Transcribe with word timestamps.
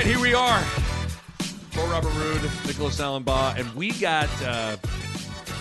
Right, 0.00 0.06
here 0.06 0.20
we 0.20 0.32
are. 0.32 0.60
For 1.72 1.84
Robert 1.88 2.14
Roode, 2.14 2.42
Nicholas 2.66 2.98
Allenbaugh, 2.98 3.58
and 3.58 3.70
we 3.74 3.90
got 3.92 4.30
uh, 4.42 4.76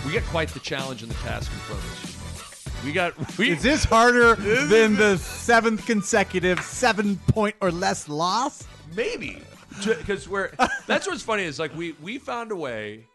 we 0.06 0.14
got 0.14 0.24
quite 0.24 0.48
the 0.50 0.62
challenge 0.62 1.04
and 1.04 1.12
the 1.12 1.16
task 1.16 1.52
in 1.52 1.58
front 1.60 1.84
of 1.84 2.74
us. 2.74 2.86
We 2.86 2.94
got 2.94 3.38
we 3.38 3.52
Is 3.52 3.62
this 3.62 3.84
harder 3.84 4.36
than 4.68 4.96
the 4.96 5.18
seventh 5.18 5.86
consecutive 5.86 6.62
seven 6.62 7.18
point 7.28 7.56
or 7.60 7.70
less 7.72 8.08
loss? 8.08 8.66
maybe 8.96 9.38
because 9.86 10.28
we're 10.28 10.52
that's 10.88 11.06
what's 11.06 11.22
funny 11.22 11.44
is 11.44 11.60
like 11.60 11.76
we 11.76 11.92
we 12.02 12.18
found 12.18 12.52
a 12.52 12.56
way 12.56 13.06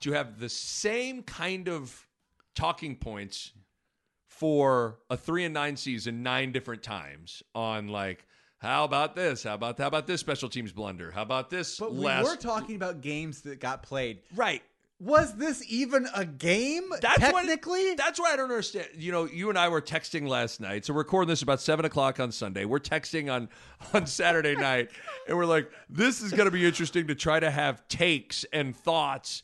to 0.00 0.12
have 0.12 0.40
the 0.40 0.48
same 0.48 1.22
kind 1.22 1.68
of 1.68 2.06
talking 2.54 2.96
points 2.96 3.52
for 4.26 4.98
a 5.10 5.16
three 5.16 5.44
and 5.44 5.54
nine 5.54 5.76
season 5.76 6.22
nine 6.22 6.50
different 6.52 6.82
times 6.82 7.42
on 7.54 7.88
like 7.88 8.24
how 8.60 8.84
about 8.84 9.16
this 9.16 9.42
how 9.42 9.54
about 9.54 9.78
how 9.78 9.86
about 9.86 10.06
this 10.06 10.20
special 10.20 10.48
teams 10.48 10.72
blunder 10.72 11.10
how 11.10 11.22
about 11.22 11.50
this 11.50 11.78
But 11.78 11.92
we 11.92 12.04
last 12.04 12.24
were 12.24 12.36
talking 12.36 12.76
about 12.76 13.00
games 13.00 13.42
that 13.42 13.58
got 13.60 13.82
played. 13.82 14.18
right 14.34 14.62
Was 15.00 15.34
this 15.36 15.64
even 15.66 16.06
a 16.14 16.26
game? 16.26 16.90
That's 17.00 17.18
technically. 17.18 17.88
What, 17.88 17.96
that's 17.96 18.20
why 18.20 18.34
I 18.34 18.36
don't 18.36 18.50
understand. 18.50 18.88
You 18.98 19.12
know, 19.12 19.24
you 19.24 19.48
and 19.48 19.58
I 19.58 19.70
were 19.70 19.80
texting 19.80 20.28
last 20.28 20.60
night. 20.60 20.84
So 20.84 20.92
we're 20.92 20.98
recording 20.98 21.30
this 21.30 21.40
about 21.40 21.62
seven 21.62 21.86
o'clock 21.86 22.20
on 22.20 22.30
Sunday. 22.30 22.66
We're 22.66 22.80
texting 22.80 23.32
on 23.32 23.48
on 23.94 24.06
Saturday 24.06 24.54
night, 24.56 24.90
and 25.26 25.38
we're 25.38 25.46
like, 25.46 25.70
"This 25.88 26.20
is 26.20 26.32
going 26.32 26.44
to 26.44 26.50
be 26.50 26.66
interesting 26.66 27.06
to 27.06 27.14
try 27.14 27.40
to 27.40 27.50
have 27.50 27.88
takes 27.88 28.44
and 28.52 28.76
thoughts 28.76 29.42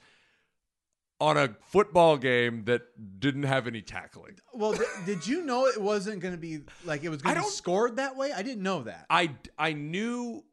on 1.21 1.37
a 1.37 1.57
football 1.69 2.17
game 2.17 2.65
that 2.65 2.83
didn't 3.19 3.45
have 3.45 3.67
any 3.67 3.83
tackling." 3.83 4.37
well, 4.55 4.73
th- 4.73 4.89
did 5.05 5.27
you 5.27 5.43
know 5.45 5.67
it 5.67 5.81
wasn't 5.81 6.21
going 6.21 6.35
to 6.35 6.41
be 6.41 6.61
like 6.85 7.05
it 7.05 7.09
was 7.09 7.23
going 7.23 7.37
to 7.37 7.43
be 7.43 7.49
scored 7.49 7.97
that 7.97 8.17
way? 8.17 8.33
I 8.33 8.43
didn't 8.43 8.63
know 8.63 8.83
that. 8.83 9.07
I 9.11 9.31
I 9.59 9.73
knew 9.73 10.45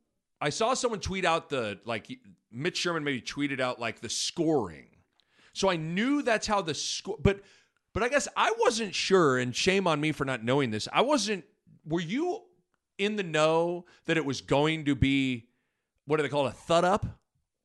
I 0.41 0.49
saw 0.49 0.73
someone 0.73 0.99
tweet 0.99 1.23
out 1.23 1.49
the 1.49 1.79
like 1.85 2.07
Mitch 2.51 2.77
Sherman 2.77 3.03
maybe 3.03 3.21
tweeted 3.21 3.59
out 3.59 3.79
like 3.79 4.01
the 4.01 4.09
scoring. 4.09 4.87
So 5.53 5.69
I 5.69 5.77
knew 5.77 6.21
that's 6.21 6.47
how 6.47 6.61
the 6.61 6.73
score 6.73 7.17
but 7.21 7.41
but 7.93 8.03
I 8.03 8.09
guess 8.09 8.27
I 8.35 8.53
wasn't 8.59 8.93
sure 8.93 9.37
and 9.37 9.55
shame 9.55 9.87
on 9.87 10.01
me 10.01 10.11
for 10.11 10.25
not 10.25 10.43
knowing 10.43 10.71
this. 10.71 10.87
I 10.91 11.01
wasn't 11.01 11.45
were 11.85 12.01
you 12.01 12.41
in 12.97 13.15
the 13.15 13.23
know 13.23 13.85
that 14.05 14.17
it 14.17 14.25
was 14.25 14.41
going 14.41 14.85
to 14.85 14.95
be 14.95 15.47
what 16.05 16.17
do 16.17 16.23
they 16.23 16.29
call 16.29 16.47
it 16.47 16.51
a 16.51 16.53
thud 16.57 16.83
up 16.83 17.05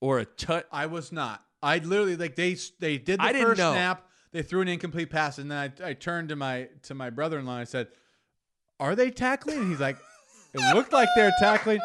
or 0.00 0.20
a 0.20 0.24
tut 0.24 0.68
I 0.70 0.86
was 0.86 1.10
not. 1.10 1.44
I 1.62 1.78
literally 1.78 2.16
like 2.16 2.36
they 2.36 2.56
they 2.78 2.98
did 2.98 3.20
the 3.20 3.24
I 3.24 3.32
first 3.32 3.60
snap. 3.60 4.06
They 4.32 4.42
threw 4.42 4.60
an 4.60 4.68
incomplete 4.68 5.10
pass, 5.10 5.38
and 5.38 5.50
then 5.50 5.72
I, 5.82 5.88
I 5.88 5.92
turned 5.94 6.28
to 6.28 6.36
my 6.36 6.68
to 6.82 6.94
my 6.94 7.10
brother 7.10 7.38
in 7.38 7.46
law 7.46 7.52
and 7.52 7.62
I 7.62 7.64
said, 7.64 7.88
"Are 8.78 8.94
they 8.94 9.10
tackling?" 9.10 9.58
And 9.58 9.70
he's 9.70 9.80
like, 9.80 9.96
"It 10.54 10.74
looked 10.74 10.92
like 10.92 11.08
they're 11.16 11.32
tackling." 11.40 11.80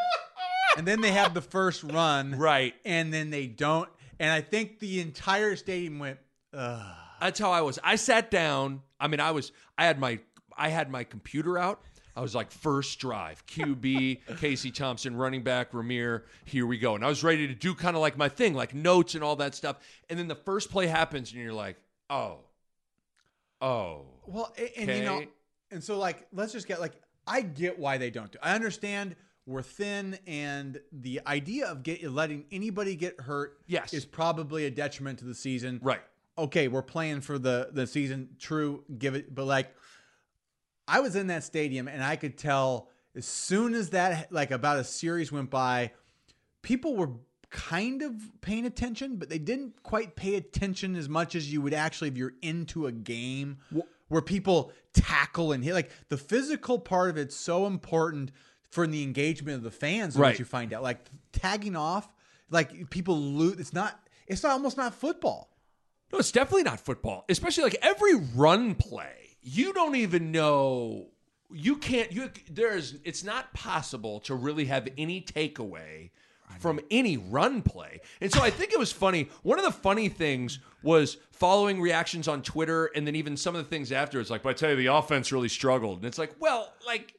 And 0.78 0.88
then 0.88 1.02
they 1.02 1.12
have 1.12 1.34
the 1.34 1.42
first 1.42 1.84
run, 1.84 2.32
right. 2.38 2.74
And 2.84 3.14
then 3.14 3.30
they 3.30 3.48
don't. 3.48 3.90
And 4.20 4.32
I 4.32 4.42
think 4.42 4.80
the 4.80 5.00
entire 5.02 5.56
stadium 5.56 6.00
went, 6.00 6.20
"Ugh." 6.54 6.96
That's 7.22 7.40
how 7.40 7.52
I 7.52 7.62
was. 7.62 7.80
I 7.84 7.96
sat 7.96 8.30
down. 8.30 8.82
I 9.00 9.08
mean, 9.08 9.22
I 9.22 9.32
was. 9.32 9.52
I 9.78 9.86
had 9.86 10.00
my. 10.00 10.20
I 10.58 10.70
had 10.70 10.92
my 10.92 11.04
computer 11.04 11.58
out. 11.58 11.82
I 12.16 12.22
was 12.22 12.36
like, 12.36 12.52
first 12.52 13.00
drive, 13.00 13.44
QB, 13.48 14.20
Casey 14.40 14.70
Thompson, 14.72 15.16
running 15.16 15.42
back, 15.44 15.72
Rahmir. 15.72 16.22
Here 16.46 16.66
we 16.68 16.78
go. 16.78 16.94
And 16.96 17.04
I 17.04 17.08
was 17.08 17.24
ready 17.24 17.48
to 17.48 17.56
do 17.56 17.74
kind 17.74 17.96
of 17.96 18.02
like 18.02 18.18
my 18.18 18.30
thing, 18.30 18.54
like 18.54 18.76
notes 18.76 19.16
and 19.16 19.24
all 19.24 19.36
that 19.38 19.56
stuff. 19.56 19.78
And 20.10 20.20
then 20.20 20.28
the 20.28 20.36
first 20.36 20.70
play 20.70 20.86
happens, 20.88 21.32
and 21.32 21.42
you're 21.42 21.54
like, 21.54 21.78
oh, 22.10 22.40
oh, 23.62 24.02
Well, 24.28 24.54
a- 24.58 24.80
and, 24.80 24.90
you 24.90 25.04
know, 25.04 25.24
and 25.72 25.84
so 25.84 25.98
like, 25.98 26.28
let's 26.32 26.54
just 26.54 26.68
get 26.68 26.80
like, 26.80 26.94
I 27.26 27.42
get 27.42 27.80
why 27.80 27.98
they 27.98 28.10
don't 28.10 28.32
do. 28.32 28.38
I 28.42 28.54
understand 28.54 29.16
we're 29.46 29.62
thin, 29.62 30.18
and 30.28 30.80
the 30.92 31.22
idea 31.28 31.68
of 31.68 31.84
get 31.84 32.04
letting 32.10 32.46
anybody 32.52 32.96
get 32.96 33.20
hurt, 33.22 33.58
Yes. 33.68 33.94
is 33.94 34.06
probably 34.06 34.66
a 34.66 34.72
detriment 34.72 35.20
to 35.20 35.26
the 35.26 35.36
season. 35.36 35.80
right. 35.82 36.02
Okay, 36.36 36.68
we're 36.68 36.82
playing 36.82 37.22
for 37.22 37.38
the 37.38 37.70
the 37.74 37.86
season. 37.86 38.30
True, 38.40 38.84
give 38.98 39.14
it, 39.14 39.36
but 39.36 39.46
like, 39.46 39.72
I 40.88 41.00
was 41.00 41.16
in 41.16 41.28
that 41.28 41.44
stadium, 41.44 41.88
and 41.88 42.04
I 42.04 42.16
could 42.16 42.38
tell 42.38 42.90
as 43.16 43.26
soon 43.26 43.74
as 43.74 43.92
that 43.92 44.32
like 44.32 44.52
about 44.52 44.78
a 44.78 44.84
series 44.84 45.32
went 45.32 45.50
by, 45.50 45.92
people 46.62 46.96
were 46.96 47.12
kind 47.50 48.02
of 48.02 48.16
paying 48.42 48.66
attention, 48.66 49.18
but 49.18 49.30
they 49.30 49.38
didn't 49.38 49.84
quite 49.84 50.16
pay 50.16 50.36
attention 50.36 50.96
as 50.96 51.08
much 51.08 51.36
as 51.36 51.52
you 51.54 51.62
would 51.62 51.74
actually 51.74 52.08
if 52.08 52.18
you're 52.18 52.34
into 52.42 52.88
a 52.88 52.92
game 52.92 53.58
where 54.08 54.22
people 54.22 54.72
tackle 54.94 55.52
and 55.52 55.64
hit. 55.64 55.74
Like 55.74 55.92
the 56.10 56.18
physical 56.18 56.80
part 56.80 57.12
of 57.12 57.18
it's 57.18 57.36
so 57.36 57.68
important 57.68 58.32
for 58.72 58.88
the 58.88 59.04
engagement 59.04 59.58
of 59.58 59.64
the 59.64 59.72
fans. 59.72 60.16
Right. 60.16 60.30
Right. 60.30 60.40
you 60.40 60.46
find 60.46 60.74
out, 60.74 60.82
like 60.82 61.00
tagging 61.32 61.76
off, 61.76 62.12
like 62.50 62.90
people 62.90 63.18
lose. 63.20 63.60
It's 63.60 63.74
not. 63.74 64.00
It's 64.26 64.42
not 64.42 64.54
almost 64.54 64.78
not 64.78 64.96
football. 64.96 65.50
No, 66.12 66.20
it's 66.20 66.32
definitely 66.32 66.64
not 66.64 66.80
football. 66.80 67.26
Especially 67.28 67.64
like 67.64 67.76
every 67.82 68.16
run 68.36 68.74
play, 68.76 69.23
you 69.44 69.74
don't 69.74 69.96
even 69.96 70.32
know. 70.32 71.08
You 71.52 71.76
can't. 71.78 72.12
You 72.12 72.32
there's. 72.50 72.96
It's 73.04 73.24
not 73.24 73.54
possible 73.54 74.20
to 74.22 74.36
really 74.36 74.66
have 74.66 74.88
any 74.98 75.22
takeaway 75.22 76.10
from 76.60 76.80
any 76.92 77.18
run 77.18 77.62
play. 77.62 78.00
And 78.22 78.32
so 78.32 78.42
I 78.42 78.50
think 78.50 78.74
it 78.74 78.80
was 78.80 78.92
funny. 78.92 79.30
One 79.42 79.60
of 79.60 79.66
the 79.66 79.72
funny 79.72 80.10
things 80.10 80.60
was 80.82 81.18
following 81.32 81.82
reactions 81.82 82.28
on 82.28 82.42
Twitter, 82.42 82.86
and 82.96 83.06
then 83.08 83.16
even 83.16 83.38
some 83.38 83.56
of 83.56 83.64
the 83.64 83.70
things 83.70 83.92
after. 83.92 84.20
It's 84.20 84.30
like, 84.30 84.44
but 84.44 84.50
I 84.50 84.54
tell 84.54 84.70
you, 84.72 84.76
the 84.76 84.88
offense 84.88 85.32
really 85.32 85.50
struggled. 85.50 85.98
And 86.00 86.06
it's 86.06 86.18
like, 86.18 86.36
well, 86.40 86.74
like 86.86 87.16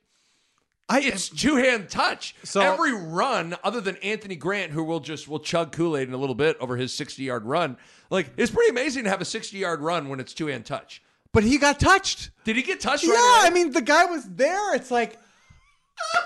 I 0.89 1.01
it's 1.01 1.29
two 1.29 1.56
hand 1.56 1.89
touch. 1.89 2.35
So- 2.43 2.61
every 2.61 2.93
run, 2.93 3.56
other 3.65 3.81
than 3.81 3.97
Anthony 3.99 4.37
Grant, 4.37 4.73
who 4.73 4.85
will 4.85 5.01
just 5.01 5.29
will 5.29 5.41
chug 5.41 5.73
Kool 5.73 5.97
Aid 5.97 6.09
in 6.09 6.15
a 6.15 6.19
little 6.19 6.35
bit 6.35 6.56
over 6.61 6.77
his 6.77 6.93
sixty 6.93 7.25
yard 7.25 7.45
run. 7.45 7.77
Like 8.11 8.31
it's 8.37 8.51
pretty 8.51 8.71
amazing 8.71 9.05
to 9.05 9.11
have 9.11 9.21
a 9.21 9.25
sixty 9.27 9.59
yard 9.59 9.81
run 9.81 10.09
when 10.09 10.21
it's 10.21 10.35
two 10.35 10.47
hand 10.47 10.67
touch. 10.67 11.03
But 11.34 11.45
he 11.45 11.59
got 11.59 11.78
touched. 11.78 12.31
Did 12.45 12.56
he 12.56 12.62
get 12.62 12.81
touched? 12.81 13.05
Yeah, 13.05 13.11
right? 13.11 13.43
I 13.45 13.50
mean 13.50 13.72
the 13.72 13.83
guy 13.83 14.06
was 14.06 14.25
there. 14.25 14.75
It's 14.75 14.91
like, 14.91 15.19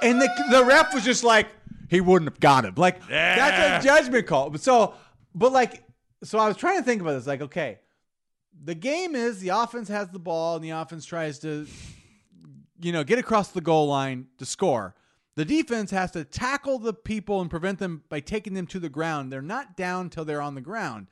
and 0.02 0.20
the 0.20 0.28
the 0.50 0.64
ref 0.64 0.94
was 0.94 1.04
just 1.04 1.24
like, 1.24 1.48
he 1.88 2.00
wouldn't 2.00 2.30
have 2.30 2.38
got 2.38 2.64
him. 2.64 2.74
Like 2.76 3.04
that's 3.08 3.84
a 3.84 3.88
judgment 3.88 4.26
call. 4.26 4.50
But 4.50 4.60
so, 4.60 4.94
but 5.34 5.50
like, 5.50 5.82
so 6.22 6.38
I 6.38 6.46
was 6.46 6.56
trying 6.56 6.78
to 6.78 6.84
think 6.84 7.00
about 7.00 7.14
this. 7.14 7.26
Like, 7.26 7.40
okay, 7.40 7.80
the 8.62 8.74
game 8.74 9.16
is 9.16 9.40
the 9.40 9.48
offense 9.48 9.88
has 9.88 10.10
the 10.10 10.18
ball 10.18 10.56
and 10.56 10.64
the 10.64 10.70
offense 10.70 11.04
tries 11.04 11.38
to, 11.40 11.66
you 12.80 12.92
know, 12.92 13.02
get 13.02 13.18
across 13.18 13.48
the 13.48 13.60
goal 13.60 13.88
line 13.88 14.26
to 14.38 14.46
score. 14.46 14.94
The 15.36 15.44
defense 15.44 15.92
has 15.92 16.10
to 16.12 16.24
tackle 16.24 16.80
the 16.80 16.92
people 16.92 17.40
and 17.40 17.48
prevent 17.48 17.78
them 17.78 18.02
by 18.08 18.20
taking 18.20 18.54
them 18.54 18.66
to 18.68 18.80
the 18.80 18.88
ground. 18.88 19.32
They're 19.32 19.40
not 19.40 19.76
down 19.76 20.10
till 20.10 20.24
they're 20.24 20.42
on 20.42 20.56
the 20.56 20.60
ground. 20.60 21.06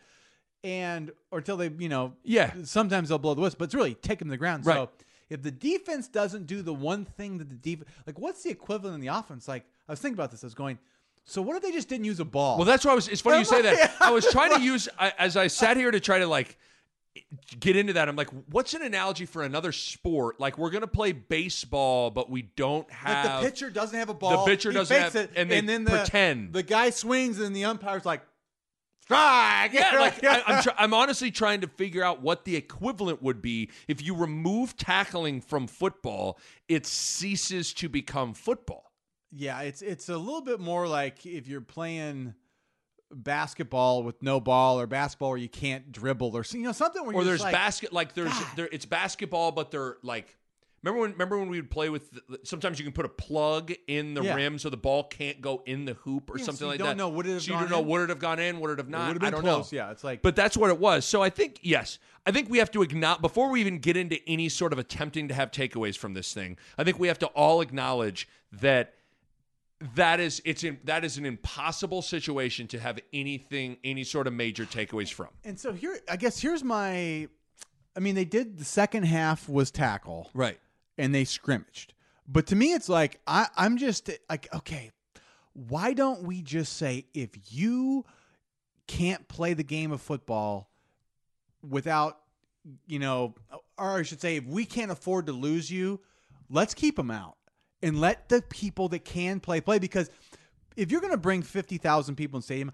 And 0.66 1.12
or 1.30 1.40
till 1.40 1.56
they, 1.56 1.70
you 1.78 1.88
know, 1.88 2.14
Yeah. 2.24 2.52
Sometimes 2.64 3.08
they'll 3.08 3.18
blow 3.18 3.34
the 3.34 3.40
whistle, 3.40 3.56
but 3.58 3.66
it's 3.66 3.74
really 3.74 3.94
take 3.94 4.18
them 4.18 4.26
to 4.28 4.32
the 4.32 4.36
ground. 4.36 4.66
Right. 4.66 4.74
So 4.74 4.90
if 5.30 5.40
the 5.42 5.52
defense 5.52 6.08
doesn't 6.08 6.46
do 6.46 6.60
the 6.60 6.74
one 6.74 7.04
thing 7.04 7.38
that 7.38 7.48
the 7.48 7.54
defense, 7.54 7.88
like, 8.04 8.18
what's 8.18 8.42
the 8.42 8.50
equivalent 8.50 8.96
in 8.96 9.00
the 9.00 9.06
offense? 9.08 9.46
Like, 9.46 9.64
I 9.88 9.92
was 9.92 10.00
thinking 10.00 10.16
about 10.16 10.32
this. 10.32 10.42
I 10.42 10.46
was 10.46 10.54
going, 10.54 10.78
so 11.24 11.40
what 11.40 11.56
if 11.56 11.62
they 11.62 11.70
just 11.70 11.88
didn't 11.88 12.04
use 12.04 12.18
a 12.18 12.24
ball? 12.24 12.56
Well, 12.56 12.66
that's 12.66 12.84
why 12.84 12.92
I 12.92 12.94
was. 12.96 13.06
It's 13.06 13.20
funny 13.20 13.38
you 13.38 13.44
say 13.56 13.62
that. 13.62 13.94
I 14.00 14.10
was 14.10 14.26
trying 14.30 14.54
to 14.56 14.60
use 14.72 14.88
I, 14.98 15.12
as 15.18 15.36
I 15.36 15.46
sat 15.46 15.76
here 15.76 15.90
to 15.92 16.00
try 16.00 16.18
to 16.18 16.26
like 16.26 16.58
get 17.60 17.76
into 17.76 17.92
that. 17.94 18.08
I'm 18.08 18.16
like, 18.16 18.30
what's 18.50 18.74
an 18.74 18.82
analogy 18.82 19.26
for 19.26 19.42
another 19.42 19.72
sport? 19.72 20.38
Like 20.40 20.58
we're 20.58 20.70
gonna 20.70 20.86
play 20.86 21.12
baseball, 21.12 22.10
but 22.10 22.28
we 22.30 22.42
don't 22.42 22.88
like 22.88 22.96
have 22.98 23.42
the 23.42 23.48
pitcher 23.48 23.70
doesn't 23.70 23.98
have 23.98 24.08
a 24.08 24.14
ball. 24.14 24.44
The 24.44 24.50
pitcher 24.50 24.72
doesn't 24.72 25.00
have- 25.00 25.16
it, 25.16 25.30
and 25.36 25.50
they 25.50 25.60
then 25.60 25.84
the, 25.84 25.90
pretend. 25.90 26.52
the 26.52 26.62
guy 26.62 26.90
swings, 26.90 27.40
and 27.40 27.54
the 27.54 27.64
umpire's 27.64 28.04
like, 28.04 28.22
strike. 29.06 29.72
Yeah, 29.72 29.98
like 29.98 30.24
I, 30.24 30.42
I'm, 30.46 30.62
tr- 30.62 30.70
I'm 30.76 30.94
honestly 30.94 31.30
trying 31.30 31.60
to 31.62 31.68
figure 31.68 32.02
out 32.02 32.22
what 32.22 32.44
the 32.44 32.56
equivalent 32.56 33.22
would 33.22 33.40
be 33.40 33.70
if 33.88 34.02
you 34.02 34.14
remove 34.14 34.76
tackling 34.76 35.40
from 35.40 35.66
football. 35.66 36.38
It 36.68 36.86
ceases 36.86 37.72
to 37.74 37.88
become 37.88 38.34
football. 38.34 38.92
Yeah, 39.32 39.60
it's 39.62 39.82
it's 39.82 40.08
a 40.08 40.16
little 40.16 40.40
bit 40.40 40.60
more 40.60 40.86
like 40.86 41.26
if 41.26 41.48
you're 41.48 41.60
playing 41.60 42.34
basketball 43.12 44.02
with 44.02 44.20
no 44.22 44.40
ball 44.40 44.80
or 44.80 44.86
basketball 44.86 45.30
where 45.30 45.38
you 45.38 45.48
can't 45.48 45.92
dribble 45.92 46.36
or 46.36 46.44
you 46.52 46.62
know 46.62 46.72
something 46.72 47.04
where 47.04 47.14
or 47.14 47.20
you're 47.20 47.24
there's 47.24 47.38
just 47.38 47.44
like, 47.44 47.54
basket 47.54 47.92
like 47.92 48.14
there's 48.14 48.32
God. 48.32 48.46
there 48.56 48.68
it's 48.72 48.84
basketball 48.84 49.52
but 49.52 49.70
they're 49.70 49.96
like 50.02 50.36
remember 50.86 51.00
when 51.02 51.12
remember 51.12 51.38
when 51.38 51.48
we 51.48 51.58
would 51.60 51.70
play 51.70 51.88
with 51.88 52.10
the, 52.10 52.40
sometimes 52.44 52.78
you 52.78 52.84
can 52.84 52.92
put 52.92 53.04
a 53.04 53.08
plug 53.08 53.72
in 53.88 54.14
the 54.14 54.22
Yeah. 54.22 54.34
rim 54.34 54.58
so 54.58 54.70
the 54.70 54.76
ball 54.76 55.04
can't 55.04 55.40
go 55.40 55.62
in 55.66 55.84
the 55.84 55.94
hoop 55.94 56.30
or 56.30 56.38
Yeah, 56.38 56.44
so 56.44 56.46
something 56.46 56.66
you 56.66 56.70
like 56.72 56.78
don't 56.78 56.88
that 56.88 56.96
know, 56.96 57.08
would 57.08 57.26
it 57.26 57.32
have 57.34 57.42
so 57.42 57.52
you 57.54 57.58
don't 57.60 57.70
know 57.70 57.80
in? 57.80 57.86
would 57.88 58.00
it 58.02 58.08
have 58.10 58.18
gone 58.18 58.38
in 58.38 58.60
would 58.60 58.70
it 58.70 58.78
have 58.78 58.88
not 58.88 59.12
been 59.14 59.24
I 59.24 59.30
don't 59.30 59.40
close. 59.42 59.72
know 59.72 59.76
Yeah, 59.76 59.90
it's 59.90 60.04
like- 60.04 60.22
but 60.22 60.36
that's 60.36 60.56
what 60.56 60.70
it 60.70 60.78
was 60.78 61.04
so 61.04 61.22
I 61.22 61.30
think 61.30 61.58
yes 61.62 61.98
I 62.24 62.30
think 62.32 62.48
we 62.50 62.58
have 62.58 62.70
to 62.72 62.82
acknowledge 62.82 63.20
before 63.22 63.50
we 63.50 63.60
even 63.60 63.78
get 63.78 63.96
into 63.96 64.18
any 64.28 64.48
sort 64.48 64.72
of 64.72 64.78
attempting 64.78 65.28
to 65.28 65.34
have 65.34 65.50
takeaways 65.50 65.96
from 65.96 66.14
this 66.14 66.32
thing 66.32 66.56
I 66.78 66.84
think 66.84 66.98
we 66.98 67.08
have 67.08 67.18
to 67.20 67.26
all 67.28 67.60
acknowledge 67.60 68.28
that 68.52 68.94
that 69.94 70.20
is 70.20 70.40
it's 70.46 70.64
in 70.64 70.78
that 70.84 71.04
is 71.04 71.18
an 71.18 71.26
impossible 71.26 72.00
situation 72.00 72.66
to 72.68 72.78
have 72.80 72.98
anything 73.12 73.76
any 73.84 74.04
sort 74.04 74.26
of 74.26 74.32
major 74.32 74.64
takeaways 74.64 75.12
from 75.12 75.28
And 75.44 75.58
so 75.60 75.72
here, 75.72 75.98
I 76.10 76.16
guess 76.16 76.40
here's 76.40 76.64
my. 76.64 77.28
I 77.94 78.00
mean, 78.00 78.14
they 78.14 78.24
did 78.26 78.58
the 78.58 78.64
second 78.64 79.04
half 79.04 79.48
was 79.48 79.70
tackle, 79.70 80.30
right 80.34 80.58
and 80.98 81.14
they 81.14 81.24
scrimmaged. 81.24 81.94
But 82.28 82.46
to 82.48 82.56
me, 82.56 82.72
it's 82.72 82.88
like 82.88 83.20
I, 83.26 83.48
I'm 83.56 83.76
just 83.76 84.10
like, 84.28 84.48
okay, 84.54 84.90
why 85.52 85.92
don't 85.92 86.24
we 86.24 86.42
just 86.42 86.74
say 86.74 87.06
if 87.14 87.30
you 87.50 88.04
can't 88.86 89.26
play 89.28 89.54
the 89.54 89.62
game 89.62 89.92
of 89.92 90.00
football 90.00 90.70
without, 91.68 92.18
you 92.86 92.98
know, 92.98 93.34
or 93.78 93.98
I 93.98 94.02
should 94.02 94.20
say, 94.20 94.36
if 94.36 94.44
we 94.44 94.64
can't 94.64 94.90
afford 94.90 95.26
to 95.26 95.32
lose 95.32 95.70
you, 95.70 96.00
let's 96.50 96.74
keep 96.74 96.96
them 96.96 97.10
out 97.10 97.36
and 97.82 98.00
let 98.00 98.28
the 98.28 98.42
people 98.42 98.88
that 98.90 99.04
can 99.04 99.40
play 99.40 99.60
play 99.60 99.78
because 99.78 100.10
if 100.76 100.90
you're 100.90 101.00
going 101.00 101.12
to 101.12 101.18
bring 101.18 101.42
50,000 101.42 102.16
people 102.16 102.36
in 102.38 102.42
stadium, 102.42 102.72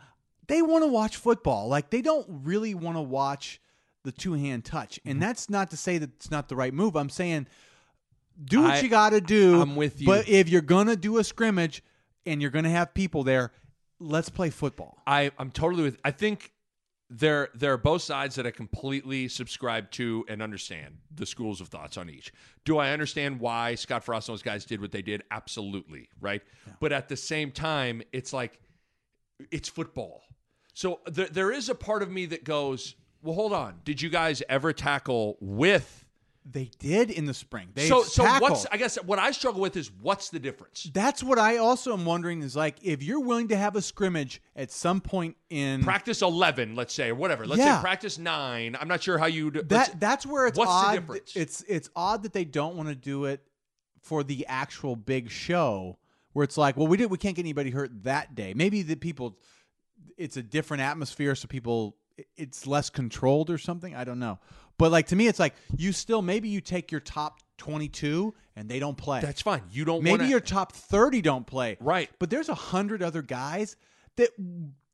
they 0.49 0.61
want 0.61 0.83
to 0.83 0.89
watch 0.89 1.17
football. 1.17 1.69
Like 1.69 1.91
they 1.91 2.03
don't 2.03 2.27
really 2.29 2.75
want 2.75 2.97
to 2.97 3.03
watch 3.03 3.61
the 4.03 4.13
two 4.13 4.35
hand 4.35 4.65
touch. 4.65 4.99
Mm-hmm. 5.01 5.11
And 5.11 5.23
that's 5.23 5.49
not 5.49 5.71
to 5.71 5.77
say 5.77 5.99
that 5.99 6.11
it's 6.17 6.31
not 6.31 6.49
the 6.49 6.57
right 6.57 6.75
move. 6.75 6.97
I'm 6.97 7.11
saying 7.11 7.47
do 8.45 8.63
what 8.63 8.73
I- 8.75 8.81
you 8.81 8.89
got 8.89 9.11
to 9.11 9.21
do. 9.21 9.61
I'm 9.61 9.77
with 9.77 10.01
you. 10.01 10.07
But 10.07 10.29
if 10.29 10.49
you're 10.49 10.61
going 10.63 10.87
to 10.89 10.97
do 10.97 11.19
a 11.19 11.25
scrimmage 11.25 11.83
and 12.27 12.41
you're 12.41 12.51
going 12.51 12.65
to 12.65 12.71
have 12.71 12.95
people 12.95 13.25
there, 13.25 13.53
let's 13.99 14.29
play 14.29 14.51
football. 14.51 14.99
I, 15.07 15.31
I'm 15.39 15.51
totally 15.51 15.83
with. 15.83 15.99
I 16.05 16.11
think 16.11 16.53
there 17.15 17.51
there 17.55 17.73
are 17.75 17.79
both 17.79 18.01
sides 18.01 18.37
that 18.37 18.47
I 18.47 18.51
completely 18.51 19.29
subscribe 19.29 19.91
to 19.93 20.25
and 20.29 20.41
understand 20.41 20.97
the 21.15 21.27
schools 21.27 21.61
of 21.61 21.69
thoughts 21.69 21.99
on 21.99 22.09
each. 22.09 22.33
Do 22.65 22.79
I 22.79 22.91
understand 22.93 23.39
why 23.39 23.75
Scott 23.75 24.03
Frost 24.03 24.29
and 24.29 24.35
those 24.35 24.43
guys 24.43 24.65
did 24.65 24.81
what 24.81 24.93
they 24.93 25.03
did? 25.03 25.23
Absolutely, 25.31 26.09
right. 26.21 26.41
But 26.81 26.93
at 26.93 27.09
the 27.09 27.17
same 27.17 27.51
time, 27.51 28.03
it's 28.13 28.33
like 28.33 28.59
it's 29.51 29.69
football. 29.69 30.23
So 30.75 31.01
there, 31.07 31.27
there 31.27 31.53
is 31.53 31.69
a 31.69 31.75
part 31.75 32.03
of 32.03 32.11
me 32.11 32.25
that 32.27 32.45
goes, 32.45 32.95
well, 33.23 33.35
hold 33.35 33.53
on. 33.53 33.81
Did 33.85 34.01
you 34.01 34.09
guys 34.09 34.43
ever 34.49 34.73
tackle 34.73 35.37
with? 35.41 36.02
They 36.45 36.71
did 36.81 37.11
in 37.11 37.25
the 37.27 37.35
spring. 37.35 37.69
They 37.73 37.87
so 37.89 38.03
so 38.03 38.25
tackled. 38.25 38.51
what's 38.51 38.67
I 38.73 38.77
guess 38.77 38.97
what 38.97 39.21
I 39.21 39.31
struggle 39.31 39.61
with 39.61 39.77
is 39.77 39.93
what's 40.01 40.29
the 40.31 40.41
difference? 40.41 40.91
That's 40.93 41.23
what 41.23 41.39
I 41.39 41.59
also 41.59 41.93
am 41.93 42.05
wondering 42.05 42.43
is 42.43 42.57
like 42.57 42.77
if 42.83 43.01
you're 43.01 43.21
willing 43.21 43.49
to 43.49 43.57
have 43.57 43.77
a 43.77 43.83
scrimmage 43.83 44.43
at 44.57 44.73
some 44.73 45.01
point 45.01 45.37
in 45.51 45.85
Practice 45.85 46.21
eleven, 46.21 46.75
let's 46.75 46.93
say, 46.95 47.11
or 47.11 47.15
whatever. 47.15 47.47
Let's 47.47 47.61
Yeah. 47.61 47.77
say 47.77 47.83
practice 47.83 48.19
nine. 48.19 48.77
I'm 48.81 48.89
not 48.89 49.03
sure 49.03 49.19
how 49.19 49.27
you 49.27 49.53
that 49.53 50.01
that's 50.01 50.27
where 50.27 50.49
it's 50.49 50.59
what's 50.59 50.89
the 50.89 50.95
difference? 51.01 51.37
It's 51.37 51.65
it's 51.69 51.89
odd 51.95 52.25
that 52.25 52.33
they 52.33 52.45
don't 52.45 52.75
want 52.77 52.89
to 52.89 52.97
do 52.97 53.27
it 53.27 53.41
for 54.01 54.25
the 54.25 54.45
actual 54.49 54.97
big 54.97 55.31
show 55.31 55.97
where 56.33 56.43
it's 56.43 56.59
like, 56.59 56.77
well, 56.77 56.89
we 56.89 56.97
did 56.97 57.09
we 57.09 57.19
can't 57.19 57.37
get 57.37 57.43
anybody 57.43 57.71
hurt 57.71 58.03
that 58.03 58.35
day. 58.35 58.53
Maybe 58.53 58.83
the 58.83 58.97
people 58.97 59.39
it's 60.17 60.37
a 60.37 60.43
different 60.43 60.83
atmosphere 60.83 61.37
so 61.37 61.47
people 61.47 61.97
it's 62.37 62.67
less 62.67 62.91
controlled 62.91 63.51
or 63.51 63.59
something. 63.59 63.95
I 63.95 64.05
don't 64.05 64.19
know. 64.19 64.39
But 64.79 64.91
like 64.91 65.07
to 65.09 65.17
me 65.17 65.27
it's 65.27 65.39
like 65.39 65.55
you 65.77 65.93
still 65.93 66.23
maybe 66.23 66.49
you 66.49 66.61
take 66.61 66.91
your 66.91 67.01
top 67.01 67.41
22 67.59 68.35
and 68.57 68.69
they 68.69 68.79
don't 68.79 68.97
play. 68.97 69.21
That's 69.21 69.43
fine. 69.43 69.63
You 69.71 69.85
don't 69.85 70.03
maybe 70.03 70.19
wanna, 70.19 70.29
your 70.29 70.41
top 70.41 70.73
30 70.73 71.23
don't 71.23 71.47
play. 71.47 71.77
Right. 71.81 72.11
But 72.19 72.31
there's 72.31 72.49
a 72.49 72.55
hundred 72.55 73.03
other 73.03 73.23
guys 73.23 73.77
that 74.17 74.31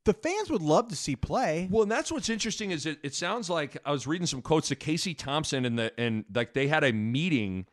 the 0.05 0.13
fans 0.13 0.49
would 0.49 0.61
love 0.61 0.87
to 0.89 0.95
see 0.95 1.15
play. 1.15 1.67
Well, 1.69 1.83
and 1.83 1.91
that's 1.91 2.11
what's 2.11 2.29
interesting 2.29 2.71
is 2.71 2.85
it, 2.85 2.99
it 3.03 3.13
sounds 3.13 3.49
like 3.49 3.77
I 3.85 3.91
was 3.91 4.07
reading 4.07 4.27
some 4.27 4.41
quotes 4.41 4.69
to 4.69 4.75
Casey 4.75 5.13
Thompson 5.13 5.65
and 5.65 5.77
the 5.77 5.99
and 5.99 6.25
like 6.33 6.53
they 6.53 6.67
had 6.67 6.83
a 6.83 6.91
meeting 6.91 7.65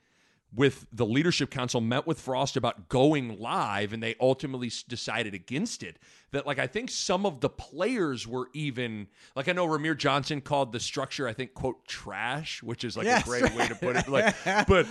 with 0.57 0.87
the 0.93 1.07
leadership 1.07 1.51
council 1.51 1.81
met 1.81 2.07
with 2.07 2.19
Frost 2.19 2.57
about 2.57 2.89
going 2.89 3.39
live 3.39 3.93
and 3.93 4.03
they 4.03 4.17
ultimately 4.21 4.73
decided 4.89 5.35
against 5.35 5.83
it 5.83 5.99
that 6.33 6.47
like 6.47 6.59
I 6.59 6.67
think 6.67 6.91
some 6.91 7.25
of 7.27 7.41
the 7.41 7.49
players 7.51 8.27
were 8.27 8.49
even 8.55 9.07
like 9.37 9.49
I 9.49 9.53
know 9.53 9.67
Rahmir 9.69 9.97
Johnson 9.97 10.41
called 10.41 10.73
the 10.73 10.81
structure 10.81 11.29
I 11.29 11.33
think 11.35 11.55
quote 11.55 11.87
trash 11.87 12.63
which 12.63 12.83
is 12.85 12.97
like 12.97 13.05
Yes. 13.07 13.23
a 13.23 13.29
great 13.29 13.55
way 13.55 13.69
to 13.69 13.75
put 13.75 13.97
it 13.97 14.09
like 14.09 14.35
but 14.67 14.87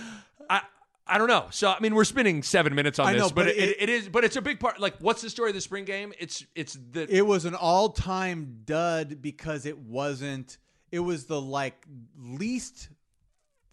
I 0.48 0.62
I 1.08 1.18
don't 1.18 1.28
know. 1.28 1.46
So 1.52 1.68
I 1.70 1.78
mean, 1.78 1.94
we're 1.94 2.02
spending 2.04 2.42
seven 2.42 2.74
minutes 2.74 2.98
on 2.98 3.12
this, 3.12 3.20
know, 3.22 3.28
but, 3.28 3.34
but 3.44 3.48
it, 3.48 3.56
it- 3.58 3.76
it 3.82 3.88
is. 3.88 4.08
But 4.08 4.24
it's 4.24 4.34
a 4.34 4.42
big 4.42 4.58
part. 4.58 4.80
Like, 4.80 4.96
what's 4.98 5.22
the 5.22 5.30
story 5.30 5.50
of 5.50 5.54
the 5.54 5.60
spring 5.60 5.84
game? 5.84 6.12
It's 6.18 6.44
it's 6.56 6.76
the 6.90 7.06
It 7.08 7.24
was 7.24 7.44
an 7.44 7.54
all-time 7.54 8.62
dud 8.64 9.22
because 9.22 9.66
it 9.66 9.78
wasn't. 9.78 10.58
It 10.90 10.98
was 10.98 11.26
the 11.26 11.40
like 11.40 11.86
least. 12.18 12.88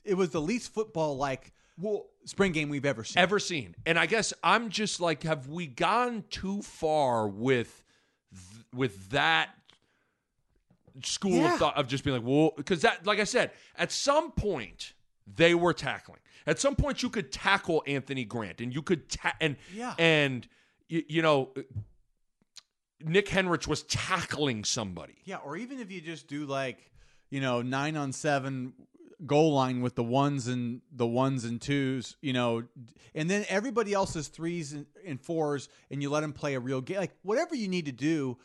It 0.03 0.13
was 0.13 0.29
the 0.29 0.41
least 0.41 0.73
football 0.75 1.17
like 1.17 1.53
well, 1.79 2.05
spring 2.25 2.51
game 2.51 2.69
we've 2.69 2.85
ever 2.85 3.03
seen. 3.03 3.21
ever 3.21 3.39
seen. 3.39 3.75
And 3.85 3.97
I 3.99 4.05
guess 4.05 4.33
I'm 4.43 4.69
just 4.69 4.99
like, 4.99 5.23
have 5.23 5.47
we 5.47 5.67
gone 5.67 6.23
too 6.29 6.61
far 6.61 7.27
with 7.27 7.83
th- 8.31 8.65
with 8.73 9.09
that 9.09 9.49
school 11.03 11.31
Yeah. 11.31 11.53
of 11.53 11.59
thought 11.59 11.75
of 11.77 11.87
just 11.87 12.03
being 12.03 12.17
like, 12.17 12.25
well, 12.25 12.51
because 12.55 12.81
that, 12.81 13.05
like 13.05 13.19
I 13.19 13.23
said, 13.23 13.51
at 13.75 13.91
some 13.91 14.31
point 14.31 14.93
they 15.25 15.55
were 15.55 15.73
tackling. 15.73 16.19
At 16.45 16.59
some 16.59 16.75
point, 16.75 17.01
you 17.01 17.09
could 17.09 17.31
tackle 17.31 17.81
Anthony 17.87 18.25
Grant, 18.25 18.59
and 18.59 18.73
you 18.75 18.81
could 18.81 19.07
ta- 19.09 19.33
and 19.39 19.55
Yeah. 19.73 19.95
and 19.97 20.45
you, 20.89 21.03
you 21.07 21.21
know. 21.21 21.53
Nick 23.05 23.27
Henrich 23.27 23.67
was 23.67 23.83
tackling 23.83 24.63
somebody. 24.63 25.15
Yeah, 25.25 25.37
or 25.37 25.57
even 25.57 25.79
if 25.79 25.91
you 25.91 25.99
just 25.99 26.27
do 26.27 26.45
like, 26.45 26.89
you 27.29 27.41
know, 27.41 27.61
nine 27.61 27.97
on 27.97 28.13
seven 28.13 28.73
goal 29.25 29.53
line 29.53 29.81
with 29.81 29.95
the 29.95 30.03
ones 30.03 30.47
and 30.47 30.81
the 30.91 31.07
ones 31.07 31.43
and 31.45 31.61
twos, 31.61 32.15
you 32.21 32.33
know, 32.33 32.63
and 33.15 33.29
then 33.29 33.45
everybody 33.49 33.93
else's 33.93 34.27
threes 34.27 34.73
and, 34.73 34.85
and 35.05 35.21
fours, 35.21 35.69
and 35.91 36.01
you 36.01 36.09
let 36.09 36.21
them 36.21 36.33
play 36.33 36.55
a 36.55 36.59
real 36.59 36.81
game. 36.81 36.97
Like 36.97 37.15
whatever 37.23 37.55
you 37.55 37.67
need 37.67 37.85
to 37.85 37.91
do 37.91 38.37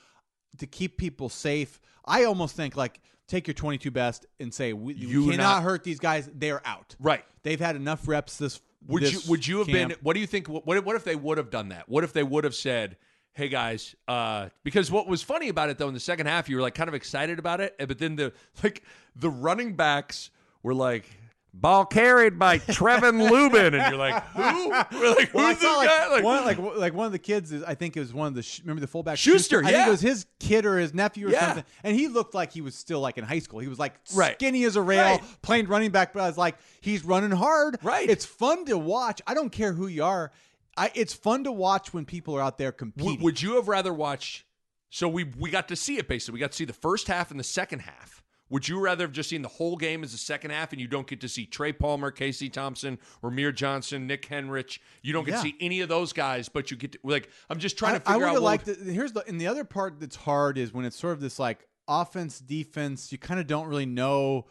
to 0.59 0.67
keep 0.67 0.97
people 0.97 1.29
safe. 1.29 1.81
I 2.05 2.25
almost 2.25 2.57
think 2.57 2.77
like 2.77 3.01
take 3.27 3.47
your 3.47 3.55
22 3.55 3.91
best 3.91 4.27
and 4.41 4.53
say 4.53 4.73
we, 4.73 4.95
You 4.95 5.31
cannot 5.31 5.37
not- 5.57 5.63
hurt 5.63 5.85
these 5.85 5.99
guys. 5.99 6.29
They're 6.35 6.67
out. 6.67 6.97
Right. 6.99 7.25
They've 7.43 7.61
had 7.61 7.77
enough 7.77 8.09
reps 8.09 8.37
this. 8.39 8.61
Would 8.87 9.03
this 9.03 9.13
you 9.13 9.31
would 9.31 9.47
you 9.47 9.59
have 9.59 9.67
camp. 9.67 9.91
been? 9.91 9.99
What 10.03 10.15
do 10.15 10.21
you 10.21 10.27
think? 10.27 10.47
What 10.49 10.65
what 10.85 10.97
if 10.97 11.05
they 11.05 11.17
would 11.17 11.37
have 11.37 11.51
done 11.51 11.71
that? 11.71 11.89
What 11.89 12.05
if 12.05 12.13
they 12.13 12.23
would 12.23 12.45
have 12.45 12.55
said, 12.55 12.97
"Hey 13.33 13.49
guys," 13.49 13.97
uh, 14.07 14.49
because 14.63 14.91
what 14.91 15.09
was 15.09 15.21
funny 15.21 15.49
about 15.49 15.69
it 15.69 15.79
though 15.79 15.89
in 15.89 15.95
the 15.95 16.01
second 16.01 16.27
half, 16.27 16.49
you 16.49 16.57
were 16.57 16.63
like 16.63 16.75
kind 16.75 16.89
of 16.89 16.95
excited 16.95 17.41
about 17.41 17.61
it, 17.61 17.75
but 17.79 17.99
then 17.99 18.15
the 18.15 18.33
like 18.63 18.85
the 19.17 19.29
running 19.31 19.75
backs 19.75 20.31
were 20.63 20.75
like. 20.75 21.09
Ball 21.55 21.87
carried 21.87 22.39
by 22.39 22.59
Trevin 22.59 23.29
Lubin, 23.31 23.75
and 23.75 23.91
you're 23.91 23.99
like, 23.99 24.23
who? 24.29 24.69
We're 24.71 25.15
like, 25.17 25.35
Well, 25.35 25.49
this 25.49 25.63
like, 25.65 25.89
guy? 25.89 26.09
Like, 26.09 26.23
one 26.23 26.45
like 26.45 26.59
like 26.59 26.95
one 26.95 27.07
of 27.07 27.11
the 27.13 27.19
kids 27.19 27.51
is 27.53 27.65
I 27.65 27.75
think 27.75 27.97
it 27.97 28.01
was 28.01 28.13
one 28.15 28.29
of 28.29 28.35
the 28.35 28.61
remember 28.63 28.81
the 28.81 28.87
fullback 28.87 29.17
Schuster, 29.19 29.61
I 29.61 29.63
think 29.65 29.73
yeah. 29.73 29.87
it 29.89 29.91
was 29.91 30.01
his 30.03 30.27
kid 30.39 30.67
or 30.67 30.79
his 30.79 30.95
nephew 30.95 31.27
or 31.27 31.31
Yeah. 31.31 31.47
something, 31.47 31.65
and 31.83 31.97
he 31.97 32.07
looked 32.07 32.35
like 32.35 32.53
he 32.53 32.61
was 32.61 32.77
still 32.77 33.01
like 33.01 33.19
in 33.19 33.25
high 33.25 33.39
school. 33.41 33.59
He 33.61 33.67
was 33.67 33.79
like 33.79 33.95
Right. 34.15 34.35
skinny 34.35 34.63
as 34.65 34.77
a 34.77 34.83
rail, 34.83 35.03
Right. 35.03 35.23
playing 35.43 35.67
running 35.69 35.91
back, 35.91 36.13
but 36.13 36.21
I 36.23 36.29
was 36.29 36.39
like 36.39 36.57
he's 36.81 37.03
running 37.05 37.33
hard. 37.33 37.79
Right. 37.83 38.09
It's 38.09 38.27
fun 38.27 38.67
to 38.67 38.77
watch. 38.79 39.21
I 39.27 39.35
don't 39.35 39.51
care 39.51 39.73
who 39.73 39.87
you 39.89 40.05
are. 40.05 40.31
I, 40.77 40.93
it's 40.95 41.15
fun 41.15 41.43
to 41.45 41.51
watch 41.51 41.93
when 41.93 42.05
people 42.05 42.37
are 42.37 42.43
out 42.43 42.59
there 42.59 42.71
competing. 42.73 43.09
W- 43.15 43.25
would 43.25 43.43
you 43.43 43.57
have 43.57 43.67
rather 43.69 43.93
watched? 43.93 44.45
So 44.91 45.09
we 45.09 45.25
we 45.25 45.51
got 45.51 45.67
to 45.69 45.77
see 45.77 45.97
it 45.97 46.09
basically. 46.09 46.35
We 46.35 46.41
got 46.41 46.53
to 46.53 46.57
see 46.57 46.67
the 46.67 46.73
first 46.73 47.09
half 47.09 47.33
and 47.33 47.41
the 47.41 47.45
second 47.45 47.81
half. 47.81 48.23
Would 48.51 48.67
you 48.67 48.81
rather 48.81 49.05
have 49.05 49.13
just 49.13 49.29
seen 49.29 49.43
the 49.43 49.49
whole 49.49 49.77
game 49.77 50.03
as 50.03 50.13
the 50.13 50.19
second 50.19 50.53
half, 50.53 50.73
and 50.73 50.81
you 50.81 50.89
don't 50.89 51.07
get 51.07 51.21
to 51.21 51.29
see 51.29 51.45
Trey 51.45 51.73
Palmer, 51.73 52.11
Casey 52.11 52.49
Thompson, 52.49 52.99
Rahmir 53.23 53.55
Johnson, 53.55 54.07
Nick 54.07 54.27
Henrich? 54.29 54.79
You 55.03 55.13
don't 55.13 55.25
get 55.25 55.33
Yeah. 55.33 55.37
to 55.37 55.43
see 55.43 55.57
any 55.61 55.81
of 55.83 55.89
those 55.91 56.13
guys, 56.15 56.49
but 56.49 56.71
you 56.71 56.77
get 56.77 56.93
to 56.93 56.99
like. 57.05 57.29
I'm 57.51 57.59
just 57.59 57.77
trying 57.77 58.01
to 58.01 58.09
I, 58.09 58.13
I 58.13 58.15
figure 58.15 58.27
would 58.27 58.31
out. 58.31 58.35
have 58.35 58.43
what- 58.43 58.49
liked. 58.49 58.65
The, 58.67 58.93
here's 58.93 59.13
the 59.13 59.23
and 59.27 59.41
the 59.41 59.47
other 59.49 59.65
part 59.65 60.01
that's 60.01 60.17
hard 60.17 60.57
is 60.57 60.73
when 60.73 60.85
it's 60.87 60.97
sort 60.99 61.13
of 61.13 61.21
this 61.21 61.39
like 61.39 61.67
offense 61.87 62.39
defense. 62.39 63.13
You 63.13 63.19
kind 63.19 63.39
of 63.39 63.47
don't 63.47 63.67
really 63.67 63.87
know. 63.87 64.47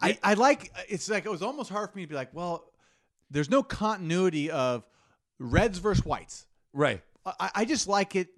I, 0.00 0.16
I 0.22 0.34
like. 0.34 0.72
It's 0.88 1.10
like 1.10 1.26
it 1.26 1.30
was 1.30 1.42
almost 1.42 1.70
hard 1.70 1.90
for 1.90 1.96
me 1.98 2.04
to 2.04 2.08
be 2.08 2.14
like, 2.14 2.32
well, 2.32 2.70
there's 3.32 3.50
no 3.50 3.64
continuity 3.64 4.48
of 4.50 4.84
Reds 5.40 5.78
versus 5.78 6.04
Whites. 6.04 6.46
right? 6.72 7.02
I, 7.26 7.50
I 7.56 7.64
just 7.64 7.88
like 7.88 8.14
it. 8.14 8.28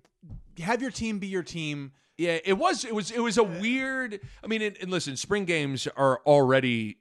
Have 0.59 0.81
your 0.81 0.91
team 0.91 1.19
be 1.19 1.27
your 1.27 1.43
team. 1.43 1.93
Yeah, 2.17 2.39
it 2.45 2.55
was. 2.55 2.85
It 2.85 2.95
was. 2.95 3.11
It 3.11 3.21
was 3.21 3.39
a 3.39 3.43
weird. 3.45 4.21
I 4.43 4.47
mean, 4.47 4.63
and, 4.63 4.77
and 4.81 4.91
listen, 4.91 5.17
spring 5.17 5.45
games 5.45 5.89
are 5.97 6.21
already 6.27 6.99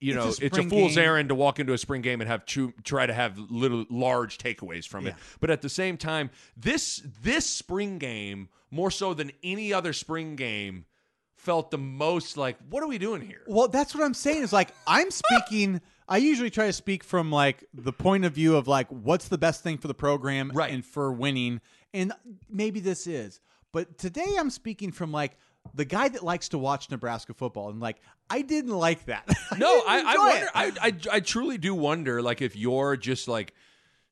you 0.00 0.14
It's 0.14 0.40
know 0.40 0.44
a 0.44 0.46
it's 0.48 0.58
a 0.58 0.62
fool's 0.64 0.94
game. 0.94 1.04
errand 1.04 1.28
to 1.28 1.34
walk 1.34 1.58
into 1.60 1.72
a 1.72 1.78
spring 1.78 2.02
game 2.02 2.20
and 2.20 2.28
have 2.28 2.44
true, 2.46 2.72
try 2.84 3.06
to 3.06 3.12
have 3.14 3.38
little 3.38 3.84
large 3.90 4.38
takeaways 4.38 4.86
from 4.86 5.06
it. 5.06 5.10
Yeah. 5.10 5.16
But 5.40 5.50
at 5.50 5.62
the 5.62 5.68
same 5.68 5.96
time, 5.96 6.30
this 6.56 7.02
this 7.22 7.46
spring 7.46 7.98
game 7.98 8.48
more 8.70 8.90
so 8.90 9.14
than 9.14 9.30
any 9.42 9.72
other 9.72 9.92
spring 9.92 10.36
game 10.36 10.86
felt 11.36 11.70
the 11.70 11.78
most 11.78 12.36
like 12.36 12.56
what 12.70 12.82
are 12.82 12.88
we 12.88 12.98
doing 12.98 13.20
here? 13.22 13.42
Well, 13.46 13.68
that's 13.68 13.94
what 13.94 14.04
I'm 14.04 14.14
saying. 14.14 14.42
Is 14.42 14.52
like 14.52 14.70
I'm 14.86 15.10
speaking. 15.10 15.80
I 16.08 16.18
usually 16.18 16.50
try 16.50 16.66
to 16.66 16.72
speak 16.72 17.02
from 17.02 17.32
like 17.32 17.64
the 17.74 17.92
point 17.92 18.24
of 18.24 18.32
view 18.32 18.56
of 18.56 18.68
like 18.68 18.86
what's 18.90 19.26
the 19.28 19.38
best 19.38 19.62
thing 19.64 19.76
for 19.76 19.88
the 19.88 19.94
program 19.94 20.52
Right. 20.54 20.72
and 20.72 20.84
for 20.84 21.12
winning, 21.12 21.60
and 21.92 22.12
maybe 22.48 22.78
this 22.80 23.06
is. 23.08 23.40
But 23.72 23.98
today 23.98 24.36
I'm 24.38 24.50
speaking 24.50 24.92
from 24.92 25.12
like 25.12 25.36
the 25.74 25.84
guy 25.84 26.08
that 26.08 26.22
likes 26.22 26.48
to 26.50 26.58
watch 26.58 26.90
Nebraska 26.90 27.34
football, 27.34 27.68
and 27.70 27.80
like 27.80 27.96
I 28.30 28.42
didn't 28.42 28.76
like 28.76 29.06
that. 29.06 29.28
No, 29.58 29.82
I, 29.86 30.02
I 30.04 30.16
wonder. 30.18 30.48
I, 30.54 30.72
I 30.88 31.16
I 31.16 31.20
truly 31.20 31.56
do 31.56 31.74
wonder, 31.74 32.20
like, 32.20 32.42
if 32.42 32.56
you're 32.56 32.96
just 32.96 33.26
like, 33.28 33.54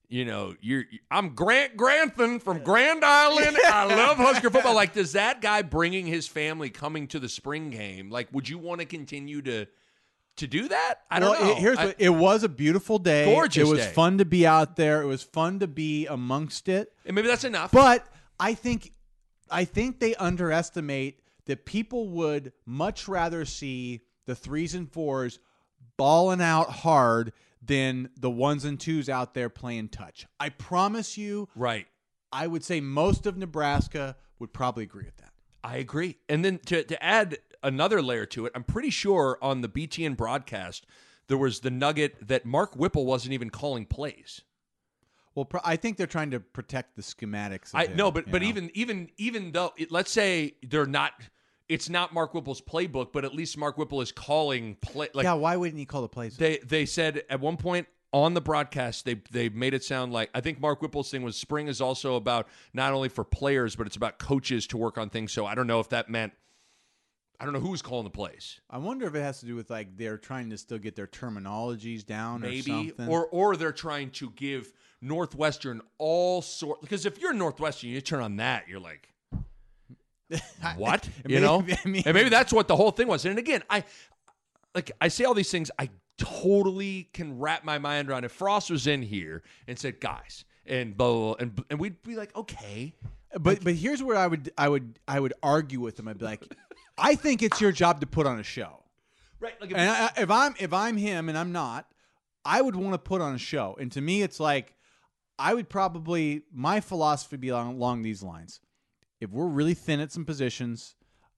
you 0.09 0.25
know, 0.25 0.55
you're. 0.61 0.85
I'm 1.11 1.35
Grant 1.35 1.77
Grantham 1.77 2.39
from 2.39 2.63
Grand 2.63 3.05
Island. 3.05 3.57
I 3.67 3.85
love 3.95 4.17
Husker 4.17 4.49
football. 4.51 4.75
Like, 4.75 4.93
does 4.95 5.13
that 5.13 5.41
guy 5.43 5.63
bringing 5.63 6.07
his 6.07 6.27
family 6.29 6.71
coming 6.71 7.09
to 7.09 7.19
the 7.19 7.29
spring 7.29 7.71
game? 7.71 8.11
Like, 8.11 8.29
would 8.33 8.49
you 8.49 8.59
want 8.59 8.81
to 8.81 8.87
continue 8.87 9.43
to 9.43 9.67
to 10.37 10.47
do 10.47 10.69
that? 10.69 10.95
I 11.11 11.19
don't 11.21 11.31
well, 11.31 11.45
know. 11.45 11.51
it- 11.53 11.59
here's 11.59 11.79
I- 11.79 11.87
what 11.87 11.97
it 11.99 12.11
was 12.11 12.43
a 12.45 12.49
beautiful 12.49 12.99
day. 12.99 13.25
Gorgeous 13.27 13.69
It 13.69 13.71
was 13.71 13.81
day. 13.81 13.93
fun 13.93 14.19
to 14.19 14.25
be 14.25 14.47
out 14.47 14.77
there. 14.77 15.03
It 15.03 15.07
was 15.07 15.23
fun 15.23 15.59
to 15.61 15.67
be 15.67 16.07
amongst 16.07 16.69
it. 16.69 16.93
and 17.05 17.15
maybe 17.15 17.29
that's 17.29 17.45
enough. 17.45 17.73
But 17.73 18.07
I 18.41 18.55
think 18.55 18.93
I 19.51 19.65
think 19.65 20.01
they 20.01 20.15
underestimate 20.17 21.21
that 21.47 21.65
people 21.65 22.09
would 22.09 22.53
much 22.67 23.07
rather 23.09 23.45
see 23.45 24.03
the 24.27 24.35
threes 24.35 24.75
and 24.75 24.91
fours 24.91 25.39
balling 25.97 26.41
out 26.41 26.71
hard 26.71 27.33
than 27.63 28.11
the 28.19 28.31
ones 28.31 28.65
and 28.65 28.79
twos 28.79 29.09
out 29.09 29.35
there 29.35 29.49
playing 29.49 29.89
touch. 29.89 30.27
I 30.39 30.51
promise 30.51 31.17
you, 31.17 31.49
right. 31.55 31.87
I 32.33 32.47
would 32.47 32.65
say 32.65 32.81
most 32.81 33.27
of 33.27 33.37
Nebraska 33.37 34.17
would 34.39 34.53
probably 34.53 34.85
agree 34.85 35.05
with 35.05 35.17
that. 35.19 35.33
I 35.63 35.77
agree. 35.77 36.17
And 36.29 36.45
then 36.45 36.59
to, 36.67 36.83
to 36.85 37.03
add 37.03 37.39
another 37.63 38.03
layer 38.03 38.27
to 38.27 38.47
it, 38.47 38.53
I'm 38.55 38.65
pretty 38.65 38.91
sure 38.91 39.39
on 39.41 39.61
the 39.61 39.69
BTN 39.69 40.17
broadcast 40.17 40.87
there 41.29 41.39
was 41.39 41.61
the 41.61 41.71
nugget 41.71 42.29
that 42.29 42.45
Mark 42.45 42.75
Whipple 42.75 43.07
wasn't 43.07 43.33
even 43.33 43.51
calling 43.51 43.87
plays. 43.87 44.43
Well, 45.35 45.45
pro- 45.45 45.61
I 45.65 45.77
think 45.77 45.97
they're 45.97 46.07
trying 46.07 46.31
to 46.31 46.41
protect 46.41 46.97
the 46.97 47.03
schematics. 47.03 47.75
Of 47.75 47.77
I 47.77 47.87
him, 47.87 47.97
no, 47.97 48.11
but 48.11 48.31
but 48.31 48.43
know? 48.43 48.49
even 48.49 48.71
even 48.75 49.11
even 49.17 49.53
though 49.53 49.73
it, 49.77 49.91
let's 49.91 50.11
say 50.11 50.55
they're 50.63 50.87
not, 50.87 51.13
it's 51.69 51.89
not 51.89 52.15
Mark 52.15 52.35
Whipple's 52.35 52.61
playbook, 52.61 53.13
but 53.13 53.25
at 53.25 53.35
least 53.35 53.59
Mark 53.59 53.77
Whipple 53.77 54.01
is 54.01 54.13
calling 54.13 54.77
play. 54.81 55.09
Like 55.13 55.25
yeah, 55.25 55.35
why 55.35 55.57
wouldn't 55.57 55.79
he 55.79 55.87
call 55.87 56.03
the 56.03 56.09
plays? 56.09 56.37
they 56.37 56.59
they 56.59 56.87
said 56.87 57.23
at 57.29 57.41
one 57.41 57.57
point 57.57 57.89
on 58.13 58.33
the 58.35 58.41
broadcast 58.41 59.05
they 59.05 59.21
they 59.33 59.49
made 59.49 59.75
it 59.75 59.83
sound 59.83 60.13
like 60.13 60.31
I 60.35 60.41
think 60.41 60.61
Mark 60.61 60.81
Whipple's 60.81 61.11
thing 61.11 61.23
was 61.23 61.37
spring 61.37 61.67
is 61.67 61.81
also 61.81 62.15
about 62.15 62.47
not 62.73 62.93
only 62.93 63.09
for 63.09 63.25
players 63.25 63.75
but 63.75 63.89
it's 63.89 63.97
about 63.97 64.19
coaches 64.19 64.69
to 64.69 64.77
work 64.77 64.99
on 64.99 65.11
things. 65.11 65.33
So 65.33 65.47
I 65.47 65.57
don't 65.57 65.67
know 65.67 65.81
if 65.81 65.89
that 65.89 66.09
meant 66.09 66.33
I 67.41 67.45
don't 67.45 67.55
know 67.55 67.61
who's 67.61 67.83
calling 67.83 68.05
the 68.05 68.11
plays. 68.11 68.61
I 68.71 68.79
wonder 68.79 69.07
if 69.07 69.15
it 69.17 69.21
has 69.21 69.41
to 69.41 69.47
do 69.47 69.57
with 69.57 69.69
like 69.69 69.97
they're 69.97 70.17
trying 70.17 70.51
to 70.51 70.59
still 70.59 70.79
get 70.79 70.95
their 70.95 71.09
terminologies 71.09 72.07
down 72.07 72.45
or 72.45 72.49
maybe 72.49 72.63
something. 72.63 73.09
or 73.09 73.27
or 73.27 73.57
they're 73.57 73.73
trying 73.73 74.11
to 74.13 74.31
give 74.31 74.73
Northwestern 75.05 75.83
all 75.99 76.41
sort 76.43 76.81
because 76.81 77.05
if 77.07 77.19
you're 77.21 77.33
Northwestern 77.35 77.91
you 77.91 78.01
turn 78.01 78.21
on 78.21 78.37
that 78.37 78.67
you're 78.69 78.81
like 78.81 79.09
what 80.77 81.09
you 81.29 81.41
know 81.41 81.63
I 81.85 81.89
mean- 81.89 82.03
and 82.07 82.15
maybe 82.15 82.29
that's 82.31 82.53
what 82.53 82.67
the 82.69 82.77
whole 82.77 82.91
thing 82.91 83.07
was 83.09 83.25
and 83.25 83.39
again 83.39 83.63
I 83.69 83.85
like 84.75 84.91
I 85.01 85.09
say 85.09 85.25
all 85.25 85.35
these 85.35 85.51
things 85.51 85.71
I 85.79 85.91
totally 86.17 87.09
can 87.13 87.39
wrap 87.39 87.65
my 87.65 87.79
mind 87.79 88.09
around 88.09 88.25
if 88.25 88.33
Frost 88.33 88.71
was 88.71 88.87
in 88.87 89.03
here 89.03 89.43
and 89.69 89.79
said 89.79 90.01
guys 90.01 90.45
and 90.67 90.97
blah, 90.97 91.09
blah, 91.11 91.19
blah, 91.21 91.35
and 91.41 91.65
and 91.71 91.79
we'd 91.79 92.03
be 92.03 92.17
like 92.17 92.35
okay 92.37 92.95
But 93.39 93.63
but 93.63 93.75
here's 93.75 94.03
where 94.03 94.17
I 94.17 94.27
would 94.27 94.51
I 94.57 94.69
would 94.69 94.99
I 95.07 95.21
would 95.21 95.35
argue 95.43 95.81
with 95.81 95.99
him. 95.99 96.09
I'd 96.09 96.19
be 96.19 96.25
like, 96.25 96.43
I 96.97 97.17
think 97.17 97.43
it's 97.43 97.61
your 97.61 97.73
job 97.73 98.01
to 98.01 98.07
put 98.07 98.27
on 98.27 98.39
a 98.39 98.45
show. 98.45 98.85
right 99.41 99.61
like 99.61 99.73
if, 99.73 99.77
And 99.77 99.91
I, 99.91 100.11
if 100.17 100.31
I'm 100.31 100.55
if 100.59 100.73
I'm 100.73 100.97
him 100.97 101.29
and 101.29 101.37
I'm 101.37 101.51
not, 101.53 101.87
I 102.45 102.63
would 102.63 102.77
want 102.77 102.95
to 102.95 102.99
put 102.99 103.21
on 103.21 103.35
a 103.35 103.39
show. 103.39 103.77
And 103.81 103.91
to 103.93 104.01
me, 104.01 104.23
it's 104.23 104.39
like 104.39 104.74
I 105.39 105.55
would 105.55 105.69
probably 105.69 106.43
my 106.53 106.81
philosophy 106.81 107.37
be 107.37 107.49
along, 107.49 107.75
along 107.77 108.03
these 108.03 108.23
lines. 108.23 108.61
If 109.21 109.31
we're 109.31 109.47
really 109.49 109.75
thin 109.75 110.01
at 110.01 110.13
some 110.13 110.25
positions, 110.25 110.97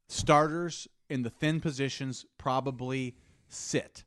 starters 0.09 0.89
in 1.09 1.23
the 1.23 1.31
thin 1.31 1.61
positions 1.61 2.27
probably 2.39 3.17
sit. 3.49 4.05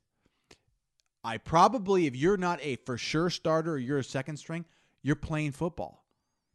I 1.24 1.38
probably, 1.38 2.08
if 2.08 2.16
you're 2.16 2.38
not 2.38 2.60
a 2.62 2.78
for 2.86 2.98
sure 2.98 3.30
starter 3.30 3.74
or 3.74 3.78
you're 3.78 3.98
a 3.98 4.04
second 4.04 4.38
string, 4.38 4.66
you're 5.02 5.16
playing 5.16 5.52
football 5.52 6.06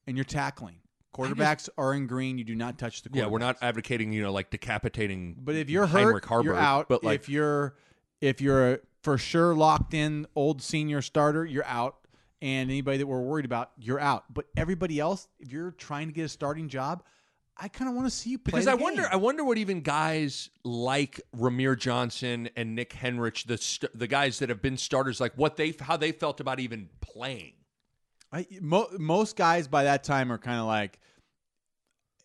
and 0.06 0.16
you're 0.16 0.24
tackling. 0.24 0.76
Quarterbacks 1.14 1.68
are 1.78 1.94
in 1.94 2.06
green. 2.06 2.38
You 2.38 2.44
do 2.44 2.54
not 2.56 2.76
touch 2.78 3.02
the 3.02 3.08
quarterback. 3.08 3.26
yeah 3.28 3.32
we're 3.32 3.38
not 3.38 3.56
advocating 3.62 4.12
you 4.12 4.22
know 4.22 4.32
like 4.32 4.50
decapitating 4.50 5.36
But 5.38 5.54
if 5.54 5.70
you're 5.70 5.86
Heinrich 5.86 6.24
hurt, 6.24 6.44
you're 6.44 6.56
out. 6.56 6.88
but 6.88 7.04
like 7.04 7.20
if 7.20 7.28
you're 7.28 7.76
if 8.20 8.40
you're 8.40 8.72
a 8.74 8.78
for 9.02 9.16
sure 9.18 9.54
locked 9.54 9.94
in 9.94 10.26
old 10.34 10.60
senior 10.62 11.02
starter, 11.02 11.44
you're 11.44 11.66
out. 11.66 11.96
And 12.42 12.70
anybody 12.70 12.98
that 12.98 13.06
we're 13.06 13.22
worried 13.22 13.46
about, 13.46 13.70
you're 13.78 14.00
out. 14.00 14.24
But 14.32 14.46
everybody 14.56 15.00
else, 15.00 15.28
if 15.40 15.50
you're 15.50 15.70
trying 15.70 16.08
to 16.08 16.12
get 16.12 16.24
a 16.24 16.28
starting 16.28 16.68
job, 16.68 17.02
I 17.56 17.68
kind 17.68 17.88
of 17.88 17.94
want 17.94 18.06
to 18.06 18.10
see 18.10 18.30
you 18.30 18.38
play 18.38 18.50
because 18.50 18.64
the 18.64 18.72
I 18.72 18.74
wonder. 18.74 19.08
I 19.10 19.16
wonder 19.16 19.44
what 19.44 19.58
even 19.58 19.80
guys 19.80 20.50
like 20.64 21.20
Rahmir 21.36 21.78
Johnson 21.78 22.48
and 22.56 22.74
Nick 22.74 22.92
Henrich, 22.92 23.46
the 23.46 23.58
st- 23.58 23.96
the 23.96 24.08
guys 24.08 24.40
that 24.40 24.48
have 24.48 24.60
been 24.60 24.76
starters, 24.76 25.20
like 25.20 25.32
what 25.36 25.56
they 25.56 25.74
how 25.78 25.96
they 25.96 26.12
felt 26.12 26.40
about 26.40 26.58
even 26.58 26.88
playing. 27.00 27.52
I, 28.32 28.46
mo- 28.60 28.88
most 28.98 29.36
guys 29.36 29.68
by 29.68 29.84
that 29.84 30.04
time 30.04 30.32
are 30.32 30.38
kind 30.38 30.58
of 30.58 30.66
like. 30.66 30.98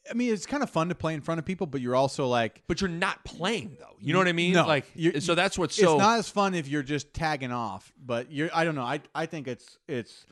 I 0.09 0.13
mean, 0.13 0.33
it's 0.33 0.45
kind 0.45 0.63
of 0.63 0.69
fun 0.69 0.89
to 0.89 0.95
play 0.95 1.13
in 1.13 1.21
front 1.21 1.39
of 1.39 1.45
people, 1.45 1.67
but 1.67 1.81
you're 1.81 1.95
also 1.95 2.27
like, 2.27 2.63
But 2.67 2.81
you're 2.81 2.89
not 2.89 3.23
playing 3.23 3.77
though. 3.79 3.95
You 3.99 4.13
know 4.13 4.19
what 4.19 4.27
I 4.27 4.33
mean? 4.33 4.53
No, 4.53 4.65
like 4.65 4.85
so 5.19 5.35
that's 5.35 5.57
what's 5.57 5.75
so 5.75 5.93
it's 5.93 5.99
not 5.99 6.19
as 6.19 6.29
fun 6.29 6.53
if 6.55 6.67
you're 6.67 6.83
just 6.83 7.13
tagging 7.13 7.51
off. 7.51 7.91
But 8.03 8.31
you're, 8.31 8.49
I 8.53 8.63
don't 8.63 8.75
know. 8.75 8.83
I 8.83 9.01
I 9.13 9.25
think 9.25 9.47
it's 9.47 9.77
it's 9.87 10.25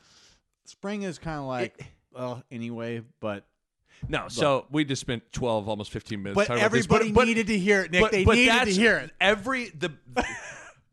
spring 0.64 1.02
is 1.02 1.18
kind 1.18 1.38
of 1.38 1.44
like, 1.44 1.84
well, 2.12 2.42
anyway, 2.50 3.02
but 3.20 3.46
no. 4.08 4.28
So 4.28 4.66
we 4.70 4.84
just 4.84 5.00
spent 5.00 5.22
twelve, 5.32 5.68
almost 5.68 5.90
fifteen 5.90 6.22
minutes. 6.22 6.36
But 6.36 6.46
talking 6.46 6.62
about 6.62 6.72
this, 6.72 6.84
everybody 6.86 7.26
needed 7.26 7.46
to 7.48 7.58
hear 7.58 7.82
it, 7.82 7.90
Nick. 7.92 8.00
but- 8.00 8.12
they 8.12 8.24
but 8.24 8.34
needed 8.36 8.64
to 8.64 8.72
hear 8.72 8.96
it. 8.96 9.10
Every 9.20 9.70
the 9.70 9.92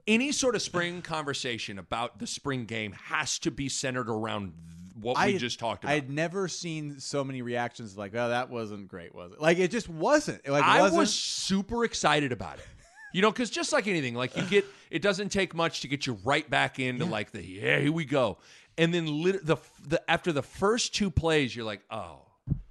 any 0.08 0.32
sort 0.32 0.56
of 0.56 0.62
spring 0.62 1.02
conversation 1.02 1.80
about 1.80 2.20
the 2.20 2.28
spring 2.28 2.66
game 2.66 2.94
has 2.94 3.40
to 3.40 3.52
be 3.52 3.70
centered 3.70 4.10
around 4.10 4.54
what 5.00 5.24
we 5.26 5.38
just 5.38 5.60
talked 5.60 5.84
about. 5.84 5.92
I 5.92 5.96
had 5.96 6.10
never 6.10 6.48
seen 6.48 7.00
so 7.00 7.24
many 7.24 7.42
reactions 7.42 7.98
like, 7.98 8.14
"Oh, 8.16 8.30
that 8.30 8.50
wasn't 8.50 8.88
great, 8.88 9.14
was 9.14 9.34
it?" 9.34 9.42
Like 9.42 9.58
it 9.58 9.72
just 9.72 9.90
wasn't. 9.90 10.48
Like 10.48 10.64
I 10.64 10.82
wasn't, 10.82 11.00
was 11.00 11.14
super 11.14 11.84
excited 11.84 12.32
about 12.32 12.60
it. 12.60 12.68
You 13.14 13.22
know, 13.22 13.32
because 13.32 13.50
just 13.50 13.72
like 13.72 13.88
anything, 13.88 14.14
like 14.14 14.36
you 14.36 14.44
get, 14.44 14.66
it 14.92 15.02
doesn't 15.02 15.30
take 15.30 15.56
much 15.56 15.82
to 15.82 15.88
get 15.88 16.06
you 16.06 16.18
right 16.26 16.50
back 16.50 16.80
into 16.80 17.06
like 17.06 17.32
the 17.32 17.42
yeah, 17.46 17.80
here 17.80 17.92
we 17.92 18.04
go, 18.04 18.38
and 18.78 18.94
then 18.94 19.24
lit, 19.24 19.46
the 19.46 19.58
the 19.88 20.02
after 20.12 20.34
the 20.34 20.42
first 20.44 20.94
two 20.94 21.10
plays, 21.10 21.56
you're 21.56 21.66
like, 21.66 21.82
oh, 21.90 22.20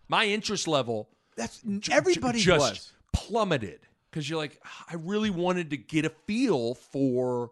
my 0.09 0.27
interest 0.27 0.69
level 0.69 1.09
That's 1.37 1.61
j- 1.79 1.93
everybody 1.95 2.41
just 2.41 2.59
was. 2.61 2.93
plummeted 3.13 3.81
because 4.11 4.29
you're 4.29 4.39
like, 4.39 4.61
"Ah, 4.65 4.85
I 4.91 4.95
really 4.97 5.31
wanted 5.31 5.71
to 5.71 5.77
get 5.79 6.05
a 6.05 6.11
feel 6.27 6.75
for 6.75 7.51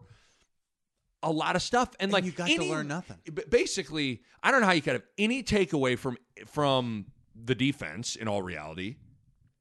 a 1.23 1.31
lot 1.31 1.55
of 1.55 1.61
stuff, 1.61 1.89
and, 1.99 2.11
like 2.11 2.25
you 2.25 2.31
got 2.31 2.47
to 2.47 2.63
learn 2.63 2.87
nothing. 2.87 3.17
Basically, 3.49 4.21
I 4.43 4.51
don't 4.51 4.61
know 4.61 4.67
how 4.67 4.73
you 4.73 4.81
could 4.81 4.93
have 4.93 5.03
any 5.17 5.41
takeaway 5.41 5.97
from 5.97 6.17
from 6.47 7.05
the 7.35 7.55
defense 7.55 8.15
in 8.15 8.27
all 8.27 8.41
reality 8.41 8.97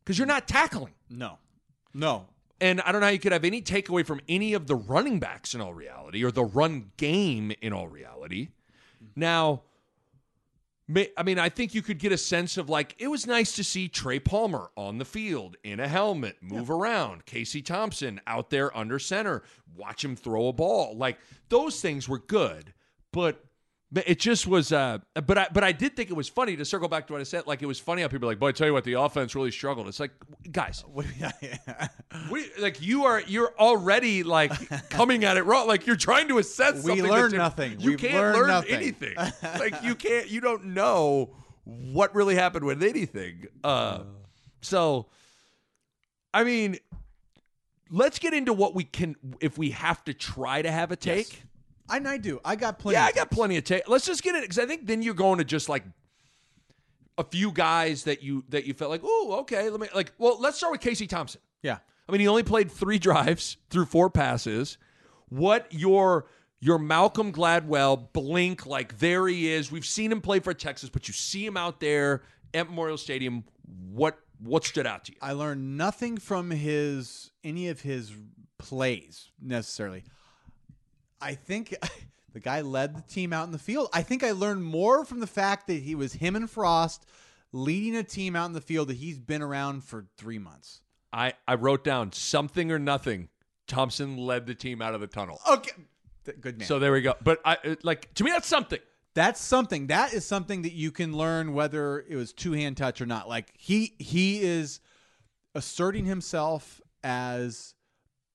because 0.04 0.18
you're 0.18 0.26
not 0.26 0.46
tackling. 0.46 0.94
No, 1.08 1.38
no. 1.94 2.26
And 2.60 2.80
I 2.82 2.92
don't 2.92 3.00
know 3.00 3.08
how 3.08 3.12
you 3.12 3.18
could 3.18 3.32
have 3.32 3.44
any 3.44 3.60
takeaway 3.60 4.06
from 4.06 4.20
any 4.28 4.54
of 4.54 4.68
the 4.68 4.76
running 4.76 5.18
backs 5.18 5.52
in 5.54 5.60
all 5.60 5.74
reality 5.74 6.24
or 6.24 6.30
the 6.30 6.44
run 6.44 6.92
game 6.96 7.52
in 7.60 7.72
all 7.72 7.88
reality. 7.88 8.50
Now, 9.16 9.62
I 11.16 11.22
mean, 11.22 11.38
I 11.38 11.48
think 11.48 11.74
you 11.74 11.82
could 11.82 11.98
get 11.98 12.12
a 12.12 12.18
sense 12.18 12.56
of 12.56 12.68
like, 12.68 12.94
it 12.98 13.08
was 13.08 13.26
nice 13.26 13.54
to 13.56 13.64
see 13.64 13.88
Trey 13.88 14.18
Palmer 14.18 14.70
on 14.76 14.98
the 14.98 15.04
field 15.04 15.56
in 15.62 15.80
a 15.80 15.88
helmet, 15.88 16.36
move 16.40 16.70
around. 16.70 17.26
Casey 17.26 17.62
Thompson 17.62 18.20
out 18.26 18.50
there 18.50 18.76
under 18.76 18.98
center, 18.98 19.42
watch 19.76 20.04
him 20.04 20.16
throw 20.16 20.48
a 20.48 20.52
ball. 20.52 20.96
Like, 20.96 21.18
those 21.48 21.80
things 21.80 22.08
were 22.08 22.18
good. 22.18 22.74
But. 23.12 23.44
But 23.94 24.08
it 24.08 24.18
just 24.18 24.46
was, 24.46 24.72
uh, 24.72 24.98
but 25.26 25.36
I, 25.36 25.48
but 25.52 25.62
I 25.62 25.72
did 25.72 25.94
think 25.94 26.08
it 26.08 26.14
was 26.14 26.26
funny 26.26 26.56
to 26.56 26.64
circle 26.64 26.88
back 26.88 27.06
to 27.08 27.12
what 27.12 27.20
I 27.20 27.24
said. 27.24 27.46
Like 27.46 27.60
it 27.60 27.66
was 27.66 27.78
funny 27.78 28.00
how 28.00 28.08
people 28.08 28.26
are 28.26 28.32
like, 28.32 28.38
boy, 28.38 28.48
I 28.48 28.52
tell 28.52 28.66
you 28.66 28.72
what, 28.72 28.84
the 28.84 28.94
offense 28.94 29.34
really 29.34 29.50
struggled. 29.50 29.86
It's 29.86 30.00
like, 30.00 30.12
guys, 30.50 30.82
we, 32.30 32.50
like 32.58 32.80
you 32.80 33.04
are 33.04 33.20
you're 33.20 33.52
already 33.58 34.22
like 34.22 34.50
coming 34.88 35.24
at 35.24 35.36
it 35.36 35.42
wrong. 35.42 35.68
Like 35.68 35.86
you're 35.86 35.96
trying 35.96 36.28
to 36.28 36.38
assess. 36.38 36.82
We 36.82 37.02
learned 37.02 37.34
nothing. 37.34 37.80
You 37.80 37.90
We've 37.90 37.98
can't 37.98 38.34
learn 38.34 38.48
nothing. 38.48 38.74
anything. 38.74 39.14
like 39.42 39.82
you 39.82 39.94
can't. 39.94 40.26
You 40.26 40.40
don't 40.40 40.68
know 40.68 41.36
what 41.64 42.14
really 42.14 42.34
happened 42.34 42.64
with 42.64 42.82
anything. 42.82 43.46
Uh, 43.62 44.04
so, 44.62 45.08
I 46.32 46.44
mean, 46.44 46.78
let's 47.90 48.18
get 48.18 48.32
into 48.32 48.54
what 48.54 48.74
we 48.74 48.84
can 48.84 49.16
if 49.40 49.58
we 49.58 49.70
have 49.72 50.02
to 50.04 50.14
try 50.14 50.62
to 50.62 50.70
have 50.70 50.92
a 50.92 50.96
take. 50.96 51.28
And 51.28 51.42
I 51.88 52.18
do. 52.18 52.40
I 52.44 52.56
got 52.56 52.78
plenty. 52.78 52.94
Yeah, 52.94 53.04
of 53.04 53.08
I 53.08 53.12
got 53.12 53.30
plenty 53.30 53.56
of 53.56 53.64
take. 53.64 53.88
Let's 53.88 54.06
just 54.06 54.22
get 54.22 54.34
it 54.34 54.42
because 54.42 54.58
I 54.58 54.66
think 54.66 54.86
then 54.86 55.02
you're 55.02 55.14
going 55.14 55.38
to 55.38 55.44
just 55.44 55.68
like 55.68 55.84
a 57.18 57.24
few 57.24 57.52
guys 57.52 58.04
that 58.04 58.22
you 58.22 58.44
that 58.48 58.64
you 58.64 58.74
felt 58.74 58.90
like, 58.90 59.02
oh, 59.04 59.38
okay, 59.40 59.68
let 59.68 59.80
me 59.80 59.88
like. 59.94 60.12
Well, 60.18 60.38
let's 60.40 60.56
start 60.56 60.72
with 60.72 60.80
Casey 60.80 61.06
Thompson. 61.06 61.40
Yeah. 61.62 61.78
I 62.08 62.12
mean, 62.12 62.20
he 62.20 62.28
only 62.28 62.42
played 62.42 62.70
three 62.70 62.98
drives 62.98 63.56
through 63.70 63.86
four 63.86 64.10
passes. 64.10 64.78
What 65.28 65.66
your 65.70 66.26
your 66.60 66.78
Malcolm 66.78 67.32
Gladwell 67.32 68.12
blink 68.12 68.66
like 68.66 68.98
there 68.98 69.26
he 69.26 69.50
is. 69.50 69.72
We've 69.72 69.84
seen 69.84 70.12
him 70.12 70.20
play 70.20 70.40
for 70.40 70.54
Texas, 70.54 70.90
but 70.90 71.08
you 71.08 71.14
see 71.14 71.44
him 71.44 71.56
out 71.56 71.80
there 71.80 72.22
at 72.54 72.68
Memorial 72.68 72.98
Stadium. 72.98 73.44
What 73.90 74.18
what 74.38 74.64
stood 74.64 74.86
out 74.86 75.04
to 75.06 75.12
you? 75.12 75.18
I 75.20 75.32
learned 75.32 75.76
nothing 75.76 76.18
from 76.18 76.50
his 76.50 77.30
any 77.44 77.68
of 77.68 77.80
his 77.80 78.12
plays 78.58 79.30
necessarily. 79.40 80.04
I 81.22 81.34
think 81.34 81.74
the 82.32 82.40
guy 82.40 82.60
led 82.60 82.96
the 82.96 83.02
team 83.02 83.32
out 83.32 83.46
in 83.46 83.52
the 83.52 83.58
field. 83.58 83.88
I 83.92 84.02
think 84.02 84.22
I 84.22 84.32
learned 84.32 84.64
more 84.64 85.04
from 85.04 85.20
the 85.20 85.26
fact 85.26 85.66
that 85.68 85.82
he 85.82 85.94
was 85.94 86.14
him 86.14 86.36
and 86.36 86.50
Frost 86.50 87.06
leading 87.52 87.96
a 87.96 88.02
team 88.02 88.34
out 88.34 88.46
in 88.46 88.52
the 88.52 88.60
field 88.60 88.88
that 88.88 88.96
he's 88.96 89.18
been 89.18 89.42
around 89.42 89.84
for 89.84 90.06
three 90.16 90.38
months. 90.38 90.80
I 91.12 91.34
I 91.46 91.54
wrote 91.54 91.84
down 91.84 92.12
something 92.12 92.72
or 92.72 92.78
nothing. 92.78 93.28
Thompson 93.66 94.16
led 94.16 94.46
the 94.46 94.54
team 94.54 94.82
out 94.82 94.94
of 94.94 95.00
the 95.00 95.06
tunnel. 95.06 95.40
Okay, 95.48 95.72
good 96.40 96.58
man. 96.58 96.66
So 96.66 96.78
there 96.78 96.92
we 96.92 97.02
go. 97.02 97.14
But 97.22 97.40
I 97.44 97.76
like 97.82 98.12
to 98.14 98.24
me 98.24 98.30
that's 98.30 98.48
something. 98.48 98.80
that's 99.14 99.40
something. 99.40 99.88
That 99.88 100.12
is 100.14 100.24
something 100.24 100.62
that 100.62 100.72
you 100.72 100.90
can 100.90 101.16
learn 101.16 101.52
whether 101.54 102.00
it 102.08 102.16
was 102.16 102.32
two 102.32 102.52
hand 102.52 102.76
touch 102.76 103.00
or 103.00 103.06
not. 103.06 103.28
Like 103.28 103.52
he 103.56 103.94
he 103.98 104.40
is 104.42 104.80
asserting 105.54 106.06
himself 106.06 106.80
as 107.04 107.74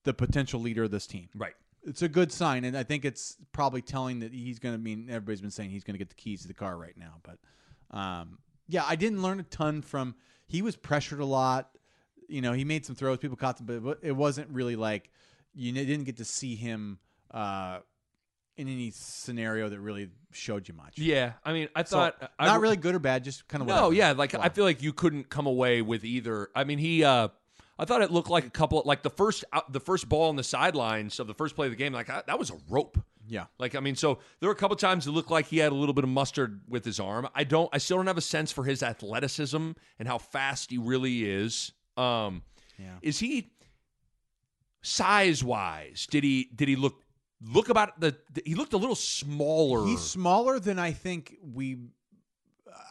the 0.04 0.14
potential 0.14 0.60
leader 0.60 0.84
of 0.84 0.90
this 0.90 1.06
team. 1.06 1.28
Right. 1.34 1.54
It's 1.84 2.02
a 2.02 2.08
good 2.08 2.32
sign, 2.32 2.64
and 2.64 2.76
I 2.76 2.82
think 2.82 3.04
it's 3.04 3.36
probably 3.52 3.80
telling 3.82 4.20
that 4.20 4.32
he's 4.32 4.58
going 4.58 4.74
to 4.74 4.80
mean 4.80 5.06
everybody's 5.08 5.40
been 5.40 5.50
saying 5.50 5.70
he's 5.70 5.84
going 5.84 5.94
to 5.94 5.98
get 5.98 6.08
the 6.08 6.14
keys 6.16 6.42
to 6.42 6.48
the 6.48 6.54
car 6.54 6.76
right 6.76 6.96
now. 6.96 7.14
But 7.22 7.38
um, 7.96 8.38
yeah, 8.66 8.84
I 8.86 8.96
didn't 8.96 9.22
learn 9.22 9.40
a 9.40 9.44
ton 9.44 9.82
from. 9.82 10.14
He 10.46 10.60
was 10.62 10.76
pressured 10.76 11.20
a 11.20 11.24
lot. 11.24 11.70
You 12.28 12.42
know, 12.42 12.52
he 12.52 12.64
made 12.64 12.84
some 12.84 12.94
throws. 12.96 13.18
People 13.18 13.36
caught 13.36 13.56
them, 13.64 13.80
but 13.82 13.98
it 14.02 14.12
wasn't 14.12 14.50
really 14.50 14.76
like 14.76 15.10
you 15.54 15.72
didn't 15.72 16.04
get 16.04 16.18
to 16.18 16.24
see 16.24 16.56
him 16.56 16.98
uh, 17.32 17.78
in 18.56 18.68
any 18.68 18.90
scenario 18.90 19.68
that 19.68 19.80
really 19.80 20.10
showed 20.32 20.68
you 20.68 20.74
much. 20.74 20.98
Yeah. 20.98 21.32
I 21.44 21.52
mean, 21.52 21.68
I 21.74 21.84
So, 21.84 21.96
thought 21.96 22.32
I, 22.38 22.46
not 22.46 22.60
really 22.60 22.76
good 22.76 22.94
or 22.94 22.98
bad, 22.98 23.24
just 23.24 23.48
kind 23.48 23.62
of 23.62 23.68
No, 23.68 23.74
whatever. 23.74 23.94
yeah, 23.94 24.12
like 24.12 24.34
Wow. 24.34 24.40
I 24.42 24.48
feel 24.50 24.64
like 24.64 24.82
you 24.82 24.92
couldn't 24.92 25.30
come 25.30 25.46
away 25.46 25.80
with 25.80 26.04
either. 26.04 26.48
I 26.54 26.64
mean, 26.64 26.78
he. 26.78 27.04
uh 27.04 27.28
I 27.78 27.84
thought 27.84 28.02
it 28.02 28.10
looked 28.10 28.30
like 28.30 28.44
a 28.44 28.50
couple, 28.50 28.82
like 28.84 29.02
the 29.02 29.10
first, 29.10 29.44
the 29.70 29.80
first 29.80 30.08
ball 30.08 30.28
on 30.30 30.36
the 30.36 30.42
sidelines 30.42 31.20
of 31.20 31.26
the 31.26 31.34
first 31.34 31.54
play 31.54 31.66
of 31.66 31.72
the 31.72 31.76
game. 31.76 31.92
Like 31.92 32.10
I, 32.10 32.22
that 32.26 32.38
was 32.38 32.50
a 32.50 32.56
rope. 32.68 32.98
yeah. 33.28 33.44
Like 33.58 33.74
I 33.76 33.80
mean, 33.80 33.94
so 33.94 34.18
there 34.40 34.48
were 34.48 34.54
a 34.54 34.58
couple 34.58 34.76
times 34.76 35.06
it 35.06 35.12
looked 35.12 35.30
like 35.30 35.46
he 35.46 35.58
had 35.58 35.70
a 35.70 35.74
little 35.74 35.94
bit 35.94 36.02
of 36.04 36.10
mustard 36.10 36.60
with 36.68 36.84
his 36.84 36.98
arm. 36.98 37.28
I 37.34 37.44
don't, 37.44 37.68
I 37.72 37.78
still 37.78 37.96
don't 37.98 38.06
have 38.08 38.18
a 38.18 38.20
sense 38.22 38.50
for 38.50 38.64
his 38.64 38.82
athleticism 38.82 39.72
and 39.98 40.08
how 40.08 40.18
fast 40.18 40.70
he 40.70 40.78
really 40.78 41.24
is. 41.30 41.72
Um, 41.96 42.42
Yeah. 42.78 42.96
Is 43.02 43.18
he 43.20 43.52
size 44.82 45.42
wise? 45.44 46.06
Did 46.10 46.24
he 46.24 46.48
did 46.54 46.68
he 46.68 46.76
look 46.76 47.02
look 47.40 47.68
about 47.68 48.00
the? 48.00 48.16
He 48.44 48.54
looked 48.54 48.72
a 48.72 48.76
little 48.76 48.94
smaller. 48.96 49.86
He's 49.86 50.00
smaller 50.00 50.58
than 50.58 50.78
I 50.78 50.92
think 50.92 51.36
we. 51.42 51.78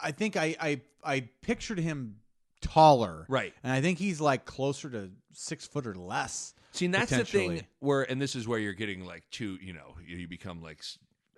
I 0.02 0.12
think 0.12 0.36
I 0.36 0.56
I 0.60 0.80
I 1.02 1.28
pictured 1.42 1.78
him 1.78 2.16
taller, 2.60 3.26
Right. 3.28 3.52
And 3.62 3.72
I 3.72 3.80
think 3.80 3.98
he's 3.98 4.20
like 4.20 4.44
closer 4.44 4.90
to 4.90 5.10
six 5.32 5.66
foot 5.66 5.86
or 5.86 5.94
less. 5.94 6.54
See, 6.72 6.84
and 6.84 6.94
that's 6.94 7.10
the 7.10 7.24
thing 7.24 7.66
where, 7.80 8.02
and 8.02 8.20
this 8.20 8.36
is 8.36 8.46
where 8.46 8.58
you're 8.58 8.74
getting 8.74 9.04
like 9.04 9.24
too, 9.30 9.58
you 9.60 9.72
know, 9.72 9.96
you, 10.06 10.16
you 10.18 10.28
become 10.28 10.62
like 10.62 10.82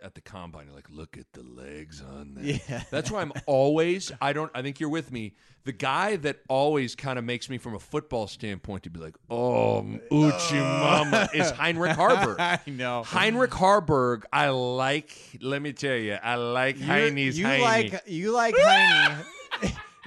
at 0.02 0.14
the 0.14 0.20
combine, 0.20 0.66
you're 0.66 0.74
like, 0.74 0.88
look 0.90 1.18
at 1.18 1.30
the 1.32 1.42
legs 1.42 2.02
on 2.02 2.34
that. 2.34 2.44
Yeah. 2.44 2.82
That's 2.90 3.10
why 3.10 3.20
I'm 3.20 3.32
always, 3.46 4.10
I 4.20 4.32
don't, 4.32 4.50
I 4.54 4.62
think 4.62 4.80
you're 4.80 4.88
with 4.90 5.12
me. 5.12 5.34
The 5.64 5.72
guy 5.72 6.16
that 6.16 6.38
always 6.48 6.94
kind 6.94 7.18
of 7.18 7.24
makes 7.24 7.50
me 7.50 7.58
from 7.58 7.74
a 7.74 7.78
football 7.78 8.26
standpoint 8.26 8.84
to 8.84 8.90
be 8.90 8.98
like, 8.98 9.14
oh, 9.28 9.80
Uchi 10.10 10.58
oh. 10.58 10.64
Mama 10.64 11.28
is 11.34 11.50
Heinrich 11.50 11.96
Haarberg. 11.96 12.36
I 12.38 12.60
know. 12.66 13.02
Heinrich 13.02 13.50
Haarberg, 13.50 14.22
I 14.32 14.48
like, 14.48 15.14
let 15.42 15.60
me 15.60 15.72
tell 15.72 15.96
you, 15.96 16.14
I 16.14 16.36
like 16.36 16.78
You- 16.78 16.86
Heine's 16.86 17.38
you 17.38 17.46
Heine. 17.46 17.60
like 17.60 18.02
you 18.06 18.32
like 18.32 18.54
Heine 18.58 19.24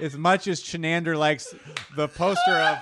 as 0.00 0.16
much 0.16 0.46
as 0.46 0.62
Chenander 0.62 1.16
likes 1.16 1.54
the 1.96 2.08
poster 2.08 2.52
of 2.52 2.78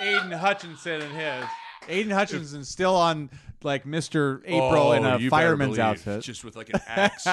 Aidan 0.00 0.32
Hutchinson 0.32 1.00
and 1.02 1.12
his. 1.12 1.44
Aidan 1.88 2.12
Hutchinson's 2.12 2.68
still 2.68 2.94
on 2.94 3.30
like 3.62 3.84
Mr. 3.84 4.40
April 4.44 4.92
in 4.92 5.04
Oh, 5.04 5.16
a 5.16 5.28
fireman's 5.28 5.78
outfit. 5.78 6.22
just 6.22 6.44
with 6.44 6.54
like 6.56 6.68
an 6.70 6.80
axe 6.86 7.24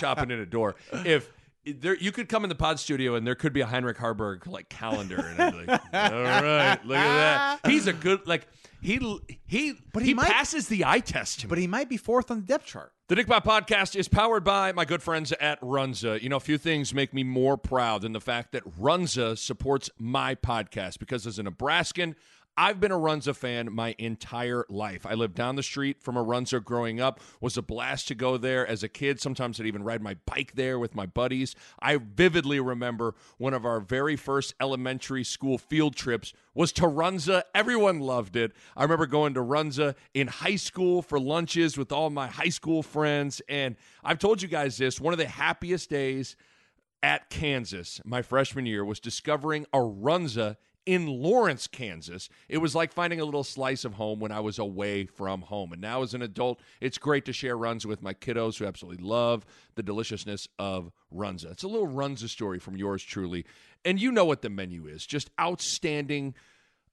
chopping 0.00 0.30
in 0.30 0.38
a 0.40 0.46
door. 0.46 0.76
If 0.92 1.30
there, 1.66 1.96
you 1.96 2.12
could 2.12 2.28
come 2.28 2.44
in 2.44 2.48
the 2.48 2.54
pod 2.54 2.78
studio 2.78 3.14
and 3.14 3.26
there 3.26 3.34
could 3.34 3.52
be 3.52 3.60
a 3.60 3.66
Heinrich 3.66 3.96
Haarberg 3.98 4.46
like 4.46 4.68
calendar, 4.68 5.16
and 5.18 5.40
I'd 5.40 5.52
be 5.52 5.58
like, 5.66 5.80
all 5.92 6.22
right, 6.22 6.78
look 6.86 6.96
at 6.98 7.60
that. 7.62 7.66
He's 7.70 7.86
a 7.86 7.92
good 7.92 8.26
like 8.26 8.46
he 8.80 8.98
he 9.46 9.74
But 9.92 10.02
he, 10.02 10.08
he 10.08 10.14
might- 10.14 10.30
passes 10.30 10.68
the 10.68 10.84
eye 10.84 11.00
test. 11.00 11.40
to 11.40 11.46
me. 11.46 11.48
but 11.48 11.58
he 11.58 11.66
might 11.66 11.88
be 11.88 11.96
fourth 11.96 12.30
on 12.30 12.40
the 12.40 12.46
depth 12.46 12.66
chart. 12.66 12.92
The 13.08 13.16
Dick 13.16 13.26
Bot 13.26 13.44
Podcast 13.44 13.96
is 13.96 14.08
powered 14.08 14.44
by 14.44 14.72
my 14.72 14.86
good 14.86 15.02
friends 15.02 15.30
at 15.32 15.60
Runza. 15.60 16.20
You 16.22 16.30
know, 16.30 16.36
a 16.36 16.40
few 16.40 16.56
things 16.56 16.94
make 16.94 17.12
me 17.12 17.22
more 17.22 17.58
proud 17.58 18.00
than 18.02 18.12
the 18.12 18.20
fact 18.20 18.52
that 18.52 18.64
Runza 18.80 19.36
supports 19.36 19.90
my 19.98 20.34
podcast 20.34 20.98
because 20.98 21.26
as 21.26 21.38
a 21.38 21.42
Nebraskan, 21.42 22.14
I've 22.56 22.78
been 22.78 22.92
a 22.92 22.98
Runza 22.98 23.34
fan 23.34 23.72
my 23.72 23.96
entire 23.98 24.64
life. 24.68 25.04
I 25.06 25.14
lived 25.14 25.34
down 25.34 25.56
the 25.56 25.62
street 25.62 26.00
from 26.00 26.16
a 26.16 26.24
Runza 26.24 26.62
growing 26.62 27.00
up. 27.00 27.20
Was 27.40 27.56
a 27.56 27.62
blast 27.62 28.06
to 28.08 28.14
go 28.14 28.36
there 28.36 28.64
as 28.66 28.84
a 28.84 28.88
kid. 28.88 29.20
Sometimes 29.20 29.58
I'd 29.58 29.66
even 29.66 29.82
ride 29.82 30.02
my 30.02 30.16
bike 30.24 30.52
there 30.54 30.78
with 30.78 30.94
my 30.94 31.06
buddies. 31.06 31.56
I 31.80 31.96
vividly 31.96 32.60
remember 32.60 33.14
one 33.38 33.54
of 33.54 33.64
our 33.64 33.80
very 33.80 34.14
first 34.14 34.54
elementary 34.60 35.24
school 35.24 35.58
field 35.58 35.96
trips 35.96 36.32
was 36.54 36.70
to 36.72 36.82
Runza. 36.82 37.42
Everyone 37.54 37.98
loved 37.98 38.36
it. 38.36 38.52
I 38.76 38.82
remember 38.84 39.06
going 39.06 39.34
to 39.34 39.40
Runza 39.40 39.96
in 40.12 40.28
high 40.28 40.56
school 40.56 41.02
for 41.02 41.18
lunches 41.18 41.76
with 41.76 41.90
all 41.90 42.10
my 42.10 42.28
high 42.28 42.50
school 42.50 42.84
friends. 42.84 43.42
And 43.48 43.74
I've 44.04 44.20
told 44.20 44.42
you 44.42 44.48
guys 44.48 44.76
this 44.76 45.00
one 45.00 45.12
of 45.12 45.18
the 45.18 45.26
happiest 45.26 45.90
days 45.90 46.36
at 47.02 47.28
Kansas 47.28 48.00
my 48.04 48.22
freshman 48.22 48.64
year 48.64 48.84
was 48.84 49.00
discovering 49.00 49.66
a 49.72 49.78
Runza 49.78 50.56
in 50.86 51.06
Lawrence, 51.06 51.66
Kansas. 51.66 52.28
It 52.48 52.58
was 52.58 52.74
like 52.74 52.92
finding 52.92 53.20
a 53.20 53.24
little 53.24 53.44
slice 53.44 53.84
of 53.84 53.94
home 53.94 54.20
when 54.20 54.32
I 54.32 54.40
was 54.40 54.58
away 54.58 55.06
from 55.06 55.42
home. 55.42 55.72
And 55.72 55.80
now 55.80 56.02
as 56.02 56.14
an 56.14 56.22
adult, 56.22 56.60
it's 56.80 56.98
great 56.98 57.24
to 57.26 57.32
share 57.32 57.56
runs 57.56 57.86
with 57.86 58.02
my 58.02 58.12
kiddos 58.12 58.58
who 58.58 58.66
absolutely 58.66 59.04
love 59.04 59.46
the 59.74 59.82
deliciousness 59.82 60.48
of 60.58 60.90
Runza. 61.12 61.52
It's 61.52 61.62
a 61.62 61.68
little 61.68 61.88
Runza 61.88 62.28
story 62.28 62.58
from 62.58 62.76
yours 62.76 63.02
truly. 63.02 63.44
And 63.84 64.00
you 64.00 64.12
know 64.12 64.24
what 64.24 64.42
the 64.42 64.50
menu 64.50 64.86
is. 64.86 65.06
Just 65.06 65.30
outstanding 65.40 66.34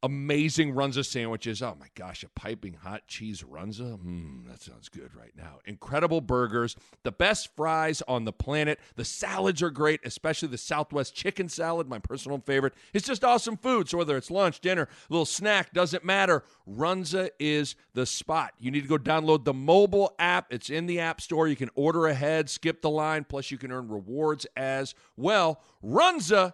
amazing 0.04 0.74
runza 0.74 1.06
sandwiches. 1.06 1.62
Oh 1.62 1.76
my 1.80 1.88
gosh, 1.96 2.24
a 2.24 2.30
piping 2.30 2.74
hot 2.74 3.08
cheese 3.08 3.44
runza. 3.44 4.00
Mmm, 4.00 4.48
that 4.48 4.62
sounds 4.62 4.90
good 4.90 5.14
right 5.16 5.34
now. 5.36 5.60
Incredible 5.66 6.22
burgers, 6.22 6.76
the 7.04 7.12
best 7.12 7.56
fries 7.56 8.02
on 8.08 8.26
the 8.26 8.34
planet. 8.34 8.80
The 8.96 9.06
salads 9.06 9.62
are 9.62 9.70
great, 9.70 10.00
especially 10.04 10.48
the 10.48 10.58
Southwest 10.58 11.16
chicken 11.16 11.50
salad, 11.50 11.88
my 11.88 12.00
personal 12.00 12.40
favorite. 12.40 12.74
It's 12.94 13.08
just 13.08 13.24
awesome 13.24 13.58
food. 13.58 13.90
So 13.90 13.98
whether 13.98 14.18
it's 14.18 14.32
lunch, 14.32 14.60
dinner, 14.60 14.84
a 14.84 15.14
little 15.14 15.26
snack, 15.26 15.74
doesn't 15.74 16.04
matter. 16.04 16.44
Runza 16.68 17.30
is 17.40 17.76
the 17.94 18.06
spot. 18.06 18.54
You 18.60 18.72
need 18.72 18.82
to 18.82 18.88
go 18.88 18.98
download 18.98 19.46
the 19.46 19.54
mobile 19.54 20.16
app. 20.18 20.52
It's 20.52 20.70
in 20.70 20.88
the 20.88 21.00
App 21.00 21.22
Store. 21.22 21.48
You 21.48 21.56
can 21.56 21.70
order 21.76 22.08
ahead, 22.08 22.50
skip 22.50 22.82
the 22.82 22.90
line, 22.90 23.24
plus 23.24 23.52
you 23.52 23.58
can 23.58 23.72
earn 23.72 23.88
rewards 23.88 24.48
as 24.56 24.96
well. 25.16 25.62
Runza 25.84 26.54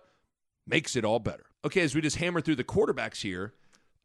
makes 0.65 0.95
it 0.95 1.05
all 1.05 1.19
better. 1.19 1.45
Okay, 1.67 1.81
as 1.81 1.93
we 1.93 1.99
just 1.99 2.15
hammer 2.15 2.39
through 2.39 2.55
the 2.55 2.63
quarterbacks 2.63 3.21
here, 3.21 3.53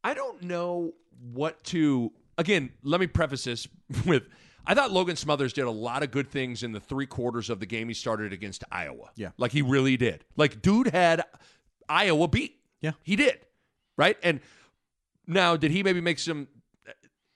I 0.02 0.14
don't 0.14 0.42
know 0.42 0.94
what 1.32 1.62
to. 1.66 2.10
Again, 2.36 2.72
let 2.82 3.00
me 3.00 3.06
preface 3.06 3.44
this 3.44 3.68
with 4.04 4.24
I 4.66 4.74
thought 4.74 4.90
Logan 4.90 5.14
Smothers 5.14 5.52
did 5.52 5.64
a 5.64 5.70
lot 5.70 6.02
of 6.02 6.10
good 6.10 6.28
things 6.28 6.64
in 6.64 6.72
the 6.72 6.80
three 6.80 7.06
quarters 7.06 7.50
of 7.50 7.60
the 7.60 7.66
game 7.66 7.86
he 7.86 7.94
started 7.94 8.32
against 8.32 8.64
Iowa. 8.72 9.10
Yeah. 9.14 9.30
Like 9.36 9.52
he 9.52 9.62
really 9.62 9.96
did. 9.96 10.24
Like, 10.36 10.60
dude 10.60 10.88
had 10.88 11.22
Iowa 11.88 12.26
beat. 12.26 12.58
Yeah. 12.80 12.92
He 13.04 13.14
did. 13.14 13.38
Right? 13.96 14.16
And 14.24 14.40
now, 15.28 15.56
did 15.56 15.70
he 15.70 15.84
maybe 15.84 16.00
make 16.00 16.18
some. 16.18 16.48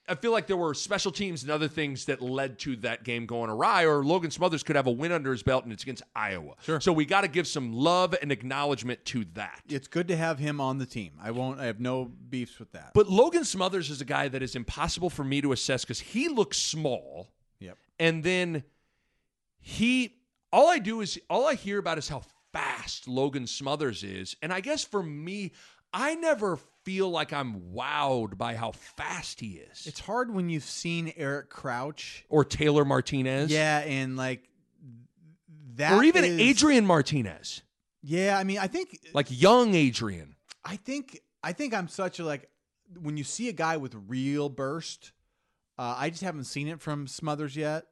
I 0.09 0.14
feel 0.14 0.31
like 0.31 0.47
there 0.47 0.57
were 0.57 0.73
special 0.73 1.11
teams 1.11 1.42
and 1.42 1.51
other 1.51 1.66
things 1.66 2.05
that 2.05 2.23
led 2.23 2.61
to 2.61 2.77
that 2.77 3.03
game 3.03 3.27
going 3.27 3.51
awry, 3.51 3.85
or 3.85 4.05
Logan 4.05 4.31
Smothers 4.31 4.62
could 4.62 4.77
have 4.77 4.87
a 4.87 4.90
win 4.90 5.11
under 5.11 5.33
his 5.33 5.42
belt 5.42 5.64
and 5.64 5.73
it's 5.73 5.83
against 5.83 6.05
Iowa. 6.14 6.55
Sure. 6.62 6.81
So 6.81 6.92
we 6.92 7.05
got 7.05 7.23
to 7.23 7.29
give 7.29 7.47
some 7.47 7.73
love 7.73 8.14
and 8.23 8.31
acknowledgement 8.31 9.05
to 9.07 9.25
that. 9.35 9.62
It's 9.69 9.88
good 9.88 10.07
to 10.09 10.16
have 10.16 10.38
him 10.38 10.61
on 10.61 10.79
the 10.79 10.87
team. 10.87 11.12
I 11.21 11.33
won't. 11.33 11.59
I 11.59 11.64
have 11.64 11.81
no 11.81 12.05
beefs 12.05 12.59
with 12.61 12.71
that. 12.73 12.92
But 12.95 13.09
Logan 13.09 13.45
Smothers 13.45 13.90
is 13.90 14.01
a 14.01 14.05
guy 14.05 14.29
that 14.29 14.42
is 14.42 14.55
impossible 14.55 15.11
for 15.11 15.25
me 15.25 15.40
to 15.40 15.53
assess 15.53 15.85
because 15.85 16.01
he 16.01 16.29
looks 16.29 16.59
small, 16.59 17.29
yep. 17.59 17.77
and 17.99 18.23
then 18.23 18.62
he. 19.59 20.14
All 20.53 20.69
I 20.69 20.79
do 20.79 21.01
is 21.01 21.19
all 21.29 21.47
I 21.47 21.55
hear 21.55 21.79
about 21.79 21.99
is 21.99 22.09
how 22.09 22.23
fast 22.53 23.09
Logan 23.09 23.49
Smothers 23.49 24.05
is, 24.05 24.37
and 24.40 24.53
I 24.53 24.61
guess 24.61 24.85
for 24.85 25.03
me, 25.03 25.53
I 25.92 26.14
never 26.14 26.59
feel 26.87 27.11
like 27.11 27.33
I'm 27.33 27.72
wowed 27.75 28.38
by 28.38 28.55
how 28.55 28.70
fast 28.70 29.40
he 29.40 29.55
is. 29.72 29.87
It's 29.88 29.99
hard 29.99 30.33
when 30.33 30.49
you've 30.49 30.62
seen 30.64 31.12
Eric 31.16 31.51
Crouch. 31.51 32.25
or 32.29 32.44
Taylor 32.44 32.85
Martinez. 32.85 33.51
Yeah, 33.51 33.81
and 33.81 34.16
like 34.16 34.49
that, 35.75 35.92
Or 35.94 36.05
even 36.05 36.25
is- 36.25 36.40
Adrian 36.40 36.87
Martinez. 36.87 37.62
Yeah, 38.03 38.38
I 38.38 38.44
mean, 38.44 38.59
I 38.59 38.68
think 38.68 39.01
Like 39.12 39.27
young 39.29 39.75
Adrian. 39.75 40.37
I 40.64 40.77
think 40.77 41.20
I 41.42 41.53
think 41.53 41.75
I'm 41.75 41.88
such 41.88 42.20
a 42.20 42.25
like 42.25 42.49
when 43.01 43.16
you 43.16 43.25
see 43.25 43.49
a 43.49 43.53
guy 43.53 43.77
with 43.77 43.94
real 44.07 44.49
burst. 44.49 45.11
Uh, 45.79 45.94
I 45.99 46.09
just 46.11 46.22
haven't 46.22 46.44
seen 46.44 46.68
it 46.68 46.81
from 46.81 47.07
Smothers 47.09 47.57
yet, 47.57 47.85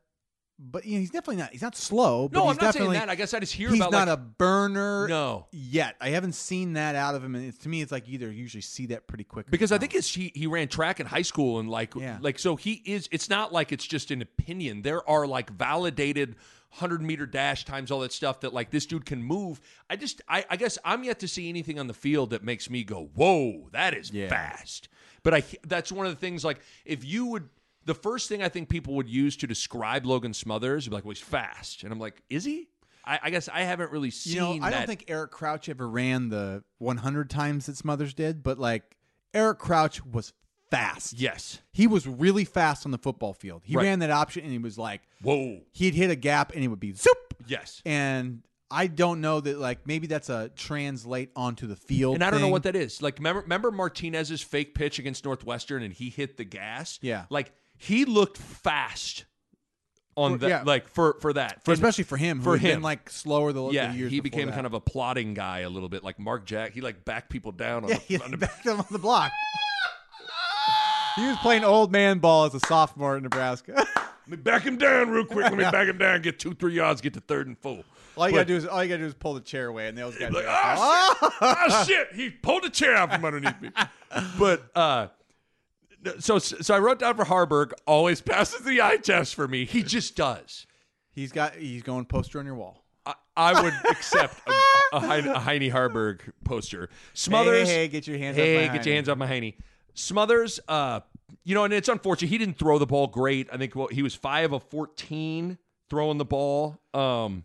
but 0.58 0.84
you 0.86 0.94
know, 0.94 1.00
he's 1.00 1.10
definitely 1.10 1.36
not. 1.36 1.50
He's 1.50 1.62
not 1.62 1.76
slow. 1.76 2.28
No, 2.32 2.48
I'm 2.48 2.56
not 2.56 2.74
saying 2.74 2.92
that. 2.92 3.08
I 3.08 3.14
guess 3.16 3.34
I 3.34 3.40
just 3.40 3.52
hear 3.52 3.68
he's 3.70 3.78
about 3.80 3.90
not 3.92 4.08
like 4.08 4.18
a 4.18 4.20
burner. 4.20 5.08
no. 5.08 5.46
yet. 5.52 5.96
I 6.00 6.10
haven't 6.10 6.34
seen 6.34 6.74
that 6.74 6.94
out 6.94 7.14
of 7.14 7.24
him, 7.24 7.34
and 7.34 7.44
it's, 7.46 7.58
to 7.58 7.68
me, 7.68 7.82
it's 7.82 7.90
like 7.92 8.08
either 8.08 8.26
you 8.26 8.32
either 8.32 8.32
usually 8.36 8.60
see 8.60 8.86
that 8.86 9.06
pretty 9.06 9.24
quick. 9.24 9.50
because 9.50 9.72
I 9.72 9.78
think 9.78 9.94
it's 9.94 10.14
he 10.14 10.30
he 10.34 10.46
ran 10.46 10.68
track 10.68 11.00
in 11.00 11.06
high 11.06 11.22
school 11.22 11.58
and 11.58 11.68
like 11.68 11.94
Yeah. 11.94 12.18
like 12.20 12.38
so 12.38 12.56
he 12.56 12.82
is 12.84 13.08
it's 13.10 13.28
not 13.28 13.52
like 13.52 13.72
it's 13.72 13.86
just 13.86 14.10
an 14.10 14.22
opinion. 14.22 14.82
There 14.82 15.08
are 15.08 15.26
like 15.26 15.50
validated 15.50 16.36
100 16.70 17.02
meter 17.02 17.26
dash 17.26 17.64
times 17.64 17.90
all 17.90 18.00
that 18.00 18.12
stuff 18.12 18.40
that 18.40 18.52
like 18.54 18.70
this 18.70 18.86
dude 18.86 19.04
can 19.06 19.22
move. 19.22 19.60
I 19.90 19.96
just 19.96 20.22
I, 20.28 20.44
I 20.50 20.56
guess 20.56 20.78
I'm 20.84 21.04
yet 21.04 21.18
to 21.20 21.28
see 21.28 21.48
anything 21.48 21.78
on 21.78 21.86
the 21.88 21.94
field 21.94 22.30
that 22.30 22.42
makes 22.44 22.70
me 22.70 22.84
go, 22.84 23.10
"Whoa, 23.14 23.68
that 23.72 23.94
is 23.94 24.10
Yeah. 24.12 24.28
fast." 24.28 24.88
But 25.22 25.34
I 25.34 25.42
that's 25.66 25.90
one 25.90 26.06
of 26.06 26.12
the 26.12 26.18
things 26.20 26.44
like 26.44 26.60
if 26.84 27.04
you 27.04 27.26
would 27.26 27.48
the 27.86 27.94
first 27.94 28.28
thing 28.28 28.42
I 28.42 28.48
think 28.48 28.68
people 28.68 28.94
would 28.94 29.08
use 29.08 29.36
to 29.38 29.46
describe 29.46 30.06
Logan 30.06 30.34
Smothers 30.34 30.86
would 30.86 30.90
be 30.90 30.94
like, 30.96 31.04
"Well, 31.04 31.12
he's 31.12 31.20
fast," 31.20 31.82
and 31.82 31.92
I'm 31.92 31.98
like, 32.00 32.22
"Is 32.30 32.44
he?" 32.44 32.68
I, 33.04 33.18
I 33.24 33.30
guess 33.30 33.48
I 33.52 33.62
haven't 33.62 33.90
really 33.92 34.10
seen. 34.10 34.34
you 34.54 34.60
know, 34.60 34.66
I 34.66 34.70
don't 34.70 34.86
think 34.86 35.04
Eric 35.08 35.30
Crouch 35.30 35.68
ever 35.68 35.88
ran 35.88 36.30
the 36.30 36.64
100 36.78 37.28
times 37.28 37.66
that 37.66 37.76
Smothers 37.76 38.14
did, 38.14 38.42
but 38.42 38.58
like 38.58 38.96
Eric 39.34 39.58
Crouch 39.58 40.02
was 40.04 40.32
fast. 40.70 41.12
Yes. 41.12 41.60
He 41.72 41.86
was 41.86 42.06
really 42.06 42.44
fast 42.46 42.86
on 42.86 42.92
the 42.92 42.98
football 42.98 43.34
field. 43.34 43.62
He 43.64 43.76
Right. 43.76 43.82
ran 43.84 43.98
that 43.98 44.10
option 44.10 44.42
and 44.42 44.50
he 44.52 44.58
was 44.58 44.78
like, 44.78 45.02
Whoa. 45.22 45.60
he'd 45.72 45.94
hit 45.94 46.10
a 46.10 46.16
gap 46.16 46.52
and 46.52 46.62
he 46.62 46.68
would 46.68 46.80
be 46.80 46.92
zoop. 46.94 47.34
Yes. 47.46 47.82
And 47.84 48.42
I 48.70 48.86
don't 48.86 49.20
know 49.20 49.38
that 49.40 49.58
like 49.58 49.86
maybe 49.86 50.06
that's 50.06 50.30
a 50.30 50.48
translate 50.56 51.30
onto 51.36 51.66
the 51.66 51.76
field. 51.76 52.14
And 52.14 52.24
I 52.24 52.30
don't 52.30 52.40
know 52.40 52.48
what 52.48 52.62
that 52.62 52.74
is. 52.74 53.02
Like, 53.02 53.18
remember, 53.18 53.42
remember 53.42 53.70
Martinez's 53.70 54.40
fake 54.40 54.74
pitch 54.74 54.98
against 54.98 55.24
Northwestern, 55.26 55.82
and 55.82 55.92
he 55.92 56.08
hit 56.08 56.38
the 56.38 56.44
gas. 56.44 56.98
Yeah. 57.02 57.26
like 57.28 57.52
he 57.84 58.04
looked 58.04 58.38
fast 58.38 59.24
on 60.16 60.32
For- 60.32 60.38
that. 60.38 60.48
yeah. 60.48 60.62
Like 60.64 60.88
for 60.88 61.16
for 61.20 61.32
that, 61.34 61.64
for 61.64 61.72
especially 61.72 62.04
for 62.04 62.16
him, 62.16 62.40
for 62.40 62.56
him. 62.56 62.82
like 62.82 63.10
slower 63.10 63.52
the, 63.52 63.68
yeah, 63.70 63.90
the 63.92 63.98
years 63.98 64.10
he 64.12 64.20
became 64.20 64.46
that. 64.46 64.54
kind 64.54 64.66
of 64.66 64.74
a 64.74 64.80
plotting 64.80 65.34
guy 65.34 65.60
a 65.60 65.68
little 65.68 65.88
bit, 65.88 66.04
like 66.04 66.18
Mark 66.18 66.44
Jack. 66.46 66.72
He 66.72 66.80
like 66.80 67.04
backed 67.04 67.30
people 67.30 67.52
down 67.52 67.84
on 67.84 67.90
yeah, 67.90 67.96
the, 67.96 68.02
he 68.02 68.18
on 68.18 68.30
the 68.30 68.36
backed 68.36 68.64
him 68.66 68.78
on 68.78 68.86
the 68.90 68.98
block. 68.98 69.30
he 71.16 71.26
was 71.26 71.36
playing 71.38 71.64
old 71.64 71.92
man 71.92 72.18
ball 72.18 72.44
as 72.44 72.54
a 72.54 72.60
sophomore 72.60 73.16
in 73.16 73.22
Nebraska. 73.22 73.74
Let 74.26 74.28
me 74.28 74.36
back 74.36 74.62
him 74.62 74.78
down 74.78 75.10
real 75.10 75.24
quick. 75.26 75.44
Let 75.44 75.52
me 75.54 75.64
back 75.70 75.86
him 75.86 75.98
down. 75.98 76.22
Get 76.22 76.38
two, 76.38 76.54
three 76.54 76.74
yards. 76.74 77.00
Get 77.00 77.12
to 77.14 77.20
third 77.20 77.46
and 77.46 77.58
full. 77.58 77.84
all 78.16 78.26
you 78.28 78.32
But- 78.32 78.38
gotta 78.38 78.44
do 78.46 78.56
is 78.56 78.66
all 78.66 78.82
you 78.82 78.88
gotta 78.88 79.02
do 79.02 79.06
is 79.06 79.14
pull 79.14 79.34
the 79.34 79.40
chair 79.40 79.66
away, 79.66 79.88
and 79.88 79.98
those 79.98 80.16
guys. 80.16 80.32
Like, 80.32 80.44
like, 80.46 80.54
oh, 80.56 81.14
shit. 81.20 81.30
oh 81.42 81.84
shit! 81.86 82.08
He 82.14 82.30
pulled 82.30 82.62
the 82.64 82.70
chair 82.70 82.94
out 82.96 83.12
from 83.12 83.24
underneath 83.24 83.60
me. 83.60 83.70
But 84.38 84.70
uh, 84.76 85.08
so 86.18 86.38
so 86.38 86.74
I 86.74 86.78
wrote 86.78 86.98
down 86.98 87.16
for 87.16 87.24
Haarberg. 87.24 87.72
Always 87.86 88.20
passes 88.20 88.64
the 88.64 88.82
eye 88.82 88.96
test 88.96 89.34
for 89.34 89.48
me. 89.48 89.64
He 89.64 89.82
just 89.82 90.16
does. 90.16 90.66
He's 91.12 91.32
got 91.32 91.54
he's 91.54 91.82
going 91.82 92.04
poster 92.06 92.38
on 92.38 92.46
your 92.46 92.56
wall. 92.56 92.84
I, 93.06 93.14
I 93.36 93.62
would 93.62 93.74
accept 93.90 94.40
a, 94.48 94.96
a, 94.96 95.00
Heine, 95.00 95.26
a 95.26 95.38
Heine 95.38 95.70
Haarberg 95.70 96.20
poster. 96.44 96.88
Smothers. 97.12 97.68
Hey, 97.68 97.74
hey, 97.74 97.88
get 97.88 98.06
your 98.06 98.18
hands 98.18 98.36
Hey, 98.36 98.68
get 98.68 98.86
your 98.86 98.94
hands 98.94 99.08
off 99.08 99.18
my 99.18 99.26
Heine. 99.26 99.54
Smothers. 99.94 100.60
Uh, 100.66 101.00
you 101.44 101.54
know, 101.54 101.64
and 101.64 101.74
it's 101.74 101.88
unfortunate 101.88 102.28
he 102.28 102.38
didn't 102.38 102.58
throw 102.58 102.78
the 102.78 102.86
ball 102.86 103.06
great. 103.06 103.48
I 103.52 103.58
think 103.58 103.76
well, 103.76 103.88
he 103.88 104.02
was 104.02 104.14
five 104.14 104.52
of 104.52 104.62
fourteen 104.64 105.58
throwing 105.90 106.18
the 106.18 106.24
ball. 106.24 106.78
Um, 106.92 107.44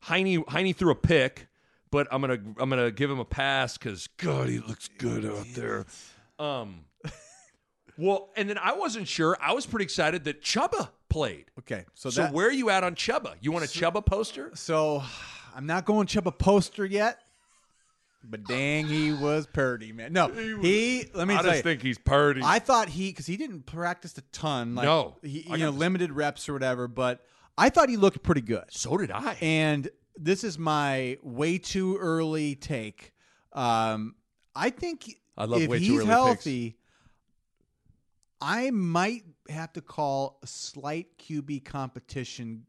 Heine 0.00 0.44
Heine 0.48 0.74
threw 0.74 0.90
a 0.90 0.96
pick, 0.96 1.48
but 1.90 2.06
I'm 2.10 2.20
gonna 2.20 2.38
I'm 2.58 2.70
gonna 2.70 2.90
give 2.90 3.10
him 3.10 3.18
a 3.18 3.24
pass 3.24 3.78
because 3.78 4.06
God, 4.18 4.48
he 4.48 4.58
looks 4.58 4.88
good 4.98 5.24
out 5.24 5.46
there. 5.54 5.86
Um, 6.38 6.84
well, 7.98 8.30
and 8.36 8.48
then 8.48 8.58
I 8.58 8.72
wasn't 8.74 9.08
sure. 9.08 9.36
I 9.40 9.52
was 9.52 9.66
pretty 9.66 9.84
excited 9.84 10.24
that 10.24 10.42
Chuba 10.42 10.90
played. 11.08 11.46
Okay, 11.60 11.84
so, 11.94 12.10
So 12.10 12.22
that, 12.22 12.32
where 12.32 12.48
are 12.48 12.52
you 12.52 12.70
at 12.70 12.84
on 12.84 12.94
Chuba? 12.94 13.34
You 13.40 13.52
want 13.52 13.64
a 13.64 13.68
Chuba 13.68 14.04
poster? 14.04 14.50
So 14.54 15.02
I'm 15.54 15.66
not 15.66 15.84
going 15.84 16.06
Chuba 16.06 16.36
poster 16.36 16.84
yet, 16.84 17.18
but 18.22 18.44
dang, 18.44 18.86
he 18.86 19.12
was 19.12 19.46
purdy, 19.46 19.92
man. 19.92 20.12
No, 20.12 20.28
he. 20.28 21.08
let 21.14 21.28
me 21.28 21.34
I 21.34 21.42
just 21.42 21.56
you, 21.56 21.62
think 21.62 21.82
he's 21.82 21.98
purdy. 21.98 22.42
I 22.44 22.58
thought 22.58 22.88
he 22.88 23.10
because 23.10 23.26
he 23.26 23.36
didn't 23.36 23.66
practice 23.66 24.16
a 24.18 24.22
ton. 24.32 24.74
Like, 24.74 24.84
No. 24.84 25.16
he, 25.22 25.46
you 25.48 25.58
know, 25.58 25.70
limited 25.70 26.12
reps 26.12 26.48
or 26.48 26.52
whatever. 26.52 26.88
But 26.88 27.24
I 27.56 27.70
thought 27.70 27.88
he 27.88 27.96
looked 27.96 28.22
pretty 28.22 28.40
good. 28.42 28.64
so 28.70 28.96
did 28.96 29.10
I. 29.10 29.36
And 29.40 29.88
this 30.16 30.44
is 30.44 30.58
my 30.58 31.18
way 31.22 31.58
too 31.58 31.96
early 31.98 32.54
take. 32.56 33.12
Um, 33.52 34.16
I 34.54 34.70
think 34.70 35.14
I 35.36 35.44
love 35.44 35.62
if 35.62 35.68
way 35.70 35.78
too 35.78 35.84
he's 35.84 36.06
early 36.08 36.30
picks. 36.32 36.44
I 38.40 38.70
might 38.70 39.24
have 39.48 39.72
to 39.74 39.80
call 39.80 40.38
a 40.42 40.46
slight 40.46 41.18
QB 41.18 41.64
competition 41.64 42.66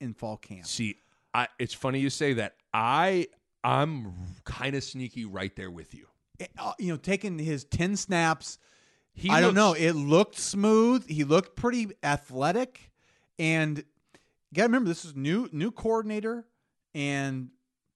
in 0.00 0.14
fall 0.14 0.36
camp. 0.36 0.66
See, 0.66 0.96
I, 1.34 1.48
it's 1.58 1.74
funny 1.74 2.00
you 2.00 2.10
say 2.10 2.34
that. 2.34 2.54
I 2.72 3.28
I'm 3.62 4.12
kind 4.44 4.74
of 4.76 4.84
sneaky 4.84 5.24
right 5.24 5.54
there 5.56 5.70
with 5.70 5.94
you. 5.94 6.06
Uh, 6.58 6.72
you 6.78 6.92
know, 6.92 6.96
taking 6.96 7.38
his 7.38 7.64
ten 7.64 7.96
snaps. 7.96 8.58
He 9.12 9.30
I 9.30 9.40
don't 9.40 9.54
know. 9.54 9.72
It 9.72 9.92
looked 9.92 10.38
smooth. 10.38 11.08
He 11.08 11.24
looked 11.24 11.56
pretty 11.56 11.88
athletic, 12.02 12.90
and 13.38 13.78
you 13.78 13.84
got 14.54 14.62
to 14.62 14.68
remember 14.68 14.88
this 14.88 15.04
is 15.04 15.16
new 15.16 15.48
new 15.52 15.70
coordinator, 15.70 16.44
and 16.94 17.48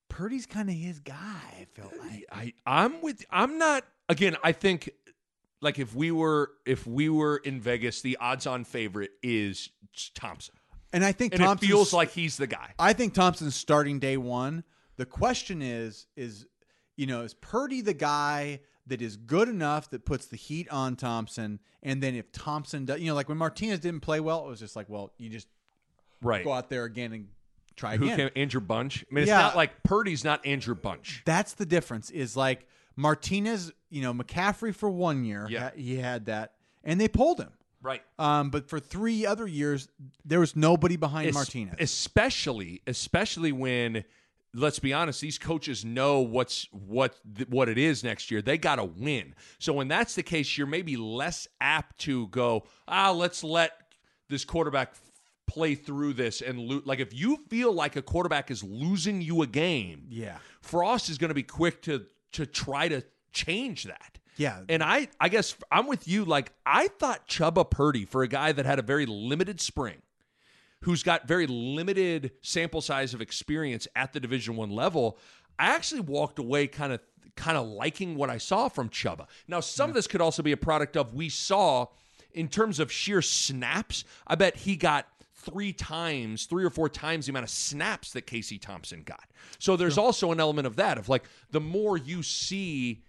Purdy's 0.08 0.46
kind 0.46 0.70
of 0.70 0.74
his 0.74 0.98
guy. 1.00 1.14
I 1.60 1.66
felt 1.74 1.92
like. 1.98 2.24
I 2.32 2.54
I'm 2.64 3.02
with 3.02 3.24
I'm 3.30 3.58
not 3.58 3.84
again, 4.08 4.36
I 4.42 4.52
think 4.52 4.90
like 5.60 5.78
if 5.78 5.94
we 5.94 6.10
were 6.10 6.50
if 6.66 6.86
we 6.86 7.08
were 7.08 7.36
in 7.38 7.60
Vegas, 7.60 8.00
the 8.02 8.16
odds 8.20 8.46
on 8.46 8.64
favorite 8.64 9.10
is 9.22 9.70
Thompson. 10.14 10.54
And 10.92 11.04
I 11.04 11.12
think 11.12 11.34
it 11.38 11.60
feels 11.60 11.92
like 11.92 12.10
he's 12.10 12.36
the 12.36 12.46
guy. 12.48 12.74
I 12.78 12.92
think 12.92 13.14
Thompson's 13.14 13.54
starting 13.54 13.98
day 14.00 14.16
one. 14.16 14.64
The 14.96 15.06
question 15.06 15.62
is, 15.62 16.06
is 16.16 16.46
you 16.96 17.06
know, 17.06 17.22
is 17.22 17.32
Purdy 17.34 17.80
the 17.80 17.94
guy 17.94 18.60
that 18.86 19.00
is 19.00 19.16
good 19.16 19.48
enough 19.48 19.88
that 19.90 20.04
puts 20.04 20.26
the 20.26 20.36
heat 20.36 20.68
on 20.70 20.96
Thompson? 20.96 21.60
And 21.82 22.02
then 22.02 22.14
if 22.14 22.32
Thompson 22.32 22.84
does, 22.86 23.00
you 23.00 23.06
know, 23.06 23.14
like 23.14 23.28
when 23.28 23.38
Martinez 23.38 23.78
didn't 23.80 24.00
play 24.00 24.20
well, 24.20 24.44
it 24.44 24.48
was 24.48 24.58
just 24.58 24.74
like, 24.76 24.88
well, 24.88 25.12
you 25.16 25.30
just 25.30 25.46
Right. 26.22 26.44
go 26.44 26.52
out 26.52 26.68
there 26.68 26.84
again 26.84 27.12
and 27.14 27.28
try 27.76 27.96
Who 27.96 28.04
again. 28.04 28.16
can 28.18 28.30
Andrew 28.36 28.60
Bunch? 28.60 29.04
I 29.10 29.14
mean, 29.14 29.22
it's 29.22 29.28
Yeah. 29.28 29.38
not 29.40 29.56
like 29.56 29.82
Purdy's 29.84 30.24
not 30.24 30.44
Andrew 30.44 30.74
Bunch. 30.74 31.22
That's 31.24 31.54
the 31.54 31.64
difference. 31.64 32.10
Is 32.10 32.36
like 32.36 32.66
Martinez, 33.00 33.72
you 33.88 34.02
know, 34.02 34.12
McCaffrey 34.14 34.74
for 34.74 34.90
one 34.90 35.24
year, 35.24 35.46
Yeah. 35.48 35.70
he 35.74 35.96
had 35.96 36.26
that, 36.26 36.52
and 36.84 37.00
they 37.00 37.08
pulled 37.08 37.40
him. 37.40 37.50
Right. 37.82 38.02
Um, 38.18 38.50
but 38.50 38.68
for 38.68 38.78
three 38.78 39.24
other 39.24 39.46
years, 39.46 39.88
there 40.24 40.40
was 40.40 40.54
nobody 40.54 40.96
behind 40.96 41.28
Es- 41.28 41.34
Martinez. 41.34 41.76
Especially, 41.78 42.82
especially 42.86 43.52
when 43.52 44.04
let's 44.52 44.80
be 44.80 44.92
honest, 44.92 45.20
these 45.20 45.38
coaches 45.38 45.84
know 45.84 46.20
what's 46.20 46.66
what 46.72 47.14
th- 47.36 47.48
what 47.48 47.68
it 47.68 47.78
is 47.78 48.02
next 48.04 48.30
year. 48.30 48.42
They 48.42 48.58
got 48.58 48.76
to 48.76 48.84
win. 48.84 49.34
So 49.58 49.72
when 49.72 49.88
that's 49.88 50.14
the 50.16 50.22
case, 50.24 50.58
you're 50.58 50.66
maybe 50.66 50.96
less 50.96 51.46
apt 51.60 51.98
to 52.00 52.26
go, 52.28 52.64
ah, 52.88 53.12
let's 53.12 53.42
let 53.44 53.72
this 54.28 54.44
quarterback 54.44 54.88
f- 54.92 55.00
play 55.46 55.74
through 55.76 56.14
this 56.14 56.42
and 56.42 56.58
lo-. 56.58 56.82
like 56.84 56.98
if 56.98 57.14
you 57.14 57.36
feel 57.48 57.72
like 57.72 57.94
a 57.96 58.02
quarterback 58.02 58.50
is 58.50 58.62
losing 58.64 59.22
you 59.22 59.40
a 59.42 59.46
game, 59.46 60.06
yeah, 60.10 60.38
Frost 60.60 61.08
is 61.08 61.16
going 61.16 61.28
to 61.30 61.34
be 61.34 61.44
quick 61.44 61.80
to 61.82 62.04
to 62.32 62.46
try 62.46 62.88
to 62.88 63.02
change 63.32 63.84
that. 63.84 64.18
yeah. 64.36 64.60
And 64.68 64.82
I, 64.82 65.08
I 65.20 65.28
guess 65.28 65.56
I'm 65.70 65.86
with 65.86 66.08
you. 66.08 66.24
Like 66.24 66.52
I 66.64 66.88
thought 66.88 67.28
Chuba 67.28 67.68
Purdy 67.68 68.04
for 68.04 68.22
a 68.22 68.28
guy 68.28 68.52
that 68.52 68.66
had 68.66 68.78
a 68.78 68.82
very 68.82 69.06
limited 69.06 69.60
spring, 69.60 70.02
who's 70.82 71.02
got 71.02 71.28
very 71.28 71.46
limited 71.46 72.32
sample 72.42 72.80
size 72.80 73.14
of 73.14 73.20
experience 73.20 73.86
at 73.94 74.12
the 74.12 74.20
Division 74.20 74.56
One 74.56 74.70
level. 74.70 75.18
I 75.58 75.74
actually 75.74 76.00
walked 76.00 76.38
away 76.38 76.66
kind 76.68 76.92
of, 76.92 77.00
kind 77.36 77.58
of 77.58 77.66
liking 77.66 78.16
what 78.16 78.30
I 78.30 78.38
saw 78.38 78.68
from 78.68 78.88
Chuba. 78.88 79.26
Now, 79.46 79.60
some 79.60 79.90
of 79.90 79.94
this 79.94 80.06
could 80.06 80.22
also 80.22 80.42
be 80.42 80.52
a 80.52 80.56
product 80.56 80.96
of 80.96 81.12
we 81.12 81.28
saw 81.28 81.86
in 82.32 82.48
terms 82.48 82.80
of 82.80 82.90
sheer 82.90 83.20
snaps. 83.20 84.04
I 84.26 84.36
bet 84.36 84.56
he 84.56 84.76
got 84.76 85.06
three 85.40 85.72
times, 85.72 86.44
three 86.46 86.64
or 86.64 86.70
four 86.70 86.88
times 86.88 87.26
the 87.26 87.30
amount 87.32 87.44
of 87.44 87.50
snaps 87.50 88.12
that 88.12 88.22
Casey 88.26 88.58
Thompson 88.58 89.02
got. 89.02 89.24
So 89.58 89.76
there's 89.76 89.98
also 89.98 90.32
an 90.32 90.40
element 90.40 90.66
of 90.66 90.76
that 90.76 90.98
of 90.98 91.08
like 91.08 91.24
the 91.50 91.60
more 91.60 91.96
you 91.96 92.22
see 92.22 93.02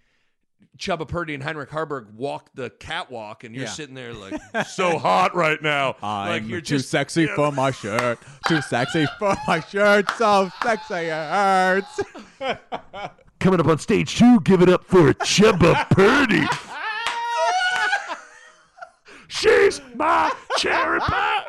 Chuba 0.78 1.06
Purdy 1.06 1.34
and 1.34 1.42
Heinrich 1.42 1.70
Haarberg 1.70 2.12
walk 2.14 2.50
the 2.54 2.70
catwalk, 2.70 3.44
and 3.44 3.54
you're 3.54 3.64
Yeah. 3.64 3.70
sitting 3.70 3.94
there 3.94 4.12
like 4.14 4.40
so 4.66 4.96
hot 4.98 5.34
right 5.34 5.60
now. 5.60 5.96
like 6.02 6.46
you're 6.46 6.60
too 6.60 6.76
just 6.78 6.88
sexy 6.88 7.26
for 7.26 7.52
my 7.52 7.70
shirt. 7.72 8.18
Too 8.48 8.62
sexy 8.62 9.06
for 9.18 9.34
my 9.46 9.60
shirt. 9.60 10.08
So 10.16 10.50
sexy 10.62 10.94
it 10.94 11.10
hurts. 11.10 12.00
Coming 13.40 13.58
up 13.60 13.66
on 13.66 13.78
stage 13.78 14.16
two, 14.16 14.40
give 14.40 14.62
it 14.62 14.68
up 14.68 14.84
for 14.84 15.12
Chuba 15.14 15.88
Purdy. 15.90 16.46
She's 19.28 19.80
my 19.96 20.30
cherry 20.58 21.00
pie. 21.00 21.44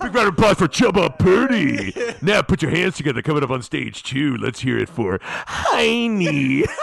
Big 0.02 0.14
round 0.14 0.28
of 0.28 0.34
applause 0.34 0.56
for 0.56 0.66
Chuba 0.66 1.18
Purdy. 1.18 1.92
Now 2.22 2.40
put 2.42 2.62
your 2.62 2.70
hands 2.70 2.96
together. 2.96 3.20
Coming 3.22 3.42
up 3.42 3.50
on 3.50 3.60
stage 3.62 4.02
two, 4.02 4.36
let's 4.36 4.60
hear 4.60 4.78
it 4.78 4.88
for 4.88 5.20
Heine. 5.22 6.64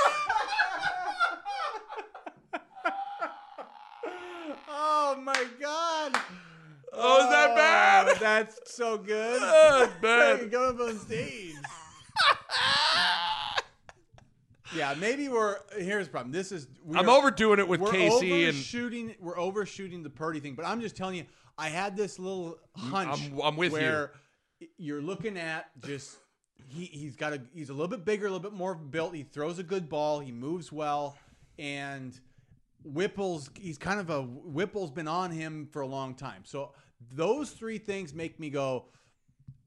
Oh 4.69 5.15
my 5.21 5.45
god. 5.59 6.19
Oh, 6.93 7.23
is 7.23 7.29
that 7.29 7.49
oh, 7.51 7.55
bad? 7.55 8.17
That's 8.19 8.75
so 8.75 8.97
good. 8.97 9.39
Oh, 9.41 9.83
it's 9.83 10.01
bad. 10.01 10.51
Go 10.51 10.69
up 10.69 10.79
on 10.79 10.97
stage. 10.99 11.55
yeah, 14.75 14.93
maybe 14.99 15.29
we're. 15.29 15.57
Here's 15.77 16.07
the 16.07 16.11
problem. 16.11 16.33
This 16.33 16.51
is. 16.51 16.67
we 16.83 16.97
I'm 16.97 17.07
are- 17.07 17.17
overdoing 17.17 17.59
it 17.59 17.67
with 17.67 17.79
we're 17.79 17.91
Casey 17.91 18.43
and 18.43 18.49
overshooting. 18.49 19.15
We're 19.21 19.39
overshooting 19.39 20.03
the 20.03 20.09
Purdy 20.09 20.41
thing, 20.41 20.55
but 20.55 20.65
I'm 20.65 20.81
just 20.81 20.97
telling 20.97 21.15
you, 21.15 21.25
I 21.57 21.69
had 21.69 21.95
this 21.97 22.19
little 22.19 22.59
hunch. 22.75 23.21
I'm- 23.21 23.41
I'm 23.43 23.55
with 23.55 23.71
where 23.71 24.11
You're 24.77 25.01
looking 25.01 25.37
at 25.37 25.69
just 25.85 26.17
he 26.69 26.85
he's 26.85 27.15
got 27.15 27.33
a 27.33 27.41
he's 27.53 27.69
a 27.69 27.73
little 27.73 27.87
bit 27.87 28.03
bigger, 28.05 28.25
a 28.25 28.31
little 28.31 28.49
bit 28.49 28.57
more 28.57 28.73
built. 28.73 29.13
He 29.15 29.23
throws 29.23 29.59
a 29.59 29.63
good 29.63 29.87
ball. 29.87 30.19
He 30.19 30.31
moves 30.31 30.71
well, 30.71 31.15
and 31.59 32.19
Whipple's 32.83 33.49
he's 33.55 33.77
kind 33.77 33.99
of 33.99 34.09
a 34.09 34.21
Whipple's 34.23 34.91
been 34.91 35.07
on 35.07 35.31
him 35.31 35.67
for 35.71 35.81
a 35.81 35.87
long 35.87 36.15
time. 36.15 36.41
So 36.43 36.73
those 37.11 37.51
three 37.51 37.77
things 37.77 38.13
make 38.13 38.39
me 38.39 38.49
go. 38.49 38.85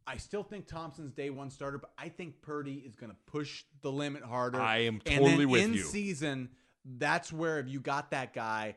I 0.07 0.17
still 0.17 0.43
think 0.43 0.67
Thompson's 0.67 1.13
day 1.13 1.31
one 1.31 1.51
starter, 1.51 1.79
but 1.79 1.93
I 1.97 2.09
think 2.09 2.43
Purdy 2.43 2.83
is 2.85 2.97
going 2.97 3.11
to 3.13 3.17
push 3.27 3.63
the 3.83 3.93
limit 3.93 4.25
harder. 4.25 4.61
I 4.61 4.79
am 4.79 5.01
totally 5.05 5.47
with 5.47 5.63
in 5.63 5.75
you. 5.75 5.83
season, 5.83 6.49
that's 6.85 7.33
where 7.33 7.61
if 7.61 7.69
you 7.69 7.79
got 7.79 8.11
that 8.11 8.35
guy, 8.35 8.75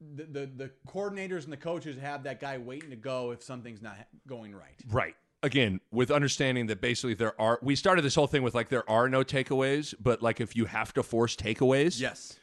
the, 0.00 0.24
the 0.24 0.46
the 0.46 0.70
coordinators 0.88 1.44
and 1.44 1.52
the 1.52 1.56
coaches 1.56 1.96
have 1.98 2.24
that 2.24 2.40
guy 2.40 2.58
waiting 2.58 2.90
to 2.90 2.96
go 2.96 3.30
if 3.30 3.42
something's 3.42 3.82
not 3.82 3.96
going 4.26 4.54
right. 4.54 4.80
Right. 4.88 5.14
Again, 5.42 5.80
with 5.90 6.10
understanding 6.10 6.66
that 6.68 6.80
basically 6.80 7.12
there 7.14 7.38
are, 7.38 7.58
we 7.62 7.76
started 7.76 8.02
this 8.02 8.14
whole 8.14 8.26
thing 8.26 8.42
with 8.42 8.54
like 8.54 8.70
there 8.70 8.88
are 8.88 9.10
no 9.10 9.22
takeaways, 9.22 9.94
but 10.00 10.22
like 10.22 10.40
if 10.40 10.56
you 10.56 10.64
have 10.64 10.94
to 10.94 11.02
force 11.02 11.36
takeaways, 11.36 12.00
Yes. 12.00 12.38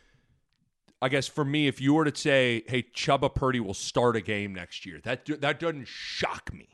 I 1.02 1.10
guess 1.10 1.28
for 1.28 1.44
me, 1.44 1.68
if 1.68 1.82
you 1.82 1.96
were 1.96 2.06
to 2.06 2.16
say, 2.16 2.64
"Hey, 2.68 2.84
Chuba 2.84 3.34
Purdy 3.34 3.60
will 3.60 3.74
start 3.74 4.16
a 4.16 4.22
game 4.22 4.54
next 4.54 4.86
year," 4.86 5.00
that 5.04 5.26
that 5.42 5.60
doesn't 5.60 5.88
shock 5.88 6.54
me. 6.54 6.70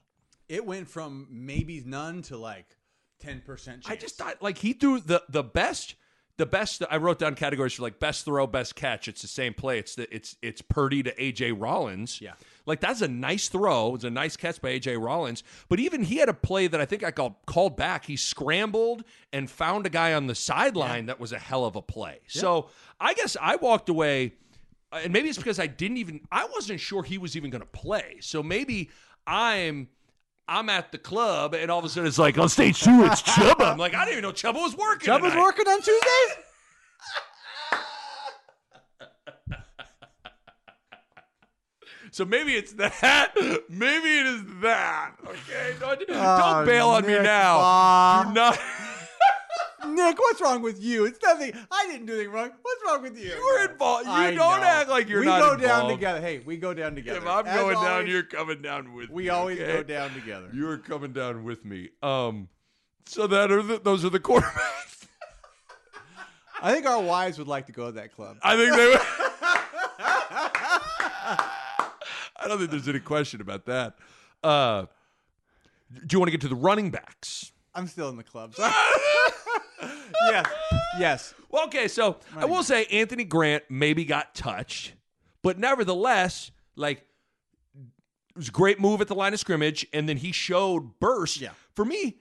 It 0.49 0.65
went 0.65 0.89
from 0.89 1.27
maybe 1.29 1.81
none 1.85 2.21
to 2.23 2.37
like 2.37 2.75
ten 3.19 3.39
percent. 3.39 3.85
I 3.87 3.95
just 3.95 4.17
thought 4.17 4.41
like 4.41 4.57
he 4.57 4.73
threw 4.73 4.99
the 4.99 5.23
the 5.29 5.43
best 5.43 5.95
the 6.37 6.45
best 6.45 6.83
I 6.89 6.97
wrote 6.97 7.19
down 7.19 7.35
categories 7.35 7.73
for 7.73 7.81
like 7.81 7.99
best 7.99 8.23
throw, 8.23 8.45
best 8.47 8.75
catch. 8.75 9.07
It's 9.07 9.21
the 9.21 9.27
same 9.27 9.53
play. 9.53 9.79
It's 9.79 9.95
the 9.95 10.13
it's 10.13 10.37
it's 10.41 10.61
Purdy 10.61 11.03
to 11.03 11.13
AJ 11.15 11.55
Rollins. 11.59 12.21
Yeah. 12.21 12.33
Like 12.65 12.79
that's 12.79 13.01
a 13.01 13.07
nice 13.07 13.49
throw. 13.49 13.95
It's 13.95 14.03
a 14.03 14.09
nice 14.09 14.37
catch 14.37 14.61
by 14.61 14.79
AJ 14.79 15.03
Rollins. 15.03 15.43
But 15.67 15.79
even 15.79 16.03
he 16.03 16.17
had 16.17 16.29
a 16.29 16.33
play 16.33 16.67
that 16.67 16.79
I 16.79 16.85
think 16.85 17.03
I 17.03 17.11
called 17.11 17.35
called 17.47 17.75
back. 17.75 18.05
He 18.05 18.15
scrambled 18.15 19.03
and 19.33 19.49
found 19.49 19.85
a 19.85 19.89
guy 19.89 20.13
on 20.13 20.27
the 20.27 20.35
sideline 20.35 21.07
that 21.07 21.19
was 21.19 21.31
a 21.33 21.39
hell 21.39 21.65
of 21.65 21.75
a 21.75 21.81
play. 21.81 22.19
So 22.27 22.69
I 22.99 23.13
guess 23.15 23.35
I 23.41 23.55
walked 23.55 23.89
away 23.89 24.33
and 24.91 25.11
maybe 25.11 25.29
it's 25.29 25.37
because 25.37 25.59
I 25.59 25.67
didn't 25.67 25.97
even 25.97 26.21
I 26.31 26.45
wasn't 26.45 26.79
sure 26.79 27.03
he 27.03 27.17
was 27.17 27.35
even 27.35 27.49
going 27.49 27.61
to 27.61 27.67
play. 27.67 28.17
So 28.21 28.43
maybe 28.43 28.89
I'm 29.25 29.89
I'm 30.49 30.69
at 30.69 30.91
the 30.91 30.97
club 30.97 31.53
and 31.53 31.69
all 31.69 31.79
of 31.79 31.85
a 31.85 31.89
sudden 31.89 32.07
it's 32.07 32.17
like 32.17 32.37
On 32.37 32.47
stage 32.49 32.81
two, 32.81 33.03
it's 33.03 33.21
Chuba. 33.21 33.71
I'm 33.73 33.77
like 33.77 33.93
I 33.93 34.05
didn't 34.05 34.19
even 34.19 34.23
know 34.23 34.31
Chuba 34.31 34.55
was 34.55 34.75
working. 34.77 35.05
Chubb 35.05 35.21
was 35.21 35.31
tonight. 35.31 35.43
working 35.43 35.67
on 35.67 35.77
Tuesdays. 35.81 36.43
So 42.11 42.25
maybe 42.25 42.53
it's 42.53 42.73
that. 42.73 43.33
Maybe 43.69 44.07
it 44.17 44.25
is 44.25 44.41
that. 44.61 45.11
Okay, 45.23 45.75
don't, 45.79 46.01
Oh, 46.09 46.37
don't 46.55 46.65
bail 46.65 46.89
on 46.89 47.05
me 47.05 47.19
now. 47.19 48.23
Do 48.23 48.33
not. 48.33 48.59
Nick, 49.95 50.19
what's 50.19 50.41
wrong 50.41 50.61
with 50.61 50.81
you? 50.81 51.05
It's 51.05 51.21
nothing. 51.21 51.53
I 51.71 51.87
didn't 51.87 52.05
do 52.05 52.13
anything 52.13 52.31
wrong. 52.31 52.51
What's 52.61 52.81
wrong 52.85 53.01
with 53.01 53.17
you? 53.17 53.29
You 53.29 53.43
were 53.43 53.71
involved. 53.71 54.05
You 54.05 54.11
I 54.11 54.31
don't 54.31 54.61
know. 54.61 54.67
act 54.67 54.89
like 54.89 55.09
you're 55.09 55.23
not. 55.23 55.39
involved. 55.39 55.61
we 55.61 55.67
go 55.67 55.67
down 55.67 55.89
together. 55.89 56.21
Hey, 56.21 56.39
we 56.39 56.57
go 56.57 56.73
down 56.73 56.95
together. 56.95 57.19
If 57.19 57.27
I'm 57.27 57.47
As 57.47 57.55
going 57.59 57.75
down, 57.75 58.07
you're 58.07 58.23
coming 58.23 58.61
down 58.61 58.93
with 58.93 59.09
me. 59.09 59.15
We 59.15 59.29
always 59.29 59.59
okay? 59.59 59.73
go 59.73 59.83
down 59.83 60.13
together. 60.13 60.49
You're 60.53 60.77
coming 60.77 61.13
down 61.13 61.43
with 61.43 61.65
me. 61.65 61.89
Um, 62.01 62.49
so 63.05 63.27
that 63.27 63.51
are 63.51 63.61
the, 63.63 63.79
those 63.79 64.03
are 64.05 64.09
the 64.09 64.19
quarterbacks. 64.19 65.05
I 66.61 66.73
think 66.73 66.85
our 66.85 67.01
wives 67.01 67.37
would 67.37 67.47
like 67.47 67.67
to 67.67 67.71
go 67.71 67.85
to 67.87 67.91
that 67.93 68.13
club. 68.15 68.37
I 68.41 68.55
think 68.55 68.75
they 68.75 68.87
would. 68.87 68.99
I 72.39 72.47
don't 72.47 72.57
think 72.59 72.71
there's 72.71 72.87
any 72.87 72.99
question 72.99 73.41
about 73.41 73.65
that. 73.65 73.95
Uh, 74.43 74.85
do 75.93 76.07
you 76.11 76.19
want 76.19 76.27
to 76.27 76.31
get 76.31 76.41
to 76.41 76.47
the 76.47 76.55
running 76.55 76.91
backs? 76.91 77.51
I'm 77.73 77.87
still 77.87 78.09
in 78.09 78.17
the 78.17 78.23
club. 78.23 78.55
yes, 80.29 80.45
yes. 80.99 81.33
Well, 81.49 81.65
okay, 81.65 81.87
so 81.87 82.17
I 82.35 82.45
will 82.45 82.63
say 82.63 82.85
Anthony 82.85 83.23
Grant 83.23 83.63
maybe 83.69 84.05
got 84.05 84.35
touched, 84.35 84.93
but 85.41 85.57
nevertheless, 85.57 86.51
like 86.75 87.05
it 87.75 88.37
was 88.37 88.49
a 88.49 88.51
great 88.51 88.79
move 88.79 89.01
at 89.01 89.07
the 89.07 89.15
line 89.15 89.33
of 89.33 89.39
scrimmage, 89.39 89.85
and 89.93 90.07
then 90.07 90.17
he 90.17 90.31
showed 90.31 90.99
burst. 90.99 91.41
Yeah. 91.41 91.51
For 91.73 91.85
me, 91.85 92.17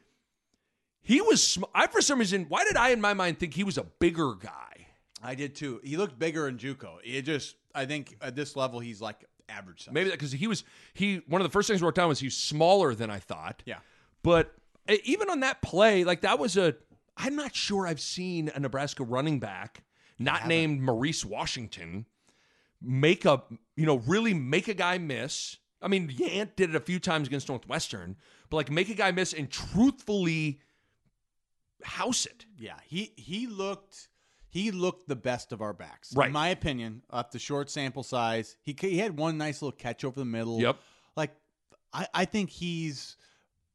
he 1.03 1.21
was. 1.21 1.47
Sm- 1.47 1.65
I 1.75 1.87
for 1.89 2.01
some 2.01 2.19
reason, 2.19 2.47
why 2.49 2.65
did 2.65 2.77
I 2.77 2.91
in 2.91 3.01
my 3.01 3.15
mind 3.15 3.39
think 3.39 3.55
he 3.55 3.65
was 3.65 3.79
a 3.79 3.85
bigger 3.85 4.35
guy? 4.35 4.87
I 5.23 5.35
did 5.35 5.55
too. 5.55 5.81
He 5.83 5.97
looked 5.97 6.19
bigger 6.19 6.49
in 6.49 6.59
JUCO. 6.59 6.99
It 7.05 7.23
just, 7.23 7.57
I 7.75 7.87
think 7.87 8.17
at 8.21 8.37
this 8.37 8.57
level, 8.57 8.81
he's 8.81 9.01
like 9.01 9.25
average 9.49 9.85
size. 9.85 9.95
Maybe 9.95 10.11
because 10.11 10.33
he 10.33 10.47
was 10.47 10.65
he. 10.95 11.23
One 11.27 11.41
of 11.41 11.47
the 11.47 11.53
first 11.53 11.69
things 11.69 11.83
I 11.83 11.85
wrote 11.85 11.95
down 11.95 12.09
was 12.09 12.21
he's 12.21 12.37
smaller 12.37 12.95
than 12.95 13.11
I 13.11 13.19
thought. 13.19 13.63
Yeah. 13.67 13.79
But 14.23 14.55
uh, 14.89 14.95
even 15.05 15.31
on 15.31 15.41
that 15.41 15.63
play, 15.63 16.05
like 16.05 16.23
that 16.23 16.39
was 16.39 16.57
a. 16.57 16.77
I'm 17.17 17.37
not 17.37 17.55
sure 17.55 17.87
I've 17.87 18.01
seen 18.01 18.51
a 18.55 18.61
Nebraska 18.61 19.05
running 19.05 19.41
back 19.41 19.85
not 20.19 20.47
named 20.47 20.81
Maurice 20.81 21.25
Washington 21.25 22.07
make 22.81 23.25
a 23.25 23.43
you 23.77 23.87
know 23.87 23.99
really 23.99 24.35
make 24.35 24.69
a 24.69 24.75
guy 24.75 24.99
miss. 24.99 25.59
I 25.83 25.89
mean, 25.89 26.09
Yant 26.09 26.57
did 26.57 26.71
it 26.71 26.77
a 26.77 26.81
few 26.81 26.99
times 26.99 27.29
against 27.29 27.49
Northwestern, 27.49 28.17
but 28.49 28.57
like 28.57 28.71
make 28.71 28.89
a 28.89 28.95
guy 28.95 29.13
miss 29.13 29.33
and 29.33 29.51
truthfully 29.51 30.61
house 31.83 32.27
it. 32.27 32.47
Yeah, 32.59 32.77
he 32.87 33.13
he 33.17 33.47
looked 33.47 34.09
he 34.49 34.71
looked 34.71 35.09
the 35.09 35.17
best 35.17 35.53
of 35.53 35.61
our 35.61 35.73
backs, 35.73 36.15
Right. 36.15 36.29
In 36.29 36.33
my 36.33 36.49
opinion, 36.49 37.03
off 37.11 37.31
the 37.31 37.39
short 37.39 37.71
sample 37.71 38.03
size, 38.03 38.57
he 38.63 38.75
he 38.79 38.99
had 38.99 39.17
one 39.17 39.37
nice 39.37 39.61
little 39.61 39.77
catch 39.77 40.05
over 40.05 40.19
the 40.19 40.25
middle. 40.25 40.61
Yep. 40.61 40.79
Like, 41.17 41.33
I 41.93 42.07
I 42.15 42.25
think 42.25 42.51
he's 42.51 43.17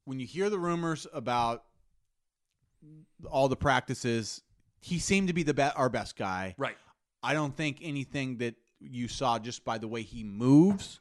when 0.05 0.19
you 0.19 0.25
hear 0.25 0.49
the 0.49 0.59
rumors 0.59 1.05
about 1.13 1.65
all 3.29 3.47
the 3.47 3.55
practices, 3.55 4.41
he 4.79 4.99
seemed 4.99 5.27
to 5.27 5.33
be 5.33 5.43
the 5.43 5.53
be- 5.53 5.61
our 5.61 5.89
best 5.89 6.15
guy. 6.15 6.55
Right. 6.57 6.77
I 7.23 7.33
don't 7.33 7.55
think 7.55 7.77
anything 7.81 8.37
that 8.37 8.55
you 8.79 9.07
saw 9.07 9.37
just 9.39 9.63
by 9.63 9.77
the 9.77 9.87
way 9.87 10.01
he 10.01 10.23
moves 10.23 10.99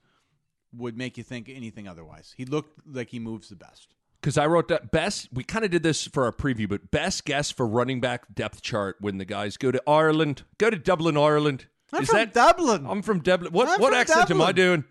would 0.76 0.96
make 0.96 1.16
you 1.16 1.24
think 1.24 1.48
anything 1.48 1.88
otherwise. 1.88 2.34
He 2.36 2.44
looked 2.44 2.86
like 2.86 3.08
he 3.10 3.18
moves 3.18 3.48
the 3.48 3.56
best. 3.56 3.94
Because 4.20 4.36
I 4.36 4.46
wrote 4.46 4.68
that 4.68 4.90
best. 4.90 5.28
We 5.32 5.42
kind 5.44 5.64
of 5.64 5.70
did 5.70 5.82
this 5.82 6.06
for 6.06 6.24
our 6.24 6.32
preview, 6.32 6.68
but 6.68 6.90
best 6.90 7.24
guess 7.24 7.50
for 7.50 7.66
running 7.66 8.00
back 8.00 8.34
depth 8.34 8.60
chart 8.60 8.96
when 9.00 9.16
the 9.16 9.24
guys 9.24 9.56
go 9.56 9.70
to 9.70 9.82
Ireland, 9.88 10.42
go 10.58 10.68
to 10.68 10.76
Dublin, 10.76 11.16
Ireland. 11.16 11.66
I'm 11.92 12.02
Is 12.02 12.08
from 12.10 12.18
that 12.18 12.34
Dublin. 12.34 12.86
I'm 12.86 13.02
from 13.02 13.20
Dublin. 13.20 13.52
What 13.52 13.68
I'm 13.68 13.80
what 13.80 13.94
accent 13.94 14.30
am 14.30 14.42
I 14.42 14.52
doing? 14.52 14.84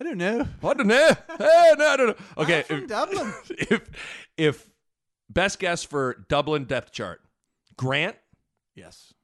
I 0.00 0.04
don't 0.04 0.18
know. 0.18 0.46
I 0.62 0.74
don't 0.74 0.86
know. 0.86 1.10
Hey, 1.38 1.74
no, 1.78 1.88
I 1.88 1.96
don't 1.96 2.06
know. 2.06 2.24
Okay, 2.38 2.58
I'm 2.58 2.64
from 2.64 2.82
if, 2.82 2.88
Dublin. 2.88 3.34
if 3.50 3.90
if 4.36 4.70
best 5.30 5.58
guess 5.58 5.82
for 5.84 6.24
Dublin 6.28 6.64
depth 6.64 6.92
chart, 6.92 7.20
Grant, 7.76 8.16
Yes, 8.74 9.14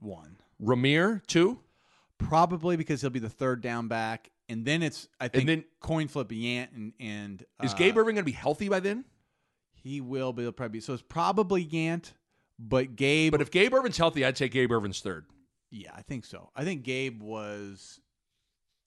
one. 0.00 0.36
Rahmir, 0.62 1.24
two. 1.26 1.60
Probably 2.18 2.76
because 2.76 3.00
he'll 3.00 3.10
be 3.10 3.20
the 3.20 3.28
third 3.28 3.60
down 3.60 3.86
back, 3.86 4.30
and 4.48 4.64
then 4.64 4.82
it's 4.82 5.06
I 5.20 5.28
think 5.28 5.46
then- 5.46 5.64
coin 5.80 6.08
flip 6.08 6.28
Yant 6.30 6.68
and 6.74 6.92
and 6.98 7.44
Is 7.62 7.72
uh, 7.72 7.76
Gabe 7.76 7.96
Ervin 7.96 8.14
going 8.16 8.16
to 8.16 8.22
be 8.24 8.32
healthy 8.32 8.68
by 8.68 8.80
then? 8.80 9.04
He 9.72 10.00
will, 10.00 10.32
but 10.32 10.42
he'll 10.42 10.50
probably 10.52 10.78
be 10.78 10.80
so. 10.80 10.92
It's 10.94 11.02
probably 11.02 11.64
Yant, 11.64 12.12
but 12.58 12.96
Gabe. 12.96 13.30
But 13.30 13.40
if 13.40 13.52
Gabe 13.52 13.72
Ervin's 13.72 13.96
healthy, 13.96 14.24
I'd 14.24 14.36
say 14.36 14.48
Gabe 14.48 14.72
Ervin's 14.72 15.00
third. 15.00 15.26
yeah, 15.70 15.92
I 15.94 16.02
think 16.02 16.24
so. 16.24 16.50
I 16.56 16.64
think 16.64 16.82
Gabe 16.82 17.22
was. 17.22 18.00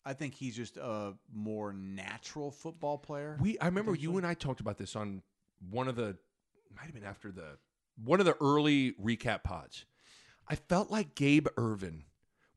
I 0.03 0.11
think 0.13 0.33
he's 0.33 0.55
just 0.57 0.75
a 0.77 1.13
more 1.33 1.71
natural 1.71 2.51
football 2.51 2.97
player. 2.97 3.37
We 3.39 3.57
I 3.59 3.67
remember 3.67 3.95
you 3.95 4.17
and 4.17 4.27
I 4.27 4.33
talked 4.33 4.59
about 4.59 4.77
this 4.77 4.95
on 4.97 5.21
one 5.69 5.87
of 5.87 5.95
the 5.95 6.17
might 6.75 6.85
have 6.85 6.93
been 6.93 7.03
after 7.03 7.31
the 7.31 7.57
one 8.03 8.19
of 8.19 8.25
the 8.25 8.35
early 8.41 8.93
recap 8.93 9.43
pods. 9.43 9.85
I 10.47 10.55
felt 10.55 10.89
like 10.91 11.15
Gabe 11.15 11.47
Ervin 11.57 12.03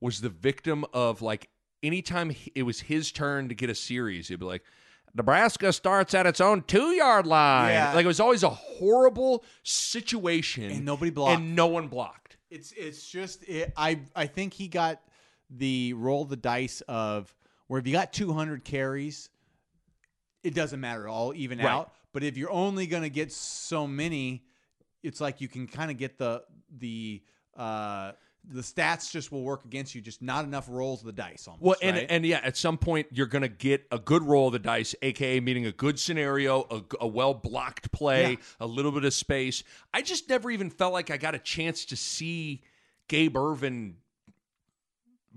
was 0.01 0.21
the 0.21 0.29
victim 0.29 0.85
of 0.93 1.23
like 1.23 1.49
anytime 1.83 2.31
he- 2.31 2.53
it 2.55 2.63
was 2.63 2.81
his 2.81 3.13
turn 3.13 3.49
to 3.49 3.55
get 3.55 3.71
a 3.71 3.75
series, 3.75 4.29
he'd 4.29 4.41
be 4.41 4.47
like, 4.47 4.63
Nebraska 5.15 5.73
starts 5.73 6.13
at 6.15 6.27
its 6.27 6.41
own 6.41 6.63
two 6.63 6.91
yard 6.93 7.27
line. 7.27 7.71
Yeah. 7.73 7.93
Like 7.95 8.05
it 8.05 8.09
was 8.09 8.21
always 8.21 8.43
a 8.43 8.51
horrible 8.51 9.45
situation, 9.63 10.71
And 10.71 10.85
nobody 10.85 11.11
blocked. 11.11 11.41
and 11.41 11.55
no 11.55 11.67
one 11.67 11.89
blocked. 11.89 12.37
It's 12.51 12.73
it's 12.73 13.09
just 13.09 13.43
it, 13.49 13.73
I 13.77 14.01
I 14.17 14.27
think 14.27 14.55
he 14.55 14.69
got 14.69 15.01
the 15.51 15.93
roll 15.95 16.25
the 16.25 16.37
dice 16.37 16.81
of 16.89 17.35
where 17.69 17.79
if 17.81 17.87
you 17.87 17.93
got 17.93 18.13
200 18.13 18.65
carries, 18.65 19.29
it 20.43 20.55
doesn't 20.55 20.81
matter 20.81 21.07
all 21.09 21.33
even 21.35 21.59
Right. 21.59 21.67
out. 21.69 21.95
But 22.15 22.23
if 22.23 22.39
you're 22.39 22.51
only 22.51 22.87
gonna 22.87 23.11
get 23.11 23.31
so 23.33 23.87
many, 23.87 24.45
it's 25.03 25.21
like 25.21 25.43
you 25.43 25.49
can 25.49 25.67
kind 25.67 25.91
of 25.91 25.99
get 25.99 26.17
the 26.17 26.43
the 26.79 27.23
uh 27.57 28.13
the 28.47 28.61
stats 28.61 29.11
just 29.11 29.33
will 29.33 29.43
work 29.43 29.65
against 29.65 29.95
you. 29.95 30.01
Just 30.03 30.21
not 30.23 30.45
enough 30.45 30.67
rolls 30.69 31.01
of 31.01 31.07
the 31.07 31.13
dice. 31.13 31.49
Almost, 31.49 31.63
Well, 31.63 31.77
and 31.83 31.97
right? 31.97 32.07
and 32.11 32.25
yeah, 32.27 32.41
at 32.45 32.57
some 32.59 32.77
point 32.77 33.07
you're 33.11 33.27
going 33.27 33.41
to 33.43 33.49
get 33.49 33.87
a 33.91 33.99
good 33.99 34.23
roll 34.23 34.49
of 34.49 34.53
the 34.53 34.59
dice, 34.59 34.95
aka 35.01 35.41
meaning 35.41 35.65
a 35.65 35.73
good 35.73 35.99
scenario, 35.99 36.61
a, 36.71 36.83
a 37.01 37.07
well 37.07 37.33
blocked 37.35 37.91
play, 37.91 38.33
Yeah. 38.33 38.37
a 38.61 38.67
little 38.67 38.93
bit 38.93 39.05
of 39.07 39.15
space. 39.15 39.65
I 39.95 40.03
just 40.03 40.29
never 40.29 40.51
even 40.51 40.69
felt 40.71 40.93
like 40.93 41.11
I 41.11 41.17
got 41.17 41.35
a 41.35 41.39
chance 41.39 41.87
to 41.87 41.97
see 41.97 42.63
Gabe 43.09 43.35
Ervin 43.37 43.97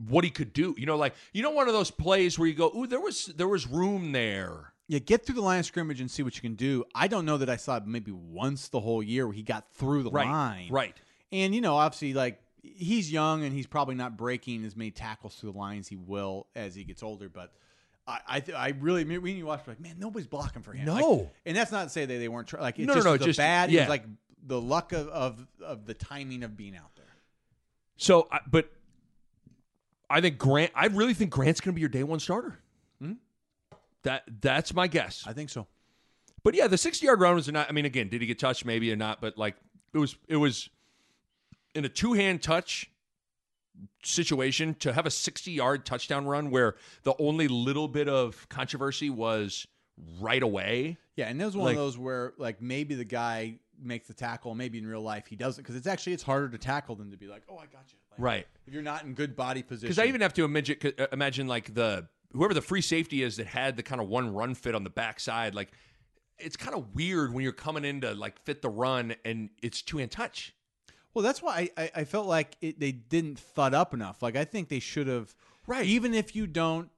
what 0.10 0.24
he 0.26 0.30
could 0.30 0.52
do. 0.54 0.76
You 0.78 0.86
know, 0.86 0.98
like 0.98 1.16
you 1.34 1.42
know 1.42 1.52
one 1.52 1.68
of 1.68 1.74
those 1.74 1.90
plays 1.92 2.38
where 2.38 2.48
you 2.48 2.54
go, 2.56 2.72
"Ooh, 2.76 2.88
there 2.88 3.00
was 3.02 3.28
there 3.38 3.48
was 3.48 3.66
room 3.68 4.12
there." 4.12 4.74
Yeah, 4.89 5.00
get 5.00 5.26
through 5.26 5.36
the 5.36 5.41
line 5.41 5.60
of 5.60 5.65
scrimmage 5.65 6.00
and 6.00 6.10
see 6.10 6.23
what 6.23 6.36
you 6.36 6.41
can 6.41 6.56
do. 6.56 6.86
I 6.95 7.08
don't 7.08 7.26
know 7.26 7.38
that 7.38 7.50
I 7.50 7.58
saw 7.58 7.76
it 7.78 7.86
maybe 7.86 8.12
once 8.12 8.69
the 8.69 8.80
whole 8.80 9.04
year 9.04 9.26
where 9.28 9.34
he 9.34 9.43
got 9.43 9.65
through 9.73 10.04
the 10.04 10.12
Right, 10.12 10.28
line. 10.28 10.67
right. 10.71 10.95
And 11.32 11.54
you 11.54 11.60
know, 11.62 11.76
obviously, 11.76 12.13
like 12.13 12.41
he's 12.62 13.12
young 13.12 13.43
and 13.43 13.54
he's 13.54 13.67
probably 13.67 13.95
not 13.95 14.15
breaking 14.17 14.63
as 14.65 14.76
many 14.76 14.91
tackles 14.91 15.36
through 15.36 15.52
the 15.52 15.58
lines 15.58 15.88
he 15.89 15.95
will 15.97 16.47
as 16.56 16.73
he 16.73 16.84
gets 16.86 17.04
older. 17.04 17.28
But 17.28 17.52
I, 18.08 18.19
I, 18.28 18.39
th- 18.39 18.58
I 18.58 18.69
really, 18.80 19.04
when 19.04 19.36
you 19.36 19.45
watch, 19.45 19.67
like, 19.67 19.82
man, 19.82 19.95
nobody's 20.00 20.28
blocking 20.28 20.62
for 20.62 20.71
him. 20.71 20.88
Like, 20.88 21.02
No. 21.02 21.30
and 21.45 21.56
that's 21.58 21.71
not 21.73 21.84
to 21.84 21.89
say 21.89 22.06
that 22.06 22.17
they 22.17 22.30
weren't 22.30 22.47
trying. 22.47 22.63
Like, 22.63 22.80
it's 22.80 22.88
No, 22.88 22.93
no, 22.93 22.97
just 23.00 23.06
no, 23.06 23.17
the 23.17 23.26
just- 23.26 23.38
bad. 23.38 23.71
Yeah. 23.71 23.89
like 23.89 24.06
the 24.45 24.62
luck 24.62 24.93
of, 24.93 25.10
of 25.10 25.45
of 25.62 25.86
the 25.86 25.93
timing 25.93 26.43
of 26.43 26.56
being 26.56 26.78
out 26.78 26.95
there. 26.95 27.06
So, 27.97 28.30
but 28.50 28.71
I 30.10 30.21
think 30.21 30.38
Grant. 30.38 30.71
I 30.73 30.86
really 30.88 31.13
think 31.13 31.32
Grant's 31.32 31.60
going 31.60 31.73
to 31.73 31.76
be 31.76 31.82
your 31.82 31.89
day 31.89 32.04
one 32.04 32.19
starter. 32.21 32.60
That 34.03 34.23
that's 34.41 34.73
my 34.73 34.88
guess. 34.88 35.23
I 35.27 35.33
think 35.33 35.49
so. 35.49 35.67
But 36.43 36.53
yeah, 36.55 36.67
the 36.67 36.77
sixty 36.77 37.05
yard 37.07 37.19
run 37.19 37.36
was 37.36 37.47
not. 37.49 37.67
I 37.69 37.73
mean, 37.73 37.86
again, 37.86 38.10
did 38.10 38.21
he 38.21 38.27
get 38.27 38.39
touched? 38.39 38.63
Maybe 38.65 38.91
or 38.91 38.95
not. 38.95 39.19
But 39.21 39.38
like, 39.38 39.55
it 39.93 39.97
was 39.97 40.15
it 40.27 40.38
was 40.38 40.69
in 41.75 41.83
a 41.86 41.89
two 41.89 42.13
hand 42.13 42.41
touch 42.41 42.89
situation 44.03 44.75
to 44.75 44.93
have 44.93 45.05
a 45.05 45.12
sixty 45.12 45.51
yard 45.51 45.86
touchdown 45.86 46.25
run 46.25 46.49
where 46.49 46.75
the 47.03 47.13
only 47.19 47.47
little 47.47 47.88
bit 47.88 48.07
of 48.07 48.47
controversy 48.49 49.10
was 49.10 49.67
right 50.19 50.43
away. 50.43 50.97
Yeah, 51.15 51.27
and 51.27 51.39
that 51.41 51.45
was 51.45 51.55
one 51.57 51.65
Like- 51.65 51.73
of 51.75 51.79
those 51.81 51.97
where 51.97 52.33
like 52.38 52.62
maybe 52.62 52.95
the 52.95 53.03
guy 53.05 53.60
makes 53.79 54.07
the 54.07 54.13
tackle, 54.13 54.55
maybe 54.55 54.77
in 54.79 54.88
real 54.88 55.01
life 55.01 55.27
he 55.27 55.36
doesn't, 55.36 55.62
because 55.63 55.75
it's 55.75 55.86
actually 55.88 56.13
it's 56.13 56.23
harder 56.23 56.49
to 56.49 56.57
tackle 56.57 56.95
than 56.95 57.12
to 57.12 57.17
be 57.17 57.27
like, 57.27 57.43
oh, 57.49 57.57
I 57.57 57.65
got 57.65 57.83
you. 57.89 57.97
Like, 58.12 58.19
Right. 58.19 58.47
If 58.65 58.73
you're 58.73 58.81
not 58.81 59.03
in 59.03 59.13
good 59.13 59.36
body 59.36 59.62
position. 59.62 59.88
Because 59.88 59.99
I 59.99 60.05
even 60.05 60.21
have 60.21 60.33
to 60.36 60.43
imagine, 60.45 60.77
imagine 61.12 61.47
like 61.47 61.73
the 61.75 62.07
whoever 62.34 62.54
the 62.54 62.62
free 62.62 62.82
safety 62.82 63.24
is 63.24 63.38
that 63.38 63.48
had 63.48 63.78
the 63.78 63.84
kind 63.84 64.02
of 64.02 64.08
one 64.08 64.34
run 64.34 64.56
fit 64.56 64.76
on 64.76 64.84
the 64.84 64.90
backside. 64.90 65.56
Like, 65.56 65.72
it's 66.40 66.58
kind 66.58 66.76
of 66.76 66.94
weird 66.96 67.34
when 67.34 67.44
you're 67.44 67.52
coming 67.52 67.86
in 67.86 68.02
to 68.02 68.13
like 68.13 68.40
fit 68.40 68.62
the 68.62 68.70
run 68.70 69.16
and 69.26 69.50
it's 69.62 69.82
two 69.82 69.98
hand 69.98 70.12
touch. 70.12 70.54
Well, 71.13 71.24
that's 71.24 71.42
why 71.42 71.70
I, 71.78 71.84
I, 71.84 71.92
I 71.96 72.04
felt 72.04 72.28
like 72.28 72.58
it, 72.62 72.80
they 72.80 72.92
didn't 72.92 73.40
thud 73.40 73.74
up 73.74 73.94
enough. 73.94 74.22
Like 74.22 74.36
I 74.36 74.46
think 74.46 74.70
they 74.70 74.80
should 74.80 75.08
have. 75.08 75.34
Right. 75.66 75.86
Even 75.86 76.13
if 76.13 76.36
you 76.36 76.48
don't 76.48 76.90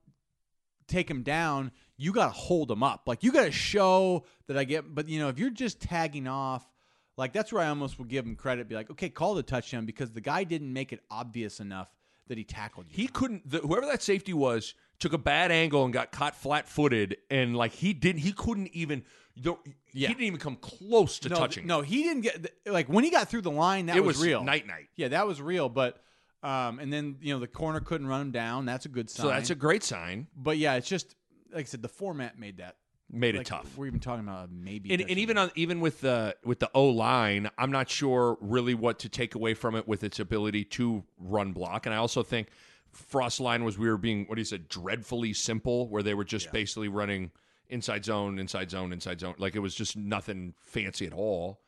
take 0.88 1.10
him 1.10 1.24
down, 1.24 1.72
you 1.98 2.12
got 2.12 2.26
to 2.26 2.32
hold 2.32 2.70
him 2.70 2.84
up. 2.84 3.04
Like 3.08 3.24
you 3.24 3.32
got 3.32 3.46
to 3.46 3.52
show 3.52 4.26
that 4.48 4.58
I 4.58 4.63
get. 4.63 4.94
But 4.94 5.08
you 5.08 5.20
know, 5.20 5.30
if 5.30 5.39
you're 5.39 5.50
just 5.50 5.80
tagging 5.80 6.28
off, 6.28 6.70
like 7.18 7.34
that's 7.34 7.54
where 7.54 7.63
I 7.63 7.70
almost 7.70 7.98
would 7.98 8.10
give 8.10 8.26
him 8.26 8.36
credit. 8.36 8.68
Be 8.68 8.76
like, 8.76 8.92
okay, 8.92 9.10
call 9.10 9.36
the 9.36 9.44
touchdown 9.44 9.86
because 9.86 10.12
the 10.12 10.22
guy 10.22 10.44
didn't 10.44 10.72
make 10.72 10.92
it 10.92 11.00
obvious 11.10 11.60
enough 11.60 11.88
that 12.28 12.38
he 12.38 12.44
tackled 12.44 12.88
you. 12.89 12.96
He 12.96 13.08
couldn't. 13.08 13.50
The, 13.50 13.60
whoever 13.60 13.86
that 13.86 14.04
safety 14.04 14.34
was 14.34 14.76
took 14.99 15.13
a 15.13 15.17
bad 15.17 15.51
angle 15.51 15.83
and 15.85 15.93
got 15.93 16.12
caught 16.12 16.35
flat 16.35 16.67
footed, 16.67 17.17
and 17.29 17.55
like 17.55 17.71
he 17.71 17.93
didn't. 17.93 18.21
He 18.21 18.31
couldn't 18.31 18.69
even. 18.73 19.03
The, 19.35 19.55
Yeah. 19.93 20.07
He 20.09 20.13
didn't 20.13 20.23
even 20.23 20.39
come 20.39 20.57
close 20.57 21.19
to 21.19 21.29
no, 21.29 21.35
touching. 21.35 21.65
No, 21.65 21.81
he 21.81 22.03
didn't 22.03 22.21
get 22.21 22.53
like 22.65 22.88
when 22.88 23.03
he 23.03 23.09
got 23.09 23.29
through 23.29 23.41
the 23.41 23.51
line. 23.51 23.85
That 23.88 23.97
it 23.97 24.03
was, 24.03 24.17
was 24.17 24.25
real. 24.25 24.43
night 24.43 24.67
night. 24.67 24.89
Yeah, 24.95 25.09
that 25.09 25.27
was 25.27 25.41
real. 25.41 25.69
But 25.69 26.01
um, 26.43 26.79
and 26.79 26.91
then 26.91 27.17
you 27.21 27.33
know 27.33 27.39
the 27.39 27.47
corner 27.47 27.79
couldn't 27.79 28.07
run 28.07 28.21
him 28.21 28.31
down. 28.31 28.65
That's 28.65 28.85
a 28.85 28.89
good 28.89 29.09
sign. 29.09 29.23
So 29.23 29.29
that's 29.29 29.49
a 29.49 29.55
great 29.55 29.83
sign. 29.83 30.27
But 30.35 30.57
yeah, 30.57 30.75
it's 30.75 30.88
just 30.88 31.15
like 31.53 31.65
I 31.65 31.67
said, 31.67 31.81
the 31.81 31.89
format 31.89 32.38
made 32.38 32.57
that 32.57 32.75
Made 33.12 33.35
it 33.35 33.45
tough. 33.47 33.75
We're 33.75 33.88
even 33.88 33.99
talking 33.99 34.23
about 34.23 34.51
maybe. 34.51 34.93
And, 34.93 35.01
and 35.01 35.17
even 35.17 35.38
on 35.38 35.51
even 35.55 35.79
with 35.79 36.01
the 36.01 36.35
with 36.45 36.59
the 36.59 36.69
O 36.75 36.89
line, 36.89 37.49
I'm 37.57 37.71
not 37.71 37.89
sure 37.89 38.38
really 38.39 38.75
what 38.75 38.99
to 38.99 39.09
take 39.09 39.33
away 39.33 39.55
from 39.55 39.75
it 39.75 39.88
with 39.88 40.03
its 40.03 40.19
ability 40.19 40.65
to 40.65 41.03
run 41.17 41.51
block. 41.51 41.88
And 41.88 41.95
I 41.95 41.97
also 41.97 42.21
think 42.21 42.49
Frost 42.91 43.39
line 43.39 43.63
was 43.63 43.78
we 43.78 43.89
were 43.89 43.97
being 43.97 44.25
what 44.25 44.38
he 44.38 44.43
said 44.43 44.67
dreadfully 44.67 45.34
simple, 45.34 45.88
where 45.89 46.04
they 46.04 46.13
were 46.13 46.23
just 46.23 46.52
basically 46.52 46.88
running 46.88 47.32
inside 47.69 48.04
zone, 48.06 48.39
inside 48.39 48.71
zone, 48.71 48.91
inside 48.91 49.19
zone. 49.19 49.36
Like 49.38 49.56
it 49.56 49.60
was 49.60 49.75
just 49.75 49.95
nothing 49.95 50.54
fancy 50.60 51.06
at 51.06 51.13
all. 51.13 51.60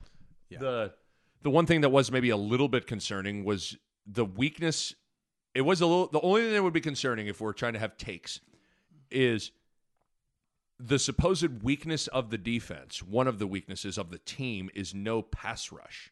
The 0.59 0.93
the 1.43 1.49
one 1.49 1.65
thing 1.65 1.81
that 1.81 1.89
was 1.89 2.11
maybe 2.11 2.29
a 2.29 2.37
little 2.37 2.67
bit 2.67 2.87
concerning 2.87 3.43
was 3.43 3.77
the 4.05 4.25
weakness. 4.25 4.93
It 5.55 5.61
was 5.61 5.81
a 5.81 5.85
little. 5.85 6.07
The 6.07 6.21
only 6.21 6.41
thing 6.43 6.53
that 6.53 6.63
would 6.63 6.73
be 6.73 6.81
concerning 6.81 7.27
if 7.27 7.41
we're 7.41 7.53
trying 7.53 7.73
to 7.73 7.79
have 7.79 7.97
takes 7.97 8.39
is 9.09 9.51
the 10.79 10.99
supposed 10.99 11.63
weakness 11.63 12.07
of 12.07 12.29
the 12.31 12.37
defense, 12.37 13.03
one 13.03 13.27
of 13.27 13.37
the 13.39 13.47
weaknesses 13.47 13.97
of 13.97 14.09
the 14.09 14.17
team 14.17 14.69
is 14.73 14.95
no 14.95 15.21
pass 15.21 15.71
rush. 15.71 16.11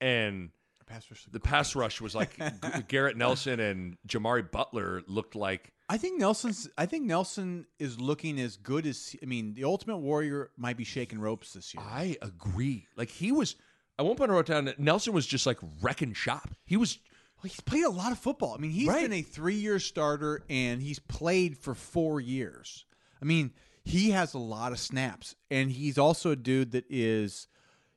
And 0.00 0.50
pass 0.86 1.10
rush. 1.10 1.26
the 1.30 1.40
pass 1.40 1.74
rush 1.74 2.00
was 2.00 2.14
like 2.14 2.38
Garrett 2.88 3.16
Nelson 3.16 3.60
and 3.60 3.96
Jimari 4.08 4.48
Butler 4.50 5.02
looked 5.06 5.34
like 5.34 5.72
I 5.88 5.98
think 5.98 6.18
Nelson's. 6.18 6.66
I 6.78 6.86
think 6.86 7.04
Nelson 7.04 7.66
is 7.78 8.00
looking 8.00 8.40
as 8.40 8.56
good 8.56 8.86
as. 8.86 9.14
I 9.22 9.26
mean, 9.26 9.52
the 9.54 9.64
Ultimate 9.64 9.98
Warrior 9.98 10.50
might 10.56 10.78
be 10.78 10.84
shaking 10.84 11.18
ropes 11.20 11.52
this 11.52 11.74
year. 11.74 11.82
I 11.86 12.16
agree. 12.22 12.86
Like 12.96 13.10
he 13.10 13.32
was 13.32 13.56
at 13.98 14.06
one 14.06 14.16
point 14.16 14.30
I 14.30 14.34
wrote 14.34 14.46
down 14.46 14.64
that 14.64 14.78
Nelson 14.80 15.12
was 15.12 15.26
just 15.26 15.44
like 15.46 15.58
wrecking 15.82 16.14
shop. 16.14 16.48
He 16.64 16.78
was 16.78 16.98
Well, 17.36 17.50
he's 17.50 17.60
played 17.60 17.84
a 17.84 17.90
lot 17.90 18.12
of 18.12 18.18
football. 18.18 18.54
I 18.54 18.58
mean, 18.60 18.70
he's 18.70 18.88
Right. 18.88 19.02
been 19.02 19.12
a 19.12 19.20
three-year 19.22 19.78
starter 19.78 20.42
and 20.48 20.80
he's 20.80 20.98
played 21.00 21.58
for 21.58 21.74
four 21.74 22.18
years. 22.18 22.86
I 23.20 23.26
mean, 23.26 23.52
he 23.84 24.10
has 24.12 24.32
a 24.32 24.38
lot 24.38 24.72
of 24.72 24.78
snaps, 24.80 25.34
and 25.50 25.70
he's 25.70 25.98
also 25.98 26.30
a 26.30 26.36
dude 26.36 26.70
that 26.72 26.86
is, 26.88 27.46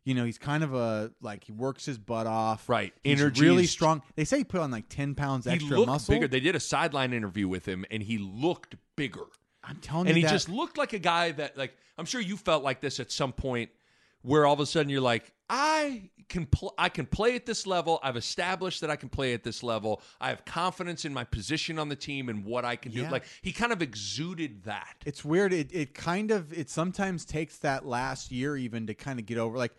you 0.08 0.14
know, 0.14 0.24
he's 0.24 0.38
kind 0.38 0.64
of 0.64 0.74
a 0.74 1.12
like 1.22 1.44
he 1.44 1.52
works 1.52 1.86
his 1.86 1.98
butt 1.98 2.28
off. 2.28 2.70
Right. 2.70 2.94
He's 3.04 3.20
Energy 3.20 3.42
really 3.42 3.64
is- 3.66 3.72
strong. 3.72 4.02
They 4.16 4.24
say 4.24 4.38
he 4.38 4.44
put 4.46 4.62
on 4.62 4.72
like 4.72 4.88
ten 4.88 5.16
pounds 5.16 5.44
he 5.44 5.52
extra 5.52 5.76
looked 5.76 5.90
muscle. 5.90 6.16
bigger. 6.16 6.30
They 6.30 6.40
did 6.40 6.56
a 6.56 6.62
sideline 6.62 7.12
interview 7.12 7.50
with 7.50 7.66
him 7.68 7.84
and 7.92 8.02
he 8.02 8.18
looked 8.18 8.78
bigger. 8.96 9.26
I'm 9.66 9.76
telling 9.82 10.06
you. 10.06 10.12
and 10.12 10.18
you, 10.18 10.24
he 10.24 10.28
that, 10.28 10.32
just 10.32 10.48
looked 10.48 10.78
like 10.78 10.94
a 10.94 11.00
guy 11.00 11.32
that 11.34 11.58
like 11.58 11.76
I'm 11.98 12.06
sure 12.06 12.22
you 12.22 12.38
felt 12.38 12.64
like 12.64 12.80
this 12.80 13.02
at 13.02 13.12
some 13.12 13.34
point 13.34 13.70
where 14.22 14.46
all 14.46 14.54
of 14.54 14.62
a 14.62 14.66
sudden 14.66 14.90
you're 14.90 15.02
like 15.02 15.30
I 15.50 16.10
can 16.30 16.46
pl- 16.46 16.74
I 16.78 16.88
can 16.88 17.06
play 17.06 17.36
at 17.36 17.46
this 17.46 17.68
level. 17.68 18.00
I've 18.02 18.16
established 18.16 18.80
that 18.82 18.90
I 18.90 18.96
can 18.96 19.10
play 19.10 19.34
at 19.34 19.44
this 19.44 19.62
level. 19.62 20.02
I 20.22 20.30
have 20.30 20.46
confidence 20.46 21.04
in 21.04 21.14
my 21.14 21.26
position 21.26 21.78
on 21.80 21.90
the 21.90 21.98
team 21.98 22.30
and 22.30 22.46
what 22.46 22.64
I 22.64 22.78
can 22.78 22.94
do. 22.94 23.02
Yeah. 23.02 23.12
Like 23.12 23.26
he 23.42 23.52
kind 23.52 23.74
of 23.74 23.82
exuded 23.82 24.64
that. 24.64 24.96
It's 25.06 25.26
weird. 25.26 25.52
It 25.52 25.70
it 25.74 25.94
kind 25.94 26.32
of 26.32 26.54
it 26.58 26.70
sometimes 26.70 27.26
takes 27.26 27.58
that 27.58 27.86
last 27.86 28.32
year 28.32 28.56
even 28.56 28.88
to 28.88 28.94
kind 28.94 29.20
of 29.20 29.26
get 29.26 29.38
over. 29.38 29.58
Like 29.58 29.74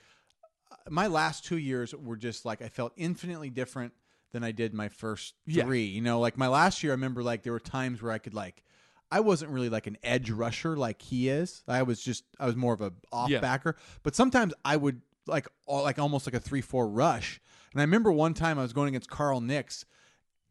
my 0.90 1.06
last 1.06 1.44
two 1.44 1.58
years 1.58 1.94
were 1.94 2.16
just 2.16 2.44
like 2.44 2.62
I 2.62 2.68
felt 2.68 2.92
infinitely 2.96 3.50
different 3.50 3.92
than 4.32 4.44
I 4.44 4.52
did 4.52 4.74
my 4.74 4.88
first 4.88 5.34
Yeah. 5.46 5.64
three. 5.64 5.84
You 5.84 6.00
know, 6.02 6.20
like 6.20 6.36
my 6.36 6.48
last 6.48 6.82
year, 6.82 6.92
I 6.92 6.94
remember 6.94 7.22
like 7.22 7.42
there 7.42 7.52
were 7.52 7.60
times 7.60 8.02
where 8.02 8.12
I 8.12 8.18
could 8.18 8.34
like. 8.34 8.62
I 9.10 9.20
wasn't 9.20 9.50
really 9.52 9.70
like 9.70 9.86
an 9.86 9.96
edge 10.02 10.30
rusher 10.30 10.76
like 10.76 11.00
he 11.00 11.30
is. 11.30 11.62
I 11.66 11.82
was 11.82 12.00
just 12.02 12.24
I 12.38 12.44
was 12.46 12.56
more 12.56 12.74
of 12.74 12.82
a 12.82 12.92
off 13.10 13.30
Yeah. 13.30 13.40
backer. 13.40 13.76
But 14.02 14.14
sometimes 14.14 14.52
I 14.64 14.76
would 14.76 15.00
like 15.26 15.48
all, 15.66 15.82
like 15.82 15.98
almost 15.98 16.26
like 16.26 16.34
a 16.34 16.40
three 16.40 16.60
four 16.60 16.86
rush. 16.88 17.40
And 17.72 17.80
I 17.80 17.84
remember 17.84 18.12
one 18.12 18.34
time 18.34 18.58
I 18.58 18.62
was 18.62 18.72
going 18.74 18.88
against 18.88 19.08
Carl 19.10 19.40
Nicks, 19.40 19.84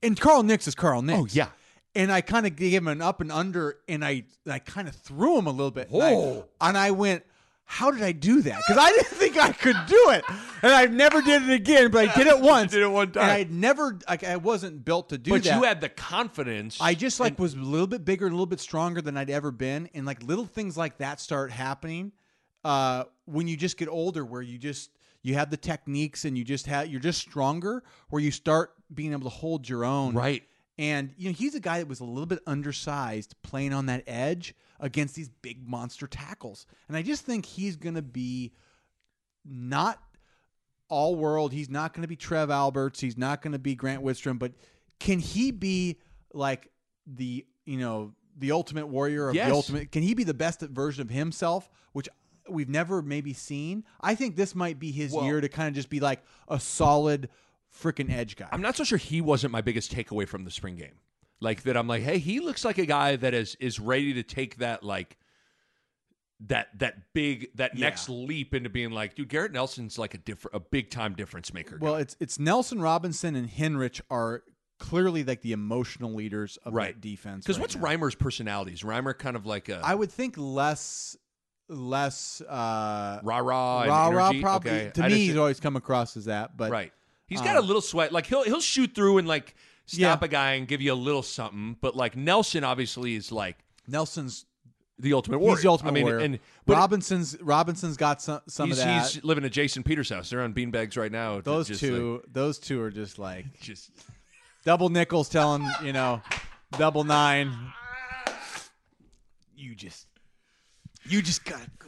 and 0.04 0.20
Carl 0.20 0.44
Nicks 0.44 0.68
is 0.68 0.76
Carl 0.76 1.02
Nicks. 1.02 1.20
Oh, 1.22 1.28
yeah. 1.32 1.50
And 1.96 2.12
I 2.12 2.22
kind 2.22 2.46
of 2.46 2.56
gave 2.56 2.74
him 2.74 2.88
an 2.88 3.02
up 3.02 3.22
and 3.22 3.32
under, 3.32 3.78
and 3.88 4.04
I 4.06 4.26
I 4.48 4.60
kind 4.60 4.88
of 4.88 4.96
threw 4.96 5.38
him 5.38 5.46
a 5.48 5.52
little 5.52 5.72
bit. 5.72 5.90
And 5.92 6.02
I- 6.04 6.14
Oh. 6.14 6.46
and 6.62 6.78
I 6.78 6.92
went, 6.92 7.24
how 7.70 7.92
did 7.92 8.02
I 8.02 8.14
do 8.14 8.42
that? 8.44 8.62
Because 8.66 8.82
I 8.82 8.90
didn't 8.92 9.08
think 9.18 9.38
I 9.38 9.52
could 9.52 9.76
do 9.88 10.10
it, 10.12 10.24
and 10.64 10.72
I 10.72 10.86
never 10.86 11.22
did 11.22 11.44
it 11.44 11.52
again. 11.54 11.92
But 11.92 12.08
I 12.10 12.16
did 12.16 12.26
it 12.34 12.40
once. 12.40 12.72
did 12.72 12.82
it 12.82 12.90
one 12.90 13.12
time. 13.12 13.24
and 13.24 13.32
I 13.32 13.46
never 13.50 14.00
like 14.10 14.24
I 14.24 14.38
wasn't 14.38 14.86
built 14.86 15.10
to 15.10 15.18
do 15.18 15.32
But 15.32 15.44
that. 15.44 15.50
But 15.52 15.56
you 15.58 15.64
had 15.64 15.82
the 15.82 15.90
confidence. 15.90 16.78
I 16.82 16.94
just 16.94 17.20
like 17.20 17.38
was 17.38 17.54
a 17.54 17.58
little 17.58 17.86
bit 17.86 18.06
bigger 18.06 18.26
and 18.26 18.32
a 18.34 18.36
little 18.36 18.46
bit 18.46 18.62
stronger 18.62 19.02
than 19.02 19.18
I'd 19.18 19.30
ever 19.30 19.52
been, 19.52 19.90
and 19.94 20.06
like 20.06 20.24
little 20.24 20.46
things 20.46 20.78
like 20.78 20.98
that 21.00 21.20
start 21.20 21.52
happening 21.52 22.14
uh, 22.64 23.04
when 23.26 23.48
you 23.48 23.58
just 23.58 23.78
get 23.78 23.90
older, 23.90 24.24
where 24.26 24.42
you 24.42 24.58
just 24.58 24.90
you 25.22 25.34
have 25.34 25.50
the 25.50 25.58
techniques 25.58 26.24
and 26.24 26.38
you 26.38 26.46
just 26.46 26.68
have 26.68 26.88
you're 26.88 27.02
just 27.02 27.20
stronger, 27.20 27.84
where 28.10 28.22
you 28.22 28.32
start 28.32 28.72
being 28.94 29.12
able 29.12 29.24
to 29.30 29.36
hold 29.36 29.68
your 29.68 29.84
own, 29.84 30.14
right. 30.16 30.44
And 30.80 31.14
you 31.18 31.30
know, 31.30 31.34
he's 31.34 31.56
a 31.56 31.60
guy 31.60 31.80
that 31.80 31.88
was 31.88 32.00
a 32.00 32.06
little 32.06 32.26
bit 32.28 32.40
undersized 32.46 33.36
playing 33.42 33.74
on 33.74 33.88
that 33.88 34.04
edge 34.06 34.54
against 34.80 35.16
these 35.16 35.30
big 35.30 35.68
monster 35.68 36.06
tackles. 36.08 36.66
And 36.88 36.96
I 36.96 37.02
just 37.02 37.26
think 37.26 37.46
he's 37.46 37.76
going 37.76 37.96
to 37.96 38.02
be 38.04 38.54
not 39.44 40.02
all 40.90 41.16
world. 41.16 41.52
He's 41.52 41.70
not 41.70 41.94
going 41.94 42.04
to 42.04 42.08
be 42.08 42.16
Trev 42.16 42.50
Alberts. 42.50 43.00
He's 43.00 43.18
not 43.18 43.42
going 43.42 43.54
to 43.54 43.60
be 43.60 43.76
Grant 43.76 44.04
Wistrom. 44.04 44.38
But 44.40 44.54
can 45.00 45.20
he 45.20 45.52
be 45.52 46.00
like 46.34 46.70
the 47.06 47.46
you 47.66 47.78
know 47.78 48.14
the 48.38 48.52
ultimate 48.52 48.88
warrior 48.88 49.30
of 49.30 49.36
Yes. 49.36 49.50
the 49.50 49.56
ultimate? 49.56 49.92
Can 49.92 50.04
he 50.04 50.14
be 50.14 50.24
the 50.24 50.34
best 50.34 50.62
version 50.62 51.02
of 51.02 51.10
himself, 51.10 51.70
which 51.94 52.08
we've 52.50 52.70
never 52.70 53.02
maybe 53.02 53.34
seen? 53.34 53.84
I 54.00 54.14
think 54.16 54.36
this 54.36 54.54
might 54.54 54.78
be 54.80 54.92
his 54.92 55.12
Well- 55.12 55.26
year 55.26 55.42
to 55.42 55.50
kind 55.50 55.68
of 55.70 55.74
just 55.74 55.90
be 55.90 56.00
like 56.00 56.24
a 56.48 56.60
solid 56.60 57.30
freaking 57.82 58.12
edge 58.12 58.36
guy. 58.36 58.48
I'm 58.52 58.62
not 58.62 58.76
so 58.76 58.84
sure 58.84 58.98
he 58.98 59.22
wasn't 59.22 59.52
my 59.52 59.62
biggest 59.62 59.92
takeaway 59.94 60.28
from 60.28 60.44
the 60.46 60.52
spring 60.52 60.76
game. 60.76 61.00
Like 61.40 61.64
that, 61.64 61.78
I'm 61.78 61.88
like, 61.88 62.02
hey, 62.04 62.18
he 62.18 62.40
looks 62.40 62.66
like 62.66 62.78
a 62.78 62.86
guy 62.86 63.16
that 63.16 63.34
is 63.34 63.56
is 63.60 63.80
ready 63.80 64.14
to 64.16 64.24
take 64.24 64.58
that 64.58 64.84
like 64.84 65.18
that 66.48 66.68
that 66.80 67.14
big 67.14 67.50
that 67.56 67.76
Yeah. 67.76 67.88
next 67.88 68.10
leap 68.10 68.54
into 68.54 68.70
being 68.70 68.92
like, 68.92 69.16
dude, 69.16 69.30
Garrett 69.30 69.52
Nelson's 69.52 69.98
like 69.98 70.14
a 70.14 70.18
different 70.20 70.56
a 70.56 70.60
big 70.60 70.90
time 70.92 71.16
difference 71.16 71.54
maker. 71.54 71.78
well, 71.82 71.96
it's 71.96 72.16
it's 72.20 72.38
Nelson 72.40 72.80
Robinson 72.82 73.36
and 73.36 73.50
Henrich 73.50 74.02
are 74.10 74.44
clearly 74.80 75.24
like 75.24 75.42
the 75.42 75.52
emotional 75.52 76.14
leaders 76.14 76.58
of 76.58 76.74
Right. 76.74 76.94
that 76.94 77.02
defense. 77.02 77.44
because 77.46 77.58
right 77.58 77.62
what's 77.64 77.76
now. 77.76 77.82
Reimer's 77.84 78.14
personality? 78.16 78.74
Is 78.74 78.84
Reimer 78.84 79.18
kind 79.18 79.36
of 79.36 79.46
like 79.48 79.70
a 79.70 79.82
I 79.84 79.96
would 79.96 80.12
think 80.12 80.36
less 80.38 81.18
less 81.70 82.40
uh 82.42 83.20
rah 83.24 83.38
rah 83.40 83.82
rah 83.84 84.08
rah 84.10 84.34
probably 84.40 84.72
Okay. 84.72 84.92
to 84.94 85.04
I 85.04 85.08
me 85.08 85.14
just- 85.14 85.22
he's 85.22 85.36
always 85.38 85.60
come 85.60 85.76
across 85.76 86.16
as 86.16 86.26
that 86.26 86.56
but 86.56 86.72
right. 86.72 86.94
He's 87.28 87.42
got 87.42 87.56
a 87.56 87.60
um, 87.60 87.68
little 87.68 87.82
sweat. 87.82 88.12
Like 88.12 88.26
he'll 88.26 88.44
he'll 88.44 88.62
shoot 88.62 88.96
through 88.96 89.18
and 89.18 89.28
like 89.28 89.56
stop 89.86 90.22
Yeah. 90.22 90.26
a 90.26 90.28
guy 90.28 90.54
and 90.54 90.68
give 90.68 90.82
you 90.82 90.94
a 90.94 90.96
little 90.96 91.24
something. 91.24 91.78
But 91.82 91.96
like 91.96 92.16
Nelson 92.16 92.64
obviously 92.64 93.16
is 93.16 93.32
like 93.32 93.58
Nelson's 93.88 94.46
the 95.00 95.14
ultimate 95.14 95.40
warrior. 95.40 95.56
he's 95.56 95.64
the 95.64 95.70
ultimate 95.70 95.92
I 95.92 95.94
mean, 95.94 96.04
warrior 96.06 96.20
and 96.20 96.40
Robinson's 96.66 97.40
Robinson's 97.42 97.98
got 97.98 98.22
some 98.22 98.42
some 98.48 98.70
he's, 98.70 98.80
of 98.80 98.86
that 98.86 99.12
he's 99.12 99.24
living 99.24 99.44
at 99.46 99.52
Jason 99.52 99.84
Peters' 99.84 100.10
house. 100.10 100.30
They're 100.30 100.42
on 100.42 100.54
beanbags 100.54 100.98
right 100.98 101.12
now. 101.12 101.42
those 101.42 101.68
Just, 101.68 101.82
two 101.82 102.24
those 102.32 102.58
two 102.60 102.82
are 102.82 102.90
just 102.90 103.20
like 103.20 103.46
like, 103.46 103.60
just 103.62 103.92
double 104.66 104.90
nickels 104.90 105.30
telling 105.30 105.68
you 105.84 105.94
know 105.94 106.22
double 106.78 107.04
nine 107.04 107.52
you 109.56 109.76
just 109.76 110.08
you 111.06 111.22
just 111.22 111.46
gotta 111.46 111.70
go 111.80 111.88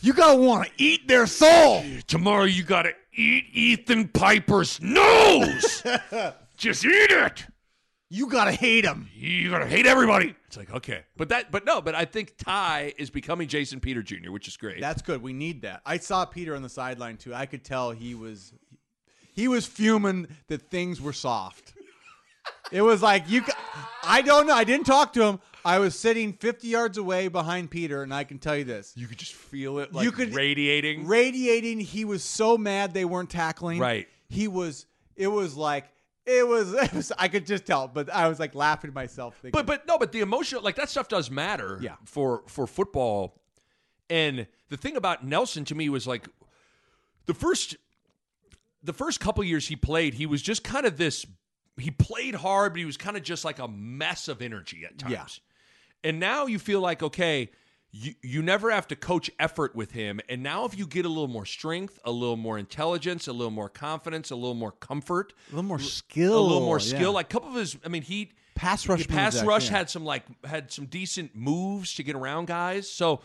you 0.00 0.12
gotta 0.12 0.36
want 0.36 0.66
to 0.66 0.72
eat 0.82 1.06
their 1.06 1.26
soul 1.26 1.82
Tomorrow 2.06 2.44
you 2.44 2.62
gotta 2.64 2.92
eat 3.14 3.44
Ethan 3.52 4.08
Piper's 4.08 4.80
nose. 4.80 5.82
Just 6.56 6.84
eat 6.84 7.10
it. 7.10 7.46
you 8.08 8.28
gotta 8.28 8.52
hate 8.52 8.84
him. 8.84 9.08
You 9.14 9.50
gotta 9.50 9.66
hate 9.66 9.86
everybody. 9.86 10.34
it's 10.46 10.56
like 10.56 10.72
okay, 10.72 11.02
but 11.16 11.28
that 11.30 11.50
but 11.50 11.64
no, 11.64 11.80
but 11.80 11.94
I 11.94 12.04
think 12.04 12.34
Ty 12.38 12.92
is 12.98 13.10
becoming 13.10 13.48
Jason 13.48 13.80
Peter 13.80 14.02
Jr., 14.02 14.30
which 14.30 14.46
is 14.48 14.56
great. 14.56 14.80
That's 14.80 15.02
good. 15.02 15.22
We 15.22 15.32
need 15.32 15.62
that. 15.62 15.82
I 15.84 15.96
saw 15.98 16.24
Peter 16.24 16.54
on 16.54 16.62
the 16.62 16.68
sideline 16.68 17.16
too. 17.16 17.34
I 17.34 17.46
could 17.46 17.64
tell 17.64 17.90
he 17.90 18.14
was 18.14 18.52
he 19.34 19.48
was 19.48 19.66
fuming 19.66 20.28
that 20.48 20.70
things 20.70 21.00
were 21.00 21.12
soft. 21.12 21.74
It 22.70 22.82
was 22.82 23.02
like 23.02 23.28
you. 23.28 23.42
I 24.02 24.22
don't 24.22 24.46
know. 24.46 24.54
I 24.54 24.64
didn't 24.64 24.86
talk 24.86 25.12
to 25.14 25.24
him. 25.24 25.40
I 25.64 25.78
was 25.78 25.98
sitting 25.98 26.32
50 26.32 26.66
yards 26.68 26.98
away 26.98 27.28
behind 27.28 27.70
Peter, 27.70 28.02
and 28.02 28.12
I 28.12 28.24
can 28.24 28.38
tell 28.38 28.56
you 28.56 28.64
this: 28.64 28.92
you 28.96 29.06
could 29.06 29.18
just 29.18 29.32
feel 29.34 29.78
it 29.78 29.92
like 29.92 30.04
You 30.04 30.12
could- 30.12 30.34
radiating. 30.34 31.06
radiating. 31.06 31.80
He 31.80 32.04
was 32.04 32.24
so 32.24 32.58
mad 32.58 32.94
they 32.94 33.04
weren't 33.04 33.30
tackling. 33.30 33.78
Right. 33.78 34.08
He 34.28 34.48
was. 34.48 34.86
It 35.16 35.28
was 35.28 35.56
like 35.56 35.86
it 36.26 36.46
was. 36.46 36.72
It 36.82 36.92
was 36.92 37.12
I 37.18 37.28
could 37.28 37.46
just 37.46 37.64
tell, 37.66 37.86
but 37.88 38.10
I 38.10 38.28
was 38.28 38.38
like 38.40 38.54
laughing 38.54 38.90
to 38.90 38.94
myself. 38.94 39.34
Thinking, 39.42 39.52
But 39.52 39.66
but 39.66 39.86
no, 39.86 39.98
but 39.98 40.10
the 40.12 40.20
emotional 40.20 40.62
like 40.62 40.76
that 40.76 40.88
stuff 40.90 41.08
does 41.08 41.30
matter. 41.30 41.78
Yeah. 41.80 41.96
For 42.04 42.42
for 42.46 42.66
football, 42.66 43.40
and 44.10 44.46
the 44.68 44.76
thing 44.76 44.96
about 44.96 45.24
Nelson 45.24 45.64
to 45.66 45.74
me 45.74 45.88
was 45.88 46.06
like 46.06 46.28
the 47.26 47.34
first 47.34 47.76
the 48.82 48.92
first 48.92 49.20
couple 49.20 49.44
years 49.44 49.68
he 49.68 49.76
played, 49.76 50.14
he 50.14 50.26
was 50.26 50.42
just 50.42 50.64
kind 50.64 50.86
of 50.86 50.96
this. 50.96 51.24
He 51.78 51.90
played 51.90 52.34
hard, 52.34 52.72
but 52.72 52.80
he 52.80 52.84
was 52.84 52.96
kind 52.96 53.16
of 53.16 53.22
just 53.22 53.44
like 53.44 53.58
a 53.58 53.68
mess 53.68 54.28
of 54.28 54.42
energy 54.42 54.84
at 54.84 54.98
times. 54.98 55.12
Yeah. 55.12 55.24
And 56.04 56.20
now 56.20 56.46
you 56.46 56.58
feel 56.58 56.80
like 56.80 57.02
okay. 57.02 57.50
You, 57.94 58.14
you 58.22 58.40
never 58.40 58.70
have 58.70 58.88
to 58.88 58.96
coach 58.96 59.30
effort 59.38 59.76
with 59.76 59.90
him. 59.90 60.18
And 60.26 60.42
now, 60.42 60.64
if 60.64 60.78
you 60.78 60.86
get 60.86 61.04
a 61.04 61.10
little 61.10 61.28
more 61.28 61.44
strength, 61.44 61.98
a 62.06 62.10
little 62.10 62.38
more 62.38 62.58
intelligence, 62.58 63.28
a 63.28 63.34
little 63.34 63.50
more 63.50 63.68
confidence, 63.68 64.30
a 64.30 64.34
little 64.34 64.54
more 64.54 64.72
comfort, 64.72 65.34
a 65.48 65.56
little 65.56 65.68
more 65.68 65.78
skill, 65.78 66.38
a 66.38 66.40
little 66.40 66.60
more 66.62 66.78
yeah. 66.78 66.96
skill. 66.96 67.12
Like 67.12 67.26
a 67.26 67.28
couple 67.28 67.50
of 67.50 67.56
his, 67.56 67.76
I 67.84 67.88
mean, 67.88 68.00
he 68.00 68.32
Pass 68.54 68.86
rush 68.86 69.08
pass 69.08 69.34
moves, 69.34 69.46
rush 69.46 69.68
had 69.68 69.88
some 69.88 70.04
like 70.04 70.24
had 70.44 70.70
some 70.70 70.86
decent 70.86 71.34
moves 71.34 71.94
to 71.94 72.02
get 72.02 72.14
around 72.14 72.46
guys. 72.46 72.90
So 72.90 73.20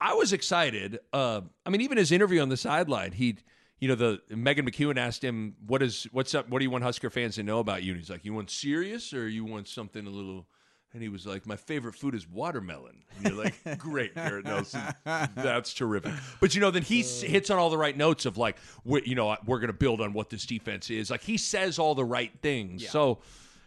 I 0.00 0.14
was 0.14 0.32
excited. 0.32 0.98
Uh, 1.12 1.42
I 1.66 1.70
mean, 1.70 1.82
even 1.82 1.98
his 1.98 2.12
interview 2.12 2.40
on 2.40 2.48
the 2.48 2.56
sideline, 2.56 3.12
he, 3.12 3.36
you 3.78 3.88
know, 3.88 3.94
the 3.94 4.20
Megan 4.30 4.68
McEwen 4.68 4.96
asked 4.96 5.22
him, 5.22 5.56
"What 5.66 5.82
is 5.82 6.08
what's 6.12 6.34
up? 6.34 6.48
What 6.48 6.60
do 6.60 6.64
you 6.64 6.70
want 6.70 6.84
Husker 6.84 7.10
fans 7.10 7.34
to 7.34 7.42
know 7.42 7.58
about 7.58 7.82
you?" 7.82 7.92
And 7.92 8.00
he's 8.00 8.10
like, 8.10 8.24
"You 8.24 8.32
want 8.32 8.50
serious 8.50 9.12
or 9.12 9.28
you 9.28 9.44
want 9.44 9.68
something 9.68 10.06
a 10.06 10.10
little." 10.10 10.46
And 10.92 11.02
he 11.02 11.08
was 11.08 11.24
like, 11.24 11.46
"My 11.46 11.54
favorite 11.56 11.94
food 11.94 12.14
is 12.16 12.28
watermelon." 12.28 13.02
And 13.16 13.26
you're 13.34 13.44
like, 13.44 13.54
"Great, 13.78 14.14
Garrett 14.14 14.44
Nelson, 14.44 14.82
that's 15.04 15.72
terrific." 15.72 16.12
But 16.40 16.54
you 16.54 16.60
know, 16.60 16.70
then 16.72 16.82
he 16.82 17.00
s- 17.00 17.22
uh. 17.22 17.26
hits 17.26 17.48
on 17.50 17.58
all 17.58 17.70
the 17.70 17.78
right 17.78 17.96
notes 17.96 18.26
of 18.26 18.36
like, 18.36 18.56
we, 18.84 19.02
you 19.04 19.14
know, 19.14 19.36
we're 19.46 19.58
going 19.60 19.68
to 19.68 19.72
build 19.72 20.00
on 20.00 20.12
what 20.12 20.30
this 20.30 20.44
defense 20.46 20.90
is. 20.90 21.10
Like 21.10 21.22
he 21.22 21.36
says 21.36 21.78
all 21.78 21.94
the 21.94 22.04
right 22.04 22.32
things. 22.42 22.88
So, 22.88 23.18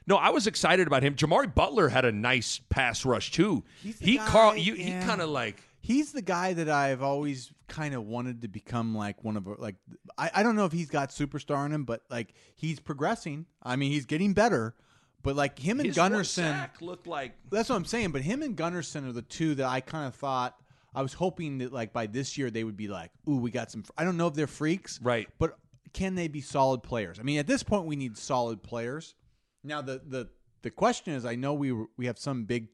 no, 0.05 0.17
I 0.17 0.29
was 0.31 0.47
excited 0.47 0.85
about 0.85 1.01
him. 1.01 1.15
Jimari 1.15 1.53
Butler 1.53 1.87
had 1.87 2.03
a 2.03 2.11
nice 2.11 2.59
pass 2.69 3.05
rush 3.05 3.31
too. 3.31 3.63
He 3.81 4.17
guy- 4.17 4.27
Carl, 4.27 4.57
you, 4.57 4.73
he 4.73 4.91
kind 4.91 5.21
of 5.21 5.29
like 5.29 5.61
He's 5.79 6.13
the 6.13 6.21
guy 6.21 6.53
that 6.53 6.69
I've 6.69 7.01
always 7.03 7.51
kind 7.67 7.93
of 7.93 8.05
wanted 8.05 8.41
to 8.43 8.47
become 8.47 8.95
like 8.95 9.21
one 9.23 9.35
of 9.35 9.45
like 9.59 9.75
I, 10.17 10.31
I 10.35 10.43
don't 10.43 10.55
know 10.55 10.63
if 10.65 10.71
he's 10.71 10.89
got 10.89 11.09
superstar 11.09 11.65
in 11.65 11.73
him, 11.73 11.83
but 11.83 12.03
like 12.09 12.33
he's 12.55 12.79
progressing. 12.79 13.45
I 13.61 13.75
mean, 13.75 13.91
he's 13.91 14.05
getting 14.05 14.33
better. 14.33 14.75
But 15.23 15.35
like 15.35 15.57
him 15.57 15.79
and 15.79 15.87
his 15.87 15.97
Gunnerson, 15.97 16.69
looked 16.81 17.07
like 17.07 17.33
that's 17.49 17.69
what 17.69 17.75
I'm 17.75 17.85
saying. 17.85 18.11
But 18.11 18.21
him 18.21 18.41
and 18.41 18.55
Gunnerson 18.55 19.07
are 19.07 19.13
the 19.13 19.21
two 19.21 19.55
that 19.55 19.65
I 19.65 19.79
kind 19.79 20.05
of 20.05 20.15
thought 20.15 20.55
I 20.93 21.01
was 21.01 21.13
hoping 21.13 21.59
that 21.59 21.73
like 21.73 21.93
by 21.93 22.07
this 22.07 22.37
year 22.37 22.51
they 22.51 22.63
would 22.63 22.77
be 22.77 22.87
like, 22.87 23.11
ooh, 23.27 23.37
we 23.37 23.49
got 23.49 23.71
some. 23.71 23.83
I 23.97 24.03
don't 24.03 24.17
know 24.17 24.27
if 24.27 24.33
they're 24.33 24.47
freaks, 24.47 24.99
Right. 25.01 25.27
But 25.39 25.57
can 25.93 26.15
they 26.15 26.27
be 26.27 26.41
solid 26.41 26.83
players? 26.83 27.19
I 27.19 27.23
mean, 27.23 27.39
at 27.39 27.47
this 27.47 27.63
point, 27.63 27.85
we 27.85 27.95
need 27.95 28.17
solid 28.17 28.61
players. 28.61 29.15
Now 29.63 29.81
the 29.81 30.01
the 30.05 30.29
the 30.61 30.71
question 30.71 31.13
is, 31.13 31.25
I 31.25 31.35
know 31.35 31.53
we 31.53 31.71
were, 31.71 31.85
we 31.97 32.07
have 32.07 32.17
some 32.17 32.45
big 32.45 32.67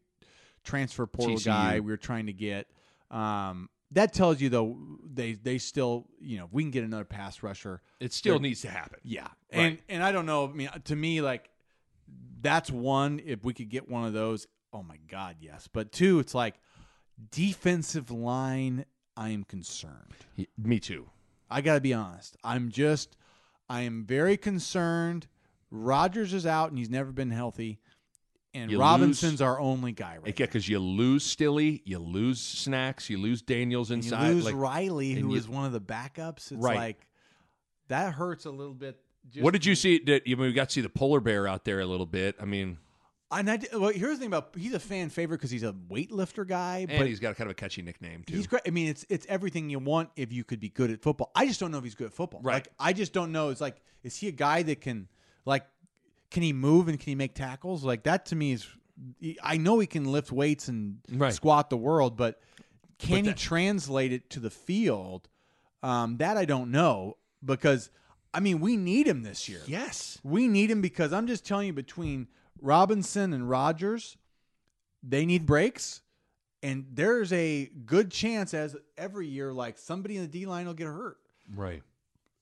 transfer 0.64 1.06
portal 1.06 1.36
TCU. 1.36 1.46
guy 1.46 1.80
we 1.80 1.92
are 1.92 1.98
trying 1.98 2.26
to 2.26 2.34
get. 2.34 2.68
Um, 3.12 3.70
that 3.92 4.14
tells 4.14 4.40
you 4.40 4.50
though 4.50 4.78
they 5.04 5.34
they 5.34 5.58
still 5.58 6.08
you 6.20 6.38
know 6.38 6.46
if 6.46 6.54
we 6.54 6.64
can 6.64 6.72
get 6.72 6.84
another 6.84 7.06
pass 7.06 7.42
rusher. 7.42 7.82
it 8.00 8.14
still 8.14 8.40
needs 8.40 8.62
to 8.62 8.70
happen. 8.70 9.00
Yeah, 9.04 9.28
and 9.50 9.80
and 9.88 10.04
I 10.04 10.12
don't 10.12 10.26
know. 10.26 10.48
I 10.48 10.52
mean, 10.52 10.70
to 10.86 10.96
me, 10.96 11.22
like 11.22 11.50
that's 12.42 12.72
one. 12.72 13.22
If 13.26 13.44
we 13.44 13.54
could 13.54 13.70
get 13.70 13.90
one 13.90 14.06
of 14.06 14.14
those, 14.14 14.48
oh 14.74 14.84
my 14.84 14.98
god, 15.10 15.38
yes. 15.40 15.68
But 15.72 15.92
two, 15.92 16.20
it's 16.20 16.34
like 16.36 16.56
defensive 17.32 18.12
line. 18.12 18.86
I 19.18 19.30
am 19.30 19.44
concerned. 19.44 20.14
Me 20.58 20.80
too. 20.80 21.10
I 21.50 21.62
got 21.62 21.74
to 21.76 21.82
be 21.82 21.94
honest. 21.94 22.38
I'm 22.44 22.70
just, 22.70 23.18
I 23.70 23.82
am 23.82 24.06
very 24.06 24.38
concerned. 24.38 25.28
Rogers 25.72 26.34
is 26.34 26.46
out 26.46 26.70
and 26.70 26.78
he's 26.78 26.90
never 26.90 27.12
been 27.12 27.30
healthy, 27.32 27.80
and 28.54 28.72
You 28.72 28.80
Robinson's 28.80 29.34
lose- 29.34 29.42
our 29.42 29.60
only 29.60 29.92
guy 29.92 30.18
right. 30.18 30.40
Yeah, 30.40 30.46
because 30.46 30.68
you 30.70 30.80
lose 30.80 31.24
Stilly, 31.26 31.82
you 31.86 32.00
lose 32.00 32.40
Snacks, 32.42 33.10
you 33.10 33.18
lose 33.20 33.42
Daniels 33.42 33.92
inside. 33.92 34.30
You 34.30 34.34
lose 34.36 34.46
like, 34.46 34.56
Riley, 34.56 35.12
and 35.14 35.22
who 35.22 35.32
you- 35.32 35.36
is 35.36 35.48
one 35.50 35.66
of 35.66 35.72
the 35.74 35.82
backups. 35.82 36.52
It's 36.52 36.54
Right. 36.54 36.78
like 36.78 37.08
that 37.90 38.14
hurts 38.14 38.46
a 38.46 38.52
little 38.52 38.74
bit. 38.74 39.00
Just 39.32 39.44
what 39.44 39.54
did 39.54 39.66
you 39.66 39.76
see? 39.76 40.00
Did, 40.00 40.24
you 40.26 40.36
I 40.36 40.40
mean, 40.40 40.48
we 40.48 40.54
got 40.54 40.70
to 40.70 40.74
see 40.74 40.82
the 40.82 40.90
polar 40.90 41.20
bear 41.20 41.48
out 41.48 41.66
there 41.66 41.80
a 41.80 41.86
little 41.86 42.06
bit. 42.06 42.36
I 42.42 42.46
mean, 42.46 42.78
And 43.32 43.50
I, 43.50 43.58
did- 43.58 43.70
well, 43.74 43.90
here's 43.92 44.18
the 44.18 44.22
thing 44.22 44.28
about 44.28 44.56
he's 44.58 44.74
a 44.74 44.80
fan 44.80 45.10
favorite 45.10 45.38
because 45.38 45.52
he's 45.52 45.64
a 45.64 45.74
weightlifter 45.74 46.48
guy, 46.48 46.86
and 46.90 46.98
but 47.00 47.08
he's 47.08 47.20
got 47.20 47.36
kind 47.36 47.48
of 47.48 47.52
a 47.52 47.56
catchy 47.56 47.82
nickname 47.82 48.24
too. 48.26 48.36
he's 48.36 48.48
great. 48.48 48.64
I 48.68 48.72
mean, 48.72 48.88
it's 48.88 49.06
it's 49.10 49.26
everything 49.30 49.70
you 49.70 49.80
want 49.80 50.10
if 50.16 50.32
you 50.34 50.44
could 50.44 50.60
be 50.60 50.70
good 50.70 50.90
at 50.92 51.02
football. 51.02 51.32
I 51.36 51.46
just 51.46 51.60
don't 51.60 51.72
know 51.72 51.78
if 51.78 51.84
he's 51.84 51.96
good 51.96 52.08
at 52.08 52.14
football. 52.14 52.42
Right. 52.42 52.54
Like 52.56 52.68
I 52.80 52.94
just 52.94 53.14
don't 53.14 53.32
know. 53.32 53.50
It's 53.50 53.62
like 53.62 53.78
is 54.04 54.16
he 54.16 54.28
a 54.28 54.32
guy 54.32 54.64
that 54.64 54.82
can 54.82 55.08
like 55.46 55.66
can 56.32 56.44
he 56.44 56.54
move 56.54 56.88
and 56.88 57.00
can 57.00 57.12
he 57.12 57.16
make 57.16 57.36
tackles? 57.36 57.84
Like 57.84 58.04
that 58.04 58.26
to 58.28 58.36
me 58.36 58.52
is 58.54 58.68
I 59.44 59.58
know 59.58 59.80
he 59.80 59.88
can 59.88 60.06
lift 60.06 60.32
weights 60.32 60.68
and 60.68 60.98
Right. 61.12 61.34
squat 61.34 61.70
the 61.70 61.78
world, 61.78 62.18
but 62.18 62.42
can 62.98 63.24
he 63.26 63.30
that- 63.32 63.38
translate 63.38 64.12
it 64.12 64.30
to 64.32 64.40
the 64.40 64.50
field? 64.50 65.30
Um, 65.84 66.18
that 66.18 66.36
I 66.36 66.44
don't 66.46 66.72
know 66.72 67.16
because 67.46 67.90
I 68.34 68.40
mean 68.40 68.60
we 68.60 68.78
need 68.78 69.08
him 69.08 69.24
this 69.24 69.50
year. 69.50 69.62
yes. 69.66 70.20
We 70.24 70.48
need 70.48 70.70
him 70.70 70.82
because 70.82 71.14
I'm 71.14 71.28
just 71.28 71.46
telling 71.46 71.68
you 71.68 71.74
between 71.74 72.28
Robinson 72.62 73.34
and 73.34 73.50
Rogers, 73.50 74.18
they 75.04 75.26
need 75.26 75.46
breaks. 75.46 76.02
And 76.62 76.88
there's 76.92 77.32
a 77.32 77.70
good 77.86 78.12
chance 78.12 78.54
as 78.54 78.76
every 78.98 79.28
year, 79.28 79.54
like 79.54 79.78
somebody 79.78 80.18
in 80.18 80.24
the 80.24 80.28
D 80.28 80.46
line 80.46 80.66
will 80.68 80.74
get 80.74 80.88
hurt. 80.88 81.18
Right. 81.56 81.82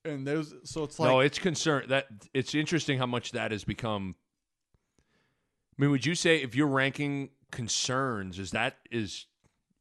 And 0.04 0.26
there's 0.26 0.52
so 0.64 0.84
it's 0.84 0.98
like 0.98 1.08
no, 1.08 1.20
it's 1.20 1.38
concern 1.38 1.84
that 1.88 2.06
it's 2.34 2.54
interesting 2.54 2.98
how 2.98 3.06
much 3.06 3.32
that 3.32 3.52
has 3.52 3.64
become 3.64 4.16
I 5.78 5.82
mean, 5.82 5.90
would 5.92 6.04
you 6.04 6.14
say 6.16 6.42
if 6.42 6.56
you're 6.56 6.66
ranking 6.66 7.30
concerns, 7.52 8.38
is 8.38 8.50
that 8.50 8.78
is 8.90 9.26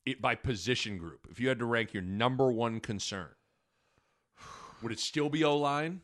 it 0.06 0.22
by 0.22 0.36
position 0.36 0.98
group? 0.98 1.28
If 1.30 1.40
you 1.40 1.50
had 1.50 1.60
to 1.60 1.66
rank 1.66 1.94
your 1.94 2.04
number 2.04 2.52
one 2.52 2.80
concern, 2.80 3.30
would 4.82 4.92
it 4.92 5.00
still 5.00 5.30
be 5.30 5.44
O 5.44 5.58
line, 5.58 6.02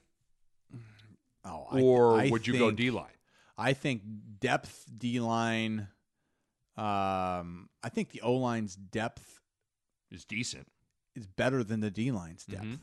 Oh, 1.46 1.68
or 1.72 2.20
I 2.20 2.30
would 2.30 2.48
you 2.48 2.58
go 2.58 2.72
D 2.72 2.90
line? 2.90 3.10
I 3.58 3.74
think 3.74 4.02
depth 4.40 4.86
D 4.98 5.20
line. 5.20 5.88
Um, 6.78 7.70
I 7.84 7.90
think 7.90 8.10
the 8.12 8.22
O 8.22 8.34
line's 8.34 8.76
depth 8.76 9.40
Is 10.10 10.26
decent. 10.26 10.68
is 11.16 11.28
better 11.28 11.64
than 11.64 11.82
the 11.82 11.92
D 11.92 12.12
line's 12.12 12.46
depth. 12.46 12.64
Mhm. 12.66 12.80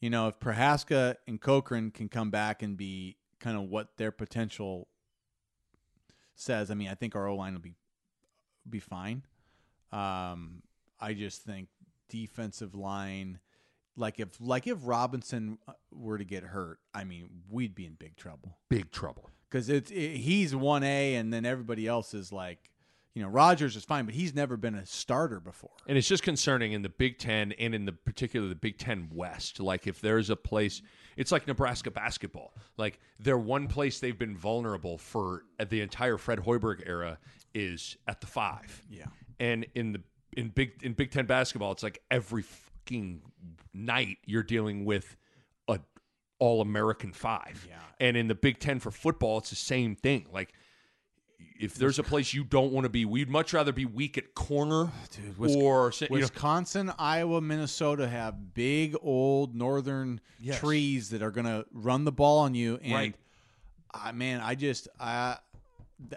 You 0.00 0.10
know, 0.10 0.28
if 0.28 0.38
Prochazka 0.38 1.16
and 1.26 1.40
Corcoran 1.40 1.90
can 1.90 2.08
come 2.08 2.30
back 2.30 2.62
and 2.62 2.76
be 2.76 3.18
kind 3.40 3.56
of 3.58 3.64
what 3.64 3.96
their 3.96 4.12
potential 4.12 4.88
says, 6.36 6.70
I 6.70 6.74
mean, 6.74 6.88
I 6.88 6.94
think 6.94 7.14
our 7.16 7.26
O 7.26 7.34
line 7.36 7.52
will 7.54 7.60
be 7.60 7.74
be 8.68 8.80
fine. 8.80 9.24
Um, 9.92 10.62
I 11.00 11.14
just 11.14 11.42
think 11.42 11.68
defensive 12.08 12.74
line, 12.74 13.40
like 13.98 14.20
if 14.20 14.28
like 14.40 14.66
if 14.66 14.78
Robinson 14.82 15.58
uh, 15.68 15.72
were 15.92 16.16
to 16.18 16.24
get 16.24 16.42
hurt, 16.44 16.78
I 16.94 17.04
mean, 17.04 17.28
we'd 17.50 17.74
be 17.74 17.84
in 17.84 17.94
big 17.94 18.16
trouble 18.16 18.56
Big 18.70 18.90
trouble. 18.90 19.28
because 19.50 19.68
it's 19.68 19.90
it, 19.90 20.16
he's 20.16 20.54
one 20.54 20.82
A, 20.84 21.16
and 21.16 21.32
then 21.32 21.44
everybody 21.44 21.86
else 21.86 22.14
is 22.14 22.32
like, 22.32 22.70
you 23.14 23.22
know, 23.22 23.28
Rogers 23.28 23.74
is 23.74 23.84
fine, 23.84 24.04
but 24.04 24.14
he's 24.14 24.34
never 24.34 24.56
been 24.56 24.76
a 24.76 24.86
starter 24.86 25.40
before. 25.40 25.72
And 25.88 25.98
it's 25.98 26.06
just 26.06 26.22
concerning 26.22 26.72
in 26.72 26.82
the 26.82 26.88
Big 26.88 27.18
Ten 27.18 27.52
and 27.58 27.74
in 27.74 27.84
the 27.84 27.92
particular 27.92 28.48
the 28.48 28.54
Big 28.54 28.78
Ten 28.78 29.08
West. 29.12 29.58
Like 29.60 29.86
if 29.86 30.00
there's 30.00 30.30
a 30.30 30.36
place, 30.36 30.80
it's 31.16 31.32
like 31.32 31.46
Nebraska 31.48 31.90
basketball. 31.90 32.54
Like 32.76 33.00
their 33.18 33.38
one 33.38 33.66
place 33.66 33.98
they've 33.98 34.18
been 34.18 34.36
vulnerable 34.36 34.96
for 34.98 35.42
the 35.68 35.80
entire 35.80 36.16
Fred 36.18 36.38
Hoiberg 36.38 36.82
era 36.86 37.18
is 37.54 37.96
at 38.06 38.20
the 38.20 38.28
five. 38.28 38.82
Yeah. 38.88 39.06
And 39.40 39.66
in 39.74 39.92
the 39.92 40.02
in 40.36 40.50
big 40.50 40.82
in 40.82 40.92
Big 40.92 41.10
Ten 41.10 41.26
basketball, 41.26 41.72
it's 41.72 41.82
like 41.82 42.00
every 42.10 42.42
fucking 42.88 43.20
night 43.74 44.18
you're 44.24 44.42
dealing 44.42 44.84
with 44.84 45.16
a 45.68 45.78
all 46.38 46.60
American 46.60 47.12
five. 47.12 47.66
Yeah. 47.68 47.74
And 48.00 48.16
in 48.16 48.28
the 48.28 48.34
Big 48.34 48.58
Ten 48.60 48.78
for 48.80 48.90
football, 48.90 49.38
it's 49.38 49.50
the 49.50 49.56
same 49.56 49.94
thing. 49.96 50.26
Like 50.32 50.52
if 51.60 51.74
there's 51.74 51.98
a 51.98 52.02
place 52.04 52.32
you 52.32 52.44
don't 52.44 52.72
want 52.72 52.84
to 52.84 52.88
be, 52.88 53.04
we'd 53.04 53.28
much 53.28 53.52
rather 53.52 53.72
be 53.72 53.84
weak 53.84 54.16
at 54.16 54.34
corner 54.34 54.90
Dude, 55.14 55.36
Wis- 55.38 55.54
or 55.56 55.92
you 56.00 56.06
know, 56.08 56.14
Wisconsin, 56.16 56.92
Iowa, 56.98 57.40
Minnesota 57.40 58.08
have 58.08 58.54
big 58.54 58.96
old 59.02 59.54
northern 59.54 60.20
Yes. 60.40 60.60
trees 60.60 61.10
that 61.10 61.20
are 61.22 61.32
going 61.32 61.46
to 61.46 61.66
run 61.72 62.04
the 62.04 62.12
ball 62.12 62.38
on 62.40 62.54
you. 62.54 62.78
And 62.82 62.92
Right. 62.92 63.14
I 63.92 64.12
man, 64.12 64.40
I 64.40 64.54
just 64.54 64.88
I, 65.00 65.38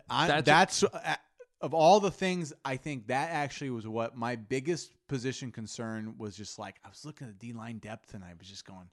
I 0.09 0.27
That's 0.27 0.45
that's, 0.45 0.83
a- 0.83 1.09
uh, 1.11 1.15
of 1.61 1.73
all 1.73 1.99
the 1.99 2.11
things. 2.11 2.53
I 2.65 2.77
think 2.77 3.07
that 3.07 3.31
actually 3.31 3.69
was 3.69 3.87
what 3.87 4.15
my 4.17 4.35
biggest 4.35 4.91
position 5.07 5.51
concern 5.51 6.15
was. 6.17 6.35
Just 6.35 6.59
like 6.59 6.75
I 6.85 6.89
was 6.89 7.05
looking 7.05 7.27
at 7.27 7.39
the 7.39 7.47
D 7.47 7.53
line 7.53 7.77
depth, 7.77 8.13
and 8.13 8.23
I 8.23 8.33
was 8.37 8.47
just 8.47 8.65
going, 8.65 8.89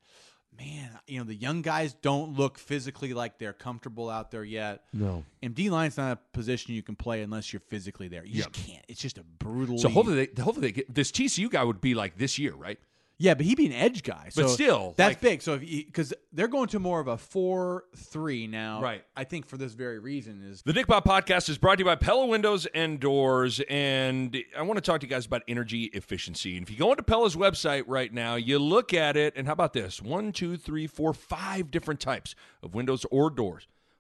man, 0.57 0.91
you 1.07 1.19
know, 1.19 1.25
the 1.25 1.35
young 1.35 1.63
guys 1.63 1.95
don't 1.95 2.37
look 2.37 2.59
physically 2.59 3.15
like 3.15 3.39
they're 3.39 3.53
comfortable 3.53 4.11
out 4.11 4.31
there 4.31 4.45
yet. 4.45 4.85
No. 4.93 5.25
And 5.43 5.55
D 5.55 5.71
line's 5.71 5.97
not 5.97 6.13
a 6.13 6.19
position 6.33 6.75
you 6.75 6.83
can 6.83 6.97
play 6.97 7.23
unless 7.23 7.53
you're 7.53 7.61
physically 7.61 8.09
there. 8.09 8.25
You 8.25 8.43
just 8.43 8.53
can't. 8.53 8.85
It's 8.89 9.01
just 9.01 9.19
a 9.19 9.23
brutal. 9.23 9.79
So 9.79 9.89
hopefully, 9.89 10.27
they, 10.27 10.43
hopefully 10.43 10.69
they 10.69 10.73
get 10.73 10.95
this 10.95 11.11
TCU 11.11 11.51
guy 11.51 11.65
would 11.65 11.81
be 11.81 11.95
like 11.95 12.19
this 12.19 12.39
year, 12.39 12.55
right? 12.55 12.79
Yeah, 13.21 13.35
but 13.35 13.47
he'd 13.47 13.57
be 13.57 13.67
an 13.67 13.73
edge 13.73 14.05
guy. 14.05 14.29
So 14.31 14.43
But 14.43 14.49
still, 14.51 14.95
that's 14.97 15.11
like- 15.15 15.21
big. 15.21 15.43
So 15.43 15.55
if 15.55 15.61
because 15.61 16.15
they're 16.33 16.47
going 16.47 16.69
to 16.69 16.79
more 16.79 17.01
of 17.01 17.09
a 17.09 17.17
four-three 17.19 18.47
now, 18.47 18.81
Right. 18.81 19.05
I 19.17 19.25
think 19.25 19.47
for 19.47 19.57
this 19.57 19.73
very 19.73 19.99
reason 19.99 20.41
is 20.43 20.63
The 20.63 20.73
Nick 20.73 20.87
Bob 20.87 21.05
Podcast 21.05 21.49
is 21.49 21.59
brought 21.59 21.77
to 21.77 21.81
you 21.81 21.85
by 21.85 21.97
Pella 21.97 22.27
Windows 22.27 22.67
and 22.75 23.01
Doors, 23.01 23.61
and 23.69 24.37
I 24.57 24.63
want 24.63 24.77
to 24.77 24.81
talk 24.81 25.01
to 25.01 25.07
you 25.07 25.11
guys 25.11 25.27
about 25.27 25.43
energy 25.49 25.85
efficiency. 25.95 26.57
And 26.57 26.65
if 26.65 26.71
you 26.71 26.77
go 26.79 26.91
into 26.93 27.03
Pella's 27.03 27.35
website 27.37 27.85
right 27.87 28.13
now, 28.13 28.37
you 28.37 28.59
look 28.59 28.95
at 28.95 29.17
it, 29.17 29.35
and 29.37 29.47
how 29.47 29.53
about 29.53 29.73
this? 29.73 30.01
One, 30.01 30.31
two, 30.33 30.57
three, 30.57 30.87
four, 30.87 31.13
five 31.13 31.71
different 31.71 32.01
types 32.01 32.35
of 32.63 32.75
windows 32.75 33.05
or 33.11 33.31
doors. 33.31 33.67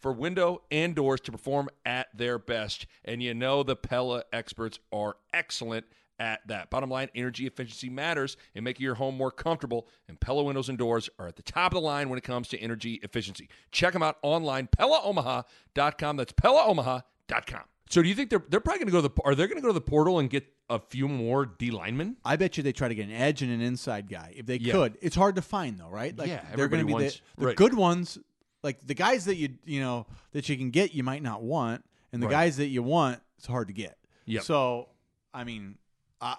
for 0.00 0.12
window 0.12 0.62
and 0.70 0.94
doors 0.94 1.20
to 1.22 1.32
perform 1.32 1.68
at 1.84 2.08
their 2.16 2.38
best. 2.38 2.86
And 3.04 3.22
you 3.22 3.34
know 3.34 3.62
the 3.62 3.76
Pella 3.76 4.22
experts 4.32 4.78
are 4.92 5.16
excellent 5.32 5.86
at 6.20 6.40
that. 6.48 6.68
Bottom 6.70 6.90
line, 6.90 7.08
energy 7.14 7.46
efficiency 7.46 7.88
matters 7.88 8.36
in 8.54 8.64
making 8.64 8.82
your 8.84 8.96
home 8.96 9.16
more 9.16 9.30
comfortable, 9.30 9.86
and 10.08 10.18
Pella 10.18 10.42
windows 10.42 10.68
and 10.68 10.76
doors 10.76 11.08
are 11.18 11.28
at 11.28 11.36
the 11.36 11.42
top 11.42 11.72
of 11.72 11.76
the 11.76 11.80
line 11.80 12.08
when 12.08 12.18
it 12.18 12.24
comes 12.24 12.48
to 12.48 12.58
energy 12.58 12.94
efficiency. 13.04 13.48
Check 13.70 13.92
them 13.92 14.02
out 14.02 14.16
online, 14.22 14.68
PellaOmaha.com. 14.76 16.16
That's 16.16 16.32
PellaOmaha.com. 16.32 17.60
So 17.90 18.02
do 18.02 18.08
you 18.08 18.14
think 18.14 18.28
they're 18.30 18.42
they're 18.50 18.60
probably 18.60 18.80
going 18.80 18.88
to 18.88 18.92
go 18.92 19.00
to 19.00 19.08
the 19.08 19.22
are 19.24 19.34
they 19.34 19.46
going 19.46 19.56
to 19.56 19.62
go 19.62 19.68
to 19.68 19.72
the 19.72 19.80
portal 19.80 20.18
and 20.18 20.28
get 20.28 20.46
a 20.68 20.78
few 20.78 21.08
more 21.08 21.46
D 21.46 21.70
linemen? 21.70 22.16
I 22.22 22.36
bet 22.36 22.56
you 22.58 22.62
they 22.62 22.72
try 22.72 22.88
to 22.88 22.94
get 22.94 23.06
an 23.06 23.14
edge 23.14 23.40
and 23.40 23.50
an 23.50 23.62
inside 23.62 24.10
guy 24.10 24.34
if 24.36 24.44
they 24.44 24.56
Yeah. 24.58 24.72
could. 24.72 24.98
It's 25.00 25.16
hard 25.16 25.36
to 25.36 25.42
find 25.42 25.78
though, 25.78 25.88
right? 25.88 26.14
Like 26.16 26.28
Yeah, 26.28 26.44
they're 26.54 26.68
going 26.68 26.80
to 26.80 26.86
be 26.86 26.92
wants- 26.92 27.22
the, 27.36 27.40
the 27.40 27.46
right. 27.46 27.56
good 27.56 27.72
ones, 27.72 28.18
like 28.62 28.84
the 28.86 28.94
guys 28.94 29.24
that 29.26 29.36
you 29.36 29.50
you 29.64 29.80
know 29.80 30.06
that 30.32 30.48
you 30.48 30.56
can 30.56 30.70
get, 30.70 30.94
you 30.94 31.02
might 31.02 31.22
not 31.22 31.42
want, 31.42 31.84
and 32.12 32.22
the 32.22 32.26
Right. 32.26 32.32
guys 32.32 32.56
that 32.58 32.66
you 32.68 32.82
want, 32.82 33.20
it's 33.38 33.46
hard 33.46 33.68
to 33.68 33.74
get. 33.74 33.96
Yeah. 34.26 34.40
So 34.40 34.88
I 35.32 35.44
mean, 35.44 35.76
uh, 36.20 36.34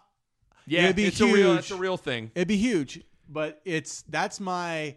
Yeah, 0.65 0.84
It'd 0.86 0.95
be 0.95 1.05
it's 1.05 1.22
a 1.22 1.26
real 1.26 1.57
it's 1.57 1.72
a 1.72 1.76
real 1.78 1.97
thing. 1.97 2.32
It'd 2.36 2.47
be 2.47 2.57
huge, 2.57 3.01
but 3.28 3.61
it's 3.65 4.03
that's 4.03 4.39
my 4.39 4.95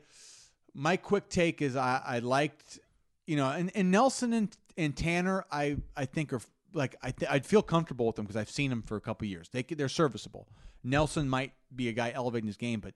my 0.75 0.97
quick 0.97 1.29
take 1.29 1.62
is 1.62 1.77
I 1.77 2.01
I 2.05 2.18
liked 2.20 2.79
you 3.27 3.37
know 3.37 3.49
and, 3.51 3.70
and 3.75 3.91
Nelson 3.91 4.33
and, 4.33 4.57
and 4.77 4.95
Tannor 4.97 5.45
I 5.51 5.77
I 5.97 6.05
think 6.07 6.33
are 6.33 6.41
like 6.75 6.97
I 7.03 7.11
th- 7.11 7.31
I'd 7.31 7.47
feel 7.47 7.62
comfortable 7.62 8.07
with 8.07 8.16
them 8.16 8.25
because 8.25 8.37
I've 8.37 8.51
seen 8.51 8.70
them 8.70 8.83
for 8.83 8.97
a 8.97 9.01
couple 9.01 9.27
years. 9.29 9.49
They 9.51 9.62
they're 9.62 9.89
serviceable. 9.89 10.49
Nelson 10.83 11.29
might 11.29 11.53
be 11.75 11.89
a 11.89 11.93
guy 11.93 12.11
elevating 12.14 12.47
his 12.49 12.57
game, 12.57 12.81
but 12.81 12.95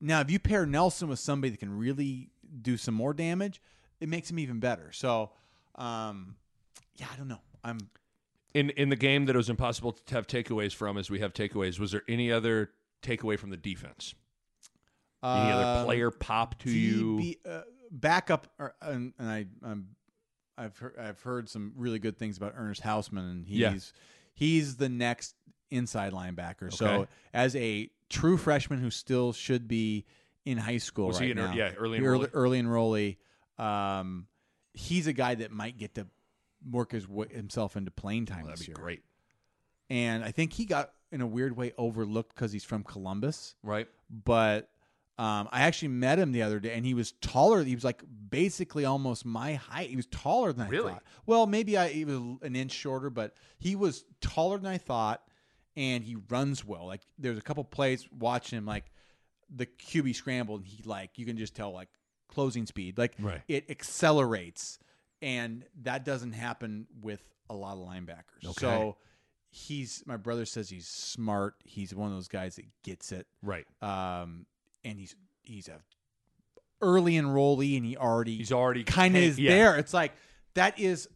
now 0.00 0.20
if 0.20 0.30
you 0.30 0.38
pair 0.38 0.66
Nelson 0.66 1.08
with 1.08 1.18
somebody 1.18 1.50
that 1.50 1.58
can 1.60 1.76
really 1.76 2.30
do 2.62 2.76
some 2.76 2.94
more 2.94 3.12
damage, 3.14 3.60
it 4.00 4.08
makes 4.08 4.30
him 4.30 4.38
even 4.38 4.60
better. 4.60 4.90
So, 4.92 5.30
um, 5.74 6.36
yeah, 6.96 7.06
I 7.12 7.16
don't 7.16 7.28
know. 7.28 7.40
I'm 7.64 7.78
in 8.54 8.70
in 8.70 8.88
the 8.88 8.96
game 8.96 9.26
that 9.26 9.34
it 9.34 9.36
was 9.36 9.50
impossible 9.50 9.92
to 9.92 10.14
have 10.14 10.26
takeaways 10.26 10.74
from 10.74 10.96
as 10.96 11.10
we 11.10 11.18
have 11.20 11.32
takeaways 11.34 11.78
was 11.78 11.92
there 11.92 12.02
any 12.08 12.32
other 12.32 12.70
takeaway 13.02 13.38
from 13.38 13.50
the 13.50 13.56
defense 13.58 14.14
any 15.22 15.52
other 15.52 15.64
um, 15.64 15.84
player 15.84 16.10
pop 16.10 16.58
to 16.60 16.70
you 16.70 17.34
uh, 17.44 17.60
backup, 17.90 18.46
or, 18.58 18.74
and, 18.80 19.12
and 19.18 19.28
I, 19.28 19.46
I'm, 19.64 19.88
I've 20.56 20.78
heard, 20.78 20.94
I've 20.98 21.20
heard 21.22 21.48
some 21.48 21.72
really 21.76 21.98
good 21.98 22.16
things 22.16 22.36
about 22.36 22.54
Ernest 22.56 22.82
Hausmann, 22.82 23.28
and 23.30 23.46
he's 23.46 23.58
Yeah. 23.58 23.80
he's 24.34 24.76
the 24.76 24.88
next 24.88 25.34
inside 25.70 26.12
linebacker. 26.12 26.72
So 26.72 27.08
as 27.34 27.56
a 27.56 27.90
true 28.08 28.36
freshman 28.36 28.78
who 28.78 28.90
still 28.90 29.32
should 29.32 29.66
be 29.68 30.06
in 30.48 30.58
high 30.58 30.78
school 30.78 31.08
Was 31.08 31.16
right 31.18 31.26
he 31.26 31.30
in 31.32 31.36
now, 31.36 31.52
yeah, 31.54 31.72
early 31.76 31.98
early, 32.00 32.26
enrollee? 32.26 32.30
early 32.32 32.62
enrollee, 32.62 33.62
um, 33.62 34.26
he's 34.74 35.06
a 35.06 35.12
guy 35.12 35.34
that 35.36 35.50
might 35.50 35.76
get 35.78 35.94
to 35.96 36.06
work 36.70 36.92
his 36.92 37.06
himself 37.30 37.76
into 37.76 37.90
playing 37.90 38.26
time 38.26 38.42
Well, 38.42 38.50
this 38.52 38.60
that'd 38.60 38.74
be 38.74 38.78
year. 38.80 38.84
great 38.84 39.02
And 39.90 40.24
I 40.24 40.30
think 40.32 40.52
he 40.52 40.64
got 40.64 40.92
in 41.12 41.20
a 41.20 41.26
weird 41.26 41.56
way 41.56 41.72
overlooked 41.78 42.34
because 42.34 42.52
he's 42.52 42.64
from 42.64 42.82
Columbus 42.84 43.54
right 43.62 43.88
but 44.10 44.70
um, 45.18 45.48
I 45.50 45.62
actually 45.62 45.88
met 45.88 46.16
him 46.20 46.30
the 46.30 46.42
other 46.42 46.60
day, 46.60 46.74
and 46.74 46.86
he 46.86 46.94
was 46.94 47.10
taller. 47.20 47.64
He 47.64 47.74
was 47.74 47.82
like 47.82 48.04
basically 48.30 48.84
almost 48.84 49.24
my 49.24 49.54
height. 49.54 49.90
He 49.90 49.96
was 49.96 50.06
taller 50.06 50.52
than 50.52 50.66
I 50.66 50.70
Really? 50.70 50.92
thought. 50.92 51.02
Well, 51.26 51.46
maybe 51.48 51.76
I 51.76 51.88
he 51.88 52.04
was 52.04 52.20
an 52.42 52.54
inch 52.54 52.70
shorter, 52.70 53.10
but 53.10 53.34
he 53.58 53.74
was 53.74 54.04
taller 54.20 54.58
than 54.58 54.70
I 54.70 54.78
thought, 54.78 55.20
and 55.76 56.04
he 56.04 56.16
runs 56.28 56.64
well. 56.64 56.86
Like 56.86 57.02
there's 57.18 57.36
a 57.36 57.42
couple 57.42 57.64
plays 57.64 58.06
watching 58.16 58.58
him, 58.58 58.64
like 58.64 58.84
the 59.54 59.66
QB 59.66 60.14
scrambled. 60.14 60.60
And 60.60 60.68
he 60.68 60.82
like 60.84 61.18
you 61.18 61.26
can 61.26 61.36
just 61.36 61.54
tell 61.54 61.72
like 61.72 61.88
closing 62.28 62.66
speed, 62.66 62.98
like 62.98 63.14
Right. 63.18 63.42
it 63.48 63.70
accelerates, 63.70 64.78
and 65.22 65.64
that 65.82 66.04
doesn't 66.04 66.32
happen 66.32 66.86
with 67.00 67.22
a 67.50 67.54
lot 67.54 67.74
of 67.78 67.86
linebackers. 67.86 68.44
Okay. 68.44 68.52
So. 68.60 68.96
He's 69.50 70.02
my 70.06 70.18
brother 70.18 70.44
says 70.44 70.68
he's 70.68 70.86
smart. 70.86 71.54
He's 71.64 71.94
one 71.94 72.08
of 72.10 72.14
those 72.14 72.28
guys 72.28 72.56
that 72.56 72.66
gets 72.84 73.12
it 73.12 73.26
right 73.42 73.64
um, 73.82 74.44
and 74.84 74.98
he's 74.98 75.16
he's 75.42 75.68
a 75.68 75.80
early 76.82 77.14
enrollee, 77.14 77.76
and 77.76 77.84
he 77.84 77.96
already 77.96 78.36
he's 78.36 78.52
already 78.52 78.84
kind 78.84 79.16
of 79.16 79.22
is 79.22 79.38
yeah. 79.38 79.50
there. 79.50 79.76
It's 79.78 79.94
like 79.94 80.12
that 80.52 80.78
is 80.78 81.08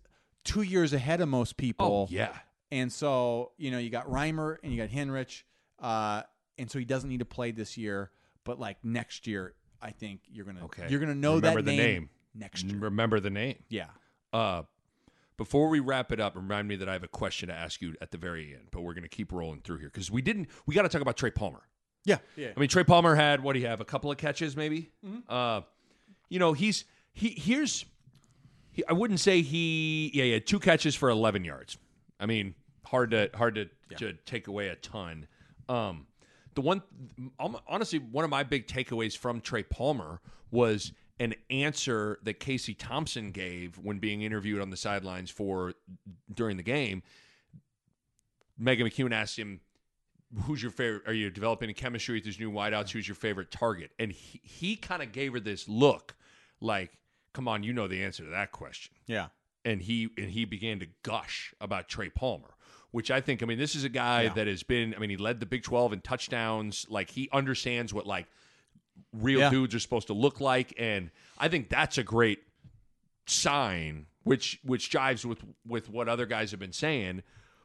two 0.44 0.62
years 0.62 0.94
ahead 0.94 1.20
of 1.20 1.28
most 1.28 1.58
people. 1.58 2.08
oh 2.10 2.14
yeah 2.14 2.32
And 2.70 2.90
so, 2.90 3.52
you 3.58 3.70
know, 3.70 3.78
you 3.78 3.90
got 3.90 4.08
Reimer 4.08 4.56
and 4.62 4.72
you 4.72 4.78
got 4.78 4.88
Henrich. 4.88 5.42
Uh, 5.78 6.22
and 6.58 6.70
so 6.70 6.78
he 6.78 6.84
doesn't 6.86 7.08
need 7.10 7.18
to 7.20 7.24
play 7.26 7.50
this 7.50 7.76
year, 7.76 8.10
but 8.44 8.58
like 8.58 8.76
next 8.84 9.26
year, 9.26 9.54
I 9.80 9.90
think 9.90 10.20
you're 10.30 10.44
gonna 10.46 10.64
Okay. 10.66 10.86
you're 10.88 11.00
gonna 11.00 11.14
know 11.14 11.36
Remember 11.36 11.62
that 11.62 11.70
the 11.70 11.76
name. 11.76 12.10
next 12.34 12.64
year. 12.64 12.78
Remember 12.78 13.20
the 13.20 13.30
name. 13.30 13.56
Yeah. 13.68 13.86
Uh, 14.32 14.62
before 15.36 15.68
we 15.68 15.80
wrap 15.80 16.12
it 16.12 16.20
up, 16.20 16.36
remind 16.36 16.68
me 16.68 16.76
that 16.76 16.88
I 16.88 16.92
have 16.92 17.02
a 17.02 17.08
question 17.08 17.48
to 17.48 17.54
ask 17.54 17.80
you 17.82 17.94
at 18.00 18.10
the 18.12 18.18
very 18.18 18.54
end, 18.54 18.68
but 18.70 18.82
we're 18.82 18.92
going 18.94 19.02
to 19.02 19.08
keep 19.08 19.32
rolling 19.32 19.60
through 19.62 19.78
here 19.78 19.88
because 19.88 20.10
we 20.10 20.22
didn't. 20.22 20.48
We 20.66 20.74
got 20.74 20.82
to 20.82 20.88
talk 20.88 21.00
about 21.00 21.16
Trey 21.16 21.30
Palmer. 21.30 21.62
Yeah. 22.04 22.18
Yeah. 22.36 22.50
I 22.56 22.60
mean, 22.60 22.68
Trey 22.68 22.84
Palmer 22.84 23.14
had 23.14 23.42
what 23.42 23.54
do 23.54 23.58
you 23.60 23.66
have? 23.66 23.80
A 23.80 23.84
couple 23.84 24.10
of 24.10 24.18
catches, 24.18 24.56
maybe. 24.56 24.90
Uh, 25.28 25.62
you 26.28 26.38
know, 26.38 26.52
he's 26.52 26.84
he. 27.12 27.30
Here's. 27.30 27.84
He, 28.70 28.84
I 28.88 28.92
wouldn't 28.92 29.20
say 29.20 29.42
he. 29.42 30.10
Yeah, 30.14 30.24
he 30.24 30.30
had 30.32 30.46
two 30.46 30.58
catches 30.60 30.94
for 30.94 31.10
11 31.10 31.44
yards. 31.44 31.76
I 32.20 32.26
mean, 32.26 32.54
hard 32.86 33.10
to 33.10 33.30
hard 33.34 33.54
to, 33.56 33.68
to 33.98 34.12
take 34.24 34.46
away 34.48 34.68
a 34.68 34.76
ton. 34.76 35.26
Um, 35.68 36.06
the 36.54 36.60
one, 36.60 36.82
um, 37.38 37.58
honestly, 37.66 37.98
one 37.98 38.24
of 38.24 38.30
my 38.30 38.42
big 38.42 38.66
takeaways 38.66 39.16
from 39.16 39.40
Trey 39.40 39.62
Palmer 39.62 40.20
was 40.50 40.92
an 41.18 41.34
answer 41.50 42.18
that 42.22 42.40
Casey 42.40 42.74
Thompson 42.74 43.30
gave 43.30 43.78
when 43.78 43.98
being 43.98 44.22
interviewed 44.22 44.60
on 44.60 44.70
the 44.70 44.76
sidelines 44.76 45.30
for 45.30 45.74
during 46.32 46.56
the 46.56 46.62
game. 46.62 47.02
Megan 48.58 48.86
McEwen 48.86 49.12
asked 49.12 49.38
him, 49.38 49.60
who's 50.44 50.62
your 50.62 50.70
favorite? 50.70 51.02
Are 51.06 51.12
you 51.12 51.30
developing 51.30 51.70
a 51.70 51.74
chemistry 51.74 52.16
with 52.16 52.24
these 52.24 52.38
new 52.38 52.50
wideouts? 52.50 52.90
Who's 52.90 53.06
your 53.06 53.14
favorite 53.14 53.50
target? 53.50 53.90
And 53.98 54.12
he, 54.12 54.40
he 54.42 54.76
kind 54.76 55.02
of 55.02 55.12
gave 55.12 55.32
her 55.32 55.40
this 55.40 55.68
look, 55.68 56.14
like, 56.60 56.98
"Come 57.32 57.48
on, 57.48 57.62
you 57.62 57.72
know 57.72 57.88
the 57.88 58.02
answer 58.02 58.24
to 58.24 58.30
that 58.30 58.52
question." 58.52 58.94
Yeah. 59.06 59.28
And 59.64 59.82
he 59.82 60.08
and 60.16 60.30
he 60.30 60.44
began 60.44 60.80
to 60.80 60.86
gush 61.02 61.54
about 61.60 61.88
Trey 61.88 62.08
Palmer, 62.08 62.54
which 62.92 63.10
I 63.10 63.20
think, 63.20 63.42
I 63.42 63.46
mean, 63.46 63.58
this 63.58 63.74
is 63.74 63.84
a 63.84 63.88
guy 63.88 64.28
that 64.28 64.46
has 64.46 64.62
been. 64.62 64.94
I 64.94 64.98
mean, 64.98 65.10
he 65.10 65.16
led 65.16 65.40
the 65.40 65.46
Big 65.46 65.62
Twelve 65.64 65.92
in 65.92 66.00
touchdowns. 66.00 66.86
Like 66.88 67.10
he 67.10 67.28
understands 67.32 67.92
what 67.92 68.06
like 68.06 68.26
real 69.12 69.40
Yeah. 69.40 69.50
dudes 69.50 69.74
are 69.74 69.80
supposed 69.80 70.06
to 70.06 70.12
look 70.14 70.40
like, 70.40 70.72
and 70.78 71.10
I 71.38 71.48
think 71.48 71.68
that's 71.68 71.98
a 71.98 72.02
great 72.04 72.40
sign, 73.26 74.06
which 74.24 74.60
which 74.64 74.90
jives 74.90 75.24
with 75.24 75.38
with 75.66 75.88
what 75.88 76.08
other 76.08 76.26
guys 76.26 76.50
have 76.50 76.60
been 76.60 76.72
saying. 76.72 77.22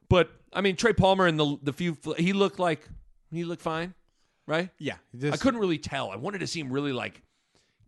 But 0.09 0.29
I 0.53 0.61
mean, 0.61 0.75
Trey 0.75 0.93
Palmer 0.93 1.27
and 1.27 1.39
the 1.39 1.57
the 1.61 1.73
few 1.73 1.97
he 2.17 2.33
looked 2.33 2.59
like 2.59 2.87
he 3.31 3.43
looked 3.43 3.61
fine, 3.61 3.93
right? 4.45 4.69
Yeah. 4.79 4.95
I 5.31 5.37
couldn't 5.37 5.59
really 5.59 5.77
tell. 5.77 6.09
I 6.11 6.15
wanted 6.15 6.39
to 6.39 6.47
see 6.47 6.59
him 6.59 6.71
really 6.71 6.93
like 6.93 7.21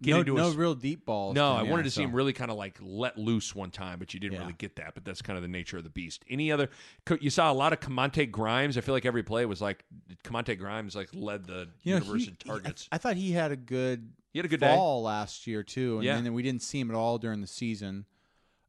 get 0.02 0.12
no, 0.14 0.20
into 0.20 0.34
no 0.36 0.46
his 0.46 0.56
real 0.56 0.76
deep 0.76 1.06
balls. 1.06 1.36
no, 1.36 1.52
I 1.54 1.64
yeah, 1.64 1.70
wanted 1.70 1.84
to 1.84 1.92
see 1.92 2.04
him 2.04 2.14
really 2.14 2.34
kind 2.34 2.50
of 2.52 2.58
like 2.58 2.78
let 2.82 3.18
loose 3.18 3.54
one 3.54 3.72
time, 3.72 4.00
but 4.00 4.14
you 4.14 4.20
didn't 4.20 4.34
Yeah. 4.34 4.40
really 4.42 4.54
get 4.54 4.76
that. 4.78 4.94
But 4.94 5.06
that's 5.06 5.22
kind 5.22 5.38
of 5.38 5.44
the 5.44 5.48
nature 5.50 5.78
of 5.78 5.84
the 5.84 5.90
beast. 5.90 6.24
Any 6.30 6.52
other? 6.52 6.70
You 7.20 7.30
saw 7.30 7.52
a 7.52 7.54
lot 7.54 7.74
of 7.74 7.80
Kamonte 7.80 8.30
Grimes. 8.32 8.78
I 8.78 8.82
feel 8.82 8.96
like 8.96 9.06
every 9.06 9.24
play 9.24 9.46
was 9.46 9.62
like 9.62 9.84
Kamonte 10.24 10.58
Grimes 10.58 10.96
like 10.96 11.10
led 11.14 11.46
the 11.46 11.68
You 11.84 11.96
know, 11.96 12.02
universe 12.02 12.22
he- 12.24 12.28
in 12.30 12.38
he- 12.44 12.50
targets. 12.50 12.88
I, 12.92 12.96
I 12.96 12.98
thought 13.00 13.16
he 13.18 13.32
had 13.32 13.52
a 13.52 13.58
good 13.58 14.12
He 14.32 14.40
had 14.40 14.46
a 14.46 14.50
good 14.50 14.60
day. 14.60 14.76
last 14.78 15.48
year 15.48 15.64
too, 15.64 15.96
and 15.98 16.04
Yeah. 16.06 16.22
then 16.22 16.34
we 16.34 16.44
didn't 16.44 16.62
see 16.62 16.80
him 16.80 16.90
at 16.90 16.96
all 16.96 17.18
during 17.18 17.42
the 17.42 17.48
season. 17.48 18.06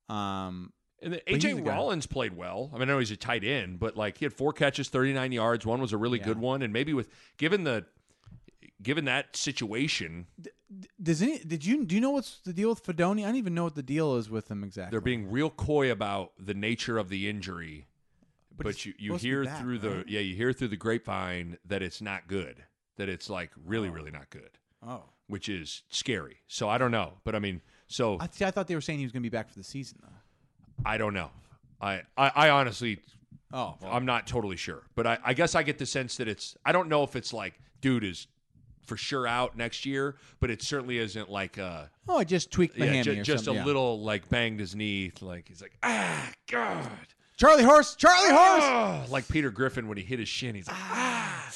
Um, 0.08 0.72
and 1.02 1.14
then 1.14 1.20
AJ 1.26 1.56
a 1.58 1.60
guy. 1.62 1.70
Rollins 1.76 2.06
played 2.06 2.36
well. 2.36 2.70
I 2.74 2.78
mean, 2.78 2.82
I 2.88 2.92
know 2.92 2.98
he's 2.98 3.10
a 3.10 3.16
tight 3.16 3.44
end, 3.44 3.78
but 3.78 3.96
like 3.96 4.18
he 4.18 4.24
had 4.24 4.32
four 4.34 4.52
catches, 4.52 4.88
thirty 4.88 5.12
nine 5.12 5.32
yards. 5.32 5.64
One 5.64 5.80
was 5.80 5.92
a 5.92 5.96
really 5.96 6.18
Yeah. 6.18 6.24
good 6.26 6.38
one, 6.38 6.62
and 6.62 6.72
maybe 6.72 6.92
with 6.92 7.08
given 7.38 7.64
the 7.64 7.86
given 8.82 9.04
that 9.04 9.36
situation, 9.36 10.26
does 11.02 11.20
any 11.20 11.38
did 11.38 11.64
you 11.64 11.84
do 11.84 11.94
you 11.94 12.00
know 12.00 12.10
what's 12.10 12.38
the 12.44 12.52
deal 12.52 12.68
with 12.68 12.84
Fidone? 12.84 13.22
I 13.22 13.26
don't 13.26 13.36
even 13.36 13.54
know 13.54 13.64
what 13.64 13.74
the 13.74 13.82
deal 13.82 14.16
is 14.16 14.30
with 14.30 14.50
him 14.50 14.62
exactly. 14.62 14.90
they're 14.92 15.00
being 15.00 15.30
real 15.30 15.50
coy 15.50 15.90
about 15.90 16.32
the 16.38 16.54
nature 16.54 16.98
of 16.98 17.08
the 17.08 17.28
injury. 17.28 17.86
But, 18.56 18.74
he's 18.74 18.86
you, 18.86 18.94
you 18.98 19.08
supposed 19.08 19.22
to 19.22 19.26
be 19.26 19.30
hear 19.30 19.44
through 19.56 19.78
the 19.78 19.90
right? 19.90 20.08
yeah 20.08 20.20
you 20.20 20.36
hear 20.36 20.52
through 20.52 20.68
the 20.68 20.76
grapevine 20.76 21.56
that 21.64 21.82
it's 21.82 22.02
not 22.02 22.28
good 22.28 22.62
that 22.96 23.08
it's 23.08 23.30
like 23.30 23.50
really 23.64 23.88
oh. 23.88 23.92
really 23.92 24.10
not 24.10 24.28
good 24.28 24.50
oh, 24.86 25.04
which 25.28 25.48
is 25.48 25.82
scary 25.88 26.36
so 26.46 26.68
I 26.68 26.76
don't 26.76 26.90
know 26.90 27.14
but 27.24 27.34
I 27.34 27.38
mean 27.38 27.62
so 27.86 28.18
I, 28.20 28.28
see, 28.30 28.44
I 28.44 28.50
thought 28.50 28.66
they 28.68 28.74
were 28.74 28.82
saying 28.82 28.98
he 28.98 29.04
was 29.04 29.12
going 29.12 29.22
to 29.22 29.30
be 29.30 29.34
back 29.34 29.48
for 29.48 29.54
the 29.54 29.64
season 29.64 29.98
though. 30.02 30.84
I 30.84 30.98
don't 30.98 31.14
know 31.14 31.30
I 31.80 32.02
I, 32.18 32.32
I 32.34 32.50
honestly 32.50 33.00
Oh, 33.52 33.76
well, 33.80 33.92
I'm 33.92 34.04
not 34.04 34.26
totally 34.26 34.56
sure 34.56 34.82
but 34.94 35.06
I, 35.06 35.18
I 35.24 35.32
guess 35.32 35.54
I 35.54 35.62
get 35.62 35.78
the 35.78 35.86
sense 35.86 36.18
that 36.18 36.28
it's 36.28 36.54
I 36.64 36.72
don't 36.72 36.88
know 36.88 37.02
if 37.02 37.16
it's 37.16 37.32
like 37.32 37.58
dude 37.80 38.04
is 38.04 38.26
for 38.84 38.96
sure 38.96 39.26
out 39.26 39.56
next 39.56 39.84
year 39.86 40.16
but 40.40 40.50
it 40.50 40.62
certainly 40.62 40.98
isn't 40.98 41.30
like 41.30 41.58
uh 41.58 41.84
oh, 42.08 42.18
I 42.18 42.24
just 42.24 42.50
tweaked 42.50 42.78
my 42.78 42.86
yeah, 42.86 42.92
hammy 42.92 43.02
ju- 43.04 43.20
or 43.20 43.22
just 43.22 43.42
a 43.42 43.44
something, 43.44 43.60
yeah. 43.60 43.64
little 43.66 44.00
like 44.02 44.28
banged 44.28 44.58
his 44.60 44.74
knee 44.74 45.12
like 45.20 45.48
he's 45.48 45.60
like 45.62 45.76
ah 45.82 46.30
god 46.50 46.88
Charlie 47.36 47.64
Horse, 47.64 47.94
Charlie 47.94 48.28
Horse. 48.34 48.62
Ah, 48.62 49.04
like 49.08 49.26
Peter 49.26 49.50
Griffin 49.50 49.88
when 49.88 49.96
he 49.96 50.04
hit 50.04 50.18
his 50.18 50.28
shin, 50.28 50.54
he's 50.54 50.68
like, 50.68 50.76
ah, 50.78 51.52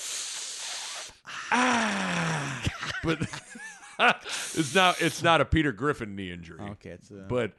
ah. 1.53 2.62
but 3.05 3.18
it's 4.55 4.75
not 4.75 5.01
it's 5.03 5.22
not 5.22 5.41
a 5.41 5.45
Peter 5.45 5.72
Griffin 5.72 6.16
knee 6.16 6.31
injury. 6.33 6.59
Okay, 6.61 6.91
it's 6.91 7.11
uh, 7.11 7.25
But 7.29 7.53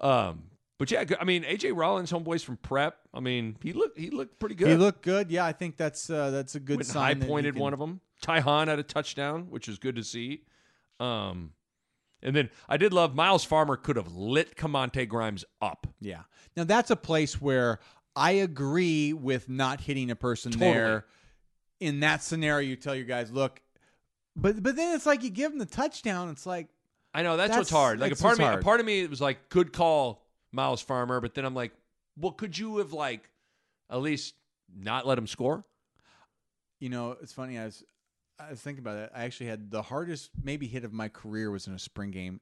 um, 0.00 0.44
but 0.78 0.90
yeah, 0.90 1.04
I 1.20 1.24
mean 1.24 1.44
AJ 1.44 1.76
Rollins, 1.76 2.10
homeboys 2.10 2.42
from 2.42 2.56
Prep. 2.56 2.96
I 3.12 3.20
mean 3.20 3.56
he 3.62 3.72
looked 3.72 3.98
he 3.98 4.10
looked 4.10 4.38
pretty 4.38 4.54
good. 4.54 4.68
he 4.68 4.74
looked 4.76 5.02
good. 5.02 5.30
Yeah, 5.30 5.44
I 5.44 5.52
think 5.52 5.76
that's 5.76 6.08
uh, 6.08 6.30
that's 6.30 6.54
a 6.54 6.60
good 6.60 6.78
Went 6.78 6.88
and 6.88 6.92
sign. 6.92 7.02
high 7.04 7.14
that 7.14 7.22
he 7.24 7.28
pointed 7.28 7.54
can- 7.54 7.62
one 7.62 7.72
of 7.72 7.78
them. 7.78 8.00
Ty 8.20 8.40
Hahn 8.40 8.68
had 8.68 8.78
a 8.78 8.82
touchdown, 8.82 9.46
which 9.50 9.68
is 9.68 9.78
good 9.78 9.96
to 9.96 10.04
see. 10.04 10.42
Um, 11.00 11.52
and 12.22 12.34
then 12.34 12.50
I 12.68 12.76
did 12.76 12.92
love 12.92 13.14
Myles 13.14 13.44
Farmer 13.44 13.76
could 13.76 13.96
have 13.96 14.12
lit 14.12 14.56
Kamonte 14.56 15.08
Grimes 15.08 15.44
up. 15.60 15.86
Yeah. 16.00 16.22
Now 16.56 16.64
that's 16.64 16.90
a 16.90 16.96
place 16.96 17.40
where 17.40 17.78
I 18.16 18.32
agree 18.32 19.12
with 19.12 19.48
not 19.48 19.80
hitting 19.80 20.10
a 20.10 20.16
person 20.16 20.52
Totally. 20.52 20.72
there. 20.72 21.06
In 21.80 22.00
that 22.00 22.24
scenario, 22.24 22.68
you 22.68 22.74
tell 22.74 22.94
your 22.94 23.04
guys, 23.04 23.30
look, 23.30 23.62
but 24.34 24.60
but 24.60 24.74
then 24.74 24.96
it's 24.96 25.06
like 25.06 25.22
you 25.22 25.30
give 25.30 25.52
them 25.52 25.60
the 25.60 25.66
touchdown. 25.66 26.28
It's 26.28 26.44
like 26.44 26.66
I 27.14 27.22
know 27.22 27.36
that's, 27.36 27.56
what's 27.56 27.70
hard. 27.70 28.00
Like 28.00 28.10
a 28.10 28.16
part 28.16 28.32
of 28.32 28.40
me, 28.40 28.44
what's 28.46 28.60
a 28.60 28.64
part 28.64 28.80
of 28.80 28.86
me, 28.86 29.00
it 29.00 29.10
was 29.10 29.20
like 29.20 29.48
good 29.48 29.72
call, 29.72 30.26
Myles 30.50 30.82
Farmer. 30.82 31.20
But 31.20 31.34
then 31.34 31.44
I'm 31.44 31.54
like, 31.54 31.70
well, 32.16 32.32
could 32.32 32.58
you 32.58 32.78
have 32.78 32.92
like 32.92 33.30
at 33.88 34.00
least 34.00 34.34
not 34.76 35.06
let 35.06 35.18
him 35.18 35.28
score? 35.28 35.64
you 36.80 36.88
know, 36.88 37.16
it's 37.20 37.32
funny. 37.32 37.58
I 37.58 37.66
was 37.66 37.84
I 38.38 38.50
was 38.50 38.60
thinking 38.60 38.80
about 38.80 38.98
it. 38.98 39.10
I 39.14 39.24
actually 39.24 39.46
had 39.46 39.70
the 39.70 39.82
hardest 39.82 40.30
maybe 40.42 40.66
hit 40.66 40.84
of 40.84 40.92
my 40.92 41.08
career 41.08 41.50
was 41.50 41.66
in 41.66 41.74
a 41.74 41.78
spring 41.78 42.10
game. 42.10 42.40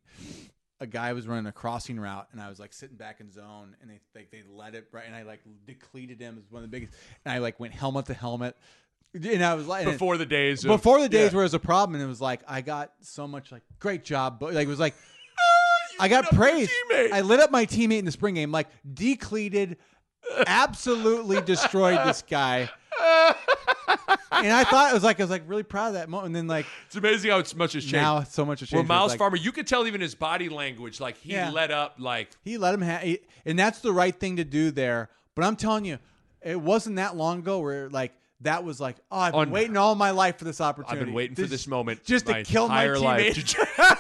A 0.79 0.87
guy 0.87 1.15
was 1.15 1.27
running 1.27 1.47
a 1.47 1.53
crossing 1.53 1.99
route, 1.99 2.29
and 2.33 2.41
I 2.41 2.51
was 2.51 2.61
like 2.61 2.75
sitting 2.75 2.97
back 2.97 3.21
in 3.21 3.33
zone, 3.33 3.75
and 3.81 3.91
they 3.91 4.01
like 4.15 4.31
they 4.31 4.43
let 4.47 4.75
it 4.75 4.89
right, 4.93 5.05
and 5.07 5.17
I 5.17 5.23
like 5.23 5.41
depleted 5.67 6.21
him 6.21 6.37
as 6.39 6.51
one 6.51 6.63
of 6.63 6.71
the 6.71 6.77
biggest, 6.77 6.93
and 7.25 7.33
I 7.33 7.39
like 7.39 7.59
went 7.59 7.73
helmet 7.73 8.07
to 8.07 8.15
helmet, 8.15 8.57
and 9.15 9.43
I 9.43 9.55
was 9.55 9.67
like 9.67 9.87
Before 9.87 10.19
the 10.19 10.27
days, 10.27 10.65
of, 10.65 10.69
before 10.69 11.01
the 11.01 11.09
days 11.09 11.31
yeah. 11.31 11.37
where 11.37 11.45
it 11.45 11.47
was 11.47 11.55
a 11.55 11.59
problem, 11.59 11.95
and 11.95 12.05
it 12.05 12.09
was 12.09 12.21
like 12.21 12.43
I 12.47 12.61
got 12.61 12.93
so 13.01 13.27
much 13.27 13.51
like 13.51 13.63
great 13.79 14.05
job, 14.05 14.39
but 14.39 14.53
like 14.53 14.67
it 14.67 14.71
was 14.71 14.81
like 14.81 14.95
ah, 15.39 15.93
You 15.93 15.97
I 16.01 16.09
got 16.09 16.25
lit 16.25 16.27
up 16.27 16.33
your 16.33 16.41
praise. 16.41 16.71
I 17.11 17.23
lit 17.23 17.41
up 17.41 17.51
my 17.51 17.65
teammate 17.65 18.01
in 18.01 18.05
the 18.05 18.13
spring 18.13 18.35
game, 18.35 18.53
like 18.53 18.69
decleated, 18.93 19.79
absolutely 20.47 21.41
destroyed 21.41 22.07
this 22.07 22.23
guy. 22.29 22.69
and 24.47 24.55
I 24.57 24.65
thought 24.65 24.91
it 24.91 24.95
was 24.95 25.03
like 25.05 25.21
I 25.21 25.23
was 25.25 25.31
like 25.31 25.43
really 25.47 25.63
proud 25.63 25.89
of 25.89 25.95
that 25.95 26.09
moment. 26.09 26.27
And 26.27 26.37
then 26.37 26.47
like 26.47 26.67
it's 26.87 26.97
amazing 26.97 27.31
how 27.31 27.39
much 27.57 27.73
has 27.75 27.83
changed. 27.85 27.93
now 27.95 28.23
so 28.23 28.45
much 28.45 28.61
has 28.61 28.69
changed. 28.69 28.89
Myles 28.89 29.11
Like, 29.13 29.19
Farmer, 29.19 29.37
you 29.37 29.53
could 29.53 29.67
tell 29.67 29.87
even 29.87 30.01
his 30.01 30.15
body 30.15 30.49
language, 30.49 31.01
like 31.01 31.17
he 31.19 31.33
Yeah. 31.33 31.51
let 31.51 31.71
up, 31.71 31.97
like 31.99 32.31
he 32.45 32.59
let 32.59 32.75
him 32.75 32.83
have, 32.83 33.05
and 33.45 33.59
that's 33.59 33.81
the 33.81 33.93
right 33.93 34.15
thing 34.19 34.37
to 34.37 34.45
do 34.45 34.71
there. 34.71 35.09
But 35.35 35.45
I'm 35.45 35.57
telling 35.57 35.85
you, 35.85 35.99
it 36.43 36.61
wasn't 36.61 36.97
that 36.97 37.17
long 37.17 37.41
ago 37.41 37.59
where 37.61 37.89
like 37.91 38.13
that 38.43 38.65
was 38.65 38.81
like, 38.81 38.97
oh, 39.11 39.19
I've 39.19 39.33
been 39.33 39.41
Un- 39.43 39.51
waiting 39.51 39.77
all 39.79 39.95
my 39.95 40.11
life 40.11 40.39
for 40.39 40.45
this 40.45 40.61
opportunity. 40.61 41.01
I've 41.01 41.07
been 41.07 41.15
waiting 41.15 41.37
for 41.37 41.43
this 41.47 41.67
moment 41.67 42.05
just 42.05 42.27
to 42.27 42.43
kill 42.45 42.69
my 42.69 42.87
teammate. 42.87 43.57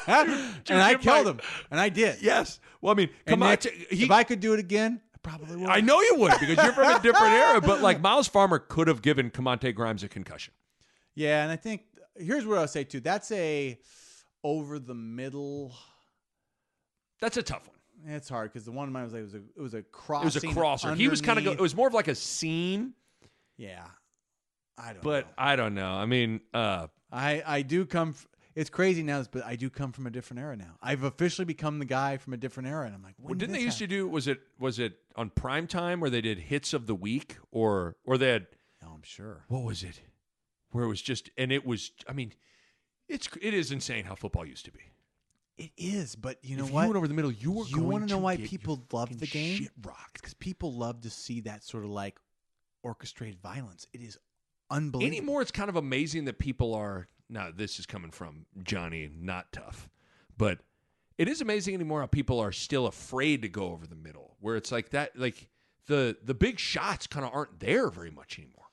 and 0.68 0.82
I 0.82 0.94
killed 0.96 1.24
my- 1.26 1.30
him, 1.32 1.40
and 1.70 1.80
I 1.80 1.88
did. 1.88 2.20
yes. 2.22 2.60
Well, 2.82 2.92
I 2.92 2.96
mean, 2.96 3.08
And 3.26 3.32
come 3.34 3.42
on. 3.42 3.50
Nick, 3.50 3.62
he, 3.90 4.04
if 4.04 4.10
I 4.10 4.22
could 4.24 4.40
do 4.40 4.52
it 4.52 4.60
again, 4.60 5.00
probably 5.26 5.56
would. 5.56 5.68
I 5.68 5.80
know 5.80 6.00
you 6.00 6.16
would 6.18 6.32
because 6.38 6.56
you're 6.56 6.72
from 6.72 6.96
a 6.96 7.00
different 7.00 7.32
era. 7.32 7.60
But 7.60 7.80
like 7.82 8.00
Myles 8.00 8.28
Farmer 8.28 8.58
could 8.58 8.88
have 8.88 9.02
given 9.02 9.30
Kamonte 9.30 9.74
Grimes 9.74 10.02
a 10.02 10.08
concussion. 10.08 10.54
Yeah, 11.14 11.42
and 11.42 11.50
I 11.50 11.56
think 11.56 11.82
here's 12.16 12.46
what 12.46 12.58
I'll 12.58 12.68
say 12.68 12.84
too. 12.84 13.00
That's 13.00 13.30
a 13.32 13.78
over 14.44 14.78
the 14.78 14.94
middle. 14.94 15.74
That's 17.20 17.36
a 17.36 17.42
tough 17.42 17.66
one. 17.66 18.14
It's 18.14 18.28
hard 18.28 18.52
because 18.52 18.64
the 18.64 18.72
one 18.72 18.86
of 18.86 18.92
mine 18.92 19.04
was 19.04 19.12
like 19.12 19.22
it 19.22 19.24
was 19.24 19.34
a 19.34 19.42
it 19.56 19.60
was 19.60 19.74
a 19.74 19.82
cross. 19.82 20.22
It 20.22 20.26
was 20.26 20.44
a 20.44 20.48
crosser. 20.48 20.94
He 20.94 21.08
was 21.08 21.20
kind 21.20 21.38
of. 21.38 21.44
Go, 21.44 21.52
it 21.52 21.60
was 21.60 21.74
more 21.74 21.88
of 21.88 21.94
like 21.94 22.08
a 22.08 22.14
scene, 22.14 22.92
yeah. 23.56 23.84
I 24.78 24.88
don't. 24.88 24.96
Know. 24.96 25.00
But 25.02 25.26
know. 25.26 25.32
I 25.38 25.56
don't 25.56 25.74
know. 25.74 25.92
I 25.92 26.06
mean, 26.06 26.40
uh, 26.52 26.86
I 27.10 27.42
I 27.44 27.62
do 27.62 27.86
come. 27.86 28.10
F- 28.10 28.28
it's 28.56 28.70
crazy 28.70 29.02
now, 29.02 29.22
but 29.30 29.44
I 29.44 29.54
do 29.54 29.68
come 29.70 29.92
from 29.92 30.06
a 30.06 30.10
different 30.10 30.40
era 30.40 30.56
now. 30.56 30.78
I've 30.82 31.04
officially 31.04 31.44
become 31.44 31.78
the 31.78 31.84
guy 31.84 32.16
from 32.16 32.32
a 32.32 32.36
different 32.36 32.68
era, 32.68 32.86
and 32.86 32.94
I'm 32.94 33.02
like, 33.02 33.14
well, 33.20 33.34
didn't 33.34 33.52
they 33.52 33.60
used 33.60 33.78
to 33.78 33.86
do? 33.86 34.08
Was 34.08 34.26
it 34.26 34.40
was 34.58 34.78
it 34.78 34.94
on 35.14 35.30
prime 35.30 35.66
time 35.66 36.00
where 36.00 36.10
they 36.10 36.22
did 36.22 36.38
hits 36.38 36.72
of 36.72 36.86
the 36.86 36.94
week, 36.94 37.36
or 37.52 37.96
or 38.04 38.18
they 38.18 38.30
had 38.30 38.46
No, 38.82 38.88
I'm 38.88 39.02
sure. 39.02 39.44
what 39.48 39.62
was 39.62 39.82
it? 39.82 40.00
Where 40.70 40.84
it 40.84 40.88
was 40.88 41.02
just 41.02 41.30
and 41.36 41.52
it 41.52 41.64
was. 41.66 41.92
I 42.08 42.12
mean, 42.12 42.32
it's 43.08 43.28
it 43.40 43.54
is 43.54 43.70
insane 43.70 44.04
how 44.06 44.14
football 44.14 44.46
used 44.46 44.64
to 44.64 44.72
be. 44.72 44.80
It 45.58 45.70
is, 45.76 46.16
but 46.16 46.38
you 46.42 46.56
know 46.56 46.64
if 46.64 46.70
what? 46.70 46.82
you 46.82 46.88
went 46.88 46.96
over 46.96 47.08
the 47.08 47.14
middle, 47.14 47.32
you 47.32 47.52
were. 47.52 47.64
you 47.66 47.82
want 47.82 48.08
to 48.08 48.14
know 48.14 48.20
why 48.20 48.36
people 48.36 48.82
love 48.92 49.18
the 49.18 49.26
game? 49.26 49.58
Shit 49.58 49.70
rocked. 49.82 50.14
because 50.14 50.34
people 50.34 50.72
love 50.74 51.02
to 51.02 51.10
see 51.10 51.40
that 51.42 51.62
sort 51.62 51.84
of 51.84 51.90
like 51.90 52.18
orchestrated 52.82 53.40
violence. 53.40 53.86
It 53.92 54.02
is 54.02 54.18
unbelievable. 54.70 55.06
Anymore, 55.16 55.42
it's 55.42 55.50
kind 55.50 55.68
of 55.68 55.76
amazing 55.76 56.24
that 56.26 56.38
people 56.38 56.74
are. 56.74 57.08
Now, 57.28 57.50
this 57.54 57.78
is 57.78 57.86
coming 57.86 58.10
from 58.10 58.46
Johnny, 58.62 59.10
not 59.18 59.52
tough, 59.52 59.88
but 60.38 60.60
it 61.18 61.28
is 61.28 61.40
amazing 61.40 61.74
anymore 61.74 62.00
how 62.00 62.06
people 62.06 62.38
are 62.40 62.52
still 62.52 62.86
afraid 62.86 63.42
to 63.42 63.48
go 63.48 63.72
over 63.72 63.86
the 63.86 63.96
middle. 63.96 64.36
Where 64.40 64.56
it's 64.56 64.70
like 64.70 64.90
that, 64.90 65.18
like 65.18 65.48
the 65.86 66.16
the 66.22 66.34
big 66.34 66.58
shots 66.58 67.06
kind 67.06 67.24
of 67.26 67.32
aren't 67.34 67.58
there 67.60 67.90
very 67.90 68.10
much 68.10 68.38
anymore. 68.38 68.66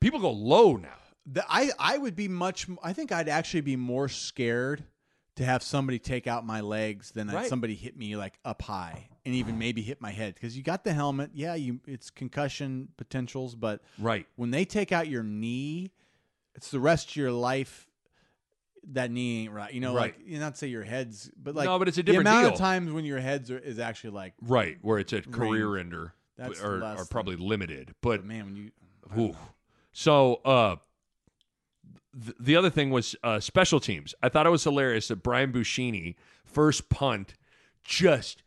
People 0.00 0.20
go 0.20 0.30
low 0.32 0.76
now. 0.76 0.96
The- 1.26 1.44
I 1.48 1.70
I 1.78 1.96
would 1.98 2.16
be 2.16 2.28
much. 2.28 2.66
I 2.82 2.92
think 2.92 3.10
I'd 3.12 3.28
actually 3.28 3.62
be 3.62 3.76
more 3.76 4.08
scared 4.08 4.84
to 5.36 5.44
have 5.44 5.62
somebody 5.62 5.98
take 5.98 6.26
out 6.26 6.44
my 6.46 6.60
legs 6.60 7.10
than 7.10 7.28
Right. 7.28 7.48
somebody 7.48 7.74
hit 7.74 7.96
me 7.96 8.16
like 8.16 8.38
up 8.44 8.62
high 8.62 9.08
and 9.24 9.34
even 9.34 9.58
maybe 9.58 9.82
hit 9.82 10.00
my 10.00 10.10
head 10.12 10.34
because 10.34 10.56
you 10.56 10.62
got 10.62 10.84
the 10.84 10.92
helmet. 10.92 11.30
Yeah, 11.34 11.54
you 11.54 11.80
it's 11.86 12.10
concussion 12.10 12.88
potentials, 12.98 13.54
but 13.54 13.82
Right. 13.98 14.26
when 14.36 14.50
they 14.50 14.64
take 14.64 14.92
out 14.92 15.08
your 15.08 15.22
knee, 15.22 15.90
it's 16.54 16.70
the 16.70 16.78
rest 16.80 17.10
of 17.10 17.16
your 17.16 17.32
life. 17.32 17.88
That 18.92 19.10
knee 19.10 19.44
ain't 19.44 19.52
right. 19.52 19.72
You 19.72 19.80
know, 19.80 19.94
Right. 19.94 20.14
like 20.16 20.26
you 20.26 20.38
not 20.38 20.56
say 20.58 20.66
your 20.68 20.82
head's, 20.84 21.30
but 21.36 21.54
like 21.54 21.64
No, 21.66 21.78
but 21.78 21.88
it's 21.88 21.98
a 21.98 22.02
different 22.02 22.26
the 22.26 22.30
amount 22.30 22.44
deal. 22.44 22.52
of 22.54 22.58
times 22.58 22.92
when 22.92 23.04
your 23.04 23.18
heads 23.20 23.50
are, 23.50 23.58
is 23.58 23.78
actually 23.78 24.10
like, 24.10 24.34
Right, 24.42 24.78
where 24.82 24.98
it's 24.98 25.12
a 25.12 25.22
career 25.22 25.76
ender 25.76 26.14
That's 26.36 26.60
or, 26.62 26.80
than- 26.80 27.06
probably 27.10 27.36
limited. 27.36 27.94
But 28.02 28.18
but 28.18 28.24
man, 28.26 28.44
when 28.44 28.56
you 28.56 28.70
Ooh. 29.18 29.36
So, 29.92 30.36
uh, 30.44 30.76
th- 32.22 32.36
the 32.40 32.56
other 32.56 32.70
thing 32.70 32.90
was 32.90 33.14
uh, 33.22 33.40
special 33.40 33.80
teams. 33.80 34.14
I 34.22 34.28
thought 34.28 34.46
it 34.46 34.50
was 34.50 34.64
hilarious 34.64 35.08
that 35.08 35.22
Brian 35.22 35.52
Buschini, 35.52 36.16
first 36.44 36.88
punt, 36.88 37.34
just 37.84 38.42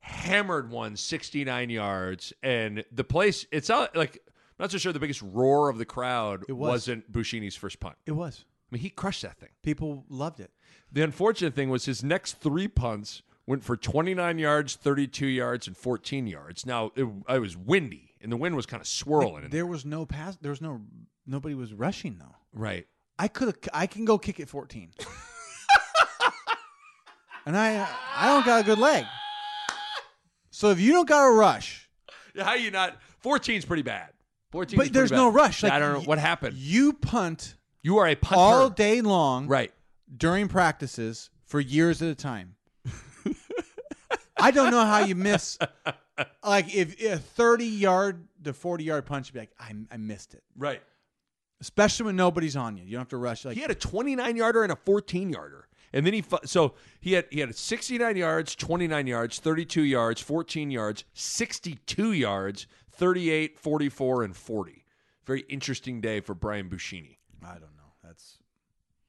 hammered 0.00 0.70
one 0.70 0.96
69 0.96 1.70
yards. 1.70 2.32
And 2.42 2.84
the 2.92 3.04
place, 3.04 3.46
it's 3.50 3.68
not 3.68 3.96
like, 3.96 4.16
I'm 4.26 4.64
not 4.64 4.70
so 4.70 4.78
sure 4.78 4.92
the 4.92 5.00
biggest 5.00 5.22
roar 5.22 5.68
of 5.68 5.78
the 5.78 5.84
crowd 5.84 6.44
It 6.48 6.52
was. 6.52 6.68
wasn't 6.68 7.10
Buschini's 7.12 7.56
first 7.56 7.80
punt. 7.80 7.96
it 8.06 8.12
was 8.12 8.44
mean, 8.74 8.82
he 8.82 8.90
crushed 8.90 9.22
that 9.22 9.38
thing. 9.38 9.50
people 9.62 10.04
loved 10.08 10.40
it. 10.40 10.50
The 10.92 11.02
unfortunate 11.02 11.54
thing 11.54 11.70
was 11.70 11.86
his 11.86 12.04
next 12.04 12.40
three 12.40 12.68
punts 12.68 13.22
went 13.46 13.64
for 13.64 13.76
29 13.76 14.38
yards, 14.38 14.74
32 14.76 15.26
yards, 15.26 15.66
and 15.66 15.76
14 15.76 16.26
yards. 16.26 16.64
Now, 16.66 16.92
it, 16.96 17.06
it 17.28 17.38
was 17.38 17.56
windy, 17.56 18.14
and 18.20 18.32
the 18.32 18.36
wind 18.36 18.56
was 18.56 18.66
kind 18.66 18.80
of 18.80 18.86
swirling. 18.86 19.44
in 19.44 19.50
There 19.50 19.66
was 19.66 19.84
no 19.84 20.06
pass. 20.06 20.36
There 20.40 20.50
was 20.50 20.60
no 20.60 20.82
nobody 21.26 21.54
was 21.54 21.72
rushing 21.72 22.18
though. 22.18 22.36
right. 22.52 22.86
I 23.16 23.28
could 23.28 23.46
have. 23.46 23.58
I 23.72 23.86
can 23.86 24.04
go 24.04 24.18
kick 24.18 24.40
it 24.40 24.48
14. 24.48 24.90
and 27.46 27.56
I 27.56 27.88
I 28.16 28.26
don't 28.26 28.44
got 28.44 28.62
a 28.62 28.64
good 28.64 28.78
leg. 28.78 29.04
So 30.50 30.70
if 30.70 30.80
you 30.80 30.92
don't 30.92 31.08
got 31.08 31.26
a 31.28 31.32
rush, 31.32 31.88
How 32.36 32.54
you 32.54 32.72
not? 32.72 32.96
14's 33.24 33.64
pretty 33.64 33.82
bad. 33.82 34.08
14 34.50 34.76
but 34.76 34.92
there's 34.92 35.12
no 35.12 35.30
rush. 35.30 35.62
Like 35.62 35.72
I 35.72 35.78
don't 35.78 35.92
know 35.92 36.00
what 36.00 36.18
happened. 36.18 36.56
You 36.56 36.92
punt 36.92 37.56
You 37.84 37.98
are 37.98 38.08
a 38.08 38.16
punter. 38.16 38.40
all 38.40 38.70
day 38.70 39.00
long, 39.02 39.46
Right. 39.46 39.70
during 40.16 40.48
practices 40.48 41.28
for 41.44 41.60
years 41.60 42.00
at 42.02 42.08
a 42.08 42.14
time. 42.16 42.56
I 44.38 44.50
don't 44.50 44.70
know 44.72 44.84
how 44.84 45.04
you 45.04 45.14
miss. 45.14 45.58
Like 46.44 46.74
if 46.74 47.00
a 47.02 47.18
30 47.18 47.64
yard 47.66 48.26
to 48.44 48.52
40 48.52 48.84
yard 48.84 49.06
punch, 49.06 49.28
you'd 49.28 49.34
be 49.34 49.40
like, 49.40 49.52
I, 49.58 49.72
I 49.92 49.96
missed 49.96 50.34
it. 50.34 50.42
Right. 50.56 50.82
Especially 51.60 52.06
when 52.06 52.16
nobody's 52.16 52.56
on 52.56 52.76
you. 52.76 52.84
You 52.84 52.92
don't 52.92 53.00
have 53.02 53.08
to 53.08 53.16
rush. 53.16 53.44
Like 53.44 53.54
He 53.54 53.60
had 53.60 53.70
a 53.70 53.74
29 53.74 54.36
yarder 54.36 54.62
and 54.62 54.72
a 54.72 54.76
14 54.76 55.30
yarder. 55.30 55.68
And 55.92 56.04
then 56.04 56.12
he 56.12 56.24
so 56.44 56.74
he 57.00 57.12
had 57.12 57.26
he 57.30 57.40
had 57.40 57.54
69 57.54 58.16
yards, 58.16 58.54
29 58.56 59.06
yards, 59.06 59.38
32 59.38 59.82
yards, 59.82 60.20
14 60.20 60.70
yards, 60.70 61.04
62 61.14 62.12
yards, 62.12 62.66
38, 62.90 63.58
44 63.58 64.22
and 64.24 64.36
40. 64.36 64.84
Very 65.24 65.40
interesting 65.48 66.00
day 66.00 66.20
for 66.20 66.34
Brian 66.34 66.68
Buschini 66.68 67.16
I 67.44 67.52
don't 67.52 67.60
know. 67.62 67.73
That's 68.14 68.38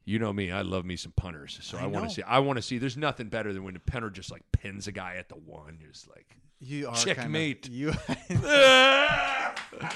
You 0.04 0.20
know 0.20 0.34
me, 0.34 0.52
I 0.52 0.62
love 0.62 0.86
me 0.86 0.96
some 0.96 1.12
punters. 1.12 1.60
So 1.62 1.78
I, 1.78 1.84
I 1.84 1.88
want 1.88 2.10
to 2.10 2.16
see 2.16 2.24
I 2.24 2.40
want 2.40 2.58
to 2.58 2.62
see 2.62 2.78
there's 2.78 2.98
nothing 2.98 3.30
better 3.30 3.54
than 3.54 3.64
when 3.64 3.76
a 3.76 3.80
punter 3.80 4.10
just 4.10 4.32
like 4.32 4.42
pins 4.52 4.88
a 4.88 4.92
guy 4.92 5.16
at 5.16 5.30
the 5.30 5.36
one. 5.36 5.78
You're 5.80 5.92
just 5.92 6.10
like 6.10 6.38
you 6.60 6.88
are 6.88 6.96
Checkmate. 6.96 7.64
Kind 7.64 7.66
of, 7.68 7.74
you, 7.74 7.94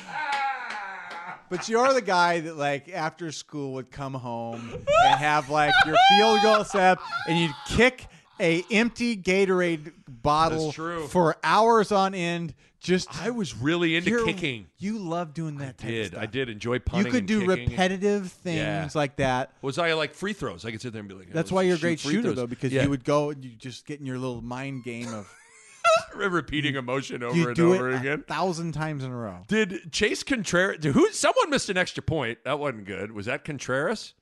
but 1.50 1.68
you 1.68 1.80
are 1.80 1.94
the 1.94 2.02
guy 2.02 2.42
that 2.42 2.56
like 2.58 2.90
after 2.90 3.32
school 3.32 3.74
would 3.74 3.92
come 3.92 4.14
home 4.14 4.74
and 5.06 5.20
have 5.20 5.50
like 5.50 5.74
your 5.86 5.98
field 6.10 6.42
goal 6.44 6.64
set 6.64 7.00
and 7.28 7.40
you'd 7.40 7.56
kick 7.68 8.06
a 8.40 8.64
empty 8.72 9.18
Gatorade 9.18 9.92
bottle 10.08 10.72
for 11.08 11.36
hours 11.44 11.92
on 11.92 12.14
end. 12.14 12.54
Just 12.82 13.22
I 13.22 13.30
was 13.32 13.54
really 13.56 13.96
into 13.98 14.10
you're- 14.10 14.24
kicking. 14.32 14.68
You 14.78 15.00
love 15.00 15.34
doing 15.34 15.58
that. 15.58 15.78
type 15.78 15.88
of 15.90 15.94
did 15.96 16.08
stuff. 16.08 16.22
I 16.24 16.26
did 16.28 16.50
enjoy 16.50 16.80
punting? 16.80 17.06
You 17.08 17.12
could 17.12 17.20
and 17.20 17.28
do 17.28 17.40
kicking. 17.48 17.70
repetitive 17.72 18.32
things 18.32 18.58
Yeah. 18.58 18.90
like 18.94 19.18
that. 19.18 19.54
Was 19.62 19.78
I 19.78 19.94
like 19.94 20.14
free 20.14 20.32
throws? 20.34 20.64
I 20.64 20.72
could 20.72 20.82
sit 20.82 20.94
there 20.94 21.02
and 21.02 21.10
be 21.10 21.16
like, 21.16 21.34
That's 21.34 21.52
"Oh, 21.52 21.56
why 21.56 21.64
you're 21.64 21.76
a 21.76 21.78
shoot 21.78 21.82
great 21.82 22.00
free 22.00 22.12
shooter 22.14 22.24
throws." 22.30 22.36
though, 22.38 22.48
because 22.48 22.72
Yeah. 22.72 22.84
you 22.84 22.90
would 22.90 23.04
go 23.04 23.32
and 23.32 23.44
you 23.44 23.52
just 23.58 23.86
get 23.86 24.00
in 24.00 24.06
your 24.06 24.18
little 24.18 24.42
mind 24.42 24.86
game 24.86 25.14
of 25.14 25.30
repeating 26.16 26.76
emotion 26.76 27.24
over 27.24 27.36
you 27.36 27.48
and 27.48 27.56
do 27.56 27.74
over 27.74 27.90
it 27.92 27.96
again. 28.00 28.20
a 28.20 28.24
thousand 28.24 28.72
times 28.74 29.04
in 29.04 29.12
a 29.12 29.16
row. 29.16 29.44
Did 29.48 29.92
Chase 29.92 30.24
Contreras? 30.24 30.84
Who? 30.86 31.12
Someone 31.12 31.50
missed 31.50 31.70
an 31.70 31.78
extra 31.78 32.04
point. 32.04 32.40
That 32.46 32.60
wasn't 32.60 32.86
good. 32.86 33.12
Was 33.12 33.26
that 33.26 33.44
Contreras? 33.44 34.14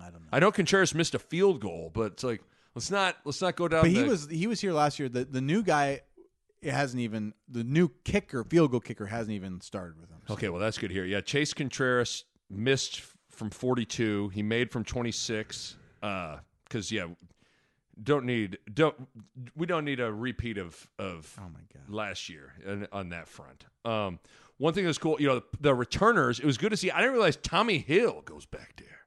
I 0.00 0.04
don't 0.04 0.14
know. 0.14 0.28
I 0.32 0.38
know 0.40 0.50
Contreras 0.52 0.94
missed 0.94 1.14
a 1.14 1.18
field 1.18 1.60
goal, 1.60 1.90
but 1.94 2.12
it's 2.12 2.24
like 2.24 2.42
let's 2.74 2.90
not 2.90 3.16
let's 3.24 3.40
not 3.40 3.56
go 3.56 3.68
down. 3.68 3.82
But 3.82 3.90
he 3.90 4.02
the- 4.02 4.06
was 4.08 4.28
he 4.28 4.46
was 4.46 4.60
here 4.60 4.72
last 4.72 4.98
year. 4.98 5.08
The 5.08 5.24
the 5.24 5.40
new 5.40 5.62
guy 5.62 6.00
it 6.64 6.72
hasn't 6.72 7.00
even 7.00 7.34
the 7.48 7.62
new 7.62 7.90
kicker 8.04 8.42
field 8.44 8.70
goal 8.70 8.80
kicker 8.80 9.06
hasn't 9.06 9.32
even 9.34 9.60
started 9.60 10.00
with 10.00 10.10
him. 10.10 10.18
So 10.26 10.34
okay. 10.34 10.48
Well, 10.48 10.60
that's 10.60 10.78
good 10.78 10.90
here. 10.90 11.04
Yeah, 11.04 11.20
Chase 11.20 11.52
Contreras 11.54 12.24
missed 12.50 13.02
from 13.30 13.50
42. 13.50 14.28
He 14.30 14.42
made 14.42 14.70
from 14.70 14.84
26. 14.84 15.76
Because 16.00 16.90
yeah, 16.90 17.06
don't 18.02 18.24
need 18.24 18.58
don't 18.72 18.96
we 19.56 19.66
don't 19.66 19.84
need 19.84 20.00
a 20.00 20.12
repeat 20.12 20.58
of 20.58 20.88
of 20.98 21.34
Oh 21.38 21.48
my 21.48 21.60
god. 21.72 21.88
last 21.88 22.28
year 22.28 22.52
on, 22.68 22.88
on 22.92 23.08
that 23.10 23.28
front. 23.28 23.66
Um, 23.84 24.18
one 24.56 24.72
thing 24.72 24.84
that's 24.84 24.98
cool, 24.98 25.16
you 25.20 25.26
know, 25.28 25.36
the, 25.36 25.44
the 25.60 25.74
returners. 25.74 26.38
It 26.38 26.46
was 26.46 26.58
good 26.58 26.70
to 26.70 26.76
see. 26.76 26.90
I 26.90 26.98
didn't 26.98 27.12
realize 27.12 27.36
Tommy 27.36 27.78
Hill 27.78 28.22
goes 28.24 28.46
back 28.46 28.74
there. 28.76 28.98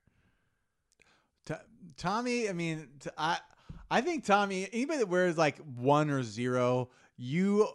To- 1.45 1.61
Tommy, 1.95 2.49
I 2.49 2.53
mean, 2.53 2.87
t- 2.99 3.09
I 3.17 3.39
I 3.89 4.01
think 4.01 4.25
Tommy. 4.25 4.67
Anybody 4.73 4.99
that 4.99 5.07
wears 5.09 5.37
like 5.37 5.57
one 5.59 6.09
or 6.09 6.21
zero, 6.23 6.89
you 7.17 7.67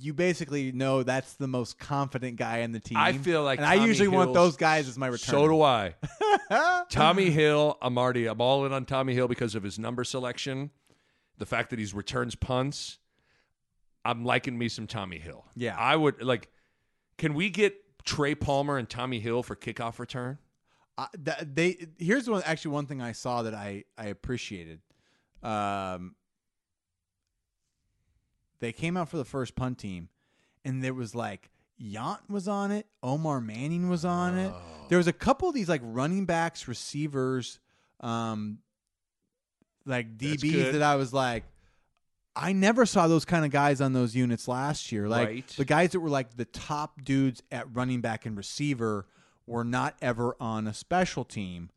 you 0.00 0.12
basically 0.12 0.72
know 0.72 1.02
that's 1.02 1.34
the 1.34 1.46
most 1.46 1.78
confident 1.78 2.36
guy 2.36 2.58
in 2.58 2.72
the 2.72 2.80
team. 2.80 2.98
I 2.98 3.12
feel 3.12 3.42
like 3.44 3.58
and 3.58 3.66
I 3.66 3.76
Tommy 3.76 3.88
usually 3.88 4.08
want 4.08 4.34
those 4.34 4.56
guys 4.56 4.88
as 4.88 4.98
my 4.98 5.06
return. 5.06 5.32
So 5.32 5.48
do 5.48 5.62
I. 5.62 5.94
Tommy 6.90 7.30
Hill, 7.30 7.78
I'm 7.80 7.96
already 7.96 8.26
I'm 8.26 8.40
all 8.40 8.66
in 8.66 8.72
on 8.72 8.84
Tommy 8.84 9.14
Hill 9.14 9.28
because 9.28 9.54
of 9.54 9.62
his 9.62 9.78
number 9.78 10.02
selection, 10.02 10.70
the 11.38 11.46
fact 11.46 11.70
that 11.70 11.78
he's 11.78 11.94
returns 11.94 12.34
punts. 12.34 12.98
I'm 14.04 14.24
liking 14.24 14.56
me 14.56 14.68
some 14.68 14.86
Tommy 14.86 15.18
Hill. 15.18 15.44
Yeah. 15.54 15.76
I 15.76 15.96
would 15.96 16.22
like. 16.22 16.48
Can 17.18 17.34
we 17.34 17.50
get 17.50 17.76
Trey 18.04 18.34
Palmer 18.34 18.78
and 18.78 18.88
Tommy 18.88 19.20
Hill 19.20 19.42
for 19.42 19.56
kickoff 19.56 19.98
return? 19.98 20.38
I, 20.98 21.08
th- 21.24 21.48
they 21.54 21.88
here's 21.98 22.28
one 22.28 22.42
actually 22.44 22.72
one 22.72 22.86
thing 22.86 23.02
I 23.02 23.12
saw 23.12 23.42
that 23.42 23.54
I 23.54 23.84
I 23.98 24.06
appreciated. 24.06 24.80
Um, 25.42 26.14
they 28.60 28.72
came 28.72 28.96
out 28.96 29.08
for 29.08 29.16
the 29.16 29.24
first 29.24 29.54
punt 29.56 29.78
team, 29.78 30.08
and 30.64 30.82
there 30.82 30.94
was 30.94 31.14
like 31.14 31.50
Yant 31.80 32.20
was 32.28 32.48
on 32.48 32.70
it, 32.70 32.86
Omar 33.02 33.40
Manning 33.40 33.88
was 33.88 34.04
on 34.04 34.36
it. 34.38 34.52
There 34.88 34.98
was 34.98 35.06
a 35.06 35.12
couple 35.12 35.48
of 35.48 35.54
these 35.54 35.68
like 35.68 35.82
running 35.84 36.24
backs, 36.26 36.66
receivers, 36.68 37.58
um, 38.00 38.58
like 39.84 40.16
DBs 40.18 40.72
that 40.72 40.82
I 40.82 40.96
was 40.96 41.12
like. 41.12 41.44
I 42.38 42.52
never 42.52 42.84
saw 42.84 43.08
those 43.08 43.24
kind 43.24 43.46
of 43.46 43.50
guys 43.50 43.80
on 43.80 43.94
those 43.94 44.14
units 44.14 44.46
last 44.46 44.92
year. 44.92 45.08
Like 45.08 45.28
Right. 45.28 45.48
the 45.56 45.64
guys 45.64 45.92
that 45.92 46.00
were 46.00 46.10
like 46.10 46.36
the 46.36 46.44
top 46.44 47.02
dudes 47.02 47.42
at 47.50 47.74
running 47.74 48.02
back 48.02 48.26
and 48.26 48.36
receiver 48.36 49.06
were 49.46 49.64
not 49.64 49.96
ever 50.02 50.36
on 50.38 50.66
a 50.66 50.74
special 50.74 51.24
team. 51.24 51.70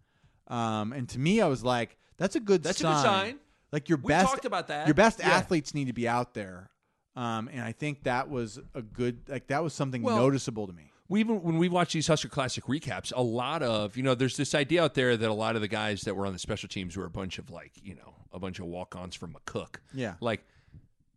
Um, 0.50 0.92
and 0.92 1.08
to 1.10 1.20
me, 1.20 1.40
I 1.40 1.48
was 1.48 1.64
like, 1.64 1.96
that's 2.18 2.36
a 2.36 2.42
good 2.42 2.62
That's 2.62 2.82
a 2.82 2.84
good 2.84 2.90
sign. 3.02 3.40
Like 3.72 3.90
your 3.90 3.98
We 4.00 4.08
best 4.10 4.30
talked 4.30 4.46
about 4.46 4.68
that. 4.70 4.88
Your 4.88 4.94
best 4.96 5.20
Yeah. 5.20 5.30
athletes 5.30 5.74
need 5.74 5.86
to 5.86 5.94
be 5.94 6.08
out 6.08 6.34
there. 6.34 6.70
Um, 7.16 7.50
and 7.52 7.62
I 7.62 7.72
think 7.72 8.04
that 8.04 8.30
was 8.30 8.60
a 8.74 8.82
good 8.82 9.28
like 9.28 9.48
that 9.48 9.64
was 9.64 9.74
something 9.74 10.02
Well, 10.02 10.18
noticeable 10.18 10.68
to 10.68 10.74
me. 10.74 10.92
we 11.10 11.20
even 11.20 11.42
when 11.44 11.58
we 11.58 11.68
watch 11.70 11.94
these 11.94 12.08
Husker 12.08 12.30
Classic 12.30 12.64
recaps, 12.66 13.12
a 13.16 13.22
lot 13.22 13.62
of 13.64 13.98
you 13.98 14.04
know, 14.04 14.16
there's 14.16 14.38
this 14.38 14.56
idea 14.56 14.84
out 14.84 14.94
there 14.94 15.18
that 15.18 15.30
a 15.30 15.34
lot 15.34 15.56
of 15.56 15.62
the 15.62 15.68
guys 15.68 16.02
that 16.02 16.16
were 16.16 16.26
on 16.26 16.34
the 16.34 16.40
special 16.40 16.70
teams 16.70 16.96
were 16.96 17.06
a 17.06 17.10
bunch 17.10 17.38
of 17.40 17.50
like 17.50 17.74
you 17.84 17.96
know 17.96 18.16
a 18.32 18.40
bunch 18.40 18.60
of 18.60 18.66
walk-ons 18.68 19.16
from 19.16 19.34
McCook. 19.36 19.78
Yeah. 19.94 20.14
like 20.22 20.46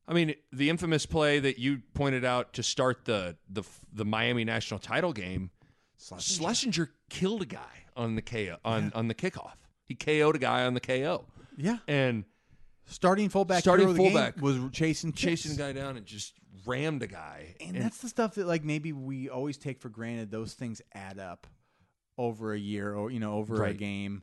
I 0.09 0.15
mean 0.15 0.35
the 0.53 0.69
infamous 0.71 1.07
play 1.07 1.39
that 1.39 1.59
you 1.59 1.83
pointed 1.95 2.25
out 2.25 2.53
to 2.55 2.63
start 2.63 3.05
the 3.05 3.37
the 3.49 3.63
the 3.93 4.05
Miami 4.05 4.45
national 4.45 4.81
title 4.81 5.13
game. 5.13 5.51
Schlesinger 6.19 6.91
killed 7.09 7.43
a 7.43 7.47
guy 7.47 7.85
on 7.97 8.17
the 8.17 8.23
KO 8.23 8.57
on 8.65 8.93
on 8.95 9.09
the 9.09 9.15
kickoff. 9.15 9.55
He 9.85 9.95
KO'd 9.95 10.37
a 10.37 10.39
guy 10.39 10.65
on 10.65 10.75
the 10.75 10.81
KO. 10.81 11.27
Yeah. 11.57 11.79
And 11.87 12.25
Starting 12.93 13.29
fullback, 13.29 13.61
Starting 13.61 13.89
hero 13.89 13.91
of 13.91 13.97
the 13.97 14.03
game 14.03 14.13
fullback. 14.13 14.41
was 14.41 14.59
chasing 14.73 15.13
chasing 15.13 15.53
a 15.53 15.57
guy 15.57 15.73
down 15.73 15.97
and 15.97 16.07
just 16.07 16.35
rammed 16.67 17.03
a 17.03 17.07
guy. 17.07 17.57
and 17.61 17.77
that's 17.77 17.99
the 17.99 18.09
stuff 18.09 18.35
that 18.37 18.47
like 18.47 18.65
maybe 18.65 18.93
we 18.93 19.29
always 19.29 19.57
take 19.59 19.81
for 19.81 19.89
granted. 19.89 20.31
Those 20.31 20.55
things 20.55 20.81
add 20.95 21.19
up 21.19 21.47
over 22.19 22.53
a 22.53 22.59
year 22.59 22.95
or 22.95 23.11
you 23.11 23.21
know 23.21 23.35
over 23.35 23.65
a 23.65 23.75
game, 23.75 24.23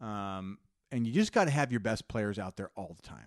um, 0.00 0.58
and 0.92 1.06
you 1.06 1.12
just 1.12 1.32
got 1.32 1.44
to 1.44 1.50
have 1.50 1.70
your 1.72 1.80
best 1.80 2.06
players 2.08 2.38
out 2.38 2.56
there 2.56 2.70
all 2.76 2.94
the 2.94 3.02
time. 3.02 3.26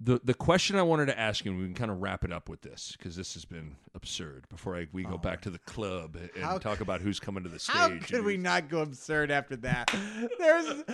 The 0.00 0.20
the 0.22 0.34
question 0.34 0.76
I 0.76 0.82
wanted 0.82 1.06
to 1.06 1.18
ask 1.18 1.44
you, 1.44 1.50
and 1.50 1.60
we 1.60 1.66
can 1.66 1.74
kind 1.74 1.90
of 1.90 2.00
wrap 2.00 2.24
it 2.24 2.32
up 2.32 2.48
with 2.48 2.62
this 2.62 2.94
because 2.96 3.16
this 3.16 3.34
has 3.34 3.44
been 3.44 3.76
absurd. 3.94 4.48
Before 4.48 4.76
I, 4.76 4.86
we 4.92 5.02
go 5.02 5.14
oh, 5.14 5.18
back 5.18 5.40
to 5.42 5.50
the 5.50 5.58
club 5.58 6.14
and 6.14 6.30
Oh. 6.36 6.40
How- 6.40 6.58
talk 6.58 6.80
about 6.80 7.00
who's 7.00 7.18
coming 7.18 7.42
to 7.42 7.48
the 7.48 7.58
stage. 7.58 7.74
How 7.74 7.88
could 7.98 8.24
we 8.24 8.36
not 8.36 8.68
go 8.68 8.80
absurd 8.80 9.30
after 9.30 9.56
that? 9.56 9.92
There's, 10.38 10.84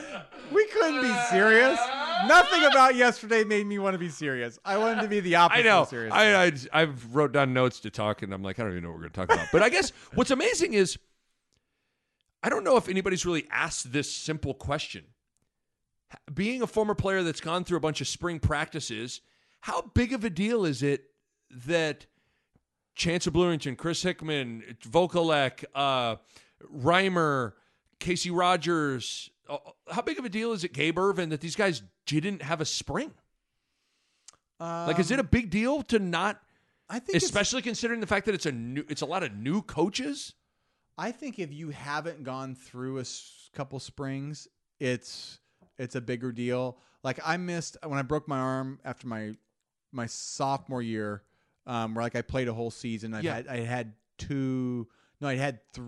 we 0.52 0.66
couldn't 0.68 1.02
be 1.02 1.14
serious. 1.30 1.78
Nothing 2.26 2.64
about 2.64 2.94
yesterday 2.94 3.44
made 3.44 3.66
me 3.66 3.78
want 3.78 3.94
to 3.94 3.98
be 3.98 4.08
serious. 4.08 4.58
I 4.64 4.78
wanted 4.78 5.02
to 5.02 5.08
be 5.08 5.20
the 5.20 5.36
opposite. 5.36 5.60
I 5.60 5.62
know. 5.62 5.82
Of 5.82 5.88
serious. 5.88 6.12
I, 6.14 6.44
I 6.44 6.52
I've 6.72 7.14
wrote 7.14 7.32
down 7.32 7.52
notes 7.52 7.80
to 7.80 7.90
talk, 7.90 8.22
and 8.22 8.32
I'm 8.32 8.42
like, 8.42 8.58
I 8.58 8.62
don't 8.62 8.72
even 8.72 8.84
know 8.84 8.90
what 8.90 8.96
we're 8.96 9.08
going 9.08 9.12
to 9.12 9.26
talk 9.26 9.32
about. 9.32 9.48
But 9.52 9.62
I 9.62 9.68
guess 9.68 9.92
what's 10.14 10.30
amazing 10.30 10.72
is 10.72 10.98
I 12.42 12.48
don't 12.48 12.64
know 12.64 12.76
if 12.76 12.88
anybody's 12.88 13.24
really 13.24 13.46
asked 13.50 13.92
this 13.92 14.10
simple 14.10 14.54
question. 14.54 15.04
Being 16.32 16.62
a 16.62 16.66
former 16.66 16.94
player 16.94 17.22
that's 17.22 17.40
gone 17.40 17.64
through 17.64 17.78
a 17.78 17.80
bunch 17.80 18.00
of 18.00 18.08
spring 18.08 18.38
practices, 18.40 19.20
how 19.60 19.82
big 19.94 20.12
of 20.12 20.24
a 20.24 20.30
deal 20.30 20.64
is 20.64 20.82
it 20.82 21.04
that 21.50 22.06
Chancellor 22.94 23.32
Brewington, 23.32 23.76
Chris 23.76 24.02
Hickman, 24.02 24.76
Vokolek, 24.82 25.64
uh, 25.74 26.16
Reimer, 26.74 27.52
Casey 28.00 28.30
Rogers, 28.30 29.30
uh, 29.48 29.58
how 29.90 30.02
big 30.02 30.18
of 30.18 30.24
a 30.24 30.28
deal 30.28 30.52
is 30.52 30.64
it, 30.64 30.72
Gabe 30.72 30.98
Ervin, 30.98 31.30
that 31.30 31.40
these 31.40 31.56
guys 31.56 31.82
didn't 32.06 32.42
have 32.42 32.60
a 32.60 32.64
spring? 32.64 33.12
Like, 34.60 34.98
is 34.98 35.10
it 35.10 35.18
a 35.18 35.22
Um, 35.22 35.28
big 35.30 35.50
deal 35.50 35.82
to 35.84 35.98
not, 35.98 36.40
I 36.88 36.98
think 36.98 37.16
especially 37.16 37.60
considering 37.62 38.00
the 38.00 38.06
fact 38.06 38.26
that 38.26 38.34
it's 38.34 38.46
a 38.46 38.52
new, 38.52 38.84
it's 38.88 39.02
a 39.02 39.06
lot 39.06 39.22
of 39.22 39.34
new 39.34 39.60
coaches? 39.62 40.34
I 40.96 41.10
think 41.12 41.38
if 41.38 41.52
you 41.52 41.70
haven't 41.70 42.22
gone 42.22 42.54
through 42.54 42.98
a 42.98 43.02
s- 43.02 43.50
couple 43.52 43.78
springs, 43.80 44.46
it's 44.78 45.40
it's 45.78 45.94
a 45.94 46.00
bigger 46.00 46.32
deal. 46.32 46.78
Like 47.02 47.18
I 47.24 47.36
missed 47.36 47.76
when 47.84 47.98
I 47.98 48.02
broke 48.02 48.26
my 48.28 48.38
arm 48.38 48.78
after 48.84 49.06
my 49.06 49.34
my 49.92 50.06
sophomore 50.06 50.82
year, 50.82 51.22
um, 51.66 51.94
where 51.94 52.02
like 52.04 52.16
I 52.16 52.22
played 52.22 52.48
a 52.48 52.54
whole 52.54 52.70
season. 52.70 53.14
I 53.14 53.20
Yeah. 53.20 53.34
had 53.36 53.48
I 53.48 53.56
had 53.60 53.92
two. 54.18 54.88
No, 55.20 55.28
I 55.28 55.36
had 55.36 55.60
th- 55.72 55.86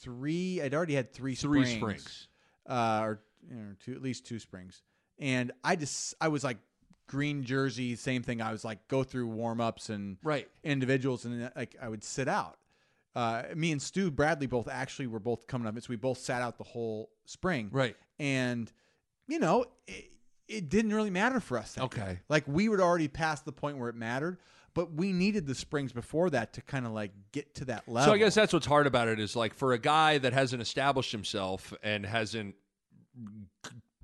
three. 0.00 0.60
I'd 0.62 0.74
already 0.74 0.94
had 0.94 1.12
three 1.12 1.34
Three 1.34 1.64
springs, 1.64 1.78
springs. 2.02 2.28
uh, 2.68 3.00
or 3.02 3.20
you 3.48 3.56
know, 3.56 3.74
two 3.84 3.92
at 3.92 4.02
least 4.02 4.26
two 4.26 4.38
springs. 4.38 4.82
And 5.18 5.52
I 5.62 5.76
just 5.76 6.14
I 6.20 6.28
was 6.28 6.42
like 6.44 6.58
green 7.06 7.44
jersey, 7.44 7.96
same 7.96 8.22
thing. 8.22 8.40
I 8.40 8.50
was 8.52 8.64
like 8.64 8.88
go 8.88 9.04
through 9.04 9.26
warm 9.28 9.60
ups 9.60 9.90
and 9.90 10.16
Right. 10.22 10.48
individuals, 10.62 11.24
and 11.24 11.50
like 11.54 11.76
I 11.80 11.88
would 11.88 12.02
sit 12.04 12.28
out. 12.28 12.58
Uh, 13.14 13.44
me 13.54 13.70
and 13.70 13.80
Stu 13.80 14.10
Bradley 14.10 14.48
both 14.48 14.66
actually 14.66 15.06
were 15.06 15.20
both 15.20 15.46
coming 15.46 15.68
up, 15.68 15.78
so 15.80 15.86
we 15.88 15.94
both 15.96 16.18
sat 16.18 16.42
out 16.42 16.58
the 16.58 16.64
whole 16.64 17.10
spring. 17.26 17.68
Right. 17.70 17.96
And 18.18 18.72
you 19.28 19.38
know, 19.38 19.64
it, 19.86 20.10
it 20.48 20.68
didn't 20.68 20.92
really 20.94 21.10
matter 21.10 21.40
for 21.40 21.58
us. 21.58 21.76
Okay. 21.78 22.00
year. 22.02 22.22
Like 22.28 22.44
we 22.46 22.68
would 22.68 22.80
already 22.80 23.08
past 23.08 23.44
the 23.44 23.52
point 23.52 23.78
where 23.78 23.88
it 23.88 23.94
mattered, 23.94 24.38
but 24.74 24.92
we 24.92 25.12
needed 25.12 25.46
the 25.46 25.54
springs 25.54 25.92
before 25.92 26.30
that 26.30 26.52
to 26.54 26.60
kind 26.62 26.84
of 26.86 26.92
like 26.92 27.12
get 27.32 27.54
to 27.56 27.64
that 27.66 27.88
level. 27.88 28.06
So 28.10 28.14
I 28.14 28.18
guess 28.18 28.34
that's 28.34 28.52
what's 28.52 28.66
hard 28.66 28.86
about 28.86 29.08
it 29.08 29.18
is 29.20 29.34
like 29.36 29.54
for 29.54 29.72
a 29.72 29.78
guy 29.78 30.18
that 30.18 30.32
hasn't 30.32 30.60
established 30.60 31.12
himself 31.12 31.72
and 31.82 32.04
hasn't 32.04 32.54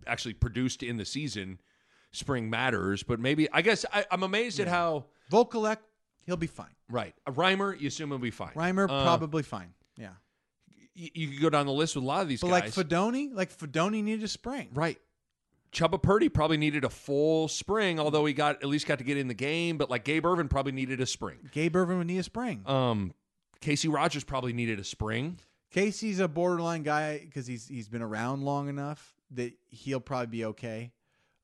actually 0.06 0.34
produced 0.34 0.82
in 0.82 0.96
the 0.96 1.04
season, 1.04 1.58
spring 2.12 2.48
matters. 2.50 3.02
But 3.02 3.20
maybe 3.20 3.50
I 3.52 3.62
guess 3.62 3.84
I, 3.92 4.04
I'm 4.10 4.22
amazed 4.22 4.60
at 4.60 4.68
how 4.68 5.06
Vokolek, 5.30 5.78
he'll 6.26 6.36
be 6.36 6.46
fine. 6.46 6.74
right 6.88 7.14
a 7.26 7.32
Reimer 7.32 7.78
you 7.78 7.88
assume 7.88 8.10
he'll 8.10 8.18
be 8.18 8.30
fine. 8.30 8.52
Reimer 8.54 8.84
Uh, 8.84 9.02
probably 9.02 9.42
fine. 9.42 9.74
Yeah. 9.96 10.10
you 10.94 11.28
could 11.28 11.40
go 11.40 11.50
down 11.50 11.66
the 11.66 11.72
list 11.72 11.94
with 11.96 12.04
a 12.04 12.06
lot 12.06 12.22
of 12.22 12.28
these 12.28 12.40
But 12.40 12.48
guys. 12.48 12.76
like 12.76 12.88
Fidone, 12.88 13.34
like 13.34 13.54
Fidone 13.56 14.02
needed 14.02 14.22
a 14.24 14.28
spring. 14.28 14.68
right. 14.72 14.98
Chubba 15.72 16.02
Purdy 16.02 16.28
probably 16.28 16.56
needed 16.56 16.84
a 16.84 16.90
full 16.90 17.46
spring, 17.48 18.00
although 18.00 18.24
he 18.24 18.32
got 18.32 18.56
at 18.62 18.68
least 18.68 18.86
got 18.86 18.98
to 18.98 19.04
get 19.04 19.16
in 19.16 19.28
the 19.28 19.34
game. 19.34 19.78
But 19.78 19.90
like 19.90 20.04
Gabe 20.04 20.26
Ervin 20.26 20.48
probably 20.48 20.72
needed 20.72 21.00
a 21.00 21.06
spring. 21.06 21.38
Gabe 21.52 21.76
Ervin 21.76 21.98
would 21.98 22.06
need 22.06 22.18
a 22.18 22.24
spring. 22.24 22.62
Um, 22.66 23.14
Casey 23.60 23.88
Rogers 23.88 24.24
probably 24.24 24.52
needed 24.52 24.80
a 24.80 24.84
spring. 24.84 25.38
Casey's 25.70 26.18
a 26.18 26.26
borderline 26.26 26.82
guy 26.82 27.18
because 27.18 27.46
he's 27.46 27.68
he's 27.68 27.88
been 27.88 28.02
around 28.02 28.42
long 28.42 28.68
enough 28.68 29.14
that 29.32 29.52
he'll 29.68 30.00
probably 30.00 30.26
be 30.26 30.44
okay. 30.46 30.92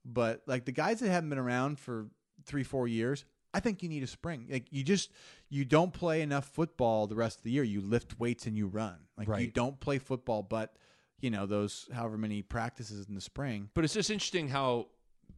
But 0.05 0.43
like 0.47 0.65
the 0.65 0.73
guys 0.73 1.01
that 1.01 1.09
haven't 1.09 1.31
been 1.31 1.39
around 1.39 1.79
for 1.79 2.09
three 2.45 2.65
four 2.65 2.89
years, 2.89 3.25
I 3.55 3.61
think 3.61 3.83
you 3.83 3.89
need 3.89 4.03
a 4.03 4.09
spring. 4.09 4.47
Like 4.51 4.67
you 4.71 4.83
just 4.83 5.11
you 5.49 5.65
don't 5.65 5.93
play 5.93 6.23
enough 6.23 6.47
football 6.47 7.07
the 7.07 7.15
rest 7.15 7.39
of 7.39 7.45
the 7.45 7.51
year. 7.53 7.63
You 7.63 7.81
lift 7.81 8.19
weights 8.19 8.47
and 8.47 8.57
you 8.57 8.67
run. 8.67 8.97
Like 9.17 9.29
you 9.41 9.49
don't 9.49 9.79
play 9.79 9.99
football, 9.99 10.43
but 10.43 10.75
you 11.21 11.31
know 11.31 11.47
those 11.47 11.89
however 11.93 12.17
many 12.19 12.43
practices 12.43 13.07
in 13.09 13.15
the 13.15 13.21
spring. 13.21 13.71
But 13.75 13.85
it's 13.85 13.95
just 13.95 14.11
interesting 14.11 14.49
how 14.49 14.89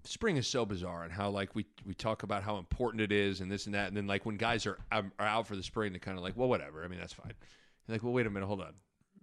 spring 0.05 0.37
is 0.37 0.47
so 0.47 0.65
bizarre 0.65 1.05
and 1.05 1.13
how 1.13 1.31
like 1.31 1.55
we 1.55 1.67
we 1.85 1.95
talk 1.95 2.23
about 2.23 2.43
how 2.43 2.59
important 2.59 3.01
it 3.01 3.13
is 3.13 3.41
and 3.41 3.51
this 3.51 3.67
and 3.67 3.75
that, 3.75 3.89
and 3.89 3.97
then 3.97 4.07
like 4.07 4.27
when 4.27 4.37
guys 4.37 4.67
are 4.67 4.79
are 4.91 5.11
out 5.19 5.47
for 5.47 5.57
the 5.57 5.63
spring, 5.63 5.93
they're 5.93 6.01
kind 6.01 6.17
of 6.17 6.25
like, 6.25 6.37
well, 6.37 6.49
whatever. 6.49 6.85
I 6.85 6.89
mean, 6.89 6.99
that's 6.99 7.13
fine. 7.13 7.33
You're 7.87 7.95
like, 7.95 8.03
well, 8.03 8.13
wait 8.13 8.27
a 8.27 8.31
minute, 8.31 8.47
hold 8.47 8.61
on. 8.61 8.75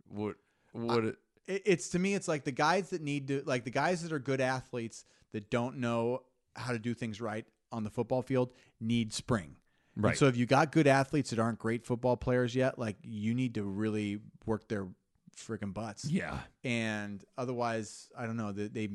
What 0.10 0.36
what? 0.72 1.03
it, 1.06 1.18
it's 1.47 1.89
to 1.89 1.99
me 1.99 2.16
it's 2.16 2.28
like 2.28 2.43
the 2.43 2.51
guys 2.51 2.89
that 2.89 3.01
need 3.01 3.28
to 3.30 3.43
like 3.45 3.64
the 3.64 3.72
guys 3.72 4.03
that 4.03 4.12
are 4.12 4.20
good 4.20 4.41
athletes 4.41 5.06
that 5.32 5.49
don't 5.49 5.78
know 5.78 6.24
how 6.56 6.72
to 6.72 6.80
do 6.80 6.93
things 6.93 7.22
right 7.22 7.45
on 7.72 7.84
the 7.84 7.89
football 7.89 8.22
field 8.22 8.53
need 8.80 9.14
spring 9.14 9.56
And 9.95 10.03
Right. 10.06 10.18
so 10.18 10.28
if 10.28 10.38
you 10.38 10.45
got 10.45 10.72
good 10.72 10.88
athletes 10.88 11.30
that 11.30 11.39
aren't 11.39 11.60
great 11.60 11.86
football 11.86 12.18
players 12.18 12.56
yet 12.56 12.78
like 12.80 12.97
you 13.03 13.34
need 13.34 13.56
to 13.56 13.64
really 13.64 14.20
work 14.45 14.68
their 14.68 14.88
freaking 15.36 15.74
butts 15.74 16.06
yeah. 16.10 16.40
and 16.64 17.24
otherwise 17.38 18.10
i 18.18 18.26
don't 18.26 18.38
know 18.38 18.52
they, 18.52 18.68
they 18.68 18.90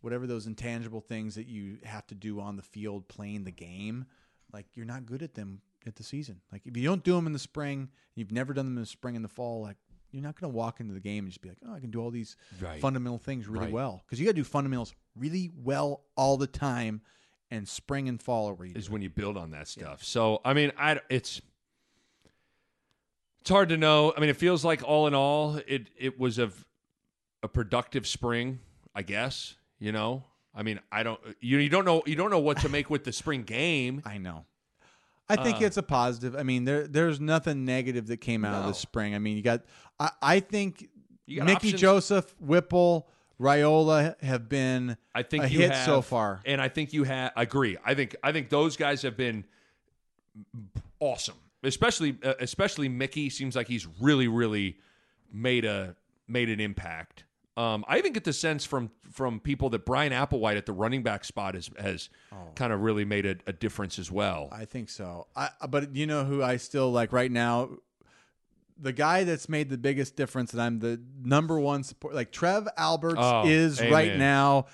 whatever 0.00 0.26
those 0.26 0.46
intangible 0.46 1.00
things 1.00 1.34
that 1.34 1.46
you 1.46 1.78
have 1.84 2.06
to 2.06 2.14
do 2.14 2.40
on 2.40 2.56
the 2.56 2.62
field 2.62 3.06
playing 3.08 3.44
the 3.44 3.50
game 3.50 4.04
like 4.52 4.66
you're 4.74 4.86
not 4.86 5.04
good 5.06 5.22
at 5.22 5.34
them 5.34 5.60
at 5.86 5.96
the 5.96 6.02
season 6.02 6.40
like 6.52 6.62
if 6.66 6.76
you 6.76 6.84
don't 6.84 7.04
do 7.04 7.14
them 7.14 7.26
in 7.26 7.32
the 7.32 7.38
spring 7.38 7.88
you've 8.14 8.32
never 8.32 8.52
done 8.52 8.66
them 8.66 8.76
in 8.76 8.82
the 8.82 8.86
spring 8.86 9.16
and 9.16 9.24
the 9.24 9.28
fall 9.28 9.60
like 9.62 9.76
you're 10.12 10.22
not 10.22 10.38
going 10.40 10.50
to 10.50 10.56
walk 10.56 10.80
into 10.80 10.92
the 10.92 11.00
game 11.00 11.24
and 11.24 11.28
just 11.32 11.40
be 11.42 11.48
like 11.48 11.58
oh 11.68 11.74
i 11.74 11.80
can 11.80 11.90
do 11.90 12.00
all 12.00 12.10
these 12.10 12.36
Right. 12.60 12.80
fundamental 12.80 13.18
things 13.18 13.46
really 13.46 13.66
Right. 13.66 13.72
well 13.72 14.02
because 14.04 14.18
you 14.18 14.26
got 14.26 14.32
to 14.32 14.36
do 14.36 14.44
fundamentals 14.44 14.94
really 15.14 15.50
well 15.54 16.02
all 16.16 16.36
the 16.36 16.46
time 16.46 17.02
and 17.50 17.66
spring 17.68 18.08
and 18.08 18.20
fall 18.22 18.48
are 18.48 18.54
where 18.54 18.68
Is 18.74 18.88
when 18.88 19.02
you 19.02 19.10
build 19.10 19.36
on 19.36 19.50
that 19.50 19.66
stuff. 19.66 20.04
So 20.04 20.40
I 20.44 20.54
mean, 20.54 20.70
I 20.78 21.00
it's 21.10 21.40
it's 23.40 23.50
hard 23.50 23.68
to 23.70 23.76
know. 23.76 24.12
I 24.16 24.20
mean, 24.20 24.30
it 24.30 24.36
feels 24.36 24.64
like 24.64 24.82
all 24.82 25.06
in 25.06 25.14
all, 25.14 25.56
it 25.66 25.88
it 25.98 26.18
was 26.18 26.38
a 26.38 26.50
a 27.42 27.48
productive 27.48 28.06
spring, 28.06 28.60
I 28.94 29.02
guess. 29.02 29.54
You 29.78 29.92
know, 29.92 30.24
I 30.54 30.62
mean, 30.62 30.80
I 30.92 31.02
don't 31.02 31.20
you 31.40 31.58
you 31.58 31.68
don't 31.70 31.84
know 31.84 32.02
you 32.06 32.14
don't 32.16 32.30
know 32.30 32.38
what 32.38 32.58
to 32.58 32.68
make 32.68 32.90
with 32.90 33.04
the 33.04 33.12
spring 33.12 33.42
game. 33.44 34.02
I 34.06 34.18
know. 34.18 34.44
I 35.28 35.36
think 35.36 35.62
Uh, 35.62 35.66
it's 35.66 35.76
a 35.76 35.82
positive. 35.82 36.34
I 36.34 36.42
mean, 36.42 36.64
there 36.64 36.86
there's 36.88 37.20
nothing 37.20 37.64
negative 37.64 38.08
that 38.08 38.18
came 38.18 38.44
out 38.44 38.62
of 38.62 38.66
the 38.66 38.74
spring. 38.74 39.14
I 39.14 39.18
mean, 39.20 39.36
you 39.36 39.42
got 39.42 39.62
I, 39.98 40.10
I 40.20 40.40
think 40.40 40.88
Mickey 41.28 41.52
options. 41.52 41.80
Joseph, 41.80 42.34
Whipple, 42.40 43.08
Raiola 43.40 44.20
have 44.22 44.48
been 44.48 44.96
I 45.14 45.22
think 45.22 45.44
a 45.44 45.48
hit 45.48 45.70
have, 45.70 45.86
so 45.86 46.02
far. 46.02 46.40
and 46.44 46.60
I 46.60 46.68
think 46.68 46.92
you 46.92 47.04
have. 47.04 47.30
I 47.36 47.42
agree. 47.42 47.78
I 47.84 47.94
think 47.94 48.16
I 48.24 48.32
think 48.32 48.50
those 48.50 48.76
guys 48.76 49.02
have 49.02 49.16
been 49.16 49.44
awesome. 50.98 51.36
Especially 51.62 52.16
uh, 52.22 52.34
especially 52.40 52.88
Mickey 52.88 53.28
seems 53.30 53.54
like 53.56 53.68
he's 53.68 53.86
really 54.00 54.28
really 54.28 54.78
made 55.32 55.64
a 55.64 55.96
made 56.26 56.48
an 56.48 56.60
impact. 56.60 57.24
Um, 57.56 57.84
I 57.88 57.98
even 57.98 58.12
get 58.12 58.24
the 58.24 58.32
sense 58.32 58.64
from 58.64 58.90
from 59.10 59.40
people 59.40 59.68
that 59.70 59.84
Bryan 59.84 60.12
Applewhite 60.12 60.56
at 60.56 60.64
the 60.66 60.72
running 60.72 61.02
back 61.02 61.24
spot 61.24 61.54
has 61.54 61.68
has 61.78 62.08
kind 62.54 62.72
of 62.72 62.80
really 62.80 63.04
made 63.04 63.26
a, 63.26 63.36
a 63.46 63.52
difference 63.52 63.98
as 63.98 64.10
well. 64.10 64.48
Oh. 64.50 64.56
I 64.56 64.64
think 64.64 64.88
so. 64.88 65.26
I 65.36 65.50
but 65.68 65.94
you 65.94 66.06
know 66.06 66.24
who 66.24 66.42
I 66.42 66.56
still 66.56 66.90
like 66.90 67.12
right 67.12 67.30
now 67.30 67.68
the 68.82 68.92
guy 68.94 69.24
that's 69.24 69.46
made 69.46 69.68
the 69.68 69.76
biggest 69.76 70.16
difference 70.16 70.54
and 70.54 70.62
I'm 70.62 70.78
the 70.78 70.98
number 71.22 71.60
one 71.60 71.82
support 71.82 72.14
like 72.14 72.32
Trev 72.32 72.66
Alberts 72.78 73.16
Oh, 73.18 73.46
is 73.46 73.78
right 73.82 74.16
now 74.16 74.66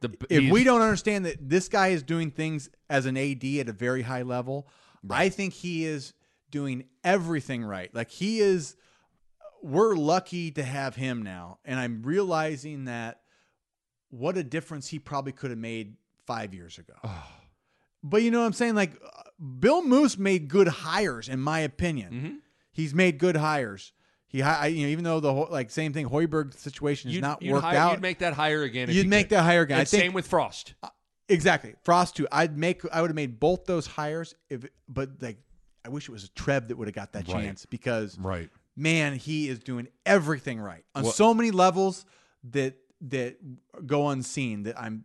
The, 0.00 0.16
if 0.30 0.52
we 0.52 0.62
don't 0.62 0.82
understand 0.82 1.24
that 1.26 1.36
this 1.48 1.68
guy 1.68 1.88
is 1.88 2.04
doing 2.04 2.30
things 2.30 2.70
as 2.88 3.06
an 3.06 3.16
AD 3.16 3.44
at 3.44 3.68
a 3.68 3.72
very 3.72 4.02
high 4.02 4.22
level, 4.22 4.68
I 5.10 5.28
think 5.28 5.54
he 5.54 5.84
is 5.84 6.12
doing 6.50 6.84
everything 7.04 7.64
right. 7.64 7.94
Like 7.94 8.10
he 8.10 8.40
is 8.40 8.76
we're 9.62 9.94
lucky 9.96 10.50
to 10.52 10.62
have 10.62 10.94
him 10.96 11.22
now 11.22 11.58
and 11.64 11.78
I'm 11.80 12.02
realizing 12.02 12.84
that 12.84 13.20
what 14.10 14.36
a 14.36 14.42
difference 14.44 14.88
he 14.88 14.98
probably 14.98 15.32
could 15.32 15.50
have 15.50 15.58
made 15.58 15.96
5 16.26 16.54
years 16.54 16.78
ago. 16.78 16.94
But 18.02 18.22
you 18.22 18.30
know 18.30 18.40
what 18.40 18.46
I'm 18.46 18.52
saying 18.52 18.74
like 18.74 18.92
uh, 19.04 19.22
Bill 19.58 19.82
Moos 19.82 20.16
made 20.18 20.48
good 20.48 20.68
hires 20.68 21.28
in 21.28 21.40
my 21.40 21.60
opinion. 21.60 22.12
Mm-hmm. 22.12 22.34
He's 22.72 22.94
made 22.94 23.18
good 23.18 23.36
hires. 23.36 23.92
He, 24.28 24.42
I- 24.42 24.66
you 24.66 24.84
know, 24.86 24.90
even 24.90 25.04
though 25.04 25.20
the 25.20 25.32
whole, 25.32 25.48
like 25.50 25.70
same 25.70 25.92
thing, 25.92 26.06
Hoiberg 26.08 26.56
situation 26.56 27.08
is 27.08 27.16
You'd, 27.16 27.22
not 27.22 27.42
you'd 27.42 27.52
worked 27.54 27.64
hire- 27.64 27.76
out. 27.78 27.92
You'd 27.92 28.02
make 28.02 28.18
that 28.20 28.34
higher 28.34 28.62
again. 28.62 28.88
if 28.90 28.94
You'd 28.94 29.04
you 29.04 29.10
make 29.10 29.28
could. 29.30 29.36
that 29.38 29.42
higher 29.42 29.62
again. 29.62 29.76
And 29.78 29.82
I 29.82 29.84
think 29.84 30.02
same 30.02 30.12
with 30.12 30.26
Frost. 30.26 30.74
Exactly 31.28 31.74
Frost 31.84 32.16
too. 32.16 32.26
I'd 32.32 32.56
make. 32.56 32.82
I 32.92 33.00
would 33.00 33.10
have 33.10 33.16
made 33.16 33.38
both 33.40 33.64
those 33.66 33.86
hires 33.86 34.34
if, 34.50 34.64
but 34.88 35.10
like, 35.20 35.38
I 35.84 35.88
wish 35.90 36.08
it 36.08 36.12
was 36.12 36.28
Trev 36.30 36.68
that 36.68 36.76
would 36.76 36.88
have 36.88 36.94
got 36.94 37.12
that 37.12 37.28
Right. 37.28 37.42
chance 37.44 37.66
because 37.66 38.18
Right. 38.18 38.50
man, 38.76 39.14
he 39.14 39.48
is 39.48 39.58
doing 39.58 39.88
everything 40.06 40.60
right 40.60 40.84
on 40.94 41.04
Well- 41.04 41.12
so 41.12 41.34
many 41.34 41.50
levels 41.50 42.04
that 42.44 42.76
that 43.00 43.36
go 43.86 44.08
unseen. 44.08 44.64
That 44.64 44.78
I'm. 44.80 45.04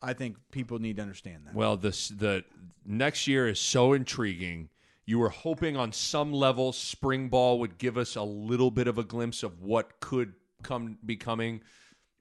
I 0.00 0.12
think 0.12 0.36
people 0.52 0.78
need 0.78 0.96
to 0.96 1.02
understand 1.02 1.46
that. 1.46 1.54
Well, 1.54 1.76
this 1.76 2.08
the 2.08 2.44
next 2.84 3.26
year 3.26 3.48
is 3.48 3.58
so 3.58 3.92
intriguing. 3.92 4.68
You 5.06 5.18
were 5.18 5.30
hoping 5.30 5.76
on 5.76 5.92
some 5.92 6.32
level 6.32 6.72
spring 6.72 7.28
ball 7.30 7.58
would 7.60 7.78
give 7.78 7.96
us 7.96 8.14
a 8.14 8.22
little 8.22 8.70
bit 8.70 8.86
of 8.86 8.98
a 8.98 9.04
glimpse 9.04 9.42
of 9.42 9.60
what 9.62 10.00
could 10.00 10.34
come 10.62 10.98
be 11.04 11.16
coming. 11.16 11.62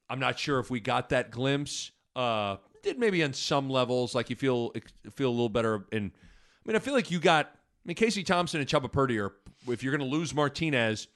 I'm 0.09 0.20
not 0.20 0.39
sure 0.39 0.59
if 0.59 0.70
we 0.72 0.80
got 0.80 1.09
that 1.09 1.32
glimpse. 1.32 1.91
Uh, 2.15 2.57
did 2.84 2.99
maybe 2.99 3.23
on 3.23 3.34
some 3.34 3.69
levels 3.69 4.15
like 4.15 4.30
you 4.30 4.36
feel 4.36 4.73
feel 5.11 5.30
a 5.30 5.32
little 5.32 5.49
better. 5.49 5.86
And 5.91 6.11
I 6.13 6.69
mean, 6.69 6.75
I 6.75 6.80
feel 6.80 6.93
like 6.93 7.11
you 7.11 7.19
got. 7.19 7.47
I 7.47 7.86
mean, 7.86 7.95
Casey 7.95 8.23
Thompson 8.23 8.59
and 8.59 8.69
Chubba 8.69 8.91
Purdy 8.91 9.19
are. 9.19 9.34
If 9.67 9.84
you're 9.84 9.95
going 9.95 10.09
to 10.09 10.15
lose 10.15 10.34
Martinez, 10.34 11.07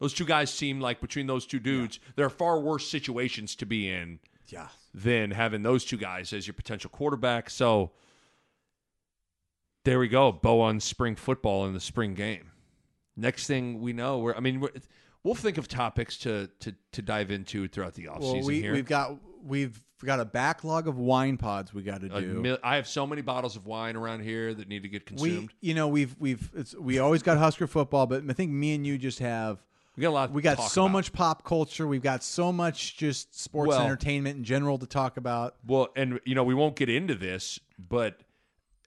those 0.00 0.12
two 0.12 0.24
guys 0.24 0.52
seem 0.52 0.80
like 0.80 1.00
between 1.00 1.28
those 1.28 1.46
two 1.46 1.60
dudes, 1.60 2.00
there 2.16 2.26
are 2.26 2.30
far 2.30 2.58
worse 2.58 2.88
situations 2.88 3.54
to 3.56 3.66
be 3.66 3.88
in 3.88 4.18
yeah. 4.48 4.68
than 4.92 5.30
having 5.30 5.62
those 5.62 5.84
two 5.84 5.96
guys 5.96 6.32
as 6.32 6.46
your 6.46 6.54
potential 6.54 6.90
quarterback. 6.90 7.48
So 7.48 7.92
there 9.84 9.98
we 9.98 10.08
go. 10.08 10.32
Bow 10.32 10.60
on 10.60 10.80
spring 10.80 11.14
football 11.14 11.66
in 11.66 11.74
the 11.74 11.80
spring 11.80 12.14
game. 12.14 12.50
Next 13.16 13.46
thing 13.46 13.80
we 13.80 13.92
know, 13.92 14.18
we're, 14.18 14.34
I 14.34 14.40
mean, 14.40 14.60
we're, 14.60 14.70
we'll 15.22 15.34
think 15.34 15.58
of 15.58 15.68
topics 15.68 16.16
to 16.18 16.48
to, 16.60 16.74
to 16.92 17.02
dive 17.02 17.30
into 17.30 17.68
throughout 17.68 17.94
the 17.94 18.06
offseason 18.06 18.32
Well, 18.32 18.44
we, 18.44 18.60
here. 18.60 18.72
we've 18.72 18.86
got 18.86 19.16
we've 19.42 19.80
got 20.04 20.18
a 20.20 20.24
backlog 20.24 20.88
of 20.88 20.98
wine 20.98 21.36
pods 21.36 21.72
we 21.72 21.82
got 21.82 22.00
to 22.00 22.08
do. 22.08 22.40
mil- 22.40 22.58
I 22.64 22.76
have 22.76 22.88
so 22.88 23.06
many 23.06 23.22
bottles 23.22 23.54
of 23.56 23.66
wine 23.66 23.94
around 23.96 24.22
here 24.22 24.52
that 24.54 24.68
need 24.68 24.82
to 24.82 24.88
get 24.88 25.02
we 25.12 25.16
consumed. 25.30 25.54
you 25.60 25.74
know 25.74 25.86
we've 25.88 26.16
we've 26.18 26.50
it's, 26.54 26.74
we 26.74 26.98
always 26.98 27.22
got 27.22 27.38
Husker 27.38 27.66
football, 27.66 28.06
but 28.06 28.24
I 28.28 28.32
think 28.32 28.50
me 28.50 28.74
and 28.74 28.84
you 28.86 28.98
just 28.98 29.20
have 29.20 29.62
We, 29.96 30.02
got 30.02 30.08
a 30.08 30.10
lot. 30.10 30.32
we 30.32 30.42
got 30.42 30.60
so 30.60 30.82
about. 30.84 30.92
much 30.92 31.12
pop 31.12 31.44
culture. 31.44 31.86
We've 31.86 32.02
got 32.02 32.24
so 32.24 32.52
much 32.52 32.96
just 32.96 33.38
sports 33.40 33.68
Well- 33.68 33.80
entertainment 33.82 34.38
in 34.38 34.44
general 34.44 34.78
to 34.78 34.86
talk 34.86 35.16
about. 35.16 35.54
Well, 35.66 35.88
and 35.94 36.18
you 36.24 36.34
know, 36.34 36.42
we 36.44 36.54
won't 36.54 36.74
get 36.76 36.88
into 36.88 37.14
this, 37.14 37.60
but 37.78 38.20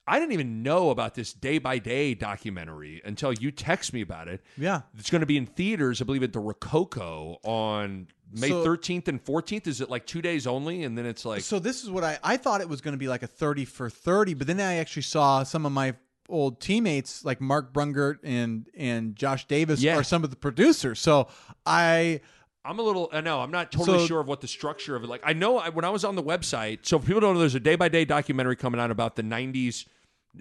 I 0.07 0.19
didn't 0.19 0.33
even 0.33 0.61
know 0.61 0.91
about 0.91 1.15
this 1.15 1.33
day 1.33 1.57
by 1.57 1.79
day 1.79 2.13
documentary 2.13 3.01
until 3.03 3.33
you 3.33 3.51
text 3.51 3.91
me 3.93 4.01
about 4.01 4.27
it. 4.27 4.41
Yeah. 4.57 4.81
It's 4.99 5.09
going 5.09 5.21
to 5.21 5.25
be 5.25 5.37
in 5.37 5.45
theaters, 5.47 6.01
I 6.01 6.05
believe, 6.05 6.21
at 6.23 6.31
the 6.33 6.39
Rococo 6.39 7.37
on 7.43 8.07
May 8.31 8.49
So- 8.49 8.63
13th 8.63 9.07
and 9.07 9.23
14th. 9.23 9.65
Is 9.67 9.81
it 9.81 9.89
like 9.89 10.05
two 10.05 10.21
days 10.21 10.45
only? 10.45 10.83
And 10.83 10.97
then 10.97 11.05
it's 11.05 11.25
like, 11.25 11.41
So 11.41 11.57
this 11.59 11.83
is 11.83 11.89
what 11.89 12.03
I 12.03 12.19
I 12.23 12.37
thought 12.37 12.61
it 12.61 12.69
was 12.69 12.81
going 12.81 12.93
to 12.93 12.97
be 12.99 13.07
like 13.07 13.23
a 13.23 13.27
30 13.27 13.65
for 13.65 13.89
30, 13.89 14.33
but 14.35 14.45
then 14.47 14.59
I 14.59 14.75
actually 14.75 15.01
saw 15.03 15.43
some 15.43 15.65
of 15.65 15.71
my 15.71 15.95
old 16.29 16.59
teammates 16.59 17.23
like 17.23 17.39
Mark 17.41 17.71
Brungert 17.73 18.17
and 18.23 18.67
and 18.75 19.15
Josh 19.15 19.47
Davis 19.47 19.79
Yeah. 19.81 19.95
are 19.97 20.03
some 20.03 20.23
of 20.23 20.29
the 20.29 20.35
producers. 20.35 20.99
So 20.99 21.27
I 21.65 22.21
I'm 22.67 22.79
a 22.79 22.81
little, 22.81 23.09
I 23.13 23.21
know, 23.21 23.41
I'm 23.41 23.51
not 23.51 23.71
totally 23.71 23.99
So- 23.99 24.05
sure 24.07 24.19
of 24.21 24.27
what 24.27 24.41
the 24.41 24.47
structure 24.47 24.95
of 24.95 25.03
it. 25.03 25.07
Like, 25.07 25.21
I 25.23 25.33
know 25.33 25.59
I, 25.59 25.69
when 25.69 25.85
I 25.85 25.89
was 25.91 26.03
on 26.03 26.15
the 26.15 26.23
website, 26.23 26.79
so 26.81 26.97
if 26.97 27.05
people 27.05 27.21
don't 27.21 27.35
know, 27.35 27.39
there's 27.39 27.53
a 27.53 27.59
day 27.59 27.75
by 27.75 27.89
day 27.89 28.05
documentary 28.05 28.55
coming 28.55 28.81
out 28.81 28.89
about 28.89 29.15
the 29.15 29.21
90s 29.21 29.85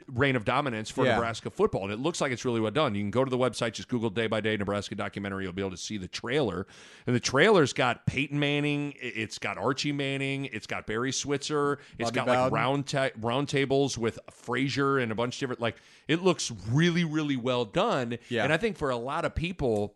reign 0.08 0.36
of 0.36 0.44
dominance 0.44 0.90
for 0.90 1.04
Yeah. 1.04 1.14
Nebraska 1.14 1.50
football, 1.50 1.84
and 1.84 1.92
it 1.92 1.98
looks 1.98 2.20
like 2.20 2.32
it's 2.32 2.44
really 2.44 2.60
well 2.60 2.70
done. 2.70 2.94
You 2.94 3.02
can 3.02 3.10
go 3.10 3.24
to 3.24 3.30
the 3.30 3.38
website, 3.38 3.72
just 3.72 3.88
Google 3.88 4.10
day 4.10 4.26
by 4.26 4.40
day 4.40 4.56
Nebraska 4.56 4.94
documentary. 4.94 5.44
You'll 5.44 5.52
be 5.52 5.62
able 5.62 5.70
to 5.72 5.76
see 5.76 5.96
the 5.98 6.08
trailer, 6.08 6.66
and 7.06 7.14
the 7.14 7.20
trailer's 7.20 7.72
got 7.72 8.06
Peyton 8.06 8.38
Manning, 8.38 8.94
it's 9.00 9.38
got 9.38 9.58
Archie 9.58 9.92
Manning, 9.92 10.46
it's 10.52 10.66
got 10.66 10.86
Barry 10.86 11.12
Switzer, 11.12 11.78
it's 11.98 12.10
Bobby 12.10 12.26
got 12.26 12.42
like 12.44 12.52
round 12.52 12.86
ta- 12.86 13.10
round 13.20 13.48
tables 13.48 13.96
with 13.98 14.18
Frazier 14.30 14.98
and 14.98 15.12
a 15.12 15.14
bunch 15.14 15.36
of 15.36 15.40
different. 15.40 15.60
Like, 15.60 15.76
it 16.08 16.22
looks 16.22 16.52
really, 16.70 17.04
really 17.04 17.36
well 17.36 17.64
done. 17.64 18.18
Yeah. 18.28 18.44
and 18.44 18.52
I 18.52 18.56
think 18.56 18.76
for 18.76 18.90
a 18.90 18.96
lot 18.96 19.24
of 19.24 19.34
people. 19.34 19.94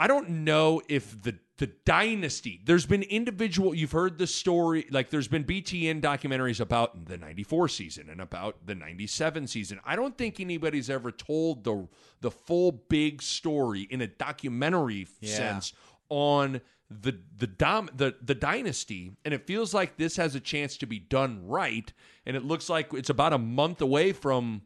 I 0.00 0.06
don't 0.06 0.28
know 0.44 0.80
if 0.88 1.22
the 1.24 1.36
the 1.58 1.66
dynasty. 1.84 2.60
There's 2.64 2.86
been 2.86 3.02
individual. 3.02 3.74
You've 3.74 3.92
heard 3.92 4.16
the 4.18 4.26
story. 4.26 4.86
Like 4.90 5.10
there's 5.10 5.28
been 5.28 5.44
BTN 5.44 6.00
documentaries 6.00 6.60
about 6.60 7.06
the 7.06 7.18
'94 7.18 7.68
season 7.68 8.08
and 8.08 8.20
about 8.20 8.66
the 8.66 8.74
'97 8.74 9.46
season. 9.48 9.80
I 9.84 9.96
don't 9.96 10.16
think 10.16 10.40
anybody's 10.40 10.88
ever 10.88 11.10
told 11.12 11.64
the 11.64 11.88
the 12.20 12.30
full 12.30 12.72
big 12.72 13.20
story 13.22 13.82
in 13.90 14.00
a 14.00 14.06
documentary 14.06 15.06
Yeah. 15.20 15.34
sense 15.36 15.72
on 16.08 16.60
the 16.90 17.18
the 17.36 17.46
dom 17.46 17.90
the 17.94 18.14
the 18.22 18.34
dynasty. 18.34 19.12
And 19.24 19.34
it 19.34 19.46
feels 19.46 19.74
like 19.74 19.96
this 19.96 20.16
has 20.16 20.34
a 20.34 20.40
chance 20.40 20.76
to 20.78 20.86
be 20.86 20.98
done 21.00 21.46
right. 21.46 21.92
And 22.24 22.36
it 22.36 22.44
looks 22.44 22.68
like 22.70 22.94
it's 22.94 23.10
about 23.10 23.32
a 23.32 23.38
month 23.38 23.80
away 23.80 24.12
from. 24.12 24.62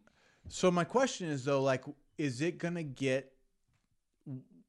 So 0.49 0.71
my 0.71 0.85
question 0.85 1.29
is 1.29 1.45
though, 1.47 1.63
like, 1.63 1.85
is 2.19 2.43
it 2.43 2.59
gonna 2.59 2.83
get? 2.83 3.32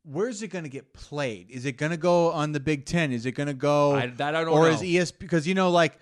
Where's 0.03 0.41
it 0.43 0.49
gonna 0.49 0.69
get 0.69 0.93
played? 0.93 1.49
Is 1.49 1.65
it 1.65 1.73
gonna 1.77 1.97
go 1.97 2.31
on 2.31 2.51
the 2.51 2.59
Big 2.59 2.85
Ten? 2.85 3.11
Is 3.11 3.25
it 3.25 3.31
gonna 3.33 3.53
go? 3.53 3.93
I- 3.95 4.07
that 4.07 4.35
I 4.35 4.43
don't 4.43 4.53
or 4.53 4.69
know. 4.69 4.73
is 4.75 4.83
ES 4.83 5.11
because 5.11 5.47
you 5.47 5.53
know, 5.55 5.69
like, 5.71 5.97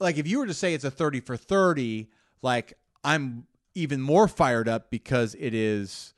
like 0.00 0.18
if 0.18 0.26
you 0.26 0.38
were 0.38 0.46
to 0.46 0.54
say 0.54 0.74
it's 0.74 0.84
a 0.84 0.90
thirty 0.90 1.20
for 1.20 1.36
thirty, 1.36 2.10
like 2.42 2.74
I'm 3.02 3.46
even 3.74 4.00
more 4.00 4.28
fired 4.28 4.68
up 4.68 4.90
because 4.90 5.34
it 5.38 5.54
is. 5.54 6.14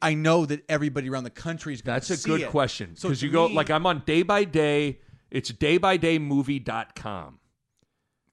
I 0.00 0.14
know 0.14 0.46
that 0.46 0.64
everybody 0.68 1.10
around 1.10 1.24
the 1.24 1.30
country 1.30 1.74
is 1.74 1.82
going 1.82 1.96
That's 1.96 2.06
to 2.08 2.14
a 2.14 2.16
see 2.16 2.30
good 2.30 2.40
it. 2.42 2.48
question. 2.50 2.94
Because 3.00 3.20
to 3.20 3.26
you 3.26 3.32
go 3.32 3.46
like 3.46 3.70
I'm 3.70 3.86
on 3.86 4.02
day 4.06 4.22
by 4.22 4.44
day. 4.44 5.00
It's 5.30 5.50
day 5.50 5.78
by 5.78 5.96
day 5.96 6.18
daybydaymovie.com. 6.18 7.38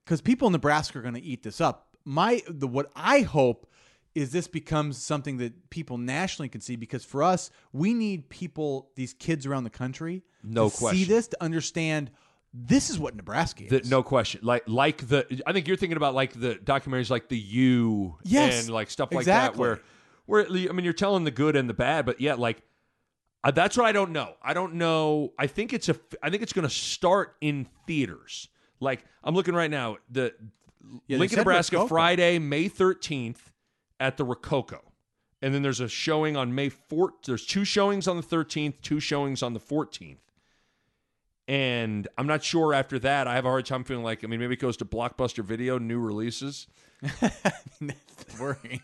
because 0.06 0.22
people 0.22 0.47
in 0.47 0.52
Nebraska 0.54 0.99
are 0.99 1.02
going 1.02 1.16
to 1.16 1.22
eat 1.22 1.41
this 1.43 1.60
up. 1.60 1.88
My 2.06 2.41
the 2.47 2.68
what 2.68 2.91
I 2.95 3.22
hope 3.22 3.70
is 4.16 4.32
this 4.32 4.47
becomes 4.47 4.97
something 5.01 5.38
that 5.38 5.70
people 5.70 5.97
nationally 5.97 6.49
can 6.49 6.62
see 6.62 6.76
because 6.76 7.03
for 7.05 7.24
us, 7.24 7.49
we 7.72 7.93
need 7.93 8.30
people, 8.30 8.89
these 8.95 9.14
kids 9.14 9.45
around 9.45 9.64
the 9.64 9.70
country, 9.70 10.24
No 10.43 10.70
to 10.70 10.76
see 10.76 10.80
question. 10.80 11.07
this 11.07 11.28
to 11.30 11.43
understand 11.43 12.12
this 12.53 12.89
is 12.89 12.99
what 12.99 13.16
Nebraska 13.16 13.64
The, 13.70 13.80
is. 13.80 13.89
no 13.89 14.03
question. 14.03 14.41
Like 14.43 14.64
like 14.68 15.07
the 15.07 15.41
I 15.47 15.53
think 15.53 15.68
you're 15.70 15.78
thinking 15.78 15.95
about 15.95 16.14
like 16.14 16.34
the 16.34 16.55
documentaries 16.55 17.09
like 17.09 17.30
the 17.30 17.38
U 17.39 18.18
Yes, 18.24 18.66
and 18.66 18.74
like 18.74 18.89
stuff 18.89 19.14
like 19.14 19.22
exactly. 19.22 19.57
that 19.57 19.59
where 19.59 19.80
where 20.26 20.45
I 20.70 20.74
mean 20.74 20.84
you're 20.84 20.91
telling 20.93 21.24
the 21.24 21.32
good 21.32 21.55
and 21.55 21.70
the 21.70 21.74
bad, 21.74 22.05
but 22.05 22.20
yeah, 22.20 22.34
like 22.34 22.62
uh, 23.43 23.51
that's 23.51 23.78
what 23.78 23.86
I 23.86 23.93
don't 23.93 24.12
know. 24.12 24.34
I 24.43 24.53
don't 24.53 24.74
know. 24.76 25.32
I 25.39 25.47
think 25.47 25.72
it's 25.72 25.88
a 25.88 25.95
I 26.22 26.30
think 26.30 26.43
it's 26.43 26.51
going 26.53 26.68
to 26.68 26.74
start 26.74 27.38
in 27.39 27.68
theaters. 27.88 28.49
Like 28.82 29.05
I'm 29.24 29.34
looking 29.34 29.55
right 29.55 29.72
now, 29.72 29.97
the 30.09 30.34
Yeah, 31.07 31.20
Lincoln, 31.20 31.38
Nebraska, 31.38 31.88
Friday, 31.88 32.38
May 32.38 32.68
13th 32.68 33.38
at 34.02 34.18
the 34.18 34.26
Rococo. 34.26 34.82
And 35.41 35.54
then 35.54 35.62
there's 35.62 35.80
a 35.80 35.88
showing 35.88 36.36
on 36.36 36.54
May 36.54 36.70
4th. 36.70 37.24
There's 37.26 37.45
two 37.45 37.64
showings 37.64 38.08
on 38.08 38.18
the 38.18 38.24
13th, 38.24 38.82
two 38.82 38.99
showings 38.99 39.41
on 39.41 39.54
the 39.54 39.60
14th. 39.60 40.18
And 41.47 42.08
I'm 42.18 42.28
not 42.28 42.43
sure 42.43 42.74
after 42.74 42.99
that. 42.99 43.28
I 43.28 43.36
have 43.36 43.45
a 43.45 43.49
hard 43.49 43.66
time 43.66 43.84
feeling 43.84 44.04
like, 44.04 44.24
I 44.24 44.28
mean, 44.28 44.39
maybe 44.39 44.54
it 44.54 44.60
goes 44.60 44.78
to 44.78 44.86
Blockbuster 44.86 45.43
Video, 45.43 45.78
new 45.78 45.99
releases. 45.99 46.68
That's 47.22 48.39
worrying. 48.39 48.82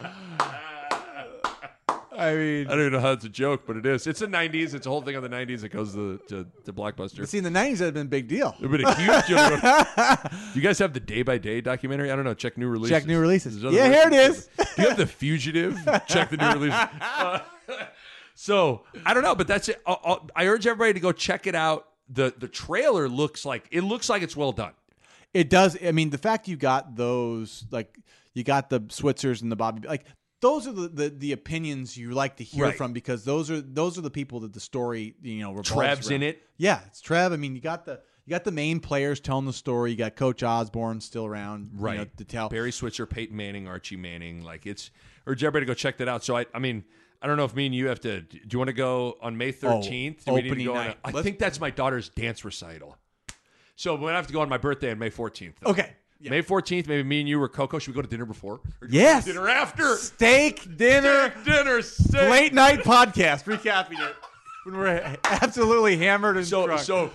I 2.18 2.34
mean, 2.34 2.66
I 2.66 2.70
don't 2.70 2.80
even 2.80 2.92
know 2.92 3.00
how 3.00 3.12
it's 3.12 3.24
a 3.24 3.28
joke, 3.28 3.62
but 3.66 3.76
it 3.76 3.84
is. 3.86 4.06
It's 4.06 4.20
the 4.20 4.26
90s. 4.26 4.74
It's 4.74 4.86
a 4.86 4.90
whole 4.90 5.02
thing 5.02 5.16
on 5.16 5.22
the 5.22 5.28
90s. 5.28 5.64
It 5.64 5.68
goes 5.70 5.94
to, 5.94 6.18
to, 6.28 6.46
to 6.64 6.72
Blockbuster. 6.72 7.26
see, 7.26 7.38
in 7.38 7.44
the 7.44 7.50
'90s, 7.50 7.78
that 7.78 7.84
had 7.86 7.94
been 7.94 8.06
a 8.06 8.10
big 8.10 8.26
deal. 8.28 8.54
It 8.60 8.66
would 8.66 8.80
have 8.80 8.96
been 8.96 9.08
a 9.08 9.12
huge 9.12 9.26
deal. 9.26 10.40
you 10.54 10.62
guys 10.62 10.78
have 10.78 10.92
the 10.94 11.00
day 11.00 11.22
by 11.22 11.38
day 11.38 11.60
documentary? 11.60 12.10
I 12.10 12.16
don't 12.16 12.24
know. 12.24 12.34
Check 12.34 12.56
new 12.56 12.68
releases. 12.68 12.96
Check 12.96 13.06
new 13.06 13.18
releases. 13.20 13.62
Yeah, 13.62 13.88
here 13.88 14.06
it 14.06 14.12
is. 14.12 14.48
Do 14.76 14.82
you 14.82 14.88
have 14.88 14.96
the 14.98 15.06
fugitive? 15.06 15.78
Check 16.06 16.30
the 16.30 16.36
new 16.38 16.48
releases. 16.52 16.80
Uh, 17.02 17.40
so 18.34 18.82
I 19.04 19.14
don't 19.14 19.22
know, 19.22 19.34
but 19.34 19.46
that's 19.48 19.68
it. 19.68 19.80
I'll- 19.86 20.00
I'll- 20.04 20.30
I 20.36 20.46
urge 20.46 20.66
everybody 20.66 20.92
to 20.92 21.00
go 21.00 21.10
check 21.12 21.46
it 21.46 21.54
out. 21.54 21.88
the 22.08 22.32
The 22.38 22.48
trailer 22.48 23.08
looks 23.08 23.44
like 23.44 23.66
it 23.70 23.80
looks 23.82 24.08
like 24.08 24.22
it's 24.22 24.36
well 24.36 24.52
done. 24.52 24.72
It 25.34 25.50
does. 25.50 25.76
I 25.84 25.90
mean, 25.92 26.10
the 26.10 26.18
fact 26.18 26.46
you 26.48 26.56
got 26.56 26.96
those, 26.96 27.64
like, 27.70 27.98
you 28.34 28.44
got 28.44 28.70
the 28.70 28.80
Switzers 28.88 29.42
and 29.42 29.50
the 29.50 29.56
Bobby, 29.56 29.86
like, 29.86 30.04
those 30.40 30.66
are 30.66 30.72
the, 30.72 30.88
the, 30.88 31.08
the 31.08 31.32
opinions 31.32 31.96
you 31.96 32.10
like 32.12 32.36
to 32.36 32.44
hear 32.44 32.64
Right. 32.66 32.76
from 32.76 32.92
because 32.92 33.24
those 33.24 33.50
are 33.50 33.60
those 33.60 33.96
are 33.98 34.02
the 34.02 34.10
people 34.10 34.40
that 34.40 34.52
the 34.52 34.60
story 34.60 35.14
you 35.22 35.40
know 35.40 35.50
revolves 35.50 35.70
Trev's 35.70 36.10
around. 36.10 36.22
in 36.22 36.28
it. 36.30 36.42
Yeah, 36.56 36.80
it's 36.86 37.00
Trev. 37.00 37.32
I 37.32 37.36
mean, 37.36 37.54
you 37.54 37.60
got 37.60 37.84
the 37.84 38.00
you 38.26 38.30
got 38.30 38.44
the 38.44 38.50
main 38.52 38.80
players 38.80 39.20
telling 39.20 39.46
the 39.46 39.52
story. 39.52 39.92
You 39.92 39.96
got 39.96 40.16
Coach 40.16 40.42
Osborne 40.42 41.00
still 41.00 41.24
around, 41.26 41.70
you 41.74 41.80
know, 41.80 42.06
to 42.16 42.24
tell. 42.24 42.48
Barry 42.48 42.72
Switzer, 42.72 43.06
Peyton 43.06 43.36
Manning, 43.36 43.66
Archie 43.68 43.96
Manning. 43.96 44.42
Like 44.42 44.66
it's 44.66 44.90
urge 45.26 45.42
everybody 45.44 45.64
to 45.64 45.70
go 45.70 45.74
check 45.74 45.96
that 45.98 46.08
out. 46.08 46.24
So 46.24 46.36
I, 46.36 46.46
I 46.52 46.58
mean, 46.58 46.84
I 47.22 47.26
don't 47.28 47.36
know 47.36 47.44
if 47.44 47.54
me 47.54 47.66
and 47.66 47.74
you 47.74 47.86
have 47.88 48.00
to. 48.00 48.20
Do 48.22 48.38
you 48.50 48.58
want 48.58 48.68
to 48.68 48.74
go 48.74 49.16
on 49.22 49.36
May 49.36 49.48
oh, 49.50 49.52
thirteenth? 49.52 50.18
need 50.18 50.24
to 50.26 50.30
Oh, 50.32 50.36
opening 50.38 50.68
on 50.68 50.76
a- 50.76 50.84
night. 50.88 50.98
I 51.04 51.10
Let's- 51.12 51.24
think 51.24 51.38
that's 51.38 51.60
my 51.60 51.70
daughter's 51.70 52.08
dance 52.10 52.44
recital. 52.44 52.96
So 53.76 53.94
we 53.94 54.06
have 54.10 54.26
to 54.26 54.32
go 54.32 54.40
on 54.40 54.48
my 54.48 54.58
birthday 54.58 54.90
on 54.90 54.98
May 54.98 55.10
fourteenth. 55.10 55.56
Okay, 55.64 55.94
May 56.20 56.42
14th, 56.42 56.88
maybe 56.88 57.02
me 57.02 57.20
and 57.20 57.28
you 57.28 57.40
or 57.40 57.48
Coco. 57.48 57.78
Should 57.78 57.88
we 57.92 57.94
go 57.94 58.02
to 58.02 58.08
dinner 58.08 58.24
before? 58.26 58.54
Or 58.80 58.88
Yes. 58.88 59.24
Dinner 59.26 59.48
after. 59.48 59.96
Steak 59.96 60.76
dinner, 60.76 61.32
Dinner. 61.44 61.82
steak. 61.82 62.30
late 62.30 62.54
night 62.54 62.80
podcast, 62.80 63.44
recapping 63.44 64.00
it 64.04 64.14
when 64.64 64.76
we're 64.76 65.16
absolutely 65.24 65.96
hammered 65.98 66.36
and 66.36 66.46
So 66.46 66.66
drunk. 66.66 66.80
so 66.80 67.10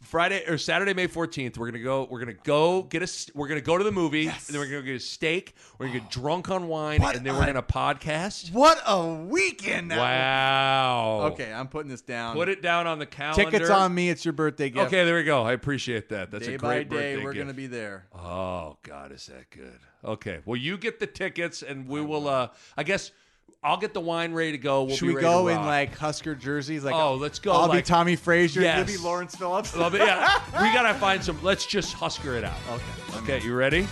Friday 0.00 0.44
or 0.46 0.56
Saturday, 0.58 0.94
May 0.94 1.06
fourteenth, 1.06 1.58
we're 1.58 1.70
gonna 1.70 1.82
go. 1.82 2.06
We're 2.10 2.20
gonna 2.20 2.32
go 2.44 2.82
get 2.84 3.02
a. 3.02 3.30
We're 3.34 3.48
gonna 3.48 3.60
go 3.60 3.76
to 3.76 3.84
the 3.84 3.92
movie. 3.92 4.26
And 4.28 4.36
then 4.48 4.60
we're 4.60 4.66
gonna 4.68 4.82
get 4.82 4.96
a 4.96 5.00
steak. 5.00 5.54
We're 5.78 5.86
gonna 5.88 6.00
get 6.00 6.10
drunk 6.10 6.48
on 6.50 6.68
wine, 6.68 7.00
What 7.02 7.16
and 7.16 7.26
then 7.26 7.34
we're 7.34 7.42
a- 7.42 7.46
gonna 7.46 7.62
podcast. 7.62 8.52
what 8.52 8.80
a 8.86 9.06
weekend! 9.14 9.90
That 9.90 9.98
Wow. 9.98 11.18
was. 11.24 11.32
Okay, 11.32 11.52
I'm 11.52 11.68
putting 11.68 11.90
this 11.90 12.02
down. 12.02 12.34
Put 12.36 12.48
it 12.48 12.62
down 12.62 12.86
on 12.86 12.98
the 12.98 13.06
calendar. 13.06 13.50
Tickets 13.50 13.70
on 13.70 13.94
me. 13.94 14.10
It's 14.10 14.24
your 14.24 14.32
birthday 14.32 14.70
gift. 14.70 14.86
Okay, 14.86 15.04
there 15.04 15.16
we 15.16 15.24
go. 15.24 15.42
I 15.42 15.52
appreciate 15.52 16.08
that. 16.10 16.30
That's 16.30 16.46
Day 16.46 16.54
a 16.54 16.58
by 16.58 16.68
great 16.68 16.88
day, 16.88 16.96
birthday 17.16 17.24
we're 17.24 17.32
gift. 17.32 17.44
gonna 17.46 17.54
be 17.54 17.66
there. 17.66 18.06
Oh 18.14 18.76
God, 18.82 19.12
is 19.12 19.26
that 19.26 19.50
good? 19.50 19.78
Okay, 20.04 20.40
well 20.44 20.56
you 20.56 20.78
get 20.78 21.00
the 21.00 21.06
tickets, 21.06 21.62
and 21.62 21.88
we 21.88 22.00
will. 22.00 22.28
uh 22.28 22.48
I 22.76 22.82
guess 22.84 23.10
I'll 23.62 23.76
get 23.78 23.94
the 23.94 24.00
wine 24.00 24.32
ready 24.32 24.52
to 24.52 24.58
go. 24.58 24.84
We'll 24.84 24.94
Should 24.96 25.06
be 25.06 25.08
we 25.08 25.14
ready 25.16 25.26
to 25.26 25.32
go 25.32 25.48
in 25.48 25.56
rock. 25.56 25.66
like 25.66 25.96
Husker 25.96 26.34
jerseys? 26.36 26.84
Like, 26.84 26.94
Oh, 26.94 27.14
let's 27.16 27.38
go, 27.40 27.52
I'll 27.52 27.66
like- 27.68 27.84
be 27.84 27.88
Tommie 27.90 28.16
Frazier. 28.16 28.60
Yes. 28.60 28.88
You'll 28.88 28.98
be 28.98 29.02
Lawrence 29.04 29.34
Phillips. 29.34 29.74
Love 29.76 29.94
it. 29.94 30.02
Yeah, 30.02 30.40
we 30.62 30.72
gotta 30.72 30.94
find 30.98 31.22
some. 31.24 31.42
Let's 31.42 31.66
just 31.66 31.92
husker 31.94 32.34
it 32.36 32.44
out. 32.44 32.56
Okay. 32.70 33.34
Okay, 33.34 33.44
you 33.46 33.54
ready? 33.56 33.88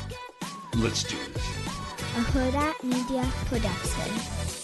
Let's 0.76 1.02
do 1.02 1.16
this. 1.32 1.42
a 1.44 2.20
Hurrdat 2.20 2.82
Media 2.84 3.24
Production. 3.46 4.63